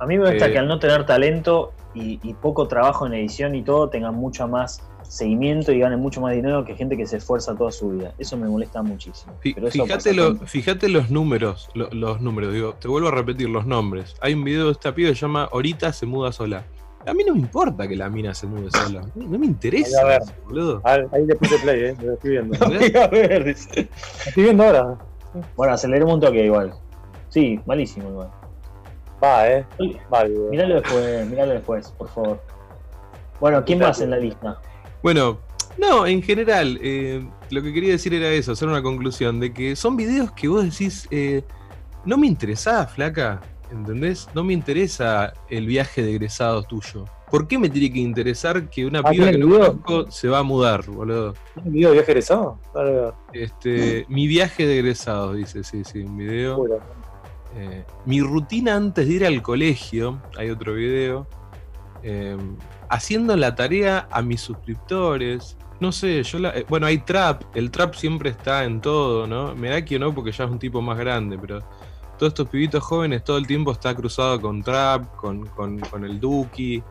A 0.00 0.06
mí 0.06 0.16
me 0.18 0.30
gusta 0.30 0.46
Eh, 0.46 0.52
que 0.52 0.58
al 0.58 0.66
no 0.68 0.78
tener 0.78 1.04
talento 1.06 1.72
y, 1.94 2.20
y 2.22 2.34
poco 2.34 2.68
trabajo 2.68 3.06
en 3.06 3.14
edición 3.14 3.54
y 3.54 3.62
todo, 3.62 3.88
tengan 3.88 4.14
mucho 4.14 4.46
más 4.48 4.82
seguimiento 5.02 5.72
y 5.72 5.78
ganen 5.78 5.98
mucho 6.00 6.20
más 6.20 6.34
dinero 6.34 6.64
que 6.64 6.74
gente 6.74 6.96
que 6.96 7.06
se 7.06 7.16
esfuerza 7.16 7.54
toda 7.56 7.72
su 7.72 7.88
vida. 7.90 8.12
Eso 8.18 8.36
me 8.36 8.46
molesta 8.46 8.82
muchísimo. 8.82 9.32
Pero 9.42 9.70
Fíjate, 9.70 10.12
lo- 10.12 10.34
fíjate 10.36 10.88
los 10.90 11.10
números, 11.10 11.70
lo- 11.74 11.88
los 11.90 12.20
números, 12.20 12.52
digo, 12.52 12.74
te 12.74 12.88
vuelvo 12.88 13.08
a 13.08 13.12
repetir 13.12 13.48
los 13.48 13.66
nombres. 13.66 14.14
Hay 14.20 14.34
un 14.34 14.44
video 14.44 14.66
de 14.66 14.72
esta 14.72 14.94
piba 14.94 15.08
que 15.08 15.14
se 15.14 15.22
llama 15.22 15.48
Ahorita 15.50 15.92
se 15.92 16.04
muda 16.04 16.30
sola. 16.30 16.64
A 17.06 17.14
mí 17.14 17.22
no 17.26 17.32
me 17.32 17.40
importa 17.40 17.88
que 17.88 17.96
la 17.96 18.10
mina 18.10 18.34
se 18.34 18.46
mude 18.46 18.70
sola. 18.70 19.00
No, 19.14 19.38
me 19.38 19.46
interesa, 19.46 19.98
Ahí 20.00 20.04
a 20.04 20.08
ver. 20.08 20.22
eso, 20.22 20.32
boludo. 20.44 20.82
Ah, 20.84 20.98
ahí 21.12 21.24
le 21.24 21.36
puse 21.36 21.58
play, 21.60 21.80
eh, 21.84 21.96
lo 22.02 22.12
estoy 22.12 22.30
viendo. 22.32 22.58
A 23.02 23.06
ver, 23.08 23.44
dice. 23.44 23.88
estoy 24.26 24.42
viendo 24.42 24.64
ahora. 24.64 24.98
Bueno, 25.56 25.72
aceleremos 25.72 26.12
un 26.14 26.20
toque 26.20 26.44
igual. 26.44 26.74
Sí, 27.30 27.58
malísimo 27.64 28.10
igual. 28.10 28.28
Va, 29.22 29.50
eh. 29.50 29.66
Va, 30.12 30.24
video. 30.24 30.50
Míralo 30.50 30.74
después, 30.76 31.26
míralo 31.26 31.52
después, 31.52 31.88
por 31.98 32.08
favor. 32.08 32.40
Bueno, 33.40 33.64
¿quién 33.64 33.78
más 33.80 34.00
en 34.00 34.10
la 34.10 34.18
lista? 34.18 34.60
Bueno, 35.02 35.38
no, 35.76 36.06
en 36.06 36.22
general, 36.22 36.78
eh, 36.82 37.24
lo 37.50 37.62
que 37.62 37.72
quería 37.72 37.92
decir 37.92 38.14
era 38.14 38.28
eso, 38.30 38.52
hacer 38.52 38.68
una 38.68 38.82
conclusión 38.82 39.38
de 39.40 39.52
que 39.52 39.76
son 39.76 39.96
videos 39.96 40.32
que 40.32 40.48
vos 40.48 40.64
decís, 40.64 41.06
eh, 41.10 41.42
no 42.04 42.16
me 42.16 42.26
interesaba, 42.26 42.86
flaca, 42.86 43.40
¿entendés? 43.70 44.28
No 44.34 44.42
me 44.42 44.52
interesa 44.52 45.32
el 45.48 45.66
viaje 45.66 46.02
de 46.02 46.10
egresados 46.10 46.66
tuyo. 46.66 47.04
¿Por 47.30 47.46
qué 47.46 47.58
me 47.58 47.68
tiene 47.68 47.92
que 47.92 47.98
interesar 48.00 48.70
que 48.70 48.86
una 48.86 49.00
Ah, 49.00 49.10
piba 49.10 49.26
¿tiene 49.26 49.32
que 49.32 49.38
no 49.38 49.50
conozco 49.50 50.10
se 50.10 50.28
va 50.28 50.38
a 50.38 50.42
mudar, 50.42 50.84
boludo? 50.86 51.34
¿Un 51.62 51.72
video 51.72 51.90
de 51.90 51.96
viaje 51.96 52.12
egresado? 52.12 52.58
Este, 53.32 54.06
mi 54.08 54.26
viaje 54.26 54.66
de 54.66 54.78
egresados, 54.78 55.36
dice, 55.36 55.62
sí, 55.62 55.84
sí, 55.84 56.00
un 56.00 56.16
video. 56.16 56.56
Bueno, 56.56 56.76
Eh, 57.56 57.84
mi 58.04 58.20
rutina 58.20 58.76
antes 58.76 59.06
de 59.08 59.14
ir 59.14 59.24
al 59.26 59.42
colegio, 59.42 60.20
hay 60.36 60.50
otro 60.50 60.74
video. 60.74 61.26
eh, 62.02 62.36
haciendo 62.90 63.36
la 63.36 63.54
tarea 63.54 64.06
a 64.10 64.22
mis 64.22 64.40
suscriptores. 64.40 65.56
No 65.80 65.90
sé, 65.92 66.22
yo 66.22 66.38
la, 66.38 66.50
eh, 66.50 66.64
bueno, 66.68 66.86
hay 66.86 66.98
trap, 66.98 67.42
el 67.54 67.70
trap 67.70 67.94
siempre 67.94 68.30
está 68.30 68.64
en 68.64 68.80
todo, 68.80 69.26
¿no? 69.26 69.54
Merakio 69.54 69.98
no, 69.98 70.14
porque 70.14 70.30
ya 70.32 70.44
es 70.44 70.50
un 70.50 70.58
tipo 70.60 70.80
más 70.80 70.96
grande, 70.96 71.36
pero 71.38 71.58
todos 72.18 72.30
estos 72.30 72.48
pibitos 72.48 72.82
jóvenes 72.84 73.22
todo 73.24 73.36
el 73.36 73.46
tiempo 73.46 73.72
está 73.72 73.94
cruzado 73.94 74.40
con 74.40 74.62
trap, 74.62 75.14
con, 75.16 75.46
con- 75.48 75.78
con 75.80 76.04
el 76.04 76.18
Duki, 76.20 76.82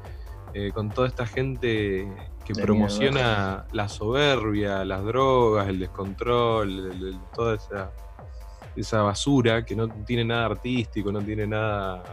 eh, 0.54 0.72
con 0.74 0.90
toda 0.94 1.08
esta 1.08 1.26
gente 1.26 2.08
que 2.46 2.54
De 2.54 2.62
promociona 2.62 3.66
la 3.72 3.90
soberbia, 3.90 4.86
las 4.86 5.04
drogas, 5.04 5.68
el 5.68 5.80
descontrol, 5.80 6.70
el- 6.70 7.08
el- 7.08 7.20
toda 7.34 7.56
esa, 7.56 7.92
esa 8.78 9.02
basura 9.02 9.66
que 9.66 9.76
no 9.76 9.88
tiene 9.90 10.24
nada 10.24 10.46
artístico, 10.46 11.12
no 11.12 11.22
tiene 11.22 11.46
nada 11.48 12.04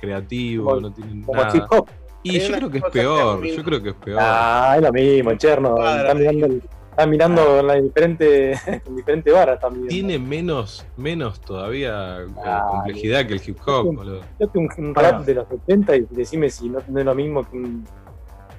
creativo, 0.00 0.64
Como- 0.66 0.80
no 0.80 0.92
tiene 0.92 1.24
como 1.24 1.42
nada. 1.42 1.56
hip 1.56 1.64
hop. 1.70 1.88
Y 2.24 2.38
yo 2.38 2.54
creo 2.56 2.70
que 2.70 2.78
es 2.78 2.84
que 2.84 2.90
peor, 2.90 3.44
yo 3.44 3.64
creo 3.64 3.82
que 3.82 3.88
es 3.90 3.94
peor. 3.96 4.18
Ah, 4.22 4.74
es 4.76 4.82
lo 4.82 4.92
mismo, 4.92 5.34
Cherno. 5.34 5.74
Están 5.76 6.18
mirando, 6.18 6.46
el- 6.46 6.62
están 6.90 7.10
mirando 7.10 7.44
con 7.44 7.66
la 7.66 7.74
diferente, 7.74 8.52
con 8.84 8.96
diferente 8.96 9.30
vara 9.32 9.58
también. 9.58 9.88
Tiene 9.88 10.18
menos, 10.18 10.86
menos 10.96 11.40
todavía 11.40 12.20
eh, 12.20 12.26
Ah, 12.44 12.66
complejidad 12.70 13.26
que 13.26 13.34
el 13.34 13.42
hip 13.44 13.58
hop, 13.66 13.94
boludo. 13.94 14.20
Yo 14.38 14.48
un, 14.54 14.68
un 14.78 14.94
rap 14.94 15.24
de 15.24 15.34
los 15.34 15.48
70 15.48 15.96
y 15.96 16.06
decime 16.10 16.48
si 16.50 16.68
no, 16.68 16.78
no 16.88 16.98
es 17.00 17.04
lo 17.06 17.14
mismo 17.14 17.48
que 17.48 17.56
un. 17.56 17.84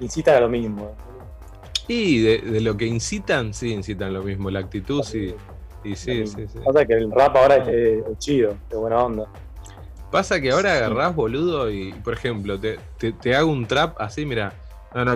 Incita 0.00 0.36
a 0.36 0.40
lo 0.40 0.48
mismo. 0.48 0.94
Y 1.86 2.20
de, 2.20 2.38
de 2.38 2.60
lo 2.60 2.76
que 2.76 2.86
incitan, 2.86 3.54
sí, 3.54 3.72
incitan 3.72 4.12
lo 4.12 4.22
mismo. 4.22 4.50
La 4.50 4.58
actitud, 4.60 5.02
sí. 5.02 5.34
Y 5.84 5.94
sí, 5.96 6.26
sí, 6.26 6.46
sí. 6.48 6.58
Pasa 6.64 6.86
que 6.86 6.94
el 6.94 7.10
rap 7.12 7.36
ahora 7.36 7.56
es, 7.56 7.68
es- 7.68 8.04
es 8.10 8.18
chido, 8.18 8.56
de 8.70 8.76
buena 8.76 9.04
onda. 9.04 9.24
Pasa 10.10 10.40
que 10.40 10.50
ahora 10.52 10.74
agarrás, 10.76 11.14
boludo, 11.14 11.70
y 11.70 11.92
por 11.92 12.14
ejemplo, 12.14 12.58
te, 12.58 12.78
te, 12.98 13.12
te 13.12 13.34
hago 13.34 13.50
un 13.50 13.66
trap 13.66 14.00
así, 14.00 14.24
mira. 14.24 14.54
Es 14.94 15.02
un, 15.02 15.08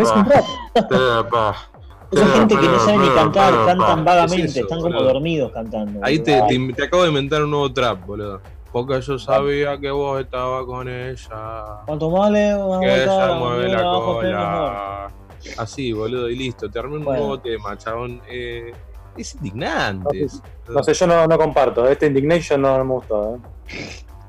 es 0.00 0.10
un 0.10 0.26
rap. 0.26 0.44
Esa 2.10 2.26
gente 2.26 2.56
que 2.56 2.68
no 2.68 2.78
sabe 2.80 2.98
ni 2.98 3.08
cantar, 3.10 3.54
cantan 3.66 4.04
vagamente, 4.04 4.44
Es 4.46 4.50
eso, 4.56 4.60
están 4.62 4.80
como 4.80 4.94
boludo. 4.94 5.12
dormidos 5.12 5.52
cantando. 5.52 6.00
Ahí 6.04 6.18
te, 6.18 6.42
te, 6.42 6.72
te 6.74 6.84
acabo 6.84 7.04
de 7.04 7.08
inventar 7.10 7.44
un 7.44 7.50
nuevo 7.50 7.72
trap, 7.72 8.04
boludo. 8.04 8.40
Porque 8.72 9.00
yo 9.00 9.16
sabía 9.18 9.78
que 9.78 9.90
vos 9.90 10.20
estabas 10.20 10.64
con 10.64 10.88
ella. 10.88 11.62
Cuanto 11.86 12.10
más 12.10 12.30
le 12.32 12.52
vamos 12.54 12.76
a 12.76 12.80
Que 12.80 13.02
ella 13.04 13.26
la 13.26 13.32
mueve 13.34 13.68
la 13.68 13.82
cola. 13.82 15.12
Así, 15.56 15.92
boludo, 15.92 16.28
y 16.28 16.36
listo. 16.36 16.70
Te 16.70 16.78
armé 16.78 16.96
un 16.98 17.04
Bueno. 17.04 17.20
nuevo 17.20 17.40
tema, 17.40 17.76
chabón. 17.76 18.20
Eh, 18.28 18.72
es 19.16 19.34
indignante. 19.34 20.26
No 20.68 20.82
sé, 20.82 20.94
yo 20.94 21.06
no, 21.06 21.26
no 21.26 21.38
comparto. 21.38 21.88
Este 21.88 22.06
Indignation 22.06 22.62
no 22.62 22.84
me 22.84 22.94
gustó. 22.94 23.34
¿eh? 23.36 23.38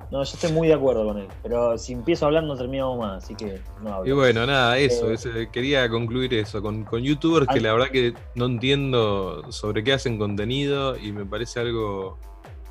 No, 0.10 0.24
yo 0.24 0.34
estoy 0.34 0.52
muy 0.52 0.68
de 0.68 0.74
acuerdo 0.74 1.06
con 1.06 1.18
él. 1.20 1.28
Pero 1.42 1.78
si 1.78 1.94
empiezo 1.94 2.26
a 2.26 2.28
hablar 2.28 2.44
no 2.44 2.56
terminamos 2.58 2.98
más, 3.00 3.24
así 3.24 3.34
que 3.36 3.60
no 3.82 3.94
hablo. 3.94 4.10
Y 4.10 4.12
bueno, 4.14 4.46
nada, 4.46 4.78
eso. 4.78 5.10
Eh, 5.10 5.14
ese- 5.14 5.50
quería 5.52 5.88
concluir 5.90 6.34
eso. 6.34 6.62
Con, 6.62 6.84
con 6.84 7.02
youtubers 7.02 7.48
que 7.48 7.60
Al- 7.60 7.64
la 7.64 7.74
verdad 7.74 7.90
que 7.92 8.14
no 8.36 8.46
entiendo 8.48 9.44
sobre 9.52 9.84
qué 9.84 9.94
hacen 9.94 10.18
contenido 10.18 10.98
y 10.98 11.12
me 11.14 11.26
parece 11.26 11.60
algo 11.62 12.18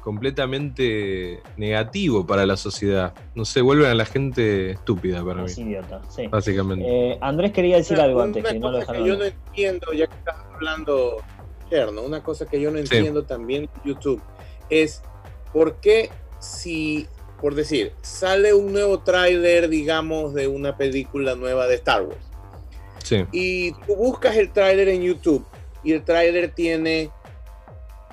completamente 0.02 1.40
negativo 1.56 2.26
para 2.26 2.46
la 2.46 2.56
sociedad. 2.56 3.14
No 3.34 3.44
sé, 3.44 3.60
vuelven 3.60 3.90
a 3.90 3.94
la 3.94 4.04
gente 4.04 4.70
estúpida 4.72 5.24
para 5.24 5.42
mí, 5.42 5.46
Es 5.50 5.58
idiota, 5.58 6.00
sí. 6.08 6.26
básicamente. 6.26 6.84
Eh, 6.86 7.18
Andrés 7.20 7.52
quería 7.52 7.76
decir 7.76 7.96
Una- 7.96 8.04
algo 8.04 8.22
antes, 8.22 8.42
una 8.42 8.52
que 8.52 8.58
no 8.58 8.70
lo 8.70 8.78
cosa 8.78 8.92
dejaron 8.92 9.02
que 9.04 9.08
yo 9.08 9.18
no 9.18 9.24
entiendo, 9.24 9.92
ya 9.92 10.06
que 10.06 10.14
estás 10.14 10.36
hablando, 10.54 11.16
Cherno, 11.68 12.02
una 12.02 12.22
cosa 12.22 12.46
que 12.46 12.60
yo 12.60 12.70
no 12.70 12.78
Sí. 12.78 12.82
entiendo 12.96 13.24
también 13.24 13.64
de 13.66 13.70
YouTube 13.90 14.20
es 14.70 15.02
por 15.52 15.76
qué 15.76 16.10
si, 16.40 17.06
por 17.40 17.54
decir, 17.54 17.92
sale 18.02 18.54
un 18.54 18.72
nuevo 18.72 19.00
tráiler, 19.00 19.68
digamos, 19.68 20.34
de 20.34 20.48
una 20.48 20.76
película 20.76 21.34
nueva 21.36 21.66
de 21.66 21.74
Star 21.76 22.02
Wars 22.02 22.18
Sí. 23.04 23.24
y 23.32 23.72
tú 23.86 23.94
buscas 23.96 24.36
el 24.36 24.50
tráiler 24.50 24.88
en 24.88 25.02
YouTube 25.02 25.44
y 25.84 25.92
el 25.92 26.02
tráiler 26.04 26.50
tiene 26.52 27.10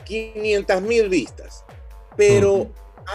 500 0.05 0.81
mil 0.81 1.09
vistas, 1.09 1.65
pero 2.17 2.67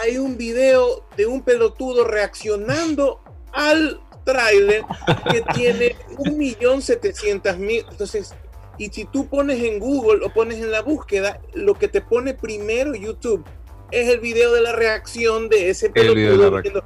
hay 0.02 0.16
un 0.16 0.36
video 0.38 1.04
de 1.16 1.26
un 1.26 1.42
pelotudo 1.42 2.04
reaccionando 2.04 3.20
al 3.52 4.00
tráiler 4.24 4.84
que 5.30 5.42
tiene 5.54 5.96
un 6.18 6.38
millón 6.38 6.80
setecientas 6.80 7.58
mil. 7.58 7.84
Entonces, 7.90 8.34
y 8.78 8.88
si 8.88 9.04
tú 9.04 9.28
pones 9.28 9.62
en 9.62 9.78
Google 9.80 10.24
o 10.24 10.30
pones 10.32 10.58
en 10.58 10.70
la 10.70 10.80
búsqueda, 10.80 11.40
lo 11.52 11.74
que 11.74 11.88
te 11.88 12.00
pone 12.00 12.32
primero 12.34 12.94
YouTube 12.94 13.44
es 13.90 14.08
el 14.08 14.20
video 14.20 14.52
de 14.52 14.62
la 14.62 14.72
reacción 14.72 15.48
de 15.50 15.68
ese 15.68 15.88
de 15.88 15.92
pelotudo 15.92 16.56
haciendo, 16.56 16.84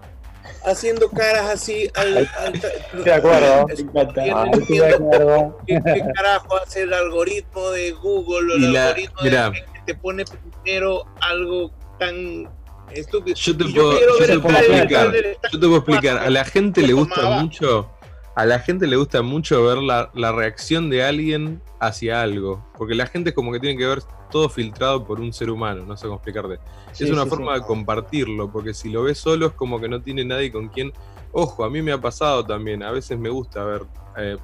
haciendo 0.65 1.11
caras 1.11 1.49
así 1.51 1.89
al, 1.95 2.29
al- 2.39 3.05
de 3.05 3.13
acuerdo. 3.13 3.67
Es- 3.69 3.85
Me 3.95 4.01
encanta. 4.03 4.27
yo 4.27 4.33
no 4.35 4.85
Ah, 4.85 4.91
acuerdo. 4.97 5.59
¿Qué, 5.67 5.81
qué 5.85 6.03
carajo 6.17 6.57
hace 6.57 6.83
el 6.83 6.93
algoritmo 6.93 7.71
de 7.71 7.93
Google 7.93 8.55
o 8.55 8.57
el 8.57 8.73
la- 8.73 8.87
algoritmo 8.89 9.17
mira. 9.23 9.51
de 9.51 9.57
que 9.61 9.81
te 9.87 9.95
pone 9.95 10.25
primero 10.25 11.05
algo 11.21 11.71
tan 11.99 12.49
estúpido? 12.93 13.37
Yo 13.37 13.57
te 13.57 13.65
puedo, 13.65 13.93
yo 14.21 14.27
te 14.27 14.39
puedo 14.39 14.57
explicar. 14.57 15.13
Yo 15.13 15.61
te 15.61 15.67
puedo 15.67 15.77
explicar. 15.77 16.19
A 16.19 16.31
la 16.31 16.45
gente 16.45 16.83
le 16.83 16.93
gusta 16.93 17.17
Tomaba. 17.17 17.43
mucho. 17.43 17.91
A 18.35 18.45
la 18.45 18.59
gente 18.59 18.87
le 18.87 18.97
gusta 18.97 19.23
mucho 19.23 19.65
ver 19.65 19.79
la, 19.79 20.11
la 20.15 20.31
reacción 20.31 20.91
de 20.91 21.03
alguien 21.05 21.63
hacia 21.81 22.21
algo. 22.21 22.67
Porque 22.77 22.95
la 22.95 23.07
gente 23.07 23.31
es 23.31 23.35
como 23.35 23.51
que 23.51 23.61
tiene 23.61 23.79
que 23.79 23.87
ver 23.87 24.03
todo 24.31 24.49
filtrado 24.49 25.07
por 25.07 25.21
un 25.21 25.33
ser 25.33 25.51
humano. 25.51 25.85
No 25.87 25.97
sé 25.97 26.05
cómo 26.07 26.17
explicarte. 26.17 26.59
Sí, 26.93 27.05
es 27.05 27.11
una 27.11 27.25
sí, 27.25 27.31
forma 27.31 27.55
sí. 27.55 27.61
de 27.61 27.67
compartirlo. 27.67 28.51
Porque 28.53 28.75
si 28.75 28.91
lo 28.91 29.05
ves 29.05 29.19
solo 29.19 29.47
es 29.47 29.53
como 29.53 29.81
que 29.81 29.89
no 29.89 30.03
tiene 30.03 30.25
nadie 30.25 30.53
con 30.53 30.69
quien. 30.69 30.93
Ojo, 31.33 31.65
a 31.65 31.71
mí 31.71 31.81
me 31.81 31.93
ha 31.93 32.01
pasado 32.01 32.45
también. 32.45 32.83
A 32.83 32.91
veces 32.91 33.19
me 33.19 33.31
gusta 33.31 33.65
ver 33.65 33.83
eh, 34.19 34.37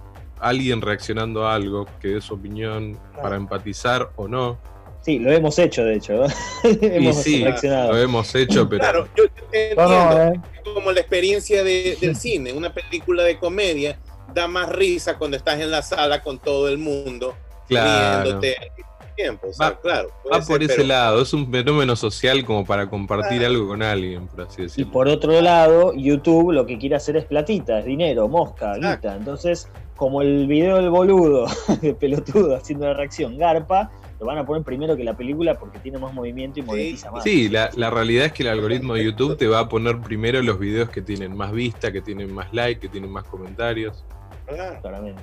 alguien 0.43 0.81
reaccionando 0.81 1.47
a 1.47 1.55
algo 1.55 1.87
que 2.01 2.09
dé 2.09 2.21
su 2.21 2.35
opinión 2.35 2.99
para 3.23 3.37
empatizar 3.37 4.11
o 4.17 4.27
no. 4.27 4.59
Sí, 5.03 5.19
lo 5.19 5.33
hemos 5.33 5.59
hecho, 5.59 5.85
de 5.85 5.97
hecho. 5.97 6.13
¿no? 6.15 6.27
hemos 6.83 7.19
y 7.19 7.23
sí, 7.23 7.45
reaccionado. 7.45 7.93
lo 7.93 7.99
hemos 7.99 8.35
hecho, 8.35 8.69
pero. 8.69 8.81
Claro, 8.83 9.09
yo 9.17 9.25
No, 9.25 9.31
entiendo. 9.53 9.89
no, 9.89 10.23
eh. 10.23 10.41
como 10.75 10.93
la 10.93 11.01
experiencia 11.01 11.65
de- 11.65 11.97
del 12.01 12.17
cine. 12.17 12.53
Una 12.53 12.73
película 12.73 13.23
de 13.25 13.37
comedia 13.39 13.99
da 14.33 14.47
más 14.49 14.69
risa 14.69 15.19
cuando 15.19 15.37
estás 15.37 15.61
en 15.61 15.71
la 15.71 15.83
sala 15.83 16.23
con 16.23 16.39
todo 16.39 16.69
el 16.69 16.79
mundo 16.79 17.35
Claro. 17.69 18.23
riéndote 18.23 18.57
al 18.57 18.71
mismo 18.77 18.93
tiempo. 19.17 19.47
O 19.49 19.53
sea, 19.53 19.71
Va- 19.71 19.81
claro, 19.81 20.09
Va 20.27 20.31
por 20.39 20.43
ser, 20.45 20.63
ese 20.63 20.75
pero- 20.77 20.87
lado, 20.89 21.23
es 21.23 21.33
un 21.35 21.51
fenómeno 21.51 21.97
social 21.97 22.45
como 22.45 22.65
para 22.65 22.89
compartir 22.89 23.39
Claro. 23.41 23.55
algo 23.55 23.69
con 23.69 23.83
alguien, 23.83 24.29
por 24.29 24.43
así 24.43 24.61
Y 24.61 24.65
decirlo. 24.65 24.93
por 24.93 25.09
otro 25.09 25.41
lado, 25.41 25.93
YouTube 25.95 26.53
lo 26.53 26.65
que 26.65 26.79
quiere 26.79 26.95
hacer 26.95 27.17
es 27.17 27.25
platita, 27.25 27.81
es 27.81 27.85
dinero, 27.85 28.29
mosca, 28.29 28.75
guita. 28.77 29.17
Entonces, 29.17 29.69
como 29.97 30.23
el 30.23 30.47
video 30.47 30.77
del 30.77 30.91
boludo, 30.91 31.47
de 31.83 31.93
pelotudo 31.95 32.55
haciendo 32.57 32.87
la 32.87 32.95
reacción, 32.95 33.37
garpa, 33.37 33.91
lo 34.23 34.27
van 34.29 34.39
a 34.39 34.47
poner 34.47 34.63
primero 34.63 34.97
que 34.97 35.03
la 35.03 35.17
película 35.17 35.59
porque 35.59 35.81
tiene 35.81 35.99
más 35.99 36.15
movimiento 36.15 36.61
y 36.61 36.63
monetiza 36.63 37.11
más. 37.11 37.25
Sí, 37.25 37.49
la, 37.49 37.71
la 37.75 37.91
realidad 37.91 38.27
es 38.27 38.33
que 38.33 38.45
el 38.45 38.51
algoritmo 38.51 38.95
de 38.95 39.05
YouTube 39.05 39.37
te 39.37 39.49
va 39.49 39.59
a 39.59 39.69
poner 39.69 40.01
primero 40.01 40.41
los 40.43 40.61
videos 40.61 40.91
que 40.91 41.03
tienen 41.03 41.37
más 41.37 41.51
vista, 41.51 41.91
que 41.91 42.01
tienen 42.03 42.33
más 42.33 42.55
like, 42.55 42.81
que 42.81 42.89
tienen 42.89 43.11
más 43.11 43.25
comentarios. 43.25 44.05
Claro. 44.47 44.81
Claramente. 44.81 45.23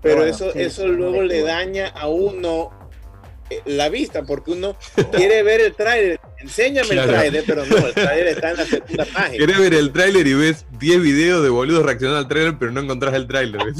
Pero 0.00 0.16
Bueno, 0.16 0.30
eso, 0.30 0.50
sí, 0.50 0.60
eso 0.60 0.82
sí, 0.84 0.88
luego 0.88 1.20
le 1.20 1.42
daña 1.42 1.88
a 1.88 2.08
uno 2.08 2.70
la 3.64 3.88
vista, 3.88 4.22
porque 4.22 4.52
uno 4.52 4.76
quiere 5.12 5.42
ver 5.42 5.60
el 5.60 5.74
tráiler. 5.74 6.20
Enséñame 6.38 6.88
Claro. 6.88 7.10
el 7.10 7.16
tráiler, 7.16 7.44
pero 7.46 7.66
no, 7.66 7.76
el 7.76 7.92
tráiler 7.94 8.26
está 8.28 8.50
en 8.52 8.56
la 8.56 8.64
segunda 8.64 9.04
página. 9.14 9.38
Querés 9.38 9.58
ver 9.58 9.74
el 9.74 9.92
tráiler 9.92 10.26
y 10.26 10.34
ves 10.34 10.64
10 10.78 11.02
videos 11.02 11.42
de 11.42 11.48
boludos 11.50 11.84
reaccionando 11.84 12.18
al 12.20 12.28
tráiler, 12.28 12.56
pero 12.58 12.72
no 12.72 12.80
encontrás 12.80 13.14
el 13.14 13.26
tráiler. 13.26 13.60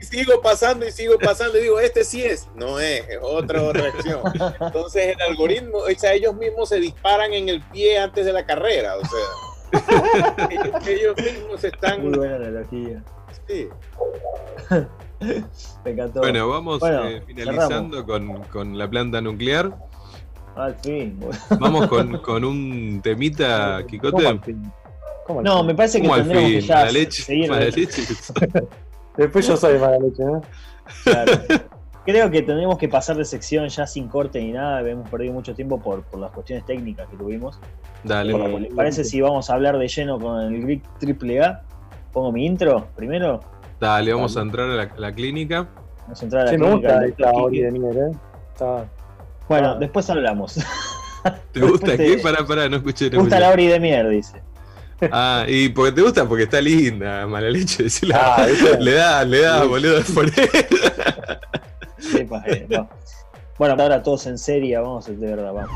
Sigo 0.00 0.40
pasando 0.42 0.86
y 0.86 0.92
sigo 0.92 1.18
pasando 1.18 1.58
y 1.58 1.62
digo, 1.62 1.80
este 1.80 2.04
sí 2.04 2.22
es. 2.24 2.48
No 2.54 2.78
es, 2.80 3.00
es 3.08 3.18
otra 3.20 3.72
reacción. 3.72 4.20
Entonces 4.60 5.14
el 5.16 5.20
algoritmo, 5.22 5.78
o 5.78 5.90
sea, 5.98 6.12
ellos 6.14 6.34
mismos 6.34 6.68
se 6.68 6.78
disparan 6.80 7.32
en 7.32 7.48
el 7.48 7.60
pie 7.62 7.98
antes 7.98 8.24
de 8.24 8.32
la 8.32 8.44
carrera, 8.46 8.96
o 8.96 9.02
sea. 9.02 10.48
ellos, 10.50 10.86
ellos 10.86 11.16
mismos 11.16 11.64
están... 11.64 12.02
Muy 12.08 12.16
buena 12.18 12.36
analogía. 12.36 13.02
sí. 13.48 13.68
Me 15.84 15.90
encantó. 15.90 16.20
Bueno, 16.20 16.48
vamos 16.48 16.80
Bueno, 16.80 17.04
eh, 17.08 17.22
finalizando 17.26 18.04
con, 18.04 18.42
con 18.44 18.78
la 18.78 18.88
planta 18.88 19.20
nuclear. 19.20 19.76
Al 20.56 20.74
fin. 20.76 21.18
Vamos 21.58 21.88
con, 21.88 22.18
con 22.18 22.44
un 22.44 23.00
temita, 23.02 23.76
¿Cómo 23.78 23.86
Kikote. 23.88 24.26
al 24.28 24.40
fin? 24.40 24.72
¿Cómo 25.26 25.40
al 25.40 25.44
No, 25.44 25.58
fin? 25.58 25.66
me 25.66 25.74
parece 25.74 25.98
que 26.00 26.06
¿Cómo 26.06 26.14
al 26.14 26.22
tendremos 26.22 26.50
que 26.50 26.60
ya 26.60 26.90
leche. 26.90 27.22
seguir. 27.22 27.50
Leche. 27.50 28.02
Después 29.16 29.46
yo 29.46 29.56
soy 29.56 29.78
mala 29.78 29.98
leche, 29.98 30.24
¿no? 30.24 30.42
Claro. 31.04 31.32
Creo 32.04 32.30
que 32.30 32.42
tendremos 32.42 32.76
que 32.76 32.86
pasar 32.88 33.16
de 33.16 33.24
sección 33.24 33.66
ya 33.68 33.86
sin 33.86 34.08
corte 34.08 34.38
ni 34.40 34.52
nada. 34.52 34.86
Hemos 34.88 35.08
perdido 35.08 35.32
mucho 35.32 35.54
tiempo 35.54 35.80
por, 35.80 36.02
por 36.02 36.20
las 36.20 36.30
cuestiones 36.32 36.66
técnicas 36.66 37.08
que 37.08 37.16
tuvimos. 37.16 37.58
Dale. 38.02 38.60
¿Les 38.60 38.74
parece 38.74 39.04
si 39.04 39.22
vamos 39.22 39.48
a 39.48 39.54
hablar 39.54 39.78
de 39.78 39.88
lleno 39.88 40.18
con 40.20 40.38
el 40.54 40.60
Greek 40.62 40.82
AAA? 41.40 41.62
Pongo 42.12 42.30
mi 42.30 42.44
intro 42.44 42.88
primero. 42.94 43.40
Dale, 43.84 44.12
vamos 44.12 44.36
a 44.36 44.40
entrar 44.40 44.70
a 44.70 44.74
la, 44.74 44.82
a 44.84 44.98
la 44.98 45.14
clínica. 45.14 45.68
Vamos 46.02 46.20
a 46.20 46.24
entrar 46.24 46.42
a 46.42 46.44
la 46.46 46.50
Sí, 46.52 46.58
me 46.58 46.64
clínica 46.66 46.88
gusta 46.94 47.06
esta 47.06 47.26
Dr. 47.30 47.42
Ori 47.42 47.60
de 47.60 47.70
miel, 47.70 47.96
¿eh? 47.96 48.16
Está... 48.52 48.84
Bueno, 49.48 49.68
Ah. 49.72 49.76
después 49.78 50.08
hablamos. 50.10 50.54
¿Te 51.52 51.60
gusta 51.60 51.86
Después 51.88 51.96
qué? 52.10 52.16
te- 52.16 52.22
Pará, 52.22 52.46
pará, 52.46 52.68
no 52.68 52.76
escuché. 52.76 53.10
Me 53.10 53.18
gusta 53.18 53.38
la 53.40 53.50
Ori 53.50 53.66
de 53.66 53.80
Mier, 53.80 54.08
dice. 54.08 54.42
Ah, 55.10 55.44
y 55.48 55.68
porque 55.70 55.92
te 55.92 56.00
gusta 56.02 56.26
porque 56.26 56.44
está 56.44 56.60
linda, 56.60 57.26
mala 57.26 57.50
leche. 57.50 57.82
decila. 57.84 58.36
Ah, 58.36 58.46
le 58.78 58.92
da, 58.92 59.24
le 59.24 59.40
da, 59.42 59.62
Sí. 59.62 59.68
boludo, 59.68 60.00
por 60.14 60.24
él. 60.26 60.32
Sepa, 61.98 62.42
eh, 62.46 62.66
no. 62.70 62.88
Bueno, 63.58 63.76
ahora 63.82 64.02
todos 64.02 64.26
en 64.26 64.38
serie, 64.38 64.78
vamos 64.78 65.06
de 65.06 65.14
verdad, 65.16 65.52
vamos. 65.52 65.70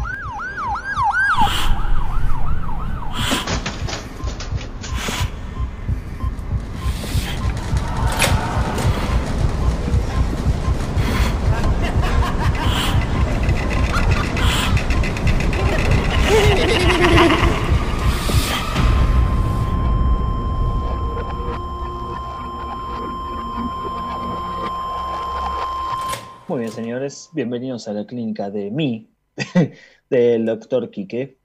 Bienvenidos 27.32 27.88
a 27.88 27.94
la 27.94 28.04
clínica 28.06 28.50
de 28.50 28.70
mí, 28.70 29.08
del 30.10 30.44
doctor 30.44 30.90
Quique. 30.90 31.38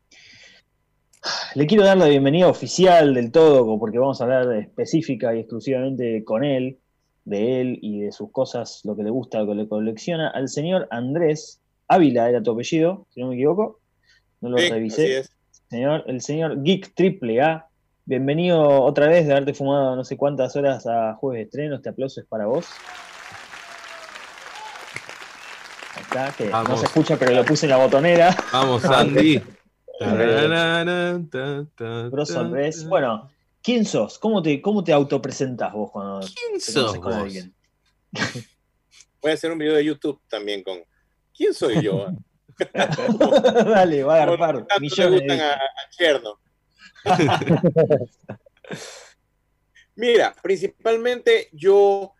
Le 1.55 1.68
quiero 1.68 1.86
dar 1.86 1.97
la 1.97 2.07
bienvenida 2.09 2.49
oficial 2.49 3.14
del 3.14 3.32
todo, 3.32 3.80
porque 3.80 3.97
vamos 3.97 4.20
a 4.20 4.26
hablar 4.26 4.51
específica 4.57 5.34
y 5.34 5.39
exclusivamente 5.39 6.26
con 6.26 6.43
él, 6.43 6.80
de 7.24 7.61
él 7.61 7.80
y 7.82 8.01
de 8.01 8.11
sus 8.11 8.30
cosas, 8.32 8.82
lo 8.84 8.97
que 8.97 9.03
le 9.03 9.09
gusta, 9.09 9.39
lo 9.39 9.47
que 9.47 9.55
le 9.55 9.68
colecciona, 9.70 10.28
al 10.32 10.49
señor 10.49 10.89
Andrés 10.91 11.61
Ávila, 11.88 12.28
era 12.30 12.43
tu 12.43 12.51
apellido, 12.51 13.07
si 13.11 13.22
no 13.22 13.30
me 13.30 13.36
equivoco. 13.36 13.80
No 14.41 14.49
lo 14.49 14.57
Sí, 14.57 14.66
así 14.66 14.74
revisé. 14.74 15.18
es. 15.20 15.32
Señor, 15.70 16.03
el 16.07 16.20
señor 16.20 16.61
Geek 16.61 16.93
Triple 16.93 17.41
A. 17.41 17.68
Bienvenido 18.03 18.82
otra 18.82 19.07
vez 19.07 19.26
de 19.28 19.32
haberte 19.32 19.53
fumado 19.53 19.95
no 19.95 20.03
sé 20.03 20.18
cuántas 20.18 20.57
horas 20.57 20.86
a 20.88 21.14
jueves 21.14 21.39
de 21.39 21.43
estreno. 21.43 21.76
Este 21.78 21.88
aplauso 21.88 22.20
es 22.20 22.28
para 22.28 22.47
vos. 22.47 22.66
Está, 26.04 26.32
que 26.34 26.49
no 26.49 26.78
se 26.78 26.86
escucha, 26.86 27.18
pero 27.18 27.32
lo 27.32 27.45
puse 27.45 27.66
en 27.66 27.72
la 27.72 27.78
botonera. 27.78 28.36
Vamos, 28.51 28.84
Andy. 28.86 29.41
Bueno, 32.88 33.32
¿quién 33.61 33.86
sos? 33.86 34.19
¿Cómo 34.19 34.41
te, 34.41 34.61
cómo 34.61 34.84
te 34.84 34.91
autopresentás 34.91 35.72
vos 35.73 35.91
cuando 35.91 36.19
¿quién 36.19 36.53
te 36.53 36.60
sos 36.60 36.94
con 36.95 37.03
vos? 37.03 37.15
alguien? 37.15 37.53
Voy 39.22 39.32
a 39.32 39.34
hacer 39.36 39.52
un 39.52 39.57
video 39.57 39.76
de 39.76 39.86
YouTube 39.86 40.19
también 40.28 40.64
con 40.64 40.84
¿Quién 41.36 41.53
soy 41.53 41.82
yo? 41.82 42.07
Dale, 42.73 44.03
va 44.03 44.23
a 44.23 44.26
le 44.26 44.65
millones 44.80 45.22
de 45.22 45.28
gustan 45.28 45.40
a, 45.40 45.53
a 45.53 45.90
Cherno. 45.90 46.40
Mira, 49.95 50.36
principalmente 50.41 51.49
yo 51.53 52.14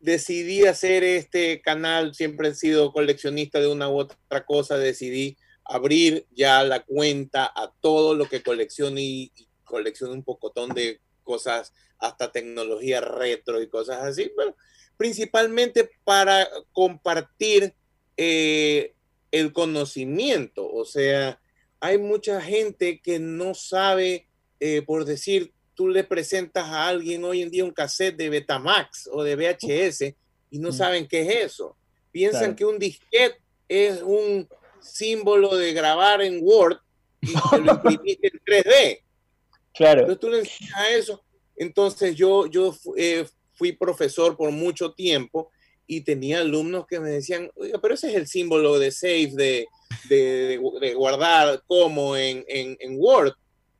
decidí 0.00 0.66
hacer 0.66 1.04
este 1.04 1.60
canal, 1.60 2.14
siempre 2.14 2.48
he 2.48 2.54
sido 2.54 2.92
coleccionista 2.92 3.60
de 3.60 3.68
una 3.68 3.88
u 3.88 3.98
otra 3.98 4.44
cosa, 4.44 4.78
decidí 4.78 5.36
abrir 5.64 6.26
ya 6.32 6.64
la 6.64 6.84
cuenta 6.84 7.44
a 7.54 7.72
todo 7.80 8.14
lo 8.14 8.28
que 8.28 8.42
colecciono 8.42 8.98
y, 8.98 9.32
y 9.36 9.48
colecciono 9.64 10.12
un 10.12 10.24
pocotón 10.24 10.70
de 10.70 11.00
cosas, 11.22 11.72
hasta 11.98 12.32
tecnología 12.32 13.00
retro 13.00 13.62
y 13.62 13.68
cosas 13.68 14.02
así, 14.02 14.32
pero 14.36 14.56
principalmente 14.96 15.90
para 16.04 16.48
compartir 16.72 17.74
eh, 18.16 18.94
el 19.30 19.52
conocimiento, 19.52 20.70
o 20.70 20.84
sea, 20.84 21.40
hay 21.78 21.98
mucha 21.98 22.40
gente 22.40 23.00
que 23.00 23.18
no 23.18 23.54
sabe, 23.54 24.28
eh, 24.60 24.82
por 24.82 25.04
decir, 25.04 25.52
tú 25.80 25.88
le 25.88 26.04
presentas 26.04 26.66
a 26.68 26.88
alguien 26.88 27.24
hoy 27.24 27.40
en 27.40 27.50
día 27.50 27.64
un 27.64 27.70
cassette 27.70 28.14
de 28.14 28.28
Betamax 28.28 29.08
o 29.10 29.22
de 29.22 29.34
VHS 29.34 30.14
y 30.50 30.58
no 30.58 30.72
saben 30.72 31.08
qué 31.08 31.22
es 31.22 31.46
eso. 31.52 31.74
Piensan 32.12 32.40
Claro. 32.40 32.56
que 32.56 32.64
un 32.66 32.78
disquete 32.78 33.38
es 33.66 34.02
un 34.02 34.46
símbolo 34.82 35.56
de 35.56 35.72
grabar 35.72 36.20
en 36.20 36.40
Word 36.42 36.76
y 37.22 37.28
que 37.28 37.58
lo 37.64 37.72
imprimiste 37.82 38.28
en 38.30 38.40
3D. 38.44 39.00
Claro. 39.72 40.00
Entonces 40.02 40.20
tú 40.20 40.28
le 40.28 40.38
enseñas 40.40 40.90
eso. 40.90 41.24
Entonces 41.56 42.14
yo, 42.14 42.46
yo 42.46 42.76
eh, 42.98 43.24
fui 43.54 43.72
profesor 43.72 44.36
por 44.36 44.50
mucho 44.50 44.92
tiempo 44.92 45.50
y 45.86 46.02
tenía 46.02 46.40
alumnos 46.40 46.86
que 46.86 47.00
me 47.00 47.08
decían, 47.08 47.50
oiga, 47.54 47.78
pero 47.80 47.94
ese 47.94 48.10
es 48.10 48.16
el 48.16 48.26
símbolo 48.26 48.78
de 48.78 48.90
save, 48.92 49.30
de, 49.34 49.66
de, 50.10 50.16
de- 50.58 50.60
de 50.80 50.94
guardar 50.94 51.62
como 51.66 52.18
en, 52.18 52.44
en, 52.48 52.76
en 52.80 52.96
Word. 52.98 53.32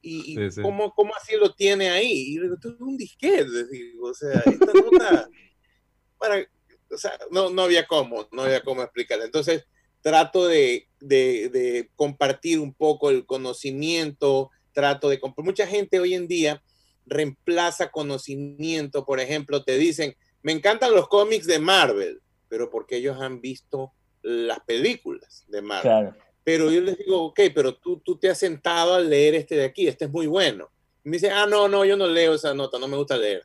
¿Y, 0.03 0.33
y 0.33 0.37
Sí, 0.37 0.51
sí. 0.57 0.63
¿cómo, 0.63 0.93
cómo 0.95 1.15
así 1.15 1.37
lo 1.37 1.53
tiene 1.55 1.91
ahí? 1.91 2.11
Y 2.11 2.39
digo, 2.41 2.55
esto 2.55 2.71
es 2.71 2.81
un 2.81 2.97
disquete. 2.97 3.67
digo, 3.71 4.09
o 4.09 4.15
sea, 4.15 4.41
esta 4.47 4.73
nota, 4.73 5.29
para, 6.19 6.47
o 6.91 6.97
sea, 6.99 7.19
no, 7.31 7.51
no 7.51 7.63
había 7.63 7.87
cómo, 7.87 8.27
no 8.33 8.43
había 8.43 8.63
cómo 8.63 8.83
explicarlo. 8.83 9.25
Entonces, 9.25 9.65
trato 10.03 10.47
de, 10.49 10.89
de, 11.01 11.49
de 11.51 11.91
compartir 11.97 12.59
un 12.61 12.73
poco 12.75 13.11
el 13.11 13.27
conocimiento, 13.27 14.51
trato 14.73 15.09
de 15.09 15.21
comp- 15.21 15.43
mucha 15.45 15.67
gente 15.67 16.01
hoy 16.01 16.15
en 16.15 16.27
día 16.29 16.63
reemplaza 17.07 17.91
conocimiento, 17.91 19.05
por 19.05 19.21
ejemplo, 19.21 19.65
te 19.65 19.77
dicen, 19.77 20.15
me 20.43 20.53
encantan 20.53 20.95
los 20.95 21.09
cómics 21.09 21.47
de 21.47 21.59
Marvel, 21.59 22.21
pero 22.49 22.71
porque 22.71 22.97
ellos 22.97 23.21
han 23.21 23.41
visto 23.41 23.93
las 24.23 24.61
películas 24.61 25.45
de 25.49 25.61
Marvel. 25.61 25.83
Claro. 25.83 26.17
Pero 26.45 26.71
yo 26.71 26.81
les 26.81 26.97
digo, 26.99 27.23
ok, 27.25 27.41
pero 27.55 27.75
tú, 27.75 28.01
tú 28.05 28.17
te 28.19 28.29
has 28.31 28.39
sentado 28.39 28.95
a 28.95 29.01
leer 29.01 29.35
este 29.35 29.57
de 29.57 29.65
aquí, 29.65 29.87
este 29.87 30.07
es 30.07 30.11
muy 30.11 30.27
bueno. 30.27 30.71
Y 31.05 31.09
me 31.11 31.17
dicen, 31.17 31.33
ah, 31.33 31.47
no, 31.47 31.69
no, 31.69 31.85
yo 31.85 31.97
no 31.97 32.07
leo 32.07 32.35
esa 32.35 32.55
nota, 32.55 32.79
no 32.79 32.89
me 32.89 32.97
gusta 32.97 33.17
leer. 33.17 33.45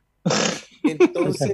Entonces, 0.83 1.51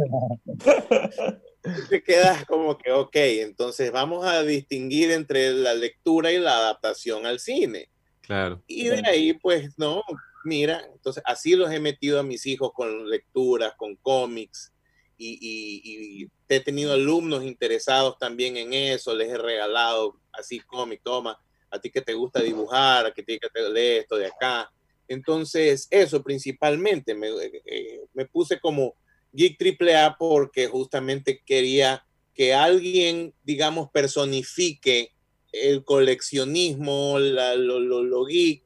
te 1.90 2.04
quedas 2.04 2.46
como 2.46 2.78
que, 2.78 2.92
ok, 2.92 3.16
entonces 3.16 3.92
vamos 3.92 4.26
a 4.26 4.44
distinguir 4.44 5.12
entre 5.12 5.52
la 5.54 5.74
lectura 5.74 6.32
y 6.32 6.40
la 6.40 6.58
adaptación 6.58 7.26
al 7.26 7.40
cine. 7.40 7.90
Claro. 8.22 8.62
Y 8.68 8.88
de 8.88 9.02
ahí, 9.06 9.34
pues, 9.34 9.78
no, 9.78 10.04
mira, 10.44 10.84
entonces 10.94 11.22
así 11.26 11.56
los 11.56 11.72
he 11.72 11.80
metido 11.80 12.20
a 12.20 12.24
mis 12.24 12.46
hijos 12.46 12.72
con 12.74 13.10
lecturas, 13.10 13.74
con 13.78 13.96
cómics, 13.96 14.72
y, 15.18 15.38
y- 15.42 16.24
y 16.24 16.30
he 16.50 16.60
tenido 16.62 16.94
alumnos 16.94 17.44
interesados 17.44 18.18
también 18.18 18.58
en 18.58 18.74
eso, 18.74 19.14
les 19.16 19.30
he 19.30 19.38
regalado 19.38 20.20
así 20.34 20.60
cómics, 20.62 21.04
toma, 21.04 21.38
a 21.70 21.80
ti 21.80 21.90
que 21.90 22.02
te 22.02 22.14
gusta 22.14 22.42
dibujar, 22.42 23.06
a 23.06 23.14
ti 23.14 23.24
que 23.24 23.50
te 23.54 23.70
lee 23.70 24.00
esto 24.00 24.18
de 24.18 24.28
acá. 24.28 24.72
Entonces, 25.08 25.88
eso 25.90 26.24
principalmente, 26.24 27.14
me, 27.16 27.28
eh, 27.66 28.02
me 28.14 28.26
puse 28.26 28.60
como 28.60 28.96
Geek 29.34 29.58
AAA 29.80 30.18
porque 30.18 30.68
justamente 30.68 31.42
quería 31.46 32.06
que 32.34 32.54
alguien, 32.54 33.34
digamos, 33.44 33.90
personifique 33.92 35.12
el 35.52 35.84
coleccionismo, 35.84 37.20
la- 37.20 37.56
lo, 37.56 37.80
lo- 37.80 38.26
geek, 38.26 38.64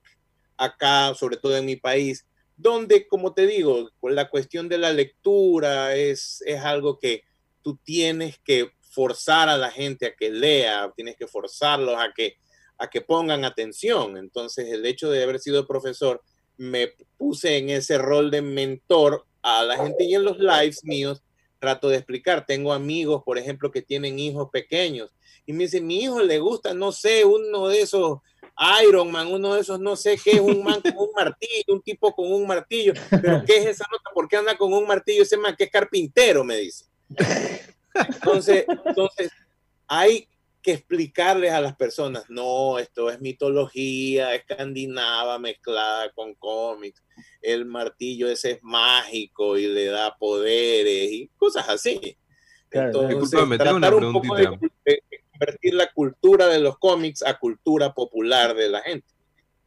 acá, 0.58 1.14
sobre 1.16 1.38
todo 1.38 1.58
en 1.58 1.66
mi 1.66 1.76
país, 1.76 2.26
donde, 2.58 3.08
como 3.08 3.34
te 3.34 3.48
digo, 3.48 3.90
la 4.04 4.30
cuestión 4.30 4.70
de 4.70 4.78
la 4.78 4.94
lectura 4.94 5.96
es, 5.96 6.42
es 6.46 6.62
algo 6.62 7.00
que 7.00 7.24
tú 7.62 7.78
tienes 7.84 8.38
que 8.40 8.72
forzar 8.96 9.50
a 9.50 9.58
la 9.58 9.70
gente 9.70 10.06
a 10.06 10.16
que 10.16 10.32
lea, 10.32 10.92
tienes 10.96 11.18
que 11.18 11.28
forzarlos 11.28 11.96
a 12.00 12.14
que, 12.16 12.38
a 12.78 12.90
que 12.90 13.02
pongan 13.02 13.44
atención. 13.44 14.18
Entonces, 14.18 14.72
el 14.72 14.86
hecho 14.86 15.12
de 15.12 15.22
haber 15.22 15.40
sido 15.40 15.68
profesor, 15.68 16.24
me 16.58 16.94
puse 17.18 17.58
en 17.58 17.70
ese 17.70 17.98
rol 17.98 18.32
de 18.32 18.42
mentor 18.42 19.26
a 19.42 19.64
la 19.64 19.78
gente 19.78 20.06
y 20.06 20.16
en 20.16 20.24
los 20.24 20.40
lives 20.40 20.84
míos 20.86 21.22
trato 21.60 21.90
de 21.90 21.98
explicar. 21.98 22.46
Tengo 22.46 22.72
amigos, 22.72 23.22
por 23.26 23.38
ejemplo, 23.38 23.70
que 23.70 23.82
tienen 23.82 24.18
hijos 24.18 24.50
pequeños 24.52 25.12
y 25.46 25.54
me 25.54 25.66
dicen, 25.66 25.86
mi 25.86 26.02
hijo 26.02 26.22
le 26.22 26.40
gusta, 26.40 26.74
no 26.74 26.92
sé, 26.92 27.26
uno 27.26 27.68
de 27.68 27.82
esos 27.82 28.20
Iron 28.84 29.12
Man, 29.12 29.28
uno 29.28 29.54
de 29.54 29.62
esos, 29.62 29.80
no 29.80 29.96
sé 29.96 30.18
qué 30.24 30.32
es 30.32 30.40
un 30.40 30.64
man 30.64 30.82
con 30.82 30.98
un 30.98 31.10
martillo, 31.14 31.74
un 31.74 31.82
tipo 31.82 32.14
con 32.16 32.32
un 32.32 32.48
martillo, 32.48 32.94
pero 33.10 33.44
¿qué 33.46 33.58
es 33.58 33.66
esa 33.66 33.86
nota? 33.92 34.10
¿Por 34.14 34.30
qué 34.30 34.38
anda 34.38 34.58
con 34.58 34.72
un 34.74 34.88
martillo 34.88 35.24
ese 35.24 35.38
man 35.38 35.56
que 35.58 35.66
es 35.66 35.72
carpintero? 35.72 36.44
Me 36.44 36.58
dice. 36.58 36.86
Entonces, 37.96 38.66
entonces 38.86 39.32
hay 39.88 40.28
que 40.62 40.72
explicarles 40.74 41.52
a 41.52 41.62
las 41.62 41.76
personas, 41.76 42.26
no, 42.28 42.80
esto 42.80 43.12
es 43.12 43.22
mitología 43.22 44.34
escandinava 44.34 45.38
mezclada 45.38 46.12
con 46.14 46.34
cómics, 46.34 47.04
el 47.42 47.66
martillo 47.66 48.28
ese 48.28 48.52
es 48.52 48.60
mágico 48.64 49.58
y 49.60 49.68
le 49.68 49.86
da 49.86 50.16
poderes 50.18 51.12
y 51.12 51.30
cosas 51.38 51.70
así. 51.70 52.18
Claro. 52.70 52.88
Entonces, 52.88 53.30
tengo 53.30 53.46
una 53.46 53.58
tratar 53.58 53.94
un 53.96 54.14
poco 54.14 54.36
de, 54.36 54.42
preguntita. 54.44 54.74
de 54.86 55.04
convertir 55.32 55.74
la 55.76 55.92
cultura 55.94 56.48
de 56.48 56.60
los 56.60 56.80
cómics 56.80 57.22
a 57.24 57.38
cultura 57.38 57.94
popular 57.94 58.56
de 58.56 58.70
la 58.70 58.82
gente. 58.82 59.08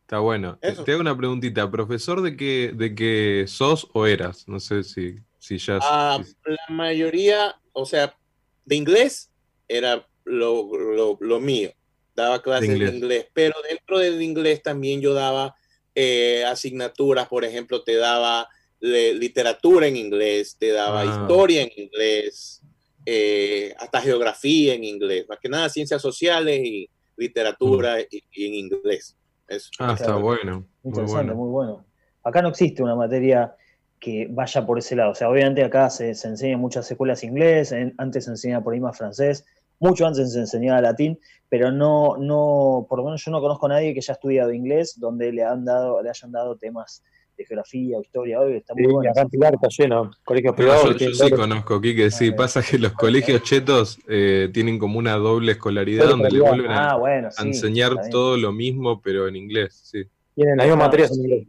Está 0.00 0.18
bueno. 0.18 0.58
Te- 0.60 0.68
Eso. 0.70 0.84
Te 0.84 0.92
hago 0.92 1.00
una 1.02 1.16
preguntita. 1.16 1.70
¿Profesor 1.70 2.22
de 2.22 2.36
qué, 2.36 2.72
de 2.74 2.94
qué 2.94 3.44
sos 3.46 3.88
o 3.92 4.06
eras? 4.06 4.48
No 4.48 4.58
sé 4.58 4.82
si, 4.82 5.16
si 5.38 5.58
ya... 5.58 5.78
Ah, 5.82 6.20
si- 6.24 6.34
la 6.44 6.74
mayoría, 6.74 7.54
o 7.80 7.86
sea, 7.86 8.16
de 8.64 8.76
inglés 8.76 9.30
era 9.68 10.06
lo, 10.24 10.76
lo- 10.76 11.16
lo 11.20 11.40
mío. 11.40 11.70
Daba 12.14 12.42
clases 12.42 12.68
de 12.68 12.74
inglés. 12.74 12.94
inglés. 12.94 13.26
pero 13.32 13.54
dentro 13.68 13.98
del 13.98 14.20
inglés 14.20 14.62
también 14.62 15.00
yo 15.00 15.14
daba 15.14 15.54
eh, 15.94 16.44
asignaturas, 16.44 17.28
por 17.28 17.44
ejemplo, 17.44 17.82
te 17.82 17.94
daba 17.96 18.48
le- 18.80 19.14
literatura 19.14 19.86
en 19.86 19.96
inglés, 19.96 20.56
te 20.58 20.70
daba 20.72 21.00
Ah. 21.02 21.04
historia 21.22 21.62
en 21.62 21.70
inglés, 21.76 22.62
eh, 23.06 23.74
hasta 23.78 24.00
geografía 24.00 24.74
en 24.74 24.84
inglés, 24.84 25.26
más 25.28 25.38
que 25.40 25.48
nada 25.48 25.68
ciencias 25.68 26.00
sociales 26.02 26.60
y 26.64 26.88
literatura 27.16 28.00
y, 28.00 28.22
y 28.32 28.46
en 28.46 28.54
inglés. 28.54 29.16
Eso. 29.48 29.70
ah, 29.78 29.94
está 29.98 30.14
bueno. 30.16 30.66
Muy 30.82 30.90
Interesante, 30.90 31.32
bueno. 31.32 31.34
muy 31.36 31.50
bueno. 31.50 31.86
Acá 32.22 32.42
no 32.42 32.48
existe 32.50 32.82
una 32.82 32.94
materia 32.94 33.54
que 34.00 34.26
vaya 34.30 34.64
por 34.66 34.78
ese 34.78 34.94
lado. 34.96 35.12
O 35.12 35.14
sea, 35.14 35.28
obviamente 35.30 35.62
acá 35.64 35.90
se, 35.90 36.14
se 36.14 36.28
enseña 36.28 36.54
en 36.54 36.60
muchas 36.60 36.90
escuelas 36.90 37.22
inglés, 37.24 37.72
en- 37.72 37.94
antes 37.98 38.24
se 38.24 38.30
enseñaba 38.30 38.62
por 38.64 38.74
ahí 38.74 38.80
más 38.80 38.96
francés, 38.96 39.44
mucho 39.80 40.06
antes 40.06 40.32
se 40.32 40.38
enseñaba 40.40 40.80
latín, 40.80 41.18
pero 41.48 41.70
no, 41.72 42.16
no, 42.18 42.86
por 42.88 42.98
lo 42.98 43.04
menos 43.04 43.24
yo 43.24 43.30
no 43.30 43.40
conozco 43.40 43.66
a 43.66 43.70
nadie 43.70 43.92
que 43.94 44.00
haya 44.00 44.14
estudiado 44.14 44.52
inglés 44.52 44.94
donde 44.98 45.32
le 45.32 45.42
han 45.44 45.64
dado, 45.64 46.02
le 46.02 46.10
hayan 46.10 46.32
dado 46.32 46.56
temas 46.56 47.02
de 47.36 47.44
geografía 47.44 47.96
o 47.96 48.02
historia, 48.02 48.40
hoy 48.40 48.56
está 48.56 48.74
Sí, 48.74 48.82
muy 48.82 48.92
bueno. 48.92 49.10
acá 49.12 49.20
en 49.22 49.28
Pilar 49.28 49.54
está 49.54 49.68
lleno, 49.68 50.10
colegios 50.24 50.52
No, 50.52 50.56
privados. 50.56 50.96
yo, 50.98 51.14
sí 51.14 51.30
conozco, 51.30 51.80
Quique, 51.80 52.10
sí. 52.10 52.30
Ah, 52.32 52.36
Pasa 52.36 52.62
que 52.62 52.78
los 52.78 52.92
colegios 52.92 53.42
chetos 53.44 53.98
eh, 54.08 54.50
tienen 54.52 54.78
como 54.80 54.98
una 54.98 55.14
doble 55.14 55.52
escolaridad 55.52 56.08
donde 56.08 56.30
le 56.32 56.40
vuelven 56.40 56.72
a, 56.72 56.90
Ah, 56.94 57.00
a 57.26 57.30
sí. 57.30 57.46
enseñar 57.46 58.10
todo 58.10 58.36
lo 58.36 58.50
mismo, 58.52 59.00
pero 59.00 59.28
en 59.28 59.36
inglés, 59.36 59.80
sí. 59.84 60.02
tienen 60.34 60.56
las 60.56 60.66
mismas 60.66 60.82
Ah, 60.82 60.86
materias 60.86 61.10
en 61.10 61.14
sí. 61.14 61.20
inglés. 61.22 61.48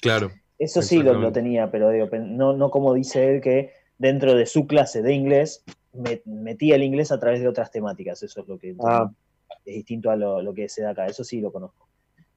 Claro. 0.00 0.30
Eso 0.64 0.82
sí 0.82 1.02
lo, 1.02 1.32
tenía, 1.32 1.70
pero 1.70 1.90
digo, 1.90 2.08
no, 2.18 2.52
no 2.54 2.70
como 2.70 2.94
dice 2.94 3.34
él 3.34 3.40
que 3.40 3.72
dentro 3.98 4.34
de 4.34 4.46
su 4.46 4.66
clase 4.66 5.02
de 5.02 5.12
inglés 5.12 5.64
me- 5.92 6.22
metía 6.24 6.74
el 6.76 6.82
inglés 6.82 7.12
a 7.12 7.20
través 7.20 7.40
de 7.40 7.48
otras 7.48 7.70
temáticas. 7.70 8.22
Eso 8.22 8.40
es 8.40 8.48
lo 8.48 8.58
que 8.58 8.74
Ah. 8.80 9.10
es 9.64 9.74
distinto 9.74 10.10
a 10.10 10.16
lo, 10.16 10.42
lo 10.42 10.52
que 10.54 10.68
se 10.68 10.82
da 10.82 10.90
acá. 10.90 11.06
Eso 11.06 11.24
sí 11.24 11.40
lo 11.40 11.52
conozco. 11.52 11.88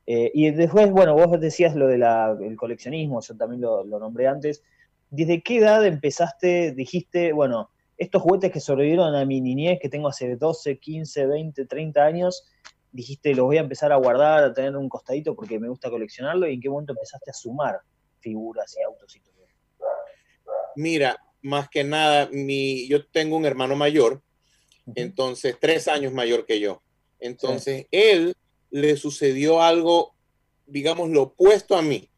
Eh, 0.06 0.32
y 0.34 0.52
después, 0.52 0.90
bueno, 0.91 1.16
vos 1.16 1.40
decías 1.40 1.76
lo 1.76 1.88
del 1.88 2.56
coleccionismo, 2.56 3.20
yo 3.22 3.36
también 3.36 3.62
lo, 3.62 3.84
lo 3.84 3.99
nombré 3.99 4.28
antes. 4.28 4.64
¿Desde 5.10 5.41
qué 5.41 5.58
edad 5.58 5.86
empezaste, 5.86 6.72
dijiste, 6.74 7.34
bueno, 7.34 7.70
estos 7.98 8.22
juguetes 8.22 8.52
que 8.52 8.60
sobrevivieron 8.60 9.16
a 9.16 9.26
mi 9.26 9.41
niñez, 9.41 9.80
que 9.82 9.90
tengo 9.90 10.08
hace 10.08 10.36
12, 10.36 10.78
15, 10.80 11.26
20, 11.26 11.66
30 11.66 12.06
años, 12.06 12.45
dijiste, 12.91 13.34
los 13.36 13.45
voy 13.48 13.58
a 13.58 13.62
empezar 13.62 13.91
a 13.91 13.95
guardar, 13.98 14.44
a 14.44 14.54
tener 14.54 14.78
un 14.78 14.88
costadito 14.88 15.36
porque 15.36 15.60
me 15.60 15.68
gusta 15.68 15.90
coleccionarlo? 15.90 16.48
¿Y 16.48 16.54
en 16.54 16.62
qué 16.62 16.70
momento 16.70 16.94
empezaste 16.94 17.32
a 17.32 17.34
sumar 17.34 17.80
figuras 18.19 18.76
y 18.77 18.84
autos 18.84 19.15
y 19.15 19.19
todo? 19.19 19.34
Mira, 20.76 21.19
más 21.41 21.69
que 21.69 21.84
nada, 21.84 22.30
mi, 22.31 22.88
yo 22.88 23.06
tengo 23.07 23.35
un 23.35 23.45
hermano 23.45 23.76
mayor, 23.76 24.22
entonces 24.95 25.56
tres 25.60 25.88
años 25.88 26.14
mayor 26.14 26.45
que 26.45 26.60
yo. 26.60 26.81
Entonces, 27.19 27.88
él 27.91 28.35
le 28.69 28.95
sucedió 28.98 29.61
algo, 29.61 30.14
digamos, 30.65 31.10
lo 31.10 31.23
opuesto 31.23 31.76
a 31.76 31.81
mí. 31.81 32.10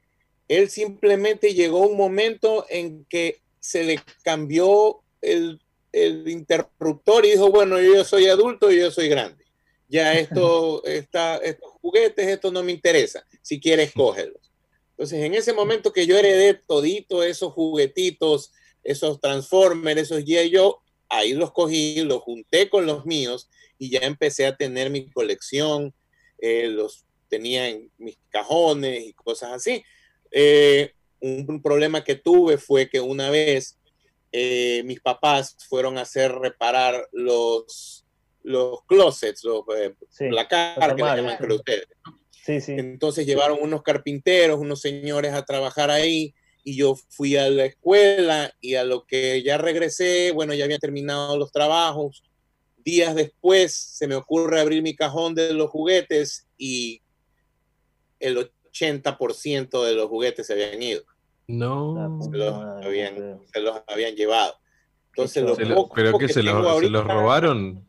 Él 0.47 0.69
simplemente 0.69 1.53
llegó 1.53 1.87
un 1.87 1.95
momento 1.95 2.65
en 2.69 3.05
que 3.05 3.41
se 3.59 3.83
le 3.83 3.99
cambió 4.23 5.01
el, 5.21 5.61
el 5.91 6.27
interruptor 6.27 7.25
y 7.25 7.31
dijo, 7.31 7.49
bueno, 7.51 7.79
yo 7.79 8.03
soy 8.03 8.27
adulto 8.27 8.71
y 8.71 8.79
yo 8.79 8.91
soy 8.91 9.09
grande. 9.09 9.45
Ya 9.87 10.13
esto, 10.13 10.83
estos 10.85 11.71
juguetes, 11.81 12.27
esto 12.27 12.51
no 12.51 12.63
me 12.63 12.71
interesa. 12.71 13.25
Si 13.41 13.59
quieres, 13.59 13.91
cógelos. 13.95 14.48
Entonces, 14.99 15.23
en 15.23 15.33
ese 15.33 15.53
momento 15.53 15.93
que 15.93 16.05
yo 16.05 16.17
heredé 16.17 16.55
todito 16.55 17.23
esos 17.23 17.53
juguetitos, 17.53 18.51
esos 18.83 19.21
Transformers, 19.21 20.01
esos 20.01 20.25
G.I. 20.25 20.53
Joe, 20.53 20.73
ahí 21.07 21.31
los 21.31 21.53
cogí, 21.53 22.03
los 22.03 22.21
junté 22.21 22.69
con 22.69 22.85
los 22.85 23.05
míos 23.05 23.49
y 23.77 23.91
ya 23.91 23.99
empecé 23.99 24.45
a 24.45 24.57
tener 24.57 24.89
mi 24.89 25.09
colección, 25.09 25.95
eh, 26.39 26.67
los 26.67 27.05
tenía 27.29 27.69
en 27.69 27.89
mis 27.97 28.17
cajones 28.27 29.05
y 29.05 29.13
cosas 29.13 29.53
así. 29.53 29.81
Eh, 30.31 30.91
un, 31.21 31.45
un 31.47 31.61
problema 31.61 32.03
que 32.03 32.15
tuve 32.15 32.57
fue 32.57 32.89
que 32.89 32.99
una 32.99 33.29
vez 33.29 33.79
eh, 34.33 34.83
mis 34.83 34.99
papás 34.99 35.55
fueron 35.69 35.97
a 35.97 36.01
hacer 36.01 36.33
reparar 36.33 37.07
los, 37.13 38.05
los 38.43 38.83
closets, 38.83 39.45
los 39.45 39.63
Sí, 40.09 40.27
placar 40.27 40.77
los 40.77 40.97
que 40.97 41.03
le 41.03 41.15
llaman 41.15 41.51
ustedes. 41.53 41.87
¿no? 42.05 42.18
Sí, 42.53 42.61
Sí, 42.61 42.65
sí. 42.65 42.71
Entonces 42.79 43.25
llevaron 43.25 43.59
unos 43.61 43.81
carpinteros, 43.83 44.59
unos 44.59 44.81
señores 44.81 45.33
a 45.33 45.45
trabajar 45.45 45.89
ahí 45.91 46.33
y 46.63 46.75
yo 46.75 46.95
fui 47.09 47.35
a 47.37 47.49
la 47.49 47.65
escuela 47.65 48.53
y 48.59 48.75
a 48.75 48.83
lo 48.83 49.05
que 49.05 49.41
ya 49.43 49.57
regresé, 49.57 50.31
bueno, 50.31 50.53
ya 50.53 50.65
había 50.65 50.79
terminado 50.79 51.37
los 51.37 51.51
trabajos. 51.51 52.23
Días 52.77 53.15
después 53.15 53.73
se 53.75 54.07
me 54.07 54.15
ocurre 54.15 54.59
abrir 54.61 54.81
mi 54.81 54.95
cajón 54.95 55.35
de 55.35 55.53
los 55.53 55.69
juguetes 55.69 56.47
y 56.57 57.01
el 58.19 58.37
80% 58.73 59.83
de 59.83 59.93
los 59.93 60.07
juguetes 60.09 60.47
se 60.47 60.53
habían 60.53 60.81
ido, 60.81 61.03
No. 61.47 62.19
se 62.23 62.37
los 62.37 62.53
habían, 62.83 63.39
se 63.51 63.59
los 63.61 63.81
habían 63.87 64.15
llevado. 64.15 64.55
Entonces, 65.13 65.43
lo 65.43 65.55
lo- 65.55 65.89
¿Pero 65.89 66.17
que 66.17 66.27
¿Se, 66.29 66.43
lo- 66.43 66.51
tengo 66.63 66.79
se 66.79 66.89
los 66.89 67.05
robaron? 67.07 67.85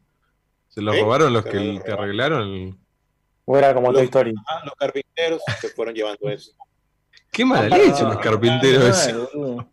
¿Se 0.69 0.81
los 0.83 0.95
¿Eh? 0.97 1.01
robaron 1.01 1.33
los 1.33 1.45
Se 1.45 1.51
que 1.51 1.57
los 1.61 1.83
te 1.85 1.91
robaron. 1.91 2.05
arreglaron? 2.05 2.81
O 3.53 3.59
era 3.59 3.75
como 3.75 3.89
Los- 3.89 3.97
Toy 3.99 4.05
Story. 4.05 4.35
Ah, 4.49 4.63
los 4.65 4.75
carpinteros 4.75 5.43
se 5.61 5.69
fueron 5.71 5.93
llevando 5.95 6.29
eso. 6.29 6.53
Qué 7.33 7.45
mala 7.45 7.75
Ah, 7.75 7.79
leche 7.79 8.03
los 8.05 8.19
carpinteros. 8.19 8.85
Qué 8.85 8.91
ese. 8.91 9.13
mal. 9.13 9.67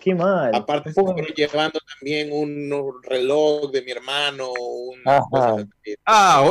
Qué 0.00 0.14
mal. 0.14 0.50
Aparte, 0.54 0.92
se 0.92 1.00
fueron 1.00 1.24
llevando 1.36 1.78
también 1.98 2.30
un 2.32 3.00
reloj 3.04 3.70
de 3.70 3.82
mi 3.82 3.92
hermano, 3.92 4.48
un. 4.50 5.00
Ah. 6.06 6.42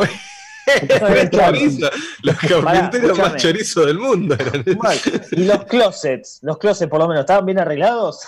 Chorizo. 1.32 1.90
Los 2.24 2.36
carpinteros 2.38 3.18
más 3.18 3.36
chorizos 3.38 3.86
del 3.88 3.98
mundo 3.98 4.36
eran. 4.36 4.64
Mal. 4.78 4.98
Y 5.32 5.46
los 5.46 5.64
closets, 5.66 6.40
los 6.44 6.58
closets 6.60 6.90
por 6.90 7.00
lo 7.00 7.08
menos, 7.08 7.22
¿estaban 7.22 7.46
bien 7.46 7.60
arreglados? 7.60 8.20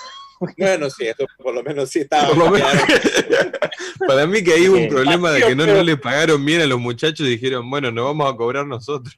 Bueno, 0.57 0.89
sí, 0.89 1.05
eso 1.07 1.26
por 1.38 1.53
lo 1.53 1.61
menos 1.63 1.89
sí 1.89 1.99
estaba. 1.99 2.34
Menos- 2.34 2.61
Para 4.07 4.26
mí 4.26 4.43
que 4.43 4.53
ahí 4.53 4.68
hubo 4.68 4.77
un 4.77 4.88
problema 4.88 5.31
de 5.31 5.41
que 5.43 5.55
no, 5.55 5.63
Pero- 5.65 5.77
no 5.77 5.84
le 5.84 5.97
pagaron 5.97 6.43
bien 6.43 6.61
a 6.61 6.65
los 6.65 6.80
muchachos 6.80 7.27
y 7.27 7.30
dijeron, 7.31 7.69
bueno, 7.69 7.91
nos 7.91 8.05
vamos 8.05 8.34
a 8.34 8.35
cobrar 8.35 8.65
nosotros. 8.65 9.18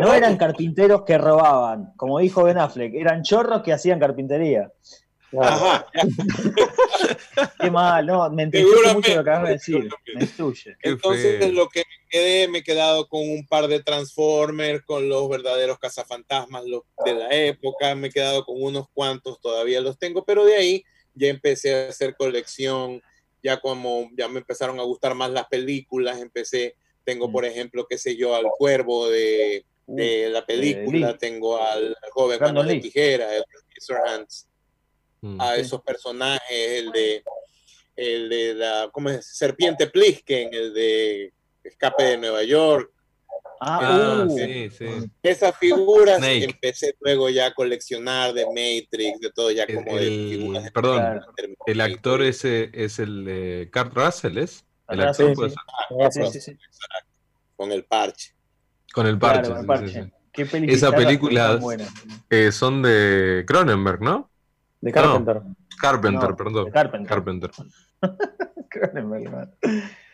No 0.00 0.12
eran 0.14 0.36
carpinteros 0.36 1.02
que 1.04 1.18
robaban, 1.18 1.92
como 1.96 2.18
dijo 2.18 2.44
Ben 2.44 2.58
Affleck, 2.58 2.94
eran 2.94 3.22
chorros 3.22 3.62
que 3.62 3.72
hacían 3.72 3.98
carpintería. 3.98 4.70
Ajá, 5.40 5.86
Qué 7.60 7.70
mal, 7.70 8.06
no, 8.06 8.28
me 8.30 8.50
Seguramente, 8.50 8.94
mucho 8.94 8.94
lo 8.94 9.00
que 9.02 9.30
acabas 9.30 9.48
de 9.48 9.52
decir. 9.54 9.88
Me 10.14 10.28
Entonces, 10.82 11.38
feo. 11.38 11.52
lo 11.52 11.68
que 11.68 11.80
me 11.80 12.08
quedé, 12.08 12.48
me 12.48 12.58
he 12.58 12.62
quedado 12.62 13.08
con 13.08 13.28
un 13.28 13.46
par 13.46 13.68
de 13.68 13.82
Transformers, 13.82 14.82
con 14.84 15.08
los 15.08 15.28
verdaderos 15.28 15.78
cazafantasmas 15.78 16.64
los 16.64 16.82
de 17.04 17.14
la 17.14 17.28
época, 17.30 17.94
me 17.94 18.08
he 18.08 18.10
quedado 18.10 18.44
con 18.44 18.62
unos 18.62 18.88
cuantos, 18.92 19.40
todavía 19.40 19.80
los 19.80 19.98
tengo, 19.98 20.24
pero 20.24 20.44
de 20.44 20.56
ahí 20.56 20.84
ya 21.14 21.28
empecé 21.28 21.74
a 21.74 21.88
hacer 21.88 22.14
colección, 22.16 23.02
ya 23.42 23.60
como 23.60 24.08
ya 24.16 24.28
me 24.28 24.40
empezaron 24.40 24.78
a 24.80 24.84
gustar 24.84 25.14
más 25.14 25.30
las 25.30 25.46
películas, 25.48 26.20
empecé, 26.20 26.76
tengo 27.04 27.28
Mm. 27.28 27.32
por 27.32 27.44
ejemplo, 27.44 27.86
qué 27.88 27.98
sé 27.98 28.16
yo, 28.16 28.34
al 28.34 28.46
cuervo 28.58 29.08
de, 29.08 29.64
de 29.86 30.28
la 30.28 30.44
película, 30.44 31.16
tengo 31.16 31.56
al 31.62 31.96
joven 32.10 32.38
Brandon 32.38 32.66
de 32.66 32.74
Lee. 32.74 32.80
Tijera, 32.80 33.34
el 33.34 33.44
Hands, 34.06 34.48
Mm. 35.20 35.40
a 35.40 35.54
Sí. 35.56 35.60
esos 35.62 35.82
personajes, 35.82 36.48
el 36.50 36.92
de 36.92 37.22
el 37.96 38.28
de 38.28 38.54
la 38.54 38.88
¿cómo 38.92 39.10
es? 39.10 39.26
Serpiente 39.26 39.88
Plisken, 39.88 40.50
el 40.54 40.72
de 40.72 41.32
Escape 41.64 42.04
de 42.04 42.16
Nueva 42.18 42.44
York. 42.44 42.92
Ah, 43.60 44.24
uh, 44.24 44.38
sí, 44.38 44.70
sí. 44.70 44.86
Esas 45.20 45.56
figuras 45.58 46.18
Snake. 46.18 46.44
empecé 46.44 46.94
luego 47.00 47.28
ya 47.28 47.46
a 47.46 47.54
coleccionar 47.54 48.32
de 48.32 48.46
Matrix, 48.46 49.18
de 49.20 49.32
todo 49.34 49.50
ya 49.50 49.64
El- 49.64 49.74
como 49.74 49.96
de 49.96 50.02
el- 50.06 50.28
figuras. 50.38 50.62
de 50.64 50.70
perdón. 50.70 51.20
El 51.66 51.80
actor 51.80 52.22
ese 52.22 52.70
es 52.72 53.00
el 53.00 53.24
de 53.24 53.68
Kurt 53.72 53.92
Russell, 53.94 54.38
¿es? 54.38 54.64
El 54.88 54.98
Russell, 55.04 55.08
actor 55.08 55.28
sí, 55.30 55.34
puede 55.34 55.50
sí. 55.50 56.12
ser. 56.12 56.26
Sí, 56.32 56.40
sí, 56.40 56.52
sí. 56.52 56.58
con 57.56 57.72
el 57.72 57.84
parche. 57.84 58.32
Con 58.92 59.06
el 59.08 59.18
parche. 59.18 59.50
Claro, 59.50 59.54
sí, 59.56 59.58
el 59.58 59.60
sí, 59.62 59.66
parche. 59.66 60.04
sí. 60.04 60.12
Qué 60.32 60.46
peli 60.46 60.72
Esa 60.72 60.92
película-. 60.92 61.58
Eh, 62.30 62.52
son 62.52 62.82
de 62.82 63.42
Cronenberg, 63.48 64.00
¿no? 64.00 64.30
De 64.80 64.92
Carpenter. 64.92 65.42
Carpenter, 65.80 66.30
No, 66.30 66.36
perdón. 66.36 66.64
de 66.66 66.70
Carpenter. 66.70 67.08
Carpenter. 67.08 67.50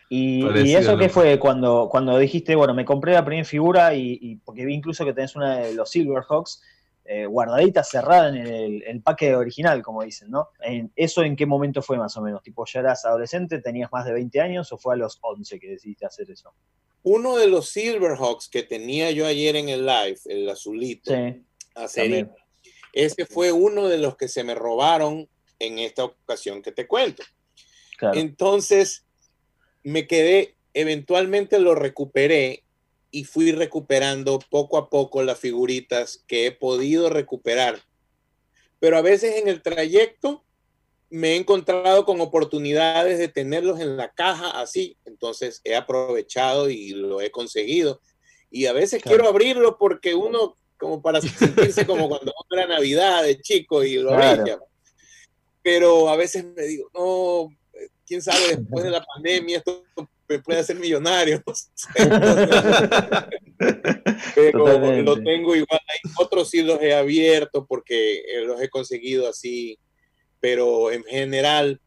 Y, 0.07 0.45
eso 0.75 0.91
¿no? 0.93 0.97
que 0.99 1.09
fue 1.09 1.39
cuando, 1.39 1.87
cuando 1.89 2.17
dijiste, 2.19 2.55
bueno, 2.55 2.75
me 2.75 2.85
compré 2.85 3.13
la 3.13 3.25
primera 3.25 3.43
figura 3.43 3.95
y, 3.95 4.19
y 4.21 4.35
porque 4.37 4.63
vi 4.63 4.75
incluso 4.75 5.03
que 5.03 5.13
tenés 5.13 5.35
una 5.35 5.57
de 5.57 5.73
los 5.73 5.89
Silverhawks 5.89 6.61
eh, 7.05 7.25
guardadita, 7.25 7.83
cerrada 7.83 8.29
en 8.29 8.35
el, 8.37 8.83
el 8.83 9.01
paque 9.01 9.35
original, 9.35 9.81
como 9.81 10.03
dicen, 10.03 10.29
¿no? 10.29 10.49
En- 10.61 10.91
¿Eso 10.95 11.23
en 11.23 11.35
qué 11.35 11.47
momento 11.47 11.81
fue 11.81 11.97
más 11.97 12.15
o 12.17 12.21
menos? 12.21 12.43
¿Tipo 12.43 12.65
ya 12.71 12.81
eras 12.81 13.03
adolescente, 13.05 13.59
tenías 13.61 13.91
más 13.91 14.05
de 14.05 14.13
20 14.13 14.41
años 14.41 14.71
o 14.71 14.77
fue 14.77 14.93
a 14.93 14.97
los 14.97 15.17
11 15.21 15.59
que 15.59 15.69
decidiste 15.69 16.05
hacer 16.05 16.29
eso? 16.29 16.53
Uno 17.01 17.35
de 17.35 17.47
los 17.47 17.69
Silverhawks 17.69 18.47
que 18.47 18.61
tenía 18.63 19.09
yo 19.11 19.25
ayer 19.25 19.55
en 19.55 19.69
el 19.69 19.85
live, 19.87 20.17
el 20.25 20.47
azulito, 20.49 21.11
Sí, 21.15 21.43
acerito, 21.75 22.27
también. 22.27 22.31
Ese 22.95 23.25
fue 23.25 23.51
uno 23.51 23.87
de 23.87 23.99
los 23.99 24.15
que 24.17 24.27
se 24.27 24.43
me 24.43 24.55
robaron 24.55 25.29
en 25.59 25.77
esta 25.79 26.05
ocasión 26.05 26.61
que 26.63 26.71
te 26.71 26.87
cuento. 26.87 27.23
claro. 27.97 28.17
Entonces 28.19 29.05
me 29.83 30.07
quedé, 30.07 30.55
eventualmente 30.73 31.59
lo 31.59 31.75
recuperé 31.75 32.63
y 33.11 33.23
fui 33.25 33.51
recuperando 33.51 34.39
poco 34.49 34.77
a 34.77 34.89
poco 34.89 35.21
las 35.23 35.39
figuritas 35.39 36.23
que 36.27 36.47
he 36.47 36.51
podido 36.51 37.09
recuperar. 37.09 37.81
Pero 38.79 38.97
a 38.97 39.01
veces 39.01 39.35
en 39.35 39.47
el 39.47 39.61
trayecto 39.61 40.43
me 41.09 41.33
he 41.33 41.35
encontrado 41.35 42.03
con 42.05 42.19
oportunidades 42.19 43.19
de 43.19 43.27
tenerlos 43.27 43.79
en 43.79 43.95
la 43.95 44.11
caja 44.11 44.59
así, 44.59 44.97
entonces 45.05 45.61
he 45.63 45.75
aprovechado 45.75 46.69
y 46.69 46.89
lo 46.89 47.21
he 47.21 47.31
conseguido. 47.31 48.01
Y 48.49 48.65
a 48.65 48.73
veces 48.73 49.01
Claro. 49.01 49.15
quiero 49.17 49.29
abrirlo 49.29 49.77
porque 49.77 50.15
uno, 50.15 50.57
como 50.77 51.01
para 51.01 51.21
sentirse 51.21 51.85
como 51.85 52.07
cuando 52.09 52.33
uno 52.49 52.61
era 52.61 52.75
Navidad 52.75 53.23
de 53.23 53.39
chico 53.41 53.83
y 53.83 53.95
lo 53.95 54.09
Claro. 54.09 54.67
Pero 55.61 56.09
a 56.09 56.15
veces 56.15 56.45
me 56.45 56.63
digo, 56.63 56.89
no, 56.93 57.49
quién 58.05 58.21
sabe, 58.21 58.55
después 58.55 58.83
de 58.83 58.91
la 58.91 59.03
pandemia 59.03 59.57
esto 59.57 59.83
me 60.27 60.39
puede 60.39 60.59
hacer 60.59 60.75
millonario. 60.77 61.41
no 61.47 61.53
sé. 61.55 61.65
Pero 64.35 64.65
Totalmente. 64.65 65.03
lo 65.03 65.23
tengo 65.23 65.55
igual. 65.55 65.79
Hay 65.87 66.11
otros 66.17 66.49
sí 66.49 66.61
los 66.61 66.81
he 66.81 66.93
abierto 66.93 67.65
porque 67.65 68.19
eh, 68.19 68.41
los 68.45 68.61
he 68.61 68.69
conseguido 68.69 69.27
así, 69.27 69.77
pero 70.39 70.91
en 70.91 71.03
general 71.03 71.79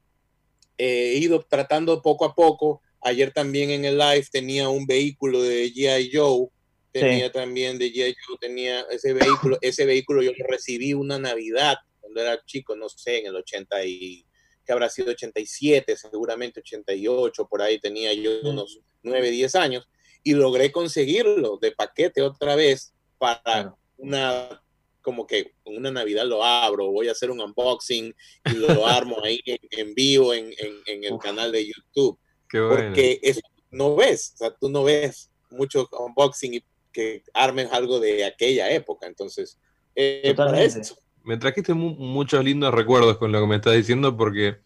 eh, 0.77 1.13
he 1.15 1.19
ido 1.19 1.41
tratando 1.43 2.03
poco 2.03 2.25
a 2.25 2.35
poco. 2.35 2.81
Ayer 3.01 3.33
también 3.33 3.71
en 3.71 3.85
el 3.85 3.99
live 3.99 4.27
tenía 4.31 4.69
un 4.69 4.87
vehículo 4.87 5.43
de 5.43 5.73
G.I. 5.73 6.11
Joe, 6.13 6.49
tenía 6.93 7.27
Sí. 7.27 7.33
también 7.33 7.79
de 7.79 7.93
G.I. 7.93 8.15
Joe, 8.27 8.37
tenía 8.41 8.81
ese 8.91 9.13
vehículo, 9.13 9.59
ese 9.61 9.85
vehículo 9.85 10.23
yo 10.23 10.33
lo 10.37 10.47
recibí 10.47 10.95
una 10.95 11.19
Navidad 11.19 11.77
cuando 12.01 12.21
era 12.21 12.43
chico, 12.47 12.75
no 12.77 12.89
sé, 12.89 13.19
en 13.19 13.27
el 13.27 13.37
80 13.37 13.85
y 13.85 14.25
que 14.65 14.73
habrá 14.73 14.89
sido 14.91 15.11
87, 15.13 15.97
seguramente 15.97 16.61
88, 16.61 17.47
por 17.49 17.63
ahí 17.63 17.79
tenía 17.81 18.13
yo 18.13 18.31
unos 18.45 18.81
9, 19.03 19.31
10 19.31 19.55
años, 19.55 19.89
y 20.23 20.35
logré 20.35 20.71
conseguirlo 20.73 21.59
de 21.61 21.73
paquete 21.73 22.21
otra 22.23 22.55
vez 22.55 22.93
para 23.17 23.75
una, 23.97 24.63
como 25.01 25.27
que 25.27 25.55
una 25.65 25.91
Navidad 25.91 26.27
lo 26.27 26.45
abro, 26.45 26.89
voy 26.91 27.09
a 27.09 27.13
hacer 27.13 27.31
un 27.31 27.41
unboxing 27.41 28.15
y 28.45 28.51
lo 28.55 28.87
armo 28.87 29.23
ahí 29.25 29.41
en, 29.47 29.59
en 29.71 29.95
vivo 29.95 30.35
en, 30.35 30.47
en- 30.59 30.83
en 30.87 31.05
el 31.05 31.13
Uf. 31.15 31.23
canal 31.23 31.51
de 31.53 31.67
YouTube, 31.67 32.19
Qué 32.51 32.61
bueno. 32.61 32.75
porque 32.89 33.21
eso 33.23 33.41
no 33.71 33.97
ves, 33.97 34.33
o 34.35 34.37
sea, 34.39 34.55
tú 34.59 34.69
no 34.69 34.85
ves 34.85 35.31
mucho 35.51 35.89
unboxing 35.99 36.55
y 36.55 36.65
que 36.93 37.23
armen 37.35 37.69
algo 37.73 38.01
de 38.01 38.25
aquella 38.25 38.71
época, 38.71 39.07
entonces, 39.07 39.59
eh, 39.95 40.33
para 40.37 40.61
eso. 40.63 40.97
Me 41.25 41.37
trajiste 41.37 41.75
mu- 41.75 41.95
muchos 41.97 42.43
lindos 42.45 42.73
recuerdos 42.73 43.19
con 43.19 43.33
lo 43.33 43.41
que 43.41 43.47
me 43.47 43.57
estás 43.57 43.75
diciendo 43.75 44.17
porque, 44.17 44.59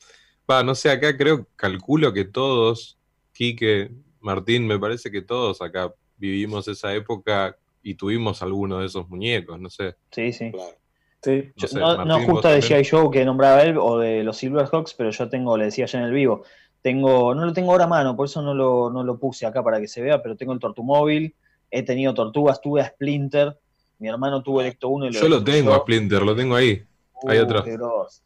va, 0.50 0.62
no 0.62 0.74
sé, 0.74 0.90
acá 0.90 1.16
creo, 1.16 1.48
calculo 1.56 2.12
que 2.12 2.24
todos, 2.24 2.98
Quique, 3.32 3.90
Martín, 4.20 4.66
me 4.66 4.78
parece 4.78 5.10
que 5.10 5.22
todos 5.22 5.60
acá 5.62 5.92
vivimos 6.16 6.68
esa 6.68 6.94
época 6.94 7.56
y 7.82 7.94
tuvimos 7.94 8.42
alguno 8.42 8.78
de 8.78 8.86
esos 8.86 9.08
muñecos, 9.08 9.58
no 9.58 9.68
sé. 9.70 9.96
Sí, 10.12 10.32
sí. 10.32 10.50
Claro. 10.52 10.76
Sí. 11.22 11.52
Yo- 11.56 11.68
sé, 11.68 11.78
no, 11.80 11.86
Martín, 11.96 12.06
no 12.06 12.20
justo 12.20 12.48
de. 12.48 12.60
G.I. 12.60 12.84
Joe 12.88 13.10
que 13.10 13.24
nombraba 13.24 13.62
él 13.62 13.76
o 13.78 13.98
de 13.98 14.22
los 14.22 14.36
Silverhawks, 14.36 14.94
pero 14.94 15.10
yo 15.10 15.28
tengo, 15.28 15.56
le 15.56 15.64
decía 15.66 15.86
ya 15.86 15.98
en 15.98 16.04
el 16.04 16.12
vivo, 16.12 16.44
tengo, 16.80 17.34
no 17.34 17.44
lo 17.44 17.52
tengo 17.52 17.72
ahora 17.72 17.84
a 17.84 17.88
mano, 17.88 18.16
por 18.16 18.26
eso 18.26 18.42
no 18.42 18.54
lo, 18.54 18.90
no 18.90 19.02
lo 19.04 19.18
puse 19.18 19.46
acá 19.46 19.62
para 19.62 19.80
que 19.80 19.88
se 19.88 20.02
vea, 20.02 20.22
pero 20.22 20.36
tengo 20.36 20.52
el 20.52 20.58
Tortumóvil, 20.58 21.34
he 21.72 21.82
tenido 21.82 22.14
tortugas, 22.14 22.60
tuve 22.60 22.82
a 22.82 22.86
Splinter, 22.86 23.58
mi 23.98 24.08
hermano 24.08 24.42
tuvo 24.42 24.60
el 24.60 24.68
Ecto 24.68 24.88
1 24.90 25.06
y 25.08 25.12
Yo 25.12 25.28
lo 25.28 25.42
tengo 25.42 25.72
a. 25.74 25.78
Splinter, 25.78 26.22
lo 26.22 26.36
tengo 26.36 26.54
ahí. 26.54 26.84
hay 27.28 27.38
Uh, 27.38 27.42
otro. 27.42 27.64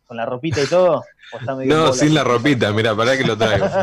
¿Con 0.07 0.17
la 0.17 0.27
ropita 0.27 0.63
y 0.63 0.67
todo? 0.67 1.03
¿O 1.33 1.39
está 1.39 1.55
medio 1.55 1.71
en 1.73 1.79
No, 1.79 1.85
bola? 1.87 1.93
sin 1.95 2.15
la 2.15 2.25
ropita, 2.25 2.73
mira, 2.73 2.95
para 2.95 3.17
que 3.17 3.25
lo 3.25 3.37
traigo. 3.39 3.67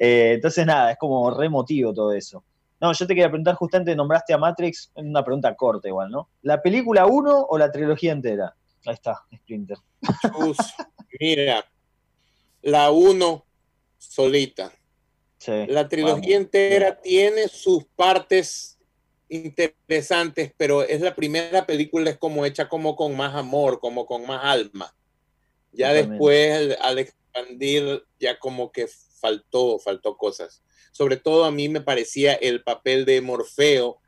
Eh, 0.00 0.34
entonces, 0.34 0.64
nada, 0.64 0.92
es 0.92 0.96
como 0.96 1.28
re 1.36 1.46
emotivo 1.46 1.92
todo 1.92 2.12
eso. 2.12 2.44
No, 2.80 2.92
yo 2.92 3.04
te 3.04 3.14
quería 3.16 3.28
preguntar, 3.28 3.56
justamente 3.56 3.96
nombraste 3.96 4.32
a 4.32 4.38
Matrix, 4.38 4.92
una 4.94 5.24
pregunta 5.24 5.52
corta 5.56 5.88
igual, 5.88 6.08
¿no? 6.08 6.28
¿La 6.42 6.62
película 6.62 7.04
1 7.06 7.46
o 7.50 7.58
la 7.58 7.72
trilogía 7.72 8.12
entera? 8.12 8.54
Ahí 8.86 8.94
está, 8.94 9.24
Splinter. 9.38 9.78
Mira, 11.18 11.64
la 12.62 12.90
1 12.92 13.44
solita. 13.98 14.70
Sí, 15.38 15.52
La 15.68 15.88
trilogía 15.88 16.14
vamos. 16.14 16.46
entera 16.46 17.00
tiene 17.00 17.48
sus 17.48 17.84
partes 17.96 18.78
interesantes, 19.28 20.52
pero 20.56 20.82
es 20.82 21.00
la 21.00 21.14
primera 21.14 21.66
película, 21.66 22.10
es 22.10 22.18
como 22.18 22.44
hecha 22.44 22.68
como 22.68 22.96
con 22.96 23.16
más 23.16 23.34
amor, 23.34 23.78
como 23.80 24.06
con 24.06 24.26
más 24.26 24.40
alma. 24.42 24.94
Ya 25.72 25.92
después, 25.92 26.52
al, 26.52 26.78
al 26.80 26.98
expandir, 26.98 28.02
ya 28.18 28.38
como 28.38 28.72
que 28.72 28.88
faltó, 29.20 29.78
faltó 29.78 30.16
cosas. 30.16 30.62
Sobre 30.92 31.16
todo 31.18 31.44
a 31.44 31.50
mí 31.52 31.68
me 31.68 31.80
parecía 31.82 32.34
el 32.34 32.62
papel 32.64 33.04
de 33.04 33.20
Morfeo 33.20 33.98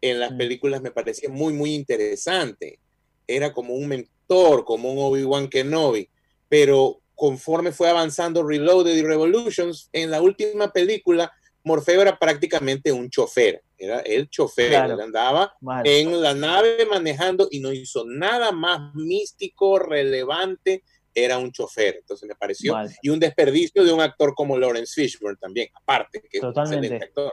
en 0.00 0.20
las 0.20 0.32
Mm. 0.32 0.38
películas, 0.38 0.80
me 0.80 0.90
parecía 0.92 1.28
muy, 1.28 1.52
muy 1.52 1.74
interesante. 1.74 2.78
Era 3.26 3.52
como 3.52 3.74
un 3.74 3.88
mentor, 3.88 4.64
como 4.64 4.92
un 4.92 4.98
Obi-Wan 5.00 5.48
Kenobi, 5.48 6.08
pero 6.48 7.00
conforme 7.18 7.72
fue 7.72 7.90
avanzando 7.90 8.44
Reloaded 8.46 8.94
y 8.94 9.02
Revolutions, 9.02 9.88
en 9.92 10.08
la 10.12 10.22
última 10.22 10.72
película, 10.72 11.32
Morfeo 11.64 12.00
era 12.00 12.16
prácticamente 12.16 12.92
un 12.92 13.10
chofer, 13.10 13.60
era 13.76 13.98
el 14.00 14.30
chofer, 14.30 14.68
Claro. 14.68 14.94
él 14.94 15.00
andaba 15.00 15.52
Mal. 15.60 15.84
en 15.84 16.22
la 16.22 16.32
nave 16.32 16.86
manejando 16.86 17.48
y 17.50 17.58
no 17.58 17.72
hizo 17.72 18.04
nada 18.06 18.52
más 18.52 18.94
místico, 18.94 19.80
relevante, 19.80 20.84
era 21.12 21.38
un 21.38 21.50
chofer. 21.50 21.96
Entonces 21.96 22.28
me 22.28 22.36
pareció, 22.36 22.74
Mal. 22.74 22.88
y 23.02 23.08
un 23.08 23.18
desperdicio 23.18 23.82
de 23.84 23.92
un 23.92 24.00
actor 24.00 24.32
como 24.36 24.56
Lawrence 24.56 24.92
Fishburne 24.94 25.38
también, 25.40 25.68
aparte, 25.74 26.22
que 26.30 26.38
es 26.38 26.44
un 26.44 26.50
excelente 26.56 27.04
actor. 27.04 27.32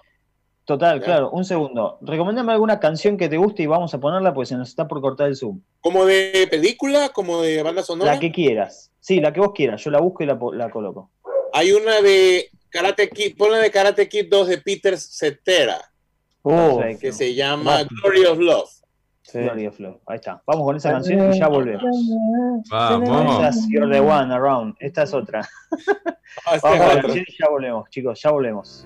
Total, 0.65 0.99
Ya. 0.99 1.05
claro. 1.05 1.29
Un 1.31 1.45
segundo. 1.45 1.99
Recomendame 2.01 2.51
alguna 2.51 2.79
canción 2.79 3.17
que 3.17 3.29
te 3.29 3.37
guste 3.37 3.63
y 3.63 3.67
vamos 3.67 3.93
a 3.93 3.99
ponerla 3.99 4.33
porque 4.33 4.47
se 4.47 4.55
nos 4.57 4.67
está 4.69 4.87
por 4.87 4.99
cortar 4.99 5.27
el 5.27 5.35
Zoom. 5.35 5.61
Como 5.79 6.05
de 6.05 6.47
película, 6.49 7.09
como 7.09 7.41
de 7.41 7.61
banda 7.63 7.83
sonora. 7.83 8.13
La 8.15 8.19
que 8.19 8.31
quieras. 8.31 8.91
Sí, 8.99 9.19
la 9.21 9.31
que 9.31 9.39
vos 9.39 9.51
quieras. 9.53 9.83
Yo 9.83 9.91
la 9.91 9.99
busco 9.99 10.23
y 10.23 10.25
la, 10.25 10.69
coloco. 10.71 11.11
Hay 11.53 11.71
una 11.71 12.01
de 12.01 12.49
Karate 12.69 13.09
Kid, 13.09 13.37
ponla 13.37 13.59
de 13.59 13.69
Karate 13.69 14.09
Kid 14.09 14.25
2 14.29 14.47
de 14.47 14.57
Peter 14.57 14.97
Cetera, 14.97 15.77
Oh, 16.41 16.77
Perfecto. 16.77 17.01
que 17.01 17.11
se 17.13 17.33
llama. 17.35 17.83
Glory 18.01 18.25
of 18.25 18.39
Love. 18.39 18.69
sí. 19.23 19.39
Gloria 19.39 19.71
Flow. 19.71 19.99
Ahí 20.07 20.15
está. 20.17 20.41
Vamos 20.45 20.63
con 20.65 20.75
esa 20.75 20.91
canción 20.91 21.33
y 21.33 21.39
ya 21.39 21.47
volvemos. 21.47 21.83
Esta 22.63 22.97
Vamos. 22.97 23.43
es 23.55 23.67
You're 23.69 23.91
the 23.91 23.99
One 23.99 24.33
Around. 24.33 24.75
Esta 24.79 25.03
es 25.03 25.13
otra. 25.13 25.47
Ah, 26.45 26.55
esta 26.55 26.69
Vamos 26.69 26.85
con 26.85 26.95
la 26.95 27.01
canción 27.01 27.25
y 27.27 27.37
ya 27.39 27.49
volvemos, 27.49 27.89
chicos. 27.89 28.21
Ya 28.21 28.29
volvemos. 28.31 28.83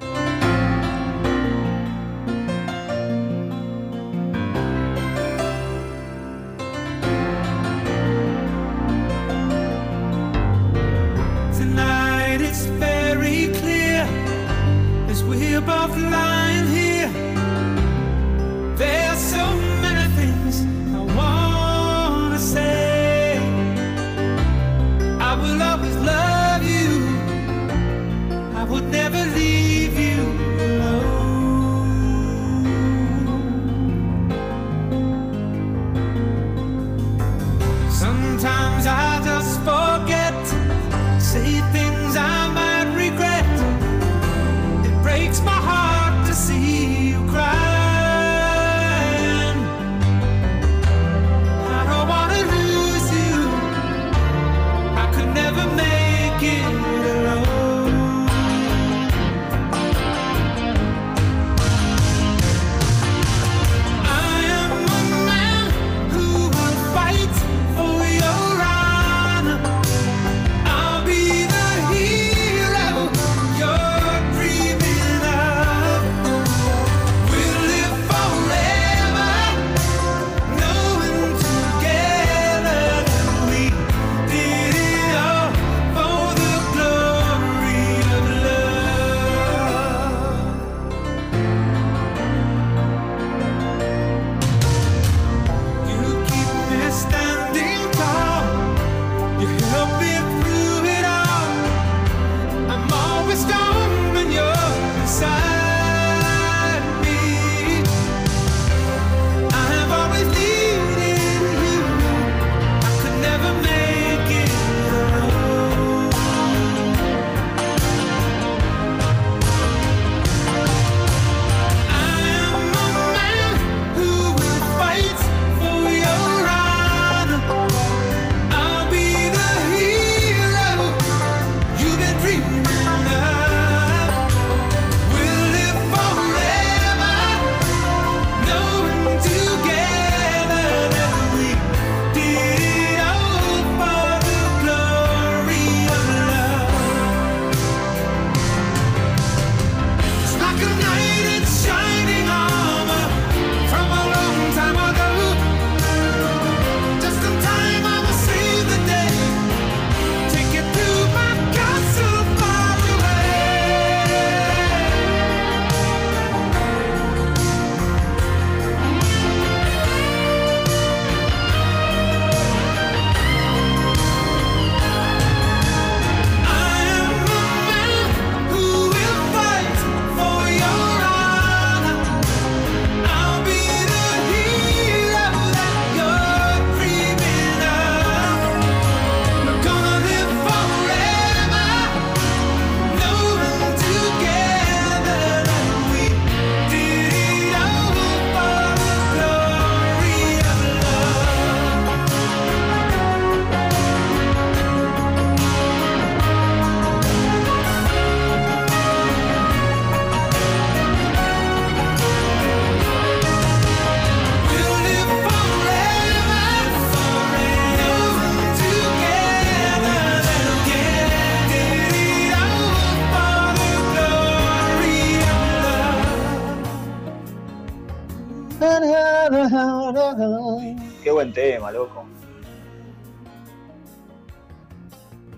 As 15.68 15.90
we're 15.90 16.39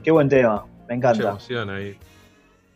Qué 0.04 0.10
buen 0.12 0.30
tema, 0.30 0.66
me 0.88 0.96
Mucha 0.96 1.10
encanta. 1.12 1.30
emoción 1.30 1.70
ahí. 1.70 1.96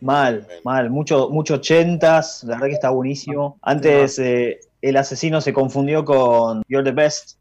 Mal, 0.00 0.46
mal, 0.62 0.90
mucho, 0.90 1.28
mucho 1.30 1.54
ochentas, 1.54 2.44
la 2.44 2.54
verdad 2.54 2.68
que 2.68 2.74
está 2.74 2.90
buenísimo. 2.90 3.58
Antes 3.62 4.18
eh, 4.18 4.60
el 4.80 4.96
asesino 4.96 5.40
se 5.40 5.52
confundió 5.52 6.04
con 6.04 6.62
You're 6.68 6.84
the 6.88 6.94
Best. 6.94 7.38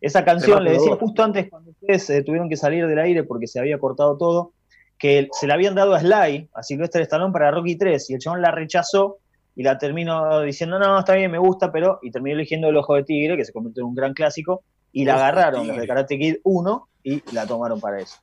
Esa 0.00 0.24
canción, 0.24 0.64
le 0.64 0.72
decía 0.72 0.96
justo 0.96 1.22
antes 1.22 1.48
cuando 1.48 1.70
ustedes 1.70 2.10
eh, 2.10 2.22
tuvieron 2.22 2.48
que 2.48 2.56
salir 2.56 2.86
del 2.86 2.98
aire 2.98 3.22
porque 3.22 3.46
se 3.46 3.60
había 3.60 3.78
cortado 3.78 4.16
todo, 4.18 4.52
que 4.98 5.28
se 5.32 5.46
la 5.46 5.54
habían 5.54 5.74
dado 5.74 5.94
a 5.94 6.00
Sly, 6.00 6.50
a 6.52 6.62
Sylvester 6.62 7.02
Stallone 7.02 7.32
para 7.32 7.50
Rocky 7.52 7.76
3, 7.76 8.10
y 8.10 8.14
el 8.14 8.20
chabón 8.20 8.42
la 8.42 8.50
rechazó 8.50 9.18
y 9.54 9.62
la 9.62 9.78
terminó 9.78 10.40
diciendo, 10.40 10.78
no, 10.78 10.98
está 10.98 11.14
bien, 11.14 11.30
me 11.30 11.38
gusta, 11.38 11.70
pero, 11.70 12.00
y 12.02 12.10
terminó 12.10 12.34
eligiendo 12.36 12.68
El 12.68 12.76
Ojo 12.76 12.94
de 12.96 13.04
Tigre, 13.04 13.36
que 13.36 13.44
se 13.44 13.52
convirtió 13.52 13.82
en 13.82 13.88
un 13.90 13.94
gran 13.94 14.12
clásico, 14.12 14.64
y 14.90 15.04
la 15.04 15.14
agarraron 15.14 15.62
Tigre. 15.62 15.80
de 15.80 15.86
Karate 15.86 16.18
Kid 16.18 16.36
1 16.42 16.88
y 17.02 17.22
la 17.34 17.46
tomaron 17.46 17.80
para 17.80 18.00
eso. 18.00 18.16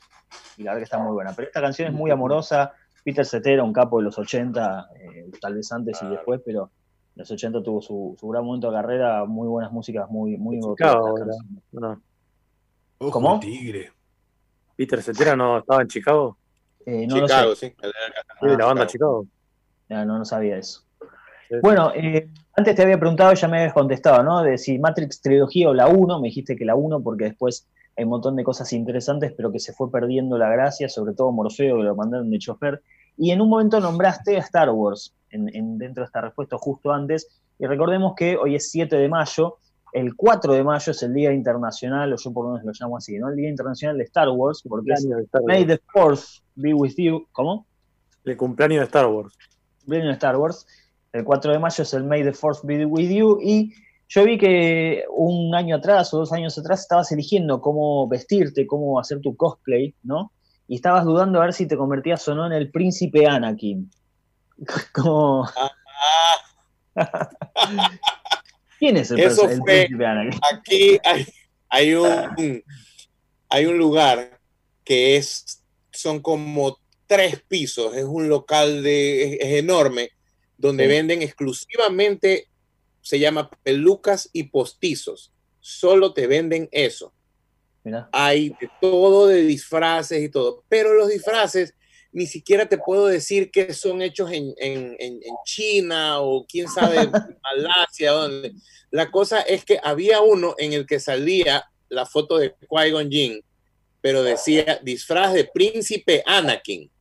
Y 0.58 0.64
la 0.64 0.72
verdad 0.72 0.80
que 0.82 0.84
está 0.86 1.00
muy 1.00 1.14
buena. 1.14 1.34
Pero 1.36 1.48
esta 1.48 1.62
canción 1.62 1.88
es 1.90 1.94
muy 1.94 2.12
amorosa. 2.12 2.74
Peter 3.04 3.26
Cetera, 3.26 3.64
un 3.64 3.74
capo 3.74 3.98
de 3.98 4.04
los 4.04 4.18
80, 4.18 4.90
eh, 5.00 5.30
tal 5.42 5.56
vez 5.56 5.72
antes 5.72 6.02
y 6.02 6.08
después, 6.08 6.42
pero 6.46 6.72
en 7.16 7.22
los 7.22 7.32
80 7.32 7.64
tuvo 7.64 7.82
su, 7.82 8.16
su 8.20 8.28
gran 8.28 8.44
momento 8.44 8.70
de 8.70 8.76
carrera, 8.78 9.26
muy 9.26 9.48
buenas 9.48 9.72
músicas, 9.72 10.10
muy, 10.10 10.38
muy 10.38 10.60
Chicago. 10.60 11.16
No, 11.72 12.02
Ojo 13.00 13.12
¿Cómo? 13.12 13.40
tigre. 13.40 13.94
Peter 14.76 15.02
Cetera 15.02 15.36
no 15.36 15.60
estaba 15.60 15.82
en 15.82 15.88
Chicago. 15.88 16.38
Eh, 16.86 17.08
no 17.08 17.16
Chicago, 17.22 17.56
sí. 17.56 17.74
El- 17.82 17.92
Sí, 18.42 18.48
de 18.48 18.58
la 18.58 18.66
banda 18.66 18.88
Chicago. 18.88 19.24
Chicago. 19.24 20.02
Ah, 20.02 20.06
no, 20.06 20.18
no 20.20 20.26
sabía 20.26 20.58
eso. 20.58 20.82
Bueno, 21.62 21.92
eh, 21.96 22.30
antes 22.56 22.76
te 22.76 22.84
había 22.84 23.00
preguntado, 23.00 23.34
ya 23.34 23.48
me 23.48 23.58
habías 23.60 23.74
contestado, 23.74 24.22
¿no? 24.24 24.44
De 24.44 24.58
si 24.58 24.78
Matrix 24.78 25.20
trilogía 25.22 25.70
o 25.70 25.74
la 25.74 25.88
1, 25.88 26.20
me 26.22 26.28
dijiste 26.28 26.56
que 26.56 26.64
la 26.64 26.76
1 26.76 27.02
porque 27.02 27.26
después 27.26 27.68
hay 28.00 28.06
un 28.06 28.12
montón 28.12 28.36
de 28.38 28.44
cosas 28.44 28.72
interesantes, 28.74 29.34
pero 29.36 29.52
que 29.52 29.60
se 29.60 29.74
fue 29.74 29.92
perdiendo 29.92 30.38
la 30.38 30.50
gracia, 30.50 30.88
sobre 30.90 31.14
todo 31.14 31.32
Morfeo, 31.32 31.78
que 31.78 31.84
lo 31.84 31.96
mandaron 31.96 32.32
de 32.32 32.40
chofer. 32.40 32.82
Y 33.18 33.32
en 33.32 33.42
un 33.42 33.50
momento 33.50 33.80
nombraste 33.80 34.38
a 34.38 34.40
Star 34.40 34.70
Wars 34.70 35.14
en, 35.32 35.54
en- 35.56 35.78
dentro 35.78 36.02
de 36.04 36.06
esta 36.06 36.22
respuesta 36.22 36.58
justo 36.58 36.92
antes. 36.92 37.28
Y 37.60 37.66
recordemos 37.68 38.14
que 38.16 38.38
hoy 38.38 38.56
es 38.56 38.72
7 38.72 38.96
de 38.96 39.10
mayo, 39.10 39.58
el 39.92 40.16
4 40.16 40.54
de 40.54 40.64
mayo 40.64 40.92
es 40.92 41.04
el 41.04 41.14
Día 41.14 41.34
Internacional, 41.34 42.14
o 42.14 42.16
yo 42.16 42.32
por 42.32 42.46
lo 42.46 42.52
menos 42.54 42.66
lo 42.66 42.72
llamo 42.80 42.96
así, 42.98 43.18
¿no? 43.20 43.30
El 43.30 43.36
Día 43.36 43.50
Internacional 43.50 43.98
de 43.98 44.04
Star 44.06 44.30
Wars, 44.30 44.64
porque 44.68 44.94
es 44.94 45.02
Cumpleaños 45.02 45.18
de 45.20 45.26
Star 45.26 45.42
May 45.46 45.66
the 45.66 45.80
Force 45.92 46.42
be 46.56 46.74
with 46.74 46.94
you. 46.98 47.28
¿Cómo? 47.34 47.66
El 48.24 48.38
cumpleaños 48.38 48.80
de 48.80 48.86
Star 48.86 49.08
Wars. 49.08 49.34
cumpleaños 49.82 50.08
de 50.10 50.14
Star 50.14 50.38
Wars. 50.38 50.66
El 51.12 51.24
4 51.26 51.52
de 51.52 51.60
mayo 51.60 51.82
es 51.84 51.94
el 51.94 52.04
May 52.06 52.24
the 52.24 52.32
Force 52.34 52.62
be 52.66 52.86
with 52.86 53.10
you. 53.10 53.40
Y 53.42 53.74
yo 54.10 54.24
vi 54.26 54.38
que 54.38 55.04
un 55.16 55.54
año 55.56 55.76
atrás 55.78 56.14
o 56.14 56.18
dos 56.18 56.34
años 56.34 56.58
atrás 56.58 56.82
estabas 56.82 57.12
eligiendo 57.12 57.62
cómo 57.62 58.08
vestirte, 58.08 58.66
cómo 58.68 59.00
hacer 59.00 59.22
tu 59.22 59.36
cosplay, 59.36 59.94
¿no? 60.04 60.32
Y 60.68 60.76
estabas 60.76 61.06
dudando 61.06 61.40
a 61.40 61.46
ver 61.46 61.54
si 61.54 61.68
te 61.68 61.78
convertías 61.78 62.28
o 62.28 62.36
no 62.36 62.46
en 62.46 62.54
el 62.54 62.70
príncipe 62.72 63.26
Anakin. 63.28 63.90
Como, 64.94 65.48
¿Quién 68.80 68.98
es 68.98 69.12
el, 69.12 69.20
Eso 69.20 69.48
el 69.50 69.58
fue- 69.60 69.66
príncipe 69.86 70.06
Anakin? 70.06 70.40
aquí 70.54 70.98
hay, 71.04 71.26
hay 71.70 71.94
un 71.94 72.64
hay 73.50 73.66
un 73.66 73.78
lugar 73.78 74.40
que 74.84 75.18
es 75.18 75.64
son 75.92 76.22
como 76.22 76.78
tres 77.08 77.42
pisos, 77.48 77.96
es 77.96 78.06
un 78.06 78.30
local 78.30 78.84
de 78.84 79.24
es, 79.24 79.40
es 79.42 79.54
enorme 79.60 80.10
donde 80.58 80.84
Sí. 80.86 80.90
venden 80.90 81.22
exclusivamente 81.22 82.48
se 83.10 83.18
llama 83.20 83.50
pelucas 83.64 84.30
y 84.34 84.44
postizos. 84.44 85.32
Solo 85.60 86.14
te 86.14 86.28
venden 86.28 86.70
eso. 86.72 87.12
Mirá. 87.84 88.08
hay 88.12 88.50
de 88.50 88.70
todo 88.82 89.26
de 89.28 89.42
disfraces 89.44 90.22
y 90.22 90.30
todo, 90.30 90.64
pero 90.70 90.94
los 90.94 91.08
disfraces 91.08 91.74
ni 92.12 92.28
siquiera 92.28 92.68
te 92.68 92.78
puedo 92.78 93.08
decir 93.08 93.50
que 93.52 93.74
son 93.74 94.02
hechos 94.02 94.32
en, 94.32 94.54
en- 94.58 94.96
en- 95.00 95.20
en 95.24 95.34
China 95.46 96.20
o 96.22 96.46
quién 96.46 96.68
sabe, 96.68 96.98
Malasia, 97.44 98.12
donde. 98.12 98.52
La 98.92 99.10
cosa 99.10 99.40
es 99.42 99.64
que 99.66 99.80
había 99.82 100.20
uno 100.22 100.56
en 100.58 100.74
el 100.74 100.86
que 100.86 101.00
salía 101.00 101.66
la 101.88 102.06
foto 102.06 102.38
de 102.38 102.54
Qui-Gon 102.70 103.10
Jinn, 103.10 103.42
pero 104.02 104.24
decía 104.24 104.80
disfraz 104.84 105.34
de 105.34 105.46
príncipe 105.46 106.22
Anakin. 106.28 106.92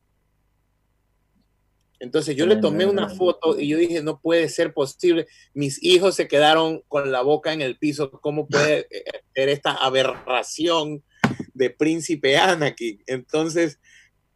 Entonces 1.99 2.35
yo 2.35 2.45
le 2.45 2.55
tomé 2.55 2.85
una 2.85 3.09
foto 3.09 3.59
y 3.59 3.67
yo 3.67 3.77
dije, 3.77 4.01
no 4.01 4.19
puede 4.19 4.47
ser 4.47 4.73
posible. 4.73 5.27
Mis 5.53 5.83
hijos 5.83 6.15
se 6.15 6.27
quedaron 6.27 6.81
con 6.87 7.11
la 7.11 7.21
boca 7.21 7.51
en 7.51 7.61
el 7.61 7.77
piso. 7.77 8.09
¿Cómo 8.09 8.47
puede 8.47 8.87
eh, 8.89 9.03
ser 9.35 9.49
esta 9.49 9.73
aberración 9.73 11.03
de 11.53 11.69
príncipe 11.69 12.37
Anakin? 12.37 13.03
Entonces 13.05 13.79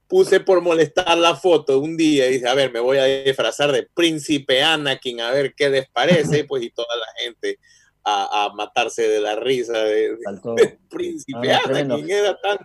puse 0.07 0.41
por 0.41 0.61
molestar 0.61 1.17
la 1.17 1.35
foto 1.35 1.79
un 1.79 1.95
día 1.95 2.27
y 2.29 2.33
dije, 2.33 2.47
a 2.47 2.53
ver, 2.53 2.71
me 2.71 2.81
voy 2.81 2.97
a 2.97 3.05
disfrazar 3.05 3.71
de 3.71 3.87
príncipe 3.93 4.61
Anakin, 4.61 5.21
a 5.21 5.31
ver 5.31 5.53
qué 5.55 5.69
les 5.69 5.89
parece. 5.89 6.43
Pues 6.47 6.63
y 6.63 6.69
toda 6.69 6.95
la 6.97 7.23
gente 7.23 7.59
a, 8.03 8.45
a 8.45 8.53
matarse 8.53 9.07
de 9.07 9.21
la 9.21 9.37
risa 9.37 9.81
de, 9.83 10.17
príncipe 10.89 11.53
Ah. 11.53 11.61
Anakin. 11.65 12.11
Era 12.11 12.39
tan 12.41 12.57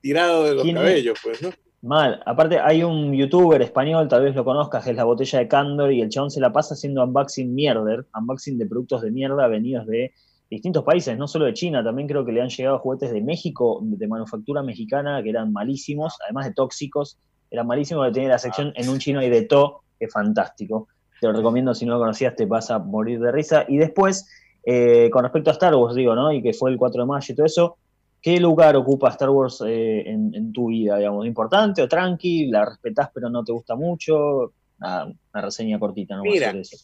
tirado 0.00 0.44
de 0.44 0.54
los 0.54 0.72
cabellos, 0.72 1.18
pues, 1.22 1.42
¿no? 1.42 1.52
Mal. 1.80 2.20
Aparte, 2.26 2.58
hay 2.58 2.82
un 2.82 3.12
youtuber 3.12 3.62
español, 3.62 4.08
tal 4.08 4.24
vez 4.24 4.34
lo 4.34 4.44
conozcas, 4.44 4.84
que 4.84 4.90
es 4.90 4.96
la 4.96 5.04
botella 5.04 5.38
de 5.38 5.46
Candor, 5.46 5.92
y 5.92 6.00
el 6.00 6.08
chabón 6.08 6.30
se 6.30 6.40
la 6.40 6.52
pasa 6.52 6.74
haciendo 6.74 7.04
unboxing 7.04 7.54
mierder, 7.54 8.04
unboxing 8.18 8.58
de 8.58 8.66
productos 8.66 9.02
de 9.02 9.12
mierda 9.12 9.46
venidos 9.46 9.86
de 9.86 10.12
distintos 10.50 10.82
países, 10.82 11.16
no 11.16 11.28
solo 11.28 11.44
de 11.44 11.52
China, 11.54 11.84
también 11.84 12.08
creo 12.08 12.24
que 12.24 12.32
le 12.32 12.40
han 12.40 12.48
llegado 12.48 12.80
juguetes 12.80 13.12
de 13.12 13.20
México, 13.20 13.78
de 13.82 14.08
manufactura 14.08 14.62
mexicana, 14.62 15.22
que 15.22 15.30
eran 15.30 15.52
malísimos, 15.52 16.16
además 16.24 16.46
de 16.46 16.54
tóxicos, 16.54 17.18
eran 17.50 17.66
malísimos, 17.66 18.06
que 18.06 18.12
tenía 18.12 18.30
la 18.30 18.38
sección 18.38 18.72
en 18.74 18.88
un 18.88 18.98
chino 18.98 19.22
y 19.22 19.28
de 19.28 19.42
to, 19.42 19.82
que 19.98 20.06
es 20.06 20.12
fantástico. 20.12 20.88
Te 21.20 21.28
lo 21.28 21.32
recomiendo, 21.32 21.74
si 21.74 21.86
no 21.86 21.94
lo 21.94 22.00
conocías, 22.00 22.34
te 22.34 22.46
vas 22.46 22.70
a 22.70 22.78
morir 22.78 23.20
de 23.20 23.30
risa. 23.30 23.64
Y 23.68 23.76
después, 23.76 24.28
eh, 24.64 25.10
con 25.10 25.22
respecto 25.22 25.50
a 25.50 25.52
Star 25.52 25.74
Wars, 25.74 25.94
digo, 25.94 26.14
¿no? 26.14 26.32
Y 26.32 26.42
que 26.42 26.52
fue 26.52 26.70
el 26.70 26.76
4 26.76 27.02
de 27.02 27.06
mayo 27.06 27.32
y 27.32 27.36
todo 27.36 27.46
eso, 27.46 27.76
¿Qué 28.20 28.40
lugar 28.40 28.74
ocupa 28.76 29.10
Star 29.10 29.30
Wars 29.30 29.62
eh, 29.66 30.02
en, 30.06 30.34
en 30.34 30.52
tu 30.52 30.68
vida, 30.68 30.96
digamos? 30.98 31.26
¿Importante 31.26 31.82
o 31.82 31.88
tranqui? 31.88 32.46
¿La 32.46 32.64
respetás 32.64 33.10
pero 33.14 33.30
no 33.30 33.44
te 33.44 33.52
gusta 33.52 33.74
mucho? 33.76 34.52
Nada, 34.78 35.06
una 35.32 35.42
reseña 35.42 35.78
cortita, 35.78 36.16
¿no? 36.16 36.22
Mira, 36.22 36.50
eso. 36.50 36.76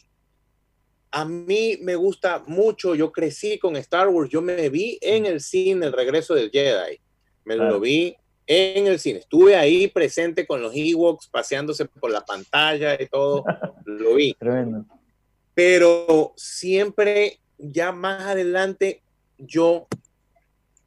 a 1.12 1.24
mí 1.24 1.76
me 1.82 1.94
gusta 1.96 2.42
mucho, 2.46 2.94
yo 2.94 3.10
crecí 3.12 3.58
con 3.58 3.76
Star 3.76 4.08
Wars, 4.08 4.30
yo 4.30 4.40
me 4.42 4.68
vi 4.68 4.98
en 5.00 5.26
el 5.26 5.40
cine 5.40 5.86
El 5.86 5.92
regreso 5.92 6.34
del 6.34 6.50
Jedi, 6.50 6.98
me 7.44 7.54
Claro. 7.56 7.70
lo 7.74 7.80
vi 7.80 8.16
en 8.46 8.86
el 8.88 8.98
cine, 8.98 9.20
estuve 9.20 9.56
ahí 9.56 9.88
presente 9.88 10.46
con 10.46 10.60
los 10.60 10.72
Ewoks 10.74 11.28
paseándose 11.28 11.84
por 11.86 12.10
la 12.10 12.20
pantalla 12.24 13.00
y 13.00 13.06
todo, 13.06 13.44
lo 13.86 14.14
vi, 14.16 14.34
Tremendo. 14.34 14.84
pero 15.54 16.32
siempre 16.36 17.38
ya 17.58 17.92
más 17.92 18.22
adelante 18.22 19.02
yo 19.38 19.86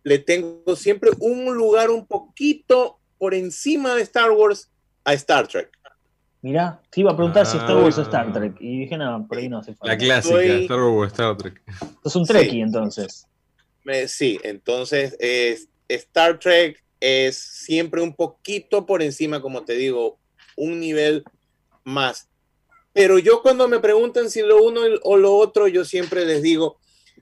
le 0.07 0.19
tengo 0.19 0.75
siempre 0.77 1.09
un 1.19 1.53
lugar 1.53 1.89
un 1.89 2.05
poquito 2.07 2.97
por 3.17 3.33
encima 3.33 3.93
de 3.95 4.03
Star 4.03 4.31
Wars 4.31 4.71
a 5.03 5.13
Star 5.13 5.47
Trek. 5.49 5.69
Mirá, 6.41 6.81
te 6.89 7.01
iba 7.01 7.11
a 7.11 7.15
preguntar 7.17 7.45
si 7.45 7.57
Star 7.57 7.75
Ah. 7.75 7.79
Wars 7.81 7.97
o 7.97 8.03
Star 8.03 8.31
Trek. 8.31 8.55
Y 8.61 8.79
dije, 8.79 8.95
no, 8.97 9.25
por 9.27 9.37
ahí 9.37 9.49
no 9.49 9.57
hace 9.57 9.73
falta. 9.75 9.93
La 9.93 9.97
clásica, 9.97 10.35
Soy- 10.35 10.61
Star 10.63 10.79
Wars 10.79 11.11
o 11.11 11.13
Star 11.13 11.35
Trek. 11.37 11.61
Sos 12.03 12.15
un 12.15 12.25
Sí. 12.25 12.31
Trekkie, 12.33 12.61
entonces. 12.61 13.27
Me- 13.83 14.07
sí, 14.07 14.39
entonces 14.43 15.17
es- 15.19 15.67
Star 15.89 16.39
Trek 16.39 16.81
es 17.01 17.37
siempre 17.37 18.01
un 18.01 18.13
poquito 18.15 18.85
por 18.85 19.01
encima, 19.03 19.41
como 19.41 19.65
te 19.65 19.73
digo, 19.73 20.19
un 20.55 20.79
nivel 20.79 21.23
más. 21.83 22.29
Pero 22.93 23.19
yo 23.19 23.41
cuando 23.41 23.67
me 23.67 23.79
preguntan 23.79 24.29
si 24.29 24.41
lo 24.41 24.63
uno 24.63 24.81
o 25.03 25.17
lo 25.17 25.35
otro, 25.35 25.67
yo 25.67 25.83
siempre 25.83 26.25
les 26.25 26.41
digo, 26.41 26.77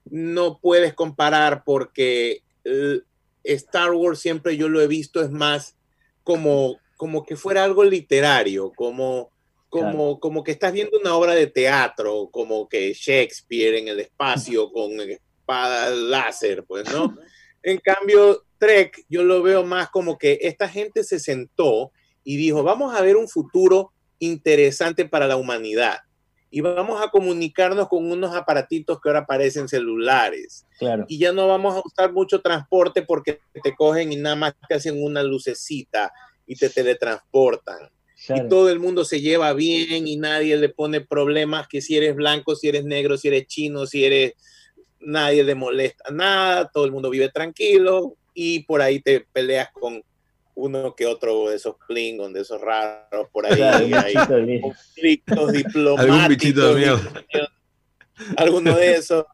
no 0.05 0.59
puedes 0.59 0.93
comparar 0.93 1.63
porque 1.65 2.43
Star 3.43 3.93
Wars 3.93 4.19
siempre 4.19 4.57
yo 4.57 4.67
lo 4.67 4.81
he 4.81 4.87
visto 4.87 5.21
es 5.21 5.29
más 5.29 5.75
como, 6.23 6.79
como 6.97 7.23
que 7.23 7.35
fuera 7.35 7.63
algo 7.63 7.83
literario, 7.83 8.71
como, 8.75 9.31
como, 9.69 10.19
como 10.19 10.43
que 10.43 10.51
estás 10.51 10.73
viendo 10.73 10.99
una 10.99 11.15
obra 11.15 11.35
de 11.35 11.47
teatro, 11.47 12.29
como 12.31 12.67
que 12.67 12.93
Shakespeare 12.93 13.75
en 13.75 13.87
el 13.89 13.99
espacio 13.99 14.71
con 14.71 14.99
espada 14.99 15.91
láser, 15.91 16.63
pues, 16.65 16.91
¿no? 16.91 17.15
En 17.61 17.77
cambio, 17.79 18.43
Trek, 18.57 19.05
yo 19.09 19.23
lo 19.23 19.43
veo 19.43 19.63
más 19.63 19.89
como 19.89 20.17
que 20.17 20.39
esta 20.41 20.67
gente 20.67 21.03
se 21.03 21.19
sentó 21.19 21.91
y 22.23 22.37
dijo, 22.37 22.63
vamos 22.63 22.95
a 22.95 23.01
ver 23.01 23.15
un 23.15 23.27
futuro 23.27 23.91
interesante 24.19 25.05
para 25.05 25.27
la 25.27 25.35
humanidad 25.35 26.04
y 26.51 26.61
vamos 26.61 27.01
a 27.01 27.09
comunicarnos 27.09 27.87
con 27.89 28.09
unos 28.09 28.35
aparatitos 28.35 29.01
que 29.01 29.09
ahora 29.09 29.25
parecen 29.25 29.67
celulares 29.67 30.65
Claro. 30.77 31.05
y 31.07 31.17
ya 31.17 31.31
no 31.31 31.47
vamos 31.47 31.75
a 31.75 31.81
usar 31.83 32.13
mucho 32.13 32.41
transporte 32.41 33.01
porque 33.01 33.39
te 33.63 33.75
cogen 33.75 34.11
y 34.11 34.15
nada 34.17 34.35
más 34.35 34.53
te 34.67 34.75
hacen 34.75 35.01
una 35.03 35.23
lucecita 35.23 36.11
y 36.45 36.55
te 36.55 36.69
teletransportan 36.69 37.89
claro. 38.25 38.45
y 38.45 38.49
todo 38.49 38.69
el 38.69 38.79
mundo 38.79 39.03
se 39.05 39.21
lleva 39.21 39.53
bien 39.53 40.07
y 40.07 40.17
nadie 40.17 40.55
le 40.57 40.69
pone 40.69 41.01
problemas 41.01 41.67
que 41.67 41.81
si 41.81 41.97
eres 41.97 42.15
blanco, 42.15 42.55
si 42.55 42.69
eres 42.69 42.85
negro, 42.85 43.17
si 43.17 43.27
eres 43.29 43.47
chino, 43.47 43.85
si 43.85 44.05
eres 44.05 44.33
nadie 44.99 45.43
le 45.43 45.55
molesta 45.55 46.09
nada, 46.11 46.69
todo 46.69 46.85
el 46.85 46.91
mundo 46.91 47.09
vive 47.09 47.29
tranquilo 47.29 48.15
y 48.33 48.63
por 48.63 48.81
ahí 48.81 48.99
te 48.99 49.21
peleas 49.31 49.69
con 49.71 50.03
uno 50.55 50.95
que 50.95 51.05
otro 51.05 51.49
de 51.49 51.57
esos 51.57 51.75
Klingon, 51.87 52.33
de 52.33 52.41
esos 52.41 52.59
raros 52.61 53.27
por 53.31 53.45
ahí, 53.45 53.61
hay 53.61 54.13
conflictos 54.61 55.51
diplomáticos. 55.51 55.99
Algún 55.99 56.27
bichito 56.27 56.73
de. 56.73 56.99
Alguno 58.37 58.75
de 58.75 58.93
esos. 58.93 59.25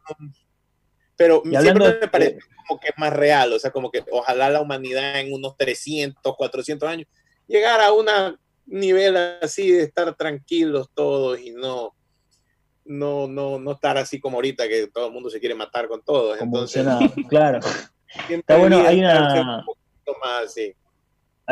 Pero 1.15 1.43
siempre 1.45 1.99
me 2.01 2.07
parece 2.07 2.39
como 2.67 2.79
que 2.79 2.89
es 2.89 2.97
más 2.97 3.13
real, 3.13 3.53
o 3.53 3.59
sea, 3.59 3.71
como 3.71 3.91
que 3.91 4.03
ojalá 4.11 4.49
la 4.49 4.61
humanidad 4.61 5.19
en 5.19 5.33
unos 5.33 5.55
300, 5.57 6.35
400 6.35 6.89
años 6.89 7.07
llegara 7.51 7.87
a 7.87 7.93
un 7.93 8.07
nivel 8.65 9.17
así 9.41 9.71
de 9.71 9.83
estar 9.83 10.15
tranquilos 10.15 10.89
todos 10.93 11.39
y 11.39 11.51
no 11.51 11.93
no 12.85 13.27
no 13.27 13.59
no 13.59 13.71
estar 13.73 13.97
así 13.97 14.19
como 14.19 14.37
ahorita 14.37 14.67
que 14.67 14.87
todo 14.87 15.07
el 15.07 15.13
mundo 15.13 15.29
se 15.29 15.39
quiere 15.39 15.53
matar 15.53 15.87
con 15.87 16.01
todos. 16.01 16.39
Entonces, 16.41 16.85
claro. 17.29 17.59
Está 18.29 18.57
bueno, 18.57 18.85
hay 18.85 18.99
una- 18.99 19.63
más. 20.19 20.55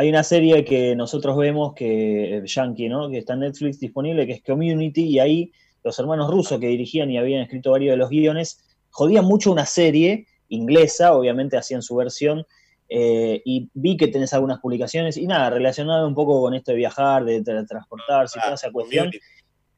Hay 0.00 0.08
una 0.08 0.22
serie 0.22 0.64
que 0.64 0.96
nosotros 0.96 1.36
vemos 1.36 1.74
que 1.74 2.38
eh, 2.38 2.42
Yankee, 2.46 2.88
¿no? 2.88 3.10
Que 3.10 3.18
está 3.18 3.34
en 3.34 3.40
Netflix 3.40 3.78
disponible, 3.78 4.26
que 4.26 4.32
es 4.32 4.42
Community, 4.42 5.02
y 5.02 5.18
ahí 5.18 5.52
los 5.84 5.98
hermanos 5.98 6.30
rusos 6.30 6.58
que 6.58 6.68
dirigían 6.68 7.10
y 7.10 7.18
habían 7.18 7.42
escrito 7.42 7.72
varios 7.72 7.92
de 7.92 7.96
los 7.98 8.08
guiones, 8.08 8.64
jodían 8.88 9.26
mucho 9.26 9.52
una 9.52 9.66
serie 9.66 10.26
inglesa, 10.48 11.12
obviamente 11.12 11.58
hacían 11.58 11.82
su 11.82 11.96
versión, 11.96 12.46
eh, 12.88 13.42
y 13.44 13.68
vi 13.74 13.98
que 13.98 14.08
tenés 14.08 14.32
algunas 14.32 14.60
publicaciones, 14.60 15.18
y 15.18 15.26
nada, 15.26 15.50
relacionado 15.50 16.08
un 16.08 16.14
poco 16.14 16.40
con 16.40 16.54
esto 16.54 16.70
de 16.72 16.78
viajar, 16.78 17.22
de 17.26 17.42
tra- 17.42 17.68
transportarse 17.68 18.38
y 18.38 18.42
toda 18.42 18.54
esa 18.54 18.72
cuestión. 18.72 19.10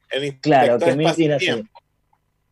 El 0.09 0.39
Claro, 0.39 0.77
espacio-tiempo. 0.77 1.39
serie. 1.39 1.65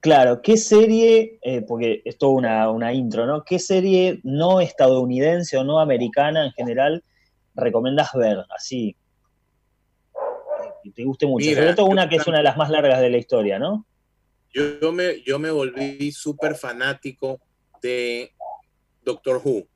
Claro, 0.02 0.42
¿qué 0.42 0.58
serie, 0.58 1.40
eh, 1.42 1.62
porque 1.62 2.02
es 2.04 2.18
toda 2.18 2.34
una, 2.34 2.70
una 2.70 2.92
intro, 2.92 3.26
¿no? 3.26 3.46
¿Qué 3.46 3.60
serie 3.60 4.20
no 4.24 4.60
estadounidense 4.60 5.56
o 5.58 5.64
no 5.64 5.80
americana 5.80 6.44
en 6.44 6.52
general 6.52 7.02
recomendás 7.56 8.12
ver? 8.14 8.46
Así, 8.56 8.96
que 10.84 10.92
te 10.92 11.04
guste 11.04 11.26
mucho. 11.28 11.46
Mira, 11.46 11.62
Sobre 11.62 11.74
todo 11.76 11.86
una 11.88 12.10
que 12.10 12.16
es 12.18 12.28
una 12.28 12.38
de 12.38 12.44
las 12.44 12.58
más 12.58 12.70
largas 12.70 13.00
de 13.02 13.10
la 13.10 13.18
historia, 13.18 13.60
¿no? 13.60 13.86
Yo, 14.54 14.92
me, 14.92 15.22
yo 15.22 15.40
me 15.40 15.50
volví 15.52 16.12
súper 16.12 16.56
fanático 16.56 17.40
de 17.82 18.34
Doctor 19.04 19.42
Who. 19.44 19.68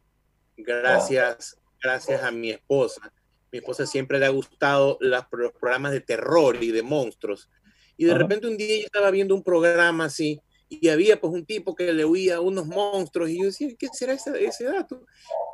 Gracias, 0.57 1.57
gracias 1.81 2.23
a 2.23 2.31
mi 2.31 2.49
esposa. 2.51 3.13
Mi 3.51 3.59
esposa 3.59 3.85
siempre 3.85 4.19
le 4.19 4.25
ha 4.25 4.29
gustado 4.29 4.97
las- 4.99 5.25
los 5.31 5.51
programas 5.53 5.91
de 5.93 6.01
terror 6.01 6.61
y 6.61 6.71
de 6.71 6.81
monstruos. 6.81 7.49
Y 7.97 8.05
de 8.05 8.13
repente 8.13 8.47
un 8.47 8.57
día 8.57 8.77
yo 8.79 8.85
estaba 8.85 9.11
viendo 9.11 9.33
un 9.33 9.43
programa 9.43 10.05
así 10.05 10.41
y 10.81 10.89
había 10.89 11.19
pues 11.19 11.33
un 11.33 11.45
tipo 11.45 11.75
que 11.75 11.93
le 11.93 12.05
huía 12.05 12.37
a 12.37 12.41
unos 12.41 12.65
monstruos 12.65 13.29
y 13.29 13.39
yo 13.39 13.45
decía, 13.45 13.69
¿qué 13.77 13.87
será 13.93 14.13
ese, 14.13 14.45
ese 14.45 14.65
dato? 14.65 15.05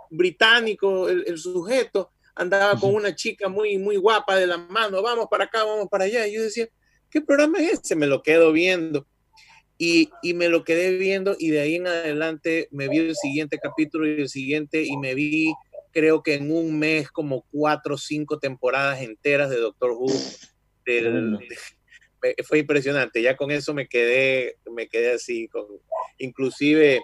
Británico, 0.09 1.09
el, 1.09 1.23
el 1.27 1.37
sujeto 1.37 2.11
andaba 2.35 2.79
con 2.79 2.93
una 2.95 3.15
chica 3.15 3.49
muy, 3.49 3.77
muy 3.77 3.97
guapa 3.97 4.35
de 4.35 4.47
la 4.47 4.57
mano, 4.57 5.01
vamos 5.01 5.27
para 5.29 5.45
acá, 5.45 5.63
vamos 5.63 5.87
para 5.89 6.05
allá. 6.05 6.27
Y 6.27 6.33
yo 6.33 6.43
decía, 6.43 6.67
¿qué 7.09 7.21
programa 7.21 7.59
es 7.59 7.79
ese? 7.79 7.95
Me 7.95 8.07
lo 8.07 8.21
quedo 8.23 8.51
viendo. 8.51 9.07
Y, 9.77 10.11
y 10.21 10.35
me 10.35 10.47
lo 10.47 10.63
quedé 10.63 10.95
viendo 10.95 11.35
y 11.39 11.49
de 11.49 11.61
ahí 11.61 11.75
en 11.75 11.87
adelante 11.87 12.67
me 12.69 12.87
vi 12.87 12.99
el 12.99 13.15
siguiente 13.15 13.57
capítulo 13.57 14.05
y 14.05 14.21
el 14.21 14.29
siguiente 14.29 14.83
y 14.83 14.95
me 14.95 15.15
vi, 15.15 15.51
creo 15.91 16.21
que 16.21 16.35
en 16.35 16.51
un 16.51 16.77
mes, 16.77 17.09
como 17.09 17.47
cuatro 17.51 17.95
o 17.95 17.97
cinco 17.97 18.37
temporadas 18.37 19.01
enteras 19.01 19.49
de 19.49 19.57
Doctor 19.57 19.91
Who. 19.91 20.11
Del-. 20.85 21.39
Fue 22.43 22.59
impresionante. 22.59 23.21
Ya 23.21 23.35
con 23.35 23.51
eso 23.51 23.73
me 23.73 23.87
quedé, 23.87 24.57
me 24.71 24.87
quedé 24.87 25.13
así, 25.13 25.47
con, 25.47 25.65
inclusive. 26.17 27.01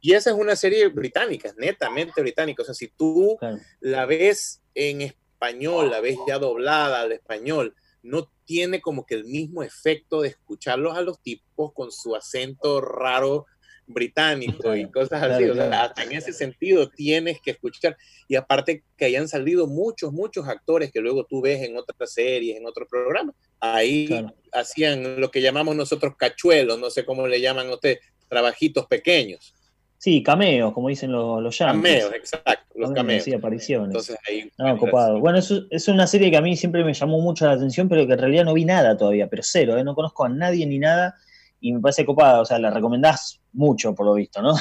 Y 0.00 0.14
esa 0.14 0.30
es 0.30 0.36
una 0.36 0.56
serie 0.56 0.88
británica, 0.88 1.54
netamente 1.56 2.20
británica. 2.20 2.62
O 2.62 2.64
sea, 2.64 2.74
si 2.74 2.88
tú 2.88 3.36
Claro. 3.38 3.58
la 3.80 4.06
ves 4.06 4.62
en 4.74 5.02
español, 5.02 5.90
la 5.90 6.00
ves 6.00 6.16
ya 6.26 6.38
doblada 6.38 7.02
al 7.02 7.12
español, 7.12 7.74
no 8.02 8.30
tiene 8.44 8.80
como 8.80 9.06
que 9.06 9.14
el 9.14 9.24
mismo 9.24 9.62
efecto 9.62 10.22
de 10.22 10.28
escucharlos 10.28 10.96
a 10.96 11.02
los 11.02 11.20
tipos 11.22 11.72
con 11.72 11.92
su 11.92 12.16
acento 12.16 12.80
raro 12.80 13.46
británico 13.86 14.74
y 14.74 14.90
cosas 14.90 15.22
así. 15.22 15.44
O 15.44 15.54
sea, 15.54 15.84
hasta 15.84 16.02
en 16.02 16.12
ese 16.12 16.32
sentido 16.32 16.88
tienes 16.88 17.40
que 17.40 17.52
escuchar. 17.52 17.96
Y 18.28 18.36
aparte 18.36 18.84
que 18.96 19.04
hayan 19.04 19.28
salido 19.28 19.66
muchos, 19.66 20.12
muchos 20.12 20.48
actores 20.48 20.90
que 20.92 21.00
luego 21.00 21.24
tú 21.24 21.40
ves 21.40 21.62
en 21.62 21.76
otras 21.76 22.12
series, 22.12 22.56
en 22.56 22.66
otros 22.66 22.88
programas, 22.88 23.34
ahí 23.62 24.08
Claro. 24.08 24.34
hacían 24.52 25.20
lo 25.20 25.30
que 25.30 25.40
llamamos 25.40 25.74
nosotros 25.76 26.14
cachuelos, 26.18 26.78
no 26.78 26.90
sé 26.90 27.04
cómo 27.04 27.26
le 27.26 27.40
llaman 27.40 27.68
a 27.68 27.74
ustedes, 27.74 28.00
trabajitos 28.28 28.86
pequeños. 28.86 29.54
Sí, 29.98 30.20
cameos, 30.20 30.72
como 30.72 30.88
dicen 30.88 31.12
los, 31.12 31.40
los 31.40 31.56
yankees. 31.56 32.02
Cameos, 32.02 32.12
exacto, 32.14 32.74
los 32.74 32.90
Cameos. 32.90 33.22
Sí, 33.22 33.32
apariciones. 33.32 33.86
Entonces 33.86 34.16
ahí. 34.28 34.50
No, 34.58 34.76
copado. 34.76 35.20
Bueno, 35.20 35.38
es 35.38 35.88
una 35.88 36.08
serie 36.08 36.28
que 36.28 36.36
a 36.36 36.40
mí 36.40 36.56
siempre 36.56 36.82
me 36.82 36.92
llamó 36.92 37.20
mucho 37.20 37.46
la 37.46 37.52
atención, 37.52 37.88
pero 37.88 38.04
que 38.04 38.14
en 38.14 38.18
realidad 38.18 38.44
no 38.44 38.52
vi 38.54 38.64
nada 38.64 38.96
todavía, 38.96 39.28
pero 39.28 39.44
cero, 39.44 39.78
¿eh? 39.78 39.84
no 39.84 39.94
conozco 39.94 40.24
a 40.24 40.28
nadie 40.28 40.66
ni 40.66 40.80
nada 40.80 41.14
y 41.60 41.72
me 41.72 41.80
parece 41.80 42.04
copada, 42.04 42.40
o 42.40 42.44
sea, 42.44 42.58
la 42.58 42.70
recomendás 42.70 43.40
mucho 43.52 43.94
por 43.94 44.06
lo 44.06 44.14
visto, 44.14 44.42
¿no? 44.42 44.54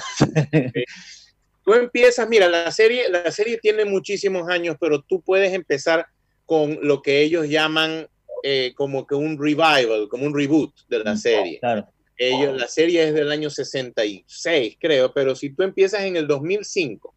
Tú 1.63 1.73
empiezas, 1.73 2.29
mira, 2.29 2.47
la 2.47 2.71
serie, 2.71 3.09
la 3.09 3.31
serie 3.31 3.57
tiene 3.57 3.85
muchísimos 3.85 4.47
años, 4.47 4.77
pero 4.79 5.01
tú 5.01 5.21
puedes 5.21 5.53
empezar 5.53 6.05
con 6.45 6.77
lo 6.83 7.01
que 7.01 7.21
ellos 7.21 7.49
llaman 7.49 8.07
eh, 8.43 8.73
como 8.75 9.05
que 9.05 9.15
un 9.15 9.37
revival, 9.39 10.07
como 10.09 10.25
un 10.25 10.35
reboot 10.35 10.73
de 10.87 10.99
la 11.03 11.13
Mm, 11.13 11.17
serie. 11.17 11.59
Claro, 11.59 11.87
Ellos, 12.17 12.55
la 12.59 12.67
serie 12.67 13.07
es 13.07 13.13
del 13.15 13.31
año 13.31 13.49
66, 13.49 14.77
creo, 14.79 15.11
pero 15.13 15.35
si 15.35 15.49
tú 15.53 15.63
empiezas 15.63 16.01
en 16.03 16.15
el 16.17 16.27
2005, 16.27 17.15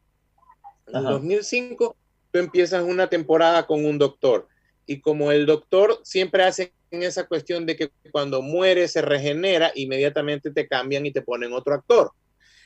en 0.86 0.94
el 0.96 1.00
Ajá. 1.06 1.10
2005 1.12 1.96
tú 2.30 2.38
empiezas 2.38 2.82
una 2.82 3.08
temporada 3.08 3.66
con 3.66 3.84
un 3.84 3.98
doctor 3.98 4.48
y 4.86 5.00
como 5.00 5.30
el 5.30 5.46
doctor 5.46 6.00
siempre 6.04 6.42
hace 6.44 6.72
en 6.90 7.02
esa 7.02 7.26
cuestión 7.26 7.66
de 7.66 7.76
que 7.76 7.90
cuando 8.12 8.40
muere 8.40 8.86
se 8.88 9.02
regenera, 9.02 9.72
inmediatamente 9.74 10.50
te 10.50 10.66
cambian 10.66 11.04
y 11.06 11.12
te 11.12 11.22
ponen 11.22 11.52
otro 11.52 11.74
actor. 11.74 12.12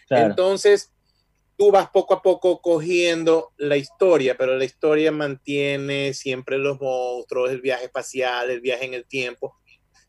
claro. 0.07 0.27
Entonces, 0.27 0.93
tú 1.59 1.73
vas 1.73 1.91
poco 1.91 2.15
a 2.15 2.23
poco 2.23 2.63
cogiendo 2.63 3.53
la 3.57 3.77
historia, 3.77 4.37
pero 4.39 4.57
la 4.57 4.65
historia 4.65 5.11
mantiene 5.11 6.15
siempre 6.15 6.57
los 6.57 6.81
monstruos, 6.81 7.51
el 7.51 7.61
viaje 7.61 7.87
espacial, 7.87 8.49
el 8.49 8.61
viaje 8.61 8.85
en 8.85 8.95
el 8.95 9.05
tiempo. 9.07 9.57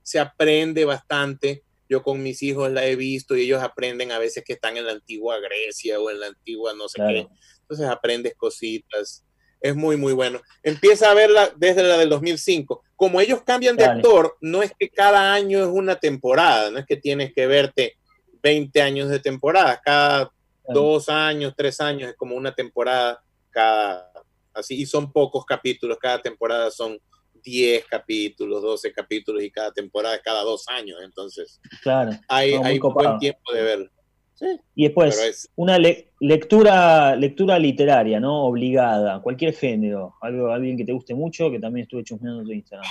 Se 0.03 0.19
aprende 0.19 0.85
bastante. 0.85 1.63
Yo 1.89 2.03
con 2.03 2.21
mis 2.21 2.43
hijos 2.43 2.71
la 2.71 2.85
he 2.85 2.95
visto 2.95 3.35
y 3.35 3.41
ellos 3.41 3.63
aprenden 3.63 4.11
a 4.11 4.19
veces 4.19 4.43
que 4.45 4.53
están 4.53 4.77
en 4.77 4.85
la 4.85 4.91
antigua 4.91 5.39
Grecia 5.39 5.99
o 5.99 6.11
en 6.11 6.19
la 6.19 6.27
antigua 6.27 6.73
no 6.75 6.87
sé 6.87 6.97
Claro. 6.97 7.13
qué. 7.13 7.27
Entonces 7.61 7.87
aprendes 7.87 8.35
cositas. 8.35 9.25
Es 9.59 9.75
muy, 9.75 9.97
muy 9.97 10.13
bueno. 10.13 10.39
Empieza 10.61 11.09
a 11.09 11.15
verla 11.15 11.51
desde 11.57 11.81
la 11.83 11.97
del 11.97 12.09
2005. 12.09 12.83
Como 12.95 13.19
ellos 13.21 13.41
cambian 13.43 13.75
de 13.75 13.85
Dale. 13.85 13.97
actor, 14.01 14.37
no 14.39 14.61
es 14.61 14.71
que 14.77 14.89
cada 14.89 15.33
año 15.33 15.59
es 15.63 15.67
una 15.67 15.95
temporada, 15.99 16.69
no 16.69 16.77
es 16.77 16.85
que 16.85 16.95
tienes 16.95 17.33
que 17.33 17.47
verte 17.47 17.97
20 18.43 18.81
años 18.83 19.09
de 19.09 19.19
temporada. 19.19 19.81
Cada. 19.83 20.31
Dos 20.73 21.09
años, 21.09 21.53
tres 21.55 21.79
años 21.81 22.09
es 22.09 22.15
como 22.15 22.35
una 22.35 22.53
temporada 22.53 23.21
cada, 23.49 24.11
así, 24.53 24.75
y 24.81 24.85
son 24.85 25.11
pocos 25.11 25.45
capítulos, 25.45 25.97
cada 25.99 26.21
temporada 26.21 26.69
son 26.71 26.97
10 27.43 27.85
capítulos, 27.85 28.61
12 28.61 28.91
capítulos 28.91 29.41
y 29.43 29.49
cada 29.49 29.71
temporada 29.71 30.15
es 30.15 30.21
cada 30.21 30.43
dos 30.43 30.67
años, 30.67 30.99
entonces 31.03 31.59
claro. 31.81 32.11
hay, 32.27 32.53
No, 32.55 32.65
hay 32.65 32.79
un 32.79 32.93
buen 32.93 33.17
tiempo 33.19 33.53
de 33.53 33.61
verlo. 33.63 33.89
Sí, 34.35 34.45
Y 34.75 34.83
después, 34.85 35.17
es, 35.19 35.49
una 35.55 35.77
le- 35.77 36.13
lectura, 36.21 37.15
lectura 37.15 37.59
literaria, 37.59 38.19
¿no? 38.21 38.45
Obligada, 38.45 39.21
cualquier 39.21 39.53
género, 39.53 40.15
algo, 40.21 40.49
alguien 40.51 40.77
que 40.77 40.85
te 40.85 40.93
guste 40.93 41.13
mucho, 41.13 41.51
que 41.51 41.59
también 41.59 41.83
estuve 41.83 42.03
chusmeando 42.05 42.43
tu 42.43 42.51
Instagram. 42.53 42.87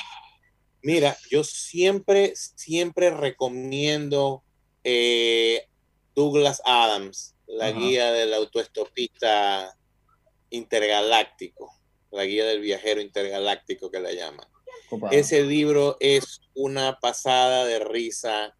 mira, 0.82 1.16
yo 1.30 1.42
siempre, 1.44 2.32
siempre 2.34 3.10
recomiendo 3.10 4.42
eh, 4.84 5.62
Douglas 6.14 6.60
Adams, 6.66 7.34
la 7.48 7.68
Ajá. 7.68 7.78
guía 7.78 8.12
del 8.12 8.32
autoestopista 8.34 9.74
intergaláctico, 10.50 11.72
la 12.10 12.24
guía 12.24 12.44
del 12.46 12.60
viajero 12.60 13.00
intergaláctico 13.00 13.90
que 13.90 14.00
la 14.00 14.12
llaman. 14.12 14.46
Ese 15.10 15.42
libro 15.42 15.96
es 16.00 16.40
una 16.54 16.98
pasada 17.00 17.64
de 17.66 17.78
risa. 17.80 18.54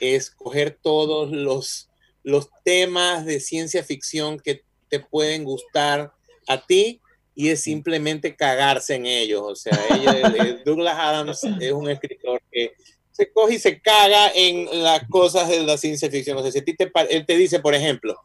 Es 0.00 0.30
coger 0.30 0.78
todos 0.80 1.30
los, 1.30 1.90
los 2.22 2.48
temas 2.64 3.26
de 3.26 3.40
ciencia 3.40 3.82
ficción 3.82 4.38
que 4.38 4.62
te 4.88 5.00
pueden 5.00 5.44
gustar 5.44 6.12
a 6.46 6.64
ti 6.64 7.00
y 7.34 7.48
es 7.50 7.62
simplemente 7.62 8.36
cagarse 8.36 8.94
en 8.94 9.06
ellos. 9.06 9.42
O 9.44 9.56
sea, 9.56 9.78
ella- 9.90 10.32
el- 10.38 10.62
Douglas 10.64 10.96
Adams 10.98 11.40
es 11.60 11.72
un 11.72 11.90
escritor 11.90 12.40
que 12.52 12.72
se 13.10 13.30
coge 13.32 13.54
y 13.54 13.58
se 13.58 13.80
caga 13.80 14.30
en 14.34 14.82
las 14.82 15.06
cosas 15.08 15.48
de 15.48 15.62
la 15.64 15.76
ciencia 15.76 16.10
ficción. 16.10 16.38
O 16.38 16.42
sea, 16.42 16.52
si 16.52 16.58
a 16.60 16.64
ti 16.64 16.74
te, 16.76 16.90
él 17.10 17.26
te 17.26 17.36
dice, 17.36 17.58
por 17.60 17.74
ejemplo, 17.74 18.16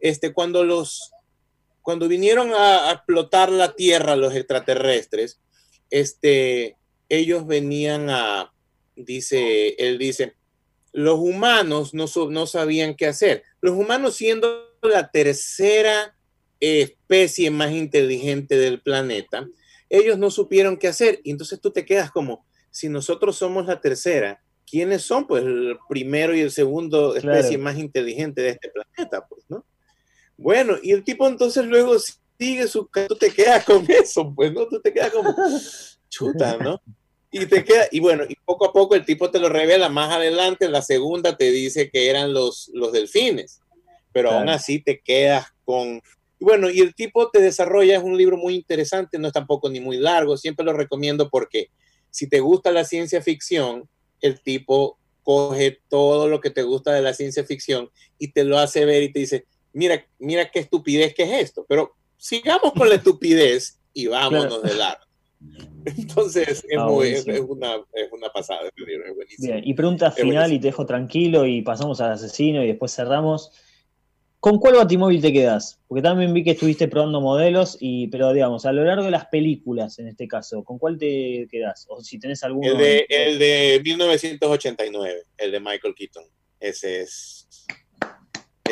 este, 0.00 0.32
cuando 0.32 0.64
los 0.64 1.12
cuando 1.82 2.06
vinieron 2.06 2.52
a, 2.52 2.90
a 2.90 2.92
explotar 2.92 3.50
la 3.50 3.74
Tierra 3.74 4.14
los 4.14 4.34
extraterrestres, 4.34 5.40
este, 5.88 6.76
ellos 7.08 7.46
venían 7.46 8.10
a, 8.10 8.52
dice, 8.94 9.70
él 9.78 9.96
dice, 9.96 10.34
los 10.92 11.18
humanos 11.18 11.94
no, 11.94 12.04
no 12.28 12.46
sabían 12.46 12.94
qué 12.94 13.06
hacer. 13.06 13.42
Los 13.62 13.74
humanos 13.74 14.16
siendo 14.16 14.76
la 14.82 15.10
tercera 15.10 16.14
especie 16.60 17.50
más 17.50 17.72
inteligente 17.72 18.58
del 18.58 18.82
planeta, 18.82 19.48
ellos 19.88 20.18
no 20.18 20.30
supieron 20.30 20.76
qué 20.76 20.88
hacer. 20.88 21.20
Y 21.24 21.30
entonces 21.30 21.58
tú 21.58 21.70
te 21.70 21.86
quedas 21.86 22.10
como, 22.10 22.44
si 22.70 22.90
nosotros 22.90 23.36
somos 23.36 23.64
la 23.64 23.80
tercera, 23.80 24.42
¿quiénes 24.70 25.02
son? 25.02 25.26
Pues 25.26 25.42
el 25.42 25.78
primero 25.88 26.36
y 26.36 26.40
el 26.40 26.50
segundo 26.50 27.16
especie 27.16 27.56
Claro. 27.56 27.62
más 27.62 27.78
inteligente 27.78 28.42
de 28.42 28.50
este 28.50 28.70
planeta, 28.70 29.26
pues, 29.26 29.44
¿no? 29.48 29.64
Bueno, 30.38 30.76
y 30.82 30.92
el 30.92 31.04
tipo 31.04 31.26
entonces 31.26 31.66
luego 31.66 31.96
sigue 32.38 32.66
su... 32.68 32.88
Tú 33.08 33.16
te 33.16 33.30
quedas 33.30 33.64
con 33.64 33.84
eso, 33.90 34.32
pues, 34.34 34.52
¿no? 34.52 34.66
Tú 34.66 34.80
te 34.80 34.92
quedas 34.92 35.10
como, 35.10 35.34
chuta, 36.08 36.56
¿no? 36.56 36.80
Y 37.30 37.44
te 37.44 37.62
queda, 37.62 37.88
y 37.90 38.00
bueno, 38.00 38.24
y 38.26 38.34
poco 38.36 38.64
a 38.66 38.72
poco 38.72 38.94
el 38.94 39.04
tipo 39.04 39.30
te 39.30 39.38
lo 39.38 39.50
revela 39.50 39.90
más 39.90 40.14
adelante, 40.14 40.68
la 40.68 40.80
segunda 40.80 41.36
te 41.36 41.50
dice 41.50 41.90
que 41.90 42.08
eran 42.08 42.32
los, 42.32 42.70
los 42.72 42.90
delfines, 42.92 43.60
pero 44.12 44.30
Claro. 44.30 44.40
aún 44.40 44.48
así 44.48 44.80
te 44.80 45.00
quedas 45.00 45.48
con... 45.64 46.00
y 46.38 46.44
Bueno, 46.44 46.70
y 46.70 46.80
el 46.80 46.94
tipo 46.94 47.28
te 47.30 47.42
desarrolla, 47.42 47.98
es 47.98 48.02
un 48.02 48.16
libro 48.16 48.38
muy 48.38 48.54
interesante, 48.54 49.18
no 49.18 49.26
es 49.26 49.34
tampoco 49.34 49.68
ni 49.68 49.80
muy 49.80 49.98
largo, 49.98 50.38
siempre 50.38 50.64
lo 50.64 50.72
recomiendo 50.72 51.28
porque 51.28 51.68
si 52.10 52.28
te 52.28 52.40
gusta 52.40 52.70
la 52.70 52.84
ciencia 52.84 53.20
ficción, 53.20 53.88
el 54.22 54.40
tipo 54.40 54.98
coge 55.22 55.80
todo 55.88 56.28
lo 56.28 56.40
que 56.40 56.48
te 56.48 56.62
gusta 56.62 56.94
de 56.94 57.02
la 57.02 57.12
ciencia 57.12 57.44
ficción 57.44 57.90
y 58.18 58.32
te 58.32 58.44
lo 58.44 58.58
hace 58.58 58.86
ver 58.86 59.02
y 59.02 59.12
te 59.12 59.20
dice, 59.20 59.44
mira, 59.78 60.04
mira 60.18 60.50
qué 60.50 60.58
estupidez 60.58 61.14
que 61.14 61.22
es 61.22 61.42
esto, 61.44 61.64
pero 61.68 61.94
sigamos 62.16 62.72
con 62.72 62.88
la 62.88 62.96
estupidez 62.96 63.78
y 63.92 64.08
vámonos 64.08 64.60
de 64.62 64.74
largo. 64.74 65.04
Entonces, 65.84 66.64
es, 66.68 66.78
Ah, 66.78 66.86
muy, 66.86 67.08
es, 67.08 67.26
una, 67.26 67.76
es 67.92 68.10
una 68.10 68.28
pasada 68.30 68.62
es 68.66 69.14
buenísimo. 69.14 69.52
Bien, 69.52 69.62
y 69.64 69.74
pregunta 69.74 70.10
final 70.10 70.34
buenísimo. 70.34 70.56
y 70.56 70.60
te 70.60 70.66
dejo 70.66 70.84
tranquilo 70.84 71.46
y 71.46 71.62
pasamos 71.62 72.00
al 72.00 72.12
asesino 72.12 72.62
y 72.62 72.66
después 72.66 72.94
cerramos. 72.94 73.52
¿Con 74.40 74.58
cuál 74.58 74.74
batimóvil 74.74 75.20
te 75.20 75.32
quedas? 75.32 75.80
Porque 75.86 76.02
también 76.02 76.32
vi 76.32 76.44
que 76.44 76.52
estuviste 76.52 76.86
probando 76.88 77.20
modelos, 77.20 77.76
y, 77.80 78.08
pero 78.08 78.32
digamos, 78.32 78.66
a 78.66 78.72
lo 78.72 78.84
largo 78.84 79.04
de 79.04 79.10
las 79.10 79.26
películas, 79.26 79.98
en 79.98 80.08
este 80.08 80.28
caso, 80.28 80.62
¿con 80.62 80.78
cuál 80.78 80.98
te 80.98 81.48
quedas? 81.50 81.86
O 81.88 82.02
si 82.02 82.18
tenés 82.18 82.44
alguno. 82.44 82.70
El 82.70 82.78
de, 82.78 83.06
el 83.08 83.38
de 83.38 83.80
1989, 83.84 85.22
el 85.38 85.52
de 85.52 85.60
Michael 85.60 85.94
Keaton. 85.94 86.24
Ese 86.60 87.02
es, 87.02 87.48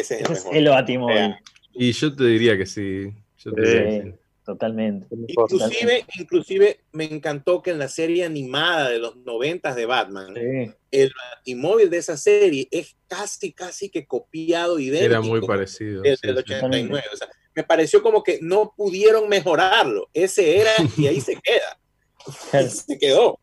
ese 0.01 0.14
es 0.16 0.20
el 0.31 0.32
Ese 0.36 0.48
es 0.51 0.55
el 0.56 0.68
batimóvil. 0.68 1.14
Vea. 1.16 1.40
Y 1.73 1.93
yo 1.93 2.14
te 2.14 2.24
diría 2.24 2.56
que 2.56 2.66
sí. 2.66 3.12
Yo 3.39 3.52
te 3.52 3.62
Sí. 3.66 3.68
diría 3.73 3.85
que 3.85 4.02
sí. 4.02 4.10
Sí, 4.10 4.14
totalmente. 4.44 5.06
Inclusive, 5.28 6.06
inclusive 6.18 6.81
me 6.93 7.05
encantó 7.05 7.62
que 7.62 7.70
en 7.73 7.78
la 7.78 7.89
serie 7.89 8.24
animada 8.24 8.89
de 8.90 8.98
los 8.98 9.16
noventas 9.16 9.74
de 9.77 9.86
Batman, 9.86 10.35
Sí. 10.35 10.73
el 10.93 11.12
batimóvil 11.36 11.90
de 11.90 11.98
esa 11.98 12.16
serie 12.16 12.68
es 12.70 12.97
casi, 13.09 13.52
casi 13.52 13.90
que 13.90 14.06
copiado 14.06 14.78
idéntico 14.78 15.05
Era 15.12 15.20
muy 15.20 15.40
parecido. 15.47 16.02
del, 16.02 16.16
sí, 16.16 16.27
del 16.27 16.36
sí. 16.36 16.43
89. 16.55 17.05
O 17.12 17.16
sea, 17.16 17.28
me 17.55 17.64
pareció 17.64 18.02
como 18.02 18.23
que 18.23 18.39
no 18.43 18.73
pudieron 18.77 19.28
mejorarlo. 19.28 20.09
Ese 20.14 20.59
era 20.60 20.70
y 20.97 21.06
ahí 21.06 21.20
se 21.20 21.36
queda. 21.40 21.78
Se 22.70 22.98
quedó. 22.98 23.39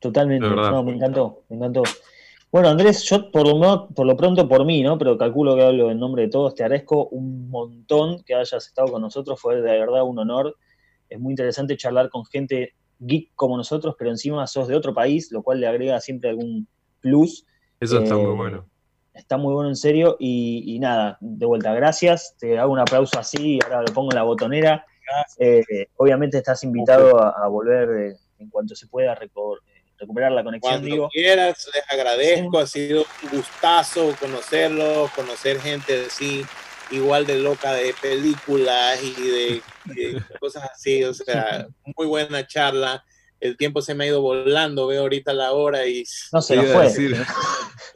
Totalmente, 0.00 0.46
no, 0.48 0.82
me 0.84 0.92
encantó, 0.92 1.44
me 1.48 1.56
encantó. 1.56 1.82
Bueno, 2.50 2.68
Andrés, 2.68 3.02
yo 3.04 3.30
por 3.30 3.46
lo, 3.46 3.88
por 3.88 4.06
lo 4.06 4.16
pronto 4.16 4.48
por 4.48 4.64
mí, 4.64 4.82
¿no? 4.82 4.96
Pero 4.96 5.18
calculo 5.18 5.54
que 5.54 5.62
hablo 5.62 5.90
en 5.90 5.98
nombre 5.98 6.22
de 6.22 6.28
todos, 6.30 6.54
te 6.54 6.62
agradezco 6.62 7.08
un 7.08 7.50
montón 7.50 8.22
que 8.24 8.34
hayas 8.34 8.66
estado 8.66 8.90
con 8.90 9.02
nosotros, 9.02 9.38
fue 9.40 9.56
de 9.56 9.78
verdad 9.78 10.02
un 10.02 10.18
honor. 10.18 10.56
Es 11.10 11.20
muy 11.20 11.32
interesante 11.32 11.76
charlar 11.76 12.08
con 12.08 12.24
gente 12.24 12.74
geek 13.00 13.32
como 13.34 13.56
nosotros, 13.56 13.94
pero 13.98 14.10
encima 14.10 14.46
sos 14.46 14.66
de 14.66 14.76
otro 14.76 14.94
país, 14.94 15.30
lo 15.30 15.42
cual 15.42 15.60
le 15.60 15.66
agrega 15.66 16.00
siempre 16.00 16.30
algún 16.30 16.66
plus. 17.00 17.44
Eso 17.80 17.98
está 18.00 18.14
Eh, 18.14 18.18
muy 18.18 18.34
bueno. 18.34 18.66
Está 19.12 19.36
muy 19.36 19.52
bueno 19.52 19.68
en 19.68 19.76
serio 19.76 20.16
y, 20.18 20.74
y 20.74 20.78
nada, 20.78 21.18
de 21.20 21.44
vuelta, 21.44 21.74
gracias. 21.74 22.34
Te 22.38 22.58
hago 22.58 22.72
un 22.72 22.78
aplauso 22.78 23.18
así, 23.18 23.58
ahora 23.64 23.82
lo 23.82 23.92
pongo 23.92 24.10
en 24.12 24.16
la 24.16 24.22
botonera. 24.22 24.86
Eh, 25.38 25.62
obviamente 25.96 26.38
estás 26.38 26.62
invitado 26.64 27.20
a, 27.20 27.30
a 27.30 27.48
volver 27.48 27.88
eh, 27.90 28.16
en 28.38 28.48
cuanto 28.50 28.74
se 28.74 28.86
pueda 28.86 29.14
eh, 29.14 29.28
recuperar 29.98 30.32
la 30.32 30.44
conexión, 30.44 30.72
Cuando 30.72 30.86
digo. 30.86 31.08
quieras, 31.10 31.68
les 31.74 31.82
agradezco. 31.92 32.58
Ha 32.58 32.66
sido 32.66 33.04
un 33.24 33.30
gustazo 33.38 34.14
conocerlos, 34.20 35.10
conocer 35.12 35.60
gente 35.60 36.04
así, 36.06 36.44
igual 36.90 37.26
de 37.26 37.38
loca 37.38 37.72
de 37.72 37.94
películas 38.00 39.00
y 39.02 39.12
de, 39.20 39.62
de 39.86 40.22
cosas 40.40 40.70
así. 40.72 41.04
O 41.04 41.12
sea, 41.14 41.66
muy 41.96 42.06
buena 42.06 42.46
charla. 42.46 43.04
El 43.40 43.56
tiempo 43.56 43.80
se 43.82 43.94
me 43.94 44.04
ha 44.04 44.06
ido 44.08 44.20
volando. 44.20 44.86
Veo 44.88 45.02
ahorita 45.02 45.32
la 45.32 45.52
hora 45.52 45.86
y 45.86 46.04
No 46.32 46.42
se 46.42 46.56
nos 46.56 46.66
fue. 46.66 46.84
decir- 46.84 47.24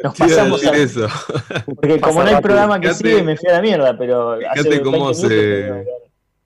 Nos 0.03 0.17
pasamos 0.17 0.61
decir 0.61 0.75
a- 0.75 0.79
eso. 0.83 1.09
Porque 1.67 2.01
como 2.01 2.21
no 2.21 2.29
hay 2.29 2.35
rápido. 2.35 2.43
programa 2.43 2.81
que 2.81 2.89
Fíjate- 2.89 3.09
sigue, 3.11 3.23
me 3.25 3.37
fui 3.37 3.49
a 3.49 3.53
la 3.55 3.61
mierda, 3.63 3.97
pero 3.99 4.39
fíjate 4.39 4.63
20 4.69 4.83
cómo 4.85 4.97
minutos 4.99 5.21
se- 5.21 5.29
que- 5.29 5.85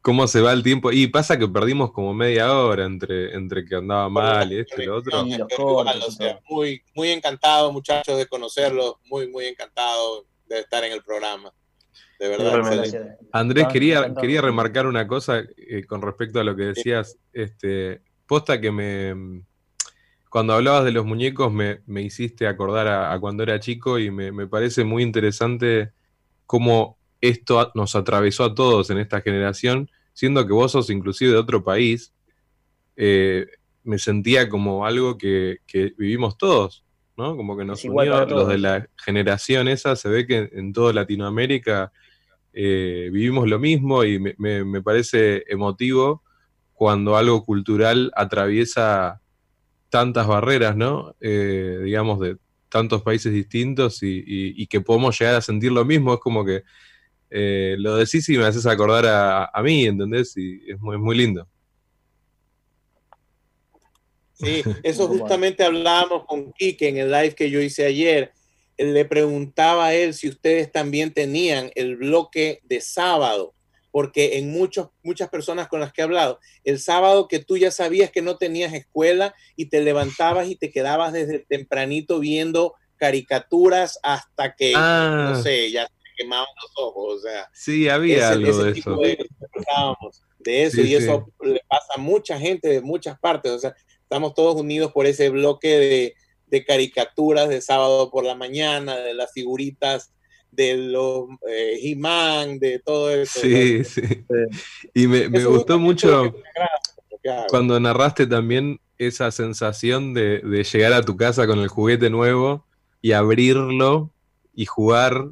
cómo 0.07 0.29
se 0.29 0.41
va 0.41 0.53
el 0.53 0.63
tiempo. 0.63 0.93
Y 0.93 1.09
pasa 1.09 1.37
que 1.37 1.49
perdimos 1.49 1.91
como 1.91 2.15
media 2.15 2.57
hora 2.57 2.85
entre, 2.85 3.35
entre 3.35 3.65
que 3.65 3.75
andaba 3.75 4.09
mal 4.09 4.53
y 4.53 4.61
esto 4.61 4.81
y 4.81 4.87
lo 4.87 4.99
otro. 4.99 5.27
Igual, 5.27 6.01
o 6.01 6.11
sea, 6.13 6.39
muy, 6.49 6.81
muy 6.95 7.09
encantado, 7.09 7.73
muchachos, 7.73 8.17
de 8.17 8.27
conocerlos. 8.27 8.99
Muy, 9.07 9.27
muy 9.27 9.47
encantado 9.47 10.25
de 10.49 10.61
estar 10.61 10.85
en 10.85 10.93
el 10.93 11.03
programa. 11.03 11.53
De 12.21 12.29
verdad. 12.29 13.17
Andrés, 13.33 13.67
quería, 13.73 14.15
quería 14.15 14.41
remarcar 14.43 14.87
una 14.87 15.09
cosa 15.09 15.41
eh, 15.41 15.85
con 15.89 16.01
respecto 16.03 16.39
a 16.39 16.45
lo 16.45 16.55
que 16.55 16.67
decías. 16.67 17.19
Este, 17.33 18.01
posta 18.29 18.61
que 18.61 18.71
me. 18.71 19.43
Cuando 20.31 20.53
hablabas 20.53 20.85
de 20.85 20.93
los 20.93 21.05
muñecos, 21.05 21.53
me, 21.53 21.81
me 21.87 22.03
hiciste 22.03 22.47
acordar 22.47 22.87
a, 22.87 23.13
a 23.13 23.19
cuando 23.19 23.43
era 23.43 23.59
chico 23.59 23.99
y 23.99 24.13
me, 24.13 24.31
me 24.31 24.47
parece 24.47 24.85
muy 24.85 25.03
interesante 25.03 25.91
cómo 26.47 26.97
esto 27.21 27.73
nos 27.75 27.97
atravesó 27.97 28.45
a 28.45 28.55
todos 28.55 28.91
en 28.91 28.99
esta 28.99 29.21
generación, 29.21 29.91
siendo 30.17 30.47
que 30.47 30.55
vos 30.55 30.73
sos 30.73 30.89
inclusive 30.89 31.33
de 31.33 31.37
otro 31.39 31.63
país. 31.63 32.15
eh, 32.97 33.47
me 33.85 33.99
sentía 33.99 34.49
como 34.49 34.87
algo 34.87 35.17
que, 35.19 35.59
que 35.67 35.93
vivimos 35.99 36.37
todos, 36.39 36.85
¿no? 37.17 37.37
Como 37.37 37.57
que 37.57 37.65
nos 37.65 37.81
unió 38.01 38.15
los 38.37 38.49
de 38.49 38.59
la 38.59 38.89
generación 38.97 39.69
esa, 39.69 39.95
se 39.95 40.09
ve 40.09 40.27
que 40.27 40.49
en 40.53 40.73
toda 40.73 40.93
Latinoamérica 40.95 41.93
eh, 42.53 43.11
vivimos 43.13 43.47
lo 43.49 43.59
mismo 43.59 44.03
y 44.05 44.19
me, 44.19 44.35
me- 44.39 44.65
me 44.65 44.83
parece 44.83 45.45
emotivo 45.49 46.23
cuando 46.73 47.17
algo 47.17 47.45
cultural 47.45 48.11
atraviesa 48.17 49.21
tantas 49.91 50.27
barreras, 50.27 50.77
¿no? 50.77 51.15
Eh, 51.21 51.81
digamos, 51.85 52.19
de 52.21 52.39
tantos 52.69 53.03
países 53.03 53.33
distintos 53.33 54.03
y, 54.03 54.17
y- 54.27 54.63
y 54.63 54.67
que 54.67 54.81
podemos 54.81 55.19
llegar 55.19 55.37
a 55.37 55.41
sentir 55.43 55.71
lo 55.73 55.85
mismo. 55.85 56.15
Es 56.15 56.21
como 56.21 56.45
que 56.45 56.63
eh, 57.31 57.77
lo 57.79 57.97
decís 57.97 58.29
y 58.29 58.39
me 58.39 58.45
haces 58.45 58.67
acordar 58.67 59.07
a, 59.07 59.45
a 59.47 59.63
mí, 59.63 59.85
¿entendés? 59.87 60.37
Y 60.37 60.71
es 60.71 60.79
muy, 60.81 60.99
muy 60.99 61.17
lindo. 61.17 61.47
Sí, 64.35 64.63
eso 64.83 65.09
justamente 65.09 65.65
hablábamos 65.65 66.27
con 66.27 66.53
Quique 66.53 66.89
en 66.89 66.99
el 66.99 67.11
live 67.11 67.35
que 67.35 67.51
yo 67.51 67.61
hice 67.61 67.87
ayer. 67.87 68.33
Él 68.77 68.93
Le 68.93 69.05
preguntaba 69.07 69.87
a 69.87 69.95
él 69.95 70.13
si 70.13 70.29
ustedes 70.29 70.71
también 70.71 71.13
tenían 71.13 71.71
el 71.75 71.97
bloque 71.97 72.61
de 72.65 72.83
sábado, 72.83 73.55
porque 73.91 74.37
en 74.37 74.51
muchos, 74.51 74.91
muchas 75.03 75.31
personas 75.31 75.69
con 75.69 75.81
las 75.81 75.93
que 75.93 76.03
he 76.03 76.05
hablado, 76.05 76.39
el 76.65 76.79
sábado 76.79 77.29
que 77.29 77.39
tú 77.39 77.57
ya 77.57 77.71
sabías 77.71 78.11
que 78.11 78.21
no 78.21 78.37
tenías 78.37 78.75
escuela 78.75 79.35
y 79.57 79.67
te 79.67 79.81
levantabas 79.81 80.49
y 80.49 80.57
te 80.57 80.71
quedabas 80.71 81.15
desde 81.15 81.39
tempranito 81.39 82.21
viendo 82.21 82.75
caricaturas 82.97 83.99
hasta 84.03 84.55
que, 84.55 84.75
Ah. 84.77 85.31
no 85.33 85.43
sé, 85.43 85.71
ya 85.71 85.89
quemaban 86.17 86.47
los 86.63 86.73
ojos. 86.77 87.15
O 87.15 87.21
sea, 87.21 87.49
Sí, 87.53 87.89
había 87.89 88.17
ese, 88.17 88.25
algo 88.27 88.51
ese 88.51 88.65
de 88.65 88.73
tipo 88.73 88.91
eso. 88.93 89.01
de 89.01 89.29
de 90.39 90.63
eso 90.65 90.77
Sí, 90.77 90.83
y 90.83 90.87
sí. 90.87 90.95
eso 90.95 91.27
le 91.43 91.61
pasa 91.69 91.87
a 91.97 91.99
mucha 92.01 92.39
gente 92.39 92.69
de 92.69 92.81
muchas 92.81 93.19
partes. 93.19 93.53
O 93.53 93.59
sea, 93.59 93.75
estamos 94.03 94.35
todos 94.35 94.57
unidos 94.61 94.93
por 94.93 95.07
ese 95.07 95.29
bloque 95.31 95.69
de, 95.69 96.15
de 96.47 96.65
caricaturas 96.65 97.49
de 97.49 97.61
sábado 97.61 98.11
por 98.11 98.25
la 98.25 98.35
mañana, 98.35 98.97
de 98.97 99.15
las 99.15 99.33
figuritas 99.33 100.13
de 100.53 100.77
los 100.77 101.25
eh, 101.49 101.79
He-Man, 101.83 102.59
de 102.59 102.79
todo 102.79 103.11
eso. 103.11 103.41
Sí, 103.41 103.79
¿no? 103.79 103.85
sí. 103.85 104.03
Y 104.95 105.07
me, 105.07 105.29
me 105.29 105.45
gustó 105.45 105.79
mucho 105.79 106.33
que 106.33 107.31
me 107.31 107.47
cuando 107.49 107.79
narraste 107.81 108.27
también 108.27 108.81
esa 108.99 109.31
sensación 109.31 110.15
de, 110.15 110.39
de 110.39 110.65
llegar 110.65 110.93
a 110.93 111.03
tu 111.03 111.17
casa 111.17 111.47
con 111.47 111.59
el 111.59 111.69
juguete 111.69 112.09
nuevo 112.09 112.65
y 113.03 113.13
abrirlo 113.13 114.11
y 114.55 114.65
jugar. 114.67 115.31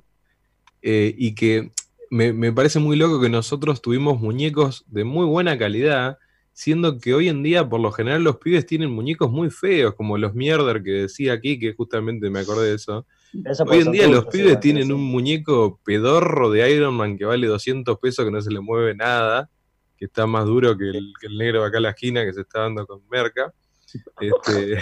Eh, 0.86 1.15
y 1.16 1.35
que 1.35 1.73
me, 2.11 2.35
me 2.35 2.52
parece 2.52 2.78
muy 2.78 2.94
loco 2.94 3.19
que 3.19 3.31
nosotros 3.31 3.81
tuvimos 3.81 4.20
muñecos 4.20 4.85
de 4.86 5.02
muy 5.02 5.24
buena 5.24 5.56
calidad, 5.56 6.19
siendo 6.52 6.98
que 6.98 7.15
hoy 7.15 7.31
en 7.31 7.43
día, 7.43 7.66
por 7.66 7.81
lo 7.81 7.90
general, 7.90 8.23
los 8.23 8.36
pibes 8.36 8.66
tienen 8.66 8.90
muñecos 8.90 9.31
muy 9.31 9.48
feos, 9.48 9.94
como 9.94 10.19
los 10.19 10.35
mierder 10.35 10.82
que 10.82 10.90
decía 10.90 11.32
aquí, 11.32 11.59
que 11.59 11.73
justamente 11.73 12.28
me 12.28 12.40
acordé 12.40 12.69
de 12.69 12.74
eso. 12.74 13.06
Eso 13.47 13.65
Hoy 13.65 13.81
en 13.81 13.93
día 13.93 14.06
los 14.09 14.27
pibes 14.27 14.61
tienen 14.61 14.93
un 14.93 15.02
muñeco 15.02 15.81
pedorro 15.82 16.51
de 16.51 16.70
Iron 16.70 16.94
Man 16.94 17.16
que 17.16 17.24
vale 17.24 17.47
200 17.47 17.98
pesos, 17.98 18.23
que 18.23 18.31
no 18.31 18.43
se 18.43 18.51
le 18.51 18.61
mueve 18.61 18.94
nada, 18.94 19.48
que 19.97 20.05
está 20.05 20.27
más 20.27 20.44
duro 20.44 20.77
que 20.77 20.90
el, 20.90 21.15
que 21.19 21.28
el 21.28 21.39
negro 21.39 21.65
acá 21.65 21.78
a 21.78 21.81
la 21.81 21.90
esquina 21.90 22.27
que 22.27 22.35
se 22.35 22.43
está 22.43 22.61
dando 22.61 22.86
con 22.86 23.01
merca. 23.11 23.55
Este, 24.20 24.78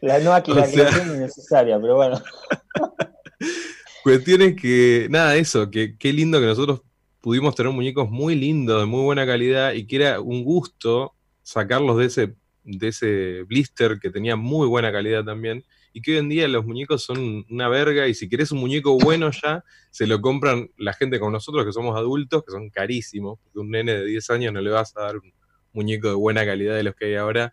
La 0.00 0.18
no 0.18 0.32
aquilación 0.32 1.14
innecesaria, 1.14 1.80
pero 1.80 1.94
bueno. 1.94 2.20
Cuestión 4.08 4.40
es 4.40 4.56
que, 4.56 5.06
nada, 5.10 5.36
eso, 5.36 5.70
que 5.70 5.98
qué 5.98 6.14
lindo 6.14 6.40
que 6.40 6.46
nosotros 6.46 6.80
pudimos 7.20 7.54
tener 7.54 7.70
muñecos 7.72 8.08
muy 8.08 8.34
lindos, 8.34 8.80
de 8.80 8.86
muy 8.86 9.02
buena 9.02 9.26
calidad, 9.26 9.74
y 9.74 9.86
que 9.86 9.96
era 9.96 10.18
un 10.22 10.44
gusto 10.44 11.12
sacarlos 11.42 11.98
de 11.98 12.06
ese, 12.06 12.34
de 12.64 12.88
ese 12.88 13.42
blister 13.42 13.98
que 14.00 14.08
tenía 14.08 14.34
muy 14.34 14.66
buena 14.66 14.90
calidad 14.90 15.24
también, 15.24 15.62
y 15.92 16.00
que 16.00 16.12
hoy 16.12 16.18
en 16.20 16.30
día 16.30 16.48
los 16.48 16.64
muñecos 16.64 17.04
son 17.04 17.44
una 17.50 17.68
verga, 17.68 18.08
y 18.08 18.14
si 18.14 18.30
querés 18.30 18.50
un 18.50 18.60
muñeco 18.60 18.96
bueno 18.96 19.30
ya, 19.30 19.62
se 19.90 20.06
lo 20.06 20.22
compran 20.22 20.70
la 20.78 20.94
gente 20.94 21.18
como 21.18 21.32
nosotros, 21.32 21.66
que 21.66 21.72
somos 21.72 21.94
adultos, 21.94 22.44
que 22.46 22.52
son 22.52 22.70
carísimos, 22.70 23.38
porque 23.42 23.58
un 23.58 23.70
nene 23.70 23.92
de 23.92 24.06
10 24.06 24.30
años 24.30 24.54
no 24.54 24.62
le 24.62 24.70
vas 24.70 24.96
a 24.96 25.02
dar 25.02 25.18
un 25.18 25.34
muñeco 25.74 26.08
de 26.08 26.14
buena 26.14 26.46
calidad 26.46 26.76
de 26.76 26.82
los 26.82 26.94
que 26.94 27.04
hay 27.04 27.16
ahora, 27.16 27.52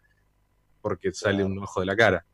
porque 0.82 1.12
sale 1.12 1.44
un 1.44 1.60
ojo 1.60 1.82
de 1.82 1.86
la 1.86 1.98
cara. 1.98 2.26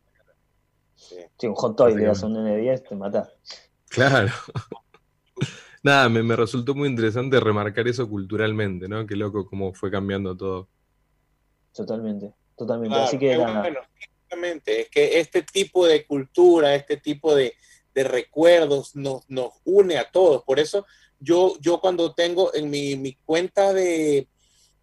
Sí. 0.94 1.16
Sí, 1.40 1.48
un 1.48 1.56
hot 1.56 1.76
toy 1.76 1.96
le 1.96 2.04
das 2.04 2.22
a 2.22 2.28
un 2.28 2.34
nene 2.34 2.52
de 2.52 2.62
10, 2.62 2.84
te 2.84 2.96
mata. 2.96 3.28
Claro. 3.92 4.32
Nada, 5.84 6.10
me, 6.10 6.24
me 6.24 6.36
resultó 6.36 6.76
muy 6.76 6.88
interesante 6.88 7.40
remarcar 7.40 7.88
eso 7.88 8.08
culturalmente, 8.08 8.88
¿no? 8.88 9.06
Qué 9.06 9.16
loco 9.16 9.48
cómo 9.48 9.74
fue 9.74 9.90
cambiando 9.92 10.36
todo. 10.36 10.68
Totalmente, 11.74 12.34
totalmente. 12.58 12.94
Claro, 12.94 13.06
Así 13.06 13.18
que 13.18 13.38
bueno, 13.38 13.64
exactamente. 13.98 14.82
Es 14.82 14.90
que 14.90 15.20
este 15.20 15.42
tipo 15.42 15.86
de 15.88 16.06
cultura, 16.06 16.76
este 16.76 16.98
tipo 16.98 17.36
de, 17.36 17.56
de 17.94 18.04
recuerdos 18.04 18.96
nos, 18.96 19.28
nos 19.30 19.54
une 19.66 19.98
a 19.98 20.10
todos. 20.10 20.44
Por 20.44 20.60
eso 20.60 20.86
yo, 21.20 21.58
yo 21.60 21.80
cuando 21.82 22.14
tengo 22.14 22.54
en 22.54 22.70
mi, 22.70 22.96
mi 22.96 23.14
cuenta 23.26 23.74
de, 23.74 24.28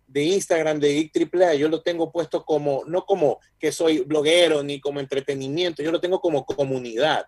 de 0.06 0.22
Instagram 0.22 0.80
de 0.80 1.10
Geek 1.12 1.56
yo 1.56 1.68
lo 1.68 1.82
tengo 1.82 2.10
puesto 2.10 2.44
como, 2.44 2.82
no 2.86 3.04
como 3.04 3.38
que 3.58 3.70
soy 3.70 4.00
bloguero 4.00 4.62
ni 4.62 4.80
como 4.80 5.00
entretenimiento, 5.00 5.82
yo 5.82 5.92
lo 5.92 6.00
tengo 6.00 6.20
como 6.20 6.44
comunidad. 6.44 7.26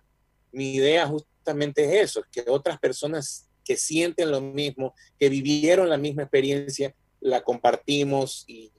Mi 0.51 0.75
idea 0.75 1.07
justamente 1.07 1.83
es 1.85 2.09
eso, 2.09 2.23
que 2.31 2.43
otras 2.47 2.79
personas 2.79 3.49
que 3.63 3.77
sienten 3.77 4.31
lo 4.31 4.41
mismo, 4.41 4.93
que 5.19 5.29
vivieron 5.29 5.89
la 5.89 5.97
misma 5.97 6.23
experiencia, 6.23 6.93
la 7.19 7.43
compartimos 7.43 8.43
y 8.47 8.71